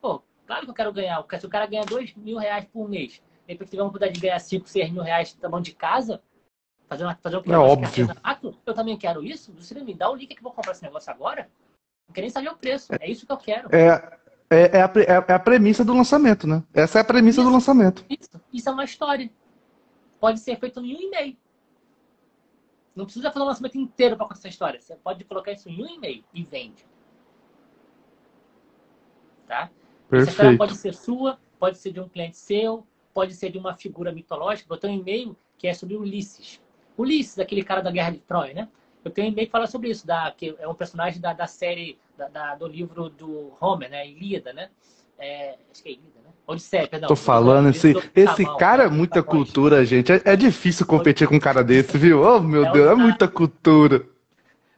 Pô, 0.00 0.22
claro 0.46 0.64
que 0.64 0.70
eu 0.70 0.74
quero 0.74 0.92
ganhar. 0.92 1.24
Se 1.38 1.46
o 1.46 1.50
cara 1.50 1.66
ganha 1.66 1.84
dois 1.84 2.14
mil 2.14 2.38
reais 2.38 2.64
por 2.66 2.88
mês, 2.88 3.22
de 3.46 3.52
repente 3.52 3.70
tiver 3.70 3.82
uma 3.82 3.88
oportunidade 3.88 4.20
de 4.20 4.26
ganhar 4.26 4.38
cinco, 4.38 4.68
seis 4.68 4.90
mil 4.90 5.02
reais 5.02 5.32
tá 5.34 5.48
bom 5.48 5.60
de 5.60 5.72
casa, 5.72 6.22
fazer, 6.88 7.04
uma, 7.04 7.14
fazer 7.16 7.36
um 7.36 7.52
é 7.52 7.58
óbvio. 7.58 8.08
eu 8.66 8.74
também 8.74 8.96
quero 8.98 9.24
isso. 9.24 9.52
Você 9.54 9.74
me 9.80 9.94
dá 9.94 10.10
o 10.10 10.16
link 10.16 10.34
que 10.34 10.38
eu 10.38 10.42
vou 10.42 10.52
comprar 10.52 10.72
esse 10.72 10.82
negócio 10.82 11.10
agora? 11.12 11.48
Não 12.08 12.14
quero 12.14 12.24
nem 12.24 12.30
saber 12.30 12.48
o 12.48 12.56
preço. 12.56 12.92
É 12.98 13.08
isso 13.08 13.24
que 13.24 13.32
eu 13.32 13.36
quero. 13.36 13.68
É, 13.74 14.18
é, 14.50 14.78
é, 14.78 14.82
a, 14.82 15.24
é 15.28 15.32
a 15.32 15.38
premissa 15.38 15.84
do 15.84 15.94
lançamento, 15.94 16.46
né? 16.46 16.64
Essa 16.74 16.98
é 16.98 17.02
a 17.02 17.04
premissa 17.04 17.40
isso, 17.40 17.48
do 17.48 17.52
lançamento. 17.52 18.04
Isso. 18.10 18.40
isso 18.52 18.68
é 18.68 18.72
uma 18.72 18.84
história. 18.84 19.30
Pode 20.18 20.40
ser 20.40 20.58
feito 20.58 20.80
em 20.80 20.96
um 20.96 21.00
e-mail. 21.00 21.36
Não 23.00 23.06
precisa 23.06 23.30
fazer 23.30 23.42
um 23.42 23.48
lançamento 23.48 23.78
inteiro 23.78 24.16
para 24.16 24.26
contar 24.26 24.38
essa 24.38 24.48
história. 24.48 24.80
Você 24.80 24.94
pode 24.96 25.24
colocar 25.24 25.52
isso 25.52 25.68
em 25.68 25.82
um 25.82 25.88
e-mail 25.88 26.22
e 26.34 26.44
vende. 26.44 26.86
Tá? 29.46 29.70
Perfeito. 30.08 30.22
Essa 30.22 30.30
história 30.30 30.58
pode 30.58 30.76
ser 30.76 30.94
sua, 30.94 31.40
pode 31.58 31.78
ser 31.78 31.92
de 31.92 32.00
um 32.00 32.08
cliente 32.08 32.36
seu, 32.36 32.86
pode 33.14 33.34
ser 33.34 33.50
de 33.50 33.58
uma 33.58 33.74
figura 33.74 34.12
mitológica. 34.12 34.72
Eu 34.72 34.78
tenho 34.78 34.94
um 34.94 35.00
e-mail 35.00 35.36
que 35.56 35.66
é 35.66 35.74
sobre 35.74 35.96
Ulisses. 35.96 36.60
Ulisses, 36.96 37.38
aquele 37.38 37.64
cara 37.64 37.80
da 37.80 37.90
Guerra 37.90 38.10
de 38.10 38.18
Troia, 38.20 38.54
né? 38.54 38.68
Eu 39.02 39.10
tenho 39.10 39.28
um 39.28 39.30
e-mail 39.32 39.46
que 39.46 39.52
fala 39.52 39.66
sobre 39.66 39.88
isso, 39.88 40.06
da, 40.06 40.30
que 40.30 40.54
é 40.58 40.68
um 40.68 40.74
personagem 40.74 41.20
da, 41.20 41.32
da 41.32 41.46
série, 41.46 41.98
da, 42.18 42.28
da, 42.28 42.54
do 42.54 42.66
livro 42.66 43.08
do 43.08 43.52
Homer, 43.58 43.88
né? 43.88 44.06
Ilíada, 44.06 44.52
né? 44.52 44.70
É, 45.18 45.58
acho 45.70 45.82
que 45.82 45.88
é 45.88 45.92
Ilíada? 45.92 46.19
Odisseia, 46.52 46.88
perdão. 46.88 47.08
Tô 47.08 47.16
falando, 47.16 47.70
esse, 47.70 47.94
esse 48.14 48.44
cara 48.58 48.84
é 48.84 48.88
muita 48.88 49.22
cultura, 49.22 49.84
gente. 49.84 50.12
É, 50.12 50.22
é, 50.24 50.36
difícil 50.36 50.86
competir 50.86 51.28
com 51.28 51.36
um 51.36 51.40
cara 51.40 51.62
desse, 51.62 51.96
viu? 51.96 52.22
Oh, 52.22 52.40
meu 52.40 52.64
é 52.66 52.72
Deus, 52.72 52.90
é 52.90 52.94
muita 52.94 53.28
cultura. 53.28 54.06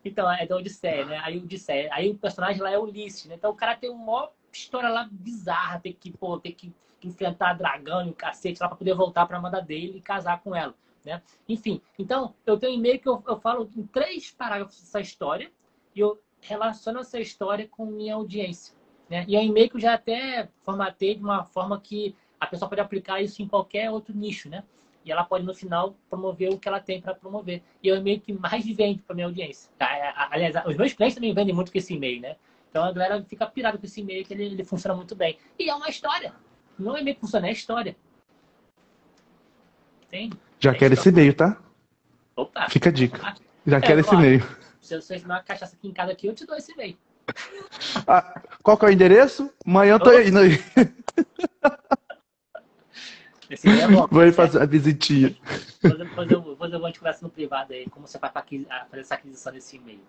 Então, 0.05 0.31
é 0.31 0.47
da 0.47 0.57
Odisseia, 0.57 1.05
né? 1.05 1.21
Aí, 1.23 1.39
Odisseia, 1.39 1.89
aí 1.93 2.11
o 2.11 2.19
personagem 2.19 2.61
lá 2.61 2.71
é 2.71 2.79
Ulisses, 2.79 3.27
né? 3.27 3.37
Então 3.37 3.51
o 3.51 3.55
cara 3.55 3.77
tem 3.77 3.91
uma 3.91 4.31
história 4.53 4.89
lá 4.89 5.09
bizarra, 5.11 5.81
tem 5.81 5.93
que, 5.93 6.11
pô, 6.11 6.39
tem 6.39 6.53
que 6.53 6.73
enfrentar 7.03 7.55
dragão 7.55 8.07
e 8.07 8.11
o 8.11 8.15
cacete 8.15 8.61
lá 8.61 8.69
pra 8.69 8.77
poder 8.77 8.95
voltar 8.95 9.27
pra 9.27 9.39
amada 9.39 9.61
dele 9.61 9.99
e 9.99 10.01
casar 10.01 10.41
com 10.41 10.55
ela. 10.55 10.75
Né? 11.05 11.21
Enfim, 11.49 11.81
então 11.99 12.35
eu 12.47 12.57
tenho 12.57 12.73
um 12.73 12.77
e-mail 12.77 13.01
que 13.01 13.09
eu, 13.09 13.23
eu 13.27 13.41
falo 13.41 13.69
em 13.77 13.85
três 13.87 14.31
parágrafos 14.31 14.81
dessa 14.81 15.01
história 15.01 15.51
e 15.95 16.01
eu 16.01 16.21
relaciono 16.41 17.01
essa 17.01 17.19
história 17.19 17.67
com 17.69 17.87
minha 17.87 18.15
audiência. 18.15 18.75
Né? 19.13 19.27
E 19.29 19.37
é 19.37 19.41
um 19.41 19.43
e-mail 19.43 19.69
que 19.69 19.77
eu 19.77 19.81
já 19.81 19.93
até 19.93 20.49
formatei 20.65 21.15
de 21.15 21.23
uma 21.23 21.45
forma 21.45 21.79
que 21.79 22.17
a 22.41 22.47
pessoa 22.47 22.67
pode 22.67 22.81
aplicar 22.81 23.21
isso 23.21 23.43
em 23.43 23.47
qualquer 23.47 23.91
outro 23.91 24.17
nicho, 24.17 24.49
né? 24.49 24.65
E 25.05 25.13
ela 25.13 25.23
pode, 25.23 25.45
no 25.45 25.53
final, 25.53 25.95
promover 26.09 26.49
o 26.49 26.59
que 26.59 26.67
ela 26.67 26.81
tem 26.81 26.99
para 26.99 27.15
promover. 27.15 27.63
E 27.83 27.91
é 27.91 27.93
o 27.93 27.97
e-mail 27.97 28.23
que 28.23 28.33
mais 28.33 28.65
vende 28.65 29.03
para 29.03 29.15
minha 29.15 29.27
audiência. 29.27 29.71
É, 29.79 30.15
aliás, 30.31 30.55
os 30.65 30.77
meus 30.79 30.95
clientes 30.95 31.15
também 31.15 31.35
vendem 31.35 31.55
muito 31.55 31.71
com 31.71 31.77
esse 31.77 31.93
e-mail, 31.93 32.23
né? 32.23 32.37
Então 32.71 32.83
a 32.83 32.91
galera 32.91 33.23
fica 33.29 33.47
pirada 33.47 33.77
com 33.77 33.85
esse 33.85 34.01
e-mail, 34.01 34.25
que 34.25 34.33
ele, 34.33 34.45
ele 34.45 34.65
funciona 34.65 34.97
muito 34.97 35.15
bem. 35.15 35.37
E 35.59 35.69
é 35.69 35.75
uma 35.75 35.91
história. 35.91 36.33
Não 36.79 36.97
é 36.97 37.03
e-mail 37.03 37.15
que 37.17 37.21
funciona, 37.21 37.49
é 37.49 37.53
história. 37.53 37.95
Entende? 40.07 40.39
Já 40.59 40.75
quero 40.75 40.95
esse 40.95 41.11
e-mail, 41.11 41.35
tá? 41.35 41.61
Opa! 42.35 42.71
Fica 42.71 42.89
a 42.89 42.93
dica. 42.93 43.37
Já 43.67 43.77
é, 43.77 43.81
quero 43.83 44.01
esse 44.01 44.15
e-mail. 44.15 44.43
Se 44.81 44.99
você 44.99 45.21
tomar 45.21 45.35
uma 45.35 45.43
cachaça 45.43 45.77
aqui 45.77 45.87
em 45.87 45.93
casa 45.93 46.13
aqui, 46.13 46.27
eu 46.27 46.35
te 46.35 46.47
dou 46.47 46.57
esse 46.57 46.73
e-mail. 46.73 46.97
Ah, 48.07 48.41
qual 48.63 48.77
que 48.77 48.85
é 48.85 48.89
o 48.89 48.93
endereço? 48.93 49.51
Amanhã 49.67 49.95
eu 49.95 50.01
tô 50.01 50.13
indo 50.19 50.39
aí. 50.39 50.63
Esse 53.51 53.69
é 53.69 53.89
bom. 53.89 54.07
Vou 54.11 54.25
ir 54.25 54.33
fazer 54.33 54.63
a 54.63 54.67
visitinha. 54.67 55.37
Depois 55.83 56.31
eu, 56.31 56.41
depois 56.41 56.73
eu 56.73 56.81
vou 56.81 56.93
te 56.93 56.99
conversar 56.99 57.23
no 57.23 57.31
privado 57.31 57.73
aí, 57.73 57.89
como 57.91 58.07
você 58.07 58.19
vai 58.19 58.31
fazer 58.31 58.67
essa 59.01 59.15
aquisição 59.15 59.53
desse 59.53 59.77
e-mail. 59.77 60.01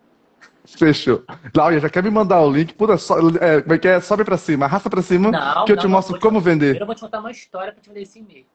Fechou. 0.65 1.23
Cláudia, 1.53 1.79
já 1.81 1.89
quer 1.89 2.03
me 2.03 2.09
mandar 2.09 2.41
o 2.41 2.51
link? 2.51 2.73
Pura, 2.73 2.97
so, 2.97 3.15
é, 3.41 3.61
como 3.61 3.73
é 3.73 3.77
que 3.77 3.87
é? 3.87 3.99
Sobe 3.99 4.23
pra 4.23 4.37
cima, 4.37 4.65
arrasta 4.65 4.89
pra 4.89 5.01
cima, 5.01 5.31
não, 5.31 5.65
que 5.65 5.71
eu 5.73 5.75
não, 5.75 5.83
te 5.83 5.87
mostro 5.87 6.19
como 6.19 6.41
te, 6.41 6.45
vender. 6.45 6.79
Eu 6.79 6.85
vou 6.85 6.95
te 6.95 7.01
contar 7.01 7.19
uma 7.19 7.31
história 7.31 7.73
pra 7.73 7.81
te 7.81 7.89
vender 7.89 8.03
esse 8.03 8.19
e-mail. 8.19 8.45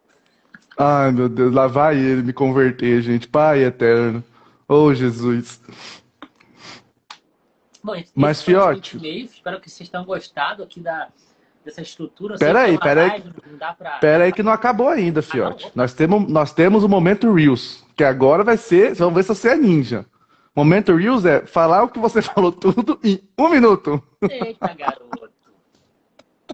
Ai, 0.79 1.13
meu 1.13 1.29
Deus, 1.29 1.53
lá 1.53 1.67
vai 1.67 1.99
ele 1.99 2.23
me 2.23 2.33
converter, 2.33 3.03
gente. 3.03 3.29
Pai 3.29 3.65
eterno. 3.65 4.25
Oh, 4.67 4.95
Jesus. 4.95 5.61
Bom, 7.83 7.95
Mas, 8.15 8.43
Fiote... 8.43 8.97
Espero 9.25 9.61
que 9.61 9.71
vocês 9.71 9.89
tenham 9.89 10.05
gostado 10.05 10.63
aqui 10.63 10.81
da, 10.81 11.09
dessa 11.65 11.81
estrutura. 11.81 12.37
Peraí, 12.37 12.79
peraí. 12.79 13.23
Pra... 13.79 13.99
Peraí 14.01 14.33
que 14.33 14.43
não 14.43 14.53
acabou 14.53 14.89
ainda, 14.89 15.23
Fiote. 15.23 15.67
Acabou. 15.67 15.73
Nós 15.75 15.95
temos, 15.95 16.29
nós 16.29 16.53
temos 16.53 16.85
o 16.85 16.89
Momento 16.89 17.33
Reels, 17.33 17.85
que 17.97 18.05
agora 18.05 18.43
vai 18.43 18.57
ser... 18.57 18.95
Vamos 18.95 19.15
ver 19.15 19.23
se 19.23 19.29
você 19.29 19.51
é 19.51 19.57
ninja. 19.57 20.05
Momento 20.55 20.97
Reels 20.97 21.25
é 21.25 21.47
falar 21.47 21.85
o 21.85 21.89
que 21.89 22.01
você 22.01 22.21
falou 22.23 22.51
tudo 22.51 22.99
em 23.05 23.21
um 23.39 23.49
minuto. 23.49 24.03
Eita, 24.29 24.75
garoto. 24.75 25.29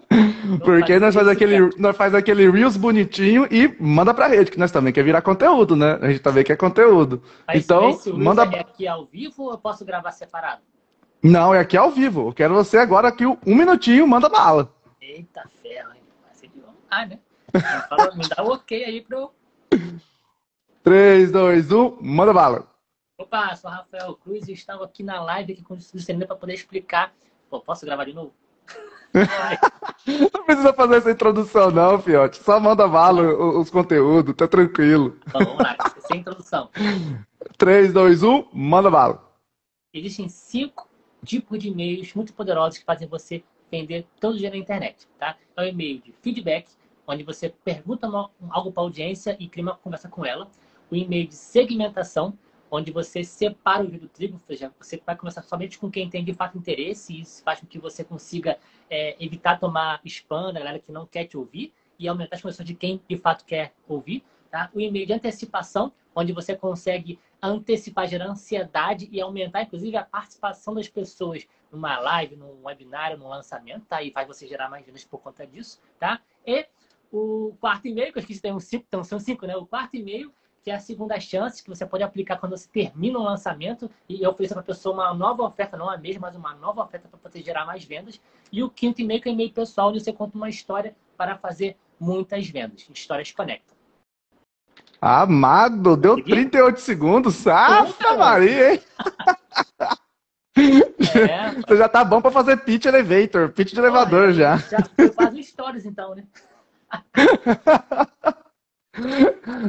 Porque 0.63 0.99
nós 0.99 1.15
faz, 1.15 1.27
aquele, 1.27 1.69
nós 1.77 1.97
faz 1.97 2.13
aquele 2.13 2.49
Reels 2.49 2.77
bonitinho 2.77 3.47
e 3.49 3.75
manda 3.79 4.13
pra 4.13 4.27
rede, 4.27 4.51
que 4.51 4.59
nós 4.59 4.71
também 4.71 4.93
quer 4.93 5.03
virar 5.03 5.21
conteúdo, 5.21 5.75
né? 5.75 5.97
A 6.01 6.07
gente 6.09 6.19
também 6.19 6.43
quer 6.43 6.55
conteúdo. 6.55 7.23
Mas 7.47 7.63
então, 7.63 7.99
manda. 8.13 8.43
É 8.43 8.59
aqui 8.59 8.87
ao 8.87 9.05
vivo 9.05 9.43
ou 9.43 9.51
eu 9.51 9.57
posso 9.57 9.83
gravar 9.83 10.11
separado? 10.11 10.61
Não, 11.27 11.55
é 11.55 11.59
aqui 11.59 11.75
ao 11.75 11.89
vivo. 11.89 12.29
Eu 12.29 12.33
quero 12.33 12.53
você 12.53 12.77
agora 12.77 13.07
aqui 13.07 13.25
um 13.25 13.39
minutinho, 13.45 14.07
manda 14.07 14.29
bala. 14.29 14.71
Eita 15.01 15.49
ferro? 15.59 15.89
Vai 16.23 16.35
ser 16.35 16.49
de 16.49 16.59
vontade, 16.59 17.15
né? 17.15 17.19
Me 18.15 18.29
dá 18.29 18.43
o 18.43 18.49
um 18.49 18.51
ok 18.51 18.85
aí 18.85 19.01
pro. 19.01 19.31
3, 20.83 21.31
2, 21.31 21.71
1, 21.71 21.97
manda 21.99 22.31
bala. 22.31 22.67
Opa, 23.17 23.55
sou 23.55 23.71
Rafael 23.71 24.13
Cruz 24.17 24.47
e 24.47 24.53
estava 24.53 24.85
aqui 24.85 25.01
na 25.01 25.19
live 25.19 25.53
aqui 25.53 25.63
com 25.63 25.73
o 25.73 25.77
Luciano 25.77 26.27
para 26.27 26.35
poder 26.35 26.53
explicar. 26.53 27.11
Pô, 27.49 27.59
posso 27.59 27.87
gravar 27.87 28.05
de 28.05 28.13
novo? 28.13 28.31
não 30.05 30.43
precisa 30.45 30.73
fazer 30.73 30.97
essa 30.97 31.09
introdução, 31.09 31.71
não, 31.71 31.99
Fiote. 31.99 32.37
Só 32.37 32.59
manda 32.59 32.87
bala 32.87 33.23
os 33.57 33.71
conteúdos, 33.71 34.35
tá 34.35 34.47
tranquilo. 34.47 35.17
Então, 35.27 35.43
vamos 35.43 35.63
lá, 35.63 35.75
sem 36.07 36.19
introdução. 36.19 36.69
3, 37.57 37.91
2, 37.93 38.21
1, 38.21 38.49
manda 38.53 38.91
bala. 38.91 39.25
Existem 39.91 40.29
cinco 40.29 40.87
tipos 41.25 41.59
de 41.59 41.69
e-mails 41.69 42.13
muito 42.13 42.33
poderosos 42.33 42.77
que 42.77 42.85
fazem 42.85 43.07
você 43.07 43.43
vender 43.71 44.05
todo 44.19 44.37
dia 44.37 44.49
na 44.49 44.57
internet, 44.57 45.07
tá? 45.19 45.37
É 45.57 45.61
o 45.61 45.65
e-mail 45.65 45.99
de 46.01 46.13
feedback, 46.21 46.69
onde 47.07 47.23
você 47.23 47.49
pergunta 47.49 48.07
algo 48.49 48.71
para 48.71 48.83
a 48.83 48.85
audiência 48.85 49.35
e 49.39 49.47
cria 49.47 49.63
uma 49.63 49.75
conversa 49.75 50.07
com 50.07 50.25
ela. 50.25 50.49
O 50.89 50.95
e-mail 50.95 51.27
de 51.27 51.35
segmentação, 51.35 52.37
onde 52.69 52.91
você 52.91 53.23
separa 53.23 53.83
o 53.83 53.87
joio 53.87 54.01
do 54.01 54.07
trigo, 54.07 54.35
ou 54.35 54.39
seja, 54.39 54.71
você 54.79 55.01
vai 55.05 55.15
conversar 55.15 55.43
somente 55.43 55.77
com 55.77 55.89
quem 55.89 56.09
tem 56.09 56.23
de 56.23 56.33
fato 56.33 56.57
interesse, 56.57 57.13
e 57.13 57.21
isso 57.21 57.43
faz 57.43 57.59
com 57.59 57.67
que 57.67 57.79
você 57.79 58.03
consiga 58.03 58.57
é, 58.89 59.15
evitar 59.19 59.59
tomar 59.59 60.01
spam 60.05 60.53
da 60.53 60.59
galera 60.59 60.79
que 60.79 60.91
não 60.91 61.05
quer 61.05 61.25
te 61.25 61.37
ouvir 61.37 61.73
e 61.97 62.07
aumentar 62.07 62.35
as 62.35 62.41
conversões 62.41 62.67
de 62.67 62.75
quem 62.75 63.01
de 63.07 63.17
fato 63.17 63.45
quer 63.45 63.73
ouvir. 63.87 64.23
Tá? 64.51 64.69
O 64.73 64.79
e-mail 64.79 65.05
de 65.05 65.13
antecipação, 65.13 65.91
onde 66.15 66.31
você 66.31 66.55
consegue 66.55 67.19
antecipar, 67.45 68.07
gerar 68.07 68.27
ansiedade 68.27 69.07
e 69.11 69.21
aumentar, 69.21 69.63
inclusive, 69.63 69.95
a 69.97 70.03
participação 70.03 70.73
das 70.73 70.87
pessoas 70.87 71.47
numa 71.71 71.99
live, 71.99 72.35
num 72.35 72.63
webinário, 72.63 73.17
num 73.17 73.27
lançamento, 73.27 73.85
tá? 73.85 74.01
E 74.01 74.11
faz 74.11 74.27
você 74.27 74.47
gerar 74.47 74.69
mais 74.69 74.85
vendas 74.85 75.03
por 75.03 75.19
conta 75.19 75.45
disso, 75.45 75.81
tá? 75.99 76.21
E 76.45 76.67
o 77.11 77.55
quarto 77.59 77.87
e-mail, 77.87 78.11
que 78.11 78.19
eu 78.19 78.21
esqueci, 78.21 78.41
tem 78.41 78.53
um 78.53 78.59
cinco, 78.59 78.85
então 78.87 79.03
são 79.03 79.19
cinco, 79.19 79.45
né? 79.45 79.55
O 79.55 79.65
quarto 79.65 79.95
e-mail 79.95 80.33
que 80.65 80.71
é 80.71 80.73
a 80.75 80.79
segunda 80.79 81.19
chance 81.19 81.61
que 81.61 81.69
você 81.69 81.85
pode 81.85 82.01
aplicar 82.01 82.37
quando 82.37 82.57
você 82.57 82.67
termina 82.67 83.19
um 83.19 83.21
lançamento 83.23 83.87
e 84.09 84.25
oferecer 84.25 84.55
para 84.55 84.63
a 84.63 84.65
pessoa 84.65 84.95
uma 84.95 85.13
nova 85.13 85.43
oferta, 85.43 85.77
não 85.77 85.87
a 85.87 85.95
mesma, 85.95 86.25
mas 86.25 86.35
uma 86.35 86.55
nova 86.55 86.81
oferta 86.81 87.07
para 87.07 87.19
poder 87.19 87.43
gerar 87.43 87.67
mais 87.67 87.83
vendas. 87.83 88.19
E 88.51 88.63
o 88.63 88.69
quinto 88.71 88.99
e-mail 88.99 89.21
que 89.21 89.29
é 89.29 89.31
e-mail 89.31 89.53
pessoal, 89.53 89.89
onde 89.89 89.99
você 89.99 90.11
conta 90.11 90.35
uma 90.35 90.49
história 90.49 90.95
para 91.15 91.37
fazer 91.37 91.77
muitas 91.99 92.49
vendas. 92.49 92.89
Histórias 92.91 93.31
conectam. 93.31 93.74
Amado, 95.01 95.95
deu 95.95 96.21
38 96.23 96.79
segundos. 96.79 97.45
Ah, 97.47 97.87
Maria, 98.17 98.73
hein? 98.73 98.81
É, 100.57 101.51
Você 101.51 101.77
já 101.77 101.89
tá 101.89 102.03
bom 102.03 102.21
para 102.21 102.31
fazer 102.31 102.57
pitch 102.57 102.85
elevator, 102.85 103.49
pitch 103.49 103.73
de 103.73 103.79
elevador 103.79 104.31
já. 104.33 104.57
Já 104.57 104.77
eu 104.97 105.11
faço 105.13 105.43
stories 105.43 105.85
então, 105.85 106.15
né? 106.15 106.23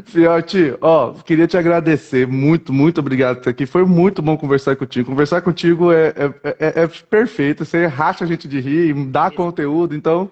Fiote, 0.05 0.77
ó, 0.81 1.13
queria 1.15 1.49
te 1.49 1.57
agradecer 1.57 2.27
muito, 2.29 2.73
muito 2.73 3.01
obrigado 3.01 3.37
por 3.37 3.41
estar 3.41 3.51
aqui. 3.51 3.67
Foi 3.67 3.85
muito 3.85 4.23
bom 4.23 4.37
conversar 4.37 4.77
contigo. 4.77 5.11
Conversar 5.11 5.43
contigo 5.43 5.93
é, 5.93 6.09
é, 6.09 6.57
é, 6.61 6.83
é 6.85 6.87
perfeito. 6.87 7.65
Você 7.65 7.87
racha 7.87 8.25
a 8.25 8.27
gente 8.27 8.47
de 8.47 8.61
rir, 8.61 8.95
dá 9.07 9.31
conteúdo. 9.31 9.97
Então, 9.97 10.31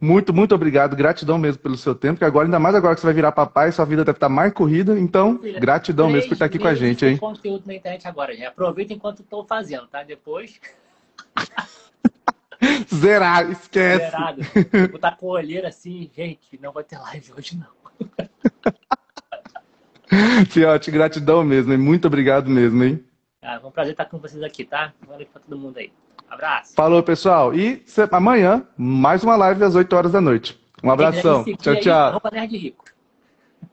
muito, 0.00 0.32
muito 0.32 0.54
obrigado. 0.54 0.96
Gratidão 0.96 1.36
mesmo 1.36 1.62
pelo 1.62 1.76
seu 1.76 1.94
tempo. 1.94 2.18
Que 2.18 2.24
agora, 2.24 2.46
ainda 2.46 2.58
mais 2.58 2.74
agora 2.74 2.94
que 2.94 3.02
você 3.02 3.06
vai 3.06 3.14
virar 3.14 3.32
papai, 3.32 3.70
sua 3.70 3.84
vida 3.84 4.02
deve 4.04 4.16
estar 4.16 4.30
mais 4.30 4.52
corrida. 4.52 4.98
Então, 4.98 5.38
Filha, 5.38 5.60
gratidão 5.60 6.08
mesmo 6.08 6.28
por 6.28 6.34
estar 6.34 6.46
aqui 6.46 6.58
com 6.58 6.68
a 6.68 6.74
gente, 6.74 7.04
hein? 7.04 7.18
conteúdo 7.18 7.64
na 7.66 7.74
internet 7.74 8.08
agora, 8.08 8.34
já. 8.34 8.48
Aproveita 8.48 8.94
enquanto 8.94 9.20
estou 9.20 9.44
fazendo, 9.44 9.86
tá? 9.88 10.02
Depois. 10.02 10.58
Zerar, 12.94 13.50
esquece. 13.50 14.06
Zerado. 14.06 14.42
Vou 14.88 14.96
estar 14.96 15.16
com 15.16 15.26
olheira 15.26 15.68
assim, 15.68 16.10
gente, 16.14 16.58
não 16.60 16.72
vai 16.72 16.84
ter 16.84 16.98
live 16.98 17.32
hoje, 17.36 17.58
não. 17.58 17.80
Fiote, 20.50 20.90
gratidão 20.90 21.44
mesmo, 21.44 21.72
hein? 21.72 21.78
Muito 21.78 22.06
obrigado 22.06 22.50
mesmo, 22.50 22.82
hein? 22.82 23.04
Ah, 23.42 23.58
foi 23.60 23.68
um 23.68 23.72
prazer 23.72 23.92
estar 23.92 24.06
com 24.06 24.18
vocês 24.18 24.42
aqui, 24.42 24.64
tá? 24.64 24.92
Valeu 25.06 25.26
pra 25.26 25.40
todo 25.40 25.58
mundo 25.58 25.78
aí. 25.78 25.92
Abraço. 26.30 26.74
Falou, 26.74 27.02
pessoal. 27.02 27.52
E 27.52 27.82
amanhã, 28.12 28.64
mais 28.78 29.24
uma 29.24 29.34
live 29.34 29.64
às 29.64 29.74
8 29.74 29.92
horas 29.96 30.12
da 30.12 30.20
noite. 30.20 30.58
Um 30.82 30.90
abração. 30.90 31.44
Tchau, 31.44 31.76
tchau. 31.76 31.92
Aí, 31.92 32.08
arroba 32.08 32.30
Nerd 32.30 32.56
Rico. 32.56 32.84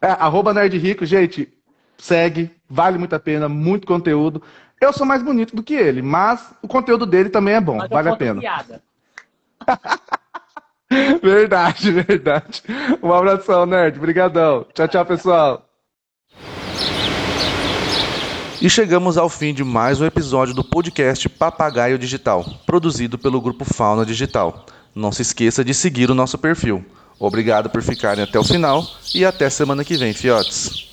É, 0.01 0.08
arroba 0.08 0.53
Nerd 0.53 0.78
Rico, 0.78 1.05
gente, 1.05 1.53
segue, 1.97 2.51
vale 2.68 2.97
muito 2.97 3.16
a 3.16 3.20
pena, 3.20 3.47
muito 3.47 3.86
conteúdo. 3.86 4.41
Eu 4.82 4.91
sou 4.91 5.05
mais 5.05 5.22
bonito 5.22 5.55
do 5.55 5.64
que 5.64 5.76
ele, 5.76 6.01
mas 6.01 6.53
o 6.62 6.68
conteúdo 6.68 7.05
dele 7.05 7.30
também 7.30 7.53
é 7.55 7.62
bom, 7.62 7.78
mas 7.78 7.89
vale 7.89 8.10
a 8.10 8.16
pena. 8.16 8.41
Piada. 8.41 8.82
verdade, 11.22 11.91
verdade. 12.03 12.64
Um 13.01 13.14
abração, 13.14 13.66
nerd. 13.66 13.97
Obrigadão. 13.97 14.66
Tchau, 14.74 14.88
tchau, 14.88 15.05
pessoal. 15.05 15.66
E 18.60 18.68
chegamos 18.68 19.20
ao 19.20 19.30
fim 19.30 19.53
de 19.53 19.64
mais 19.64 20.01
um 20.01 20.05
episódio 20.05 20.51
do 20.51 20.64
podcast 20.64 21.30
Papagaio 21.30 21.99
Digital, 21.99 22.43
produzido 22.66 23.16
pelo 23.16 23.39
grupo 23.39 23.64
Fauna 23.64 24.03
Digital. 24.03 24.66
Não 24.95 25.12
se 25.12 25.22
esqueça 25.22 25.64
de 25.64 25.76
seguir 25.76 26.10
o 26.10 26.16
nosso 26.16 26.39
perfil. 26.39 26.84
Obrigado 27.20 27.70
por 27.70 27.84
ficarem 27.84 28.24
até 28.24 28.39
o 28.39 28.43
final 28.43 28.84
e 29.14 29.24
até 29.24 29.47
semana 29.47 29.86
que 29.86 29.95
vem, 29.95 30.12
fiotes. 30.12 30.87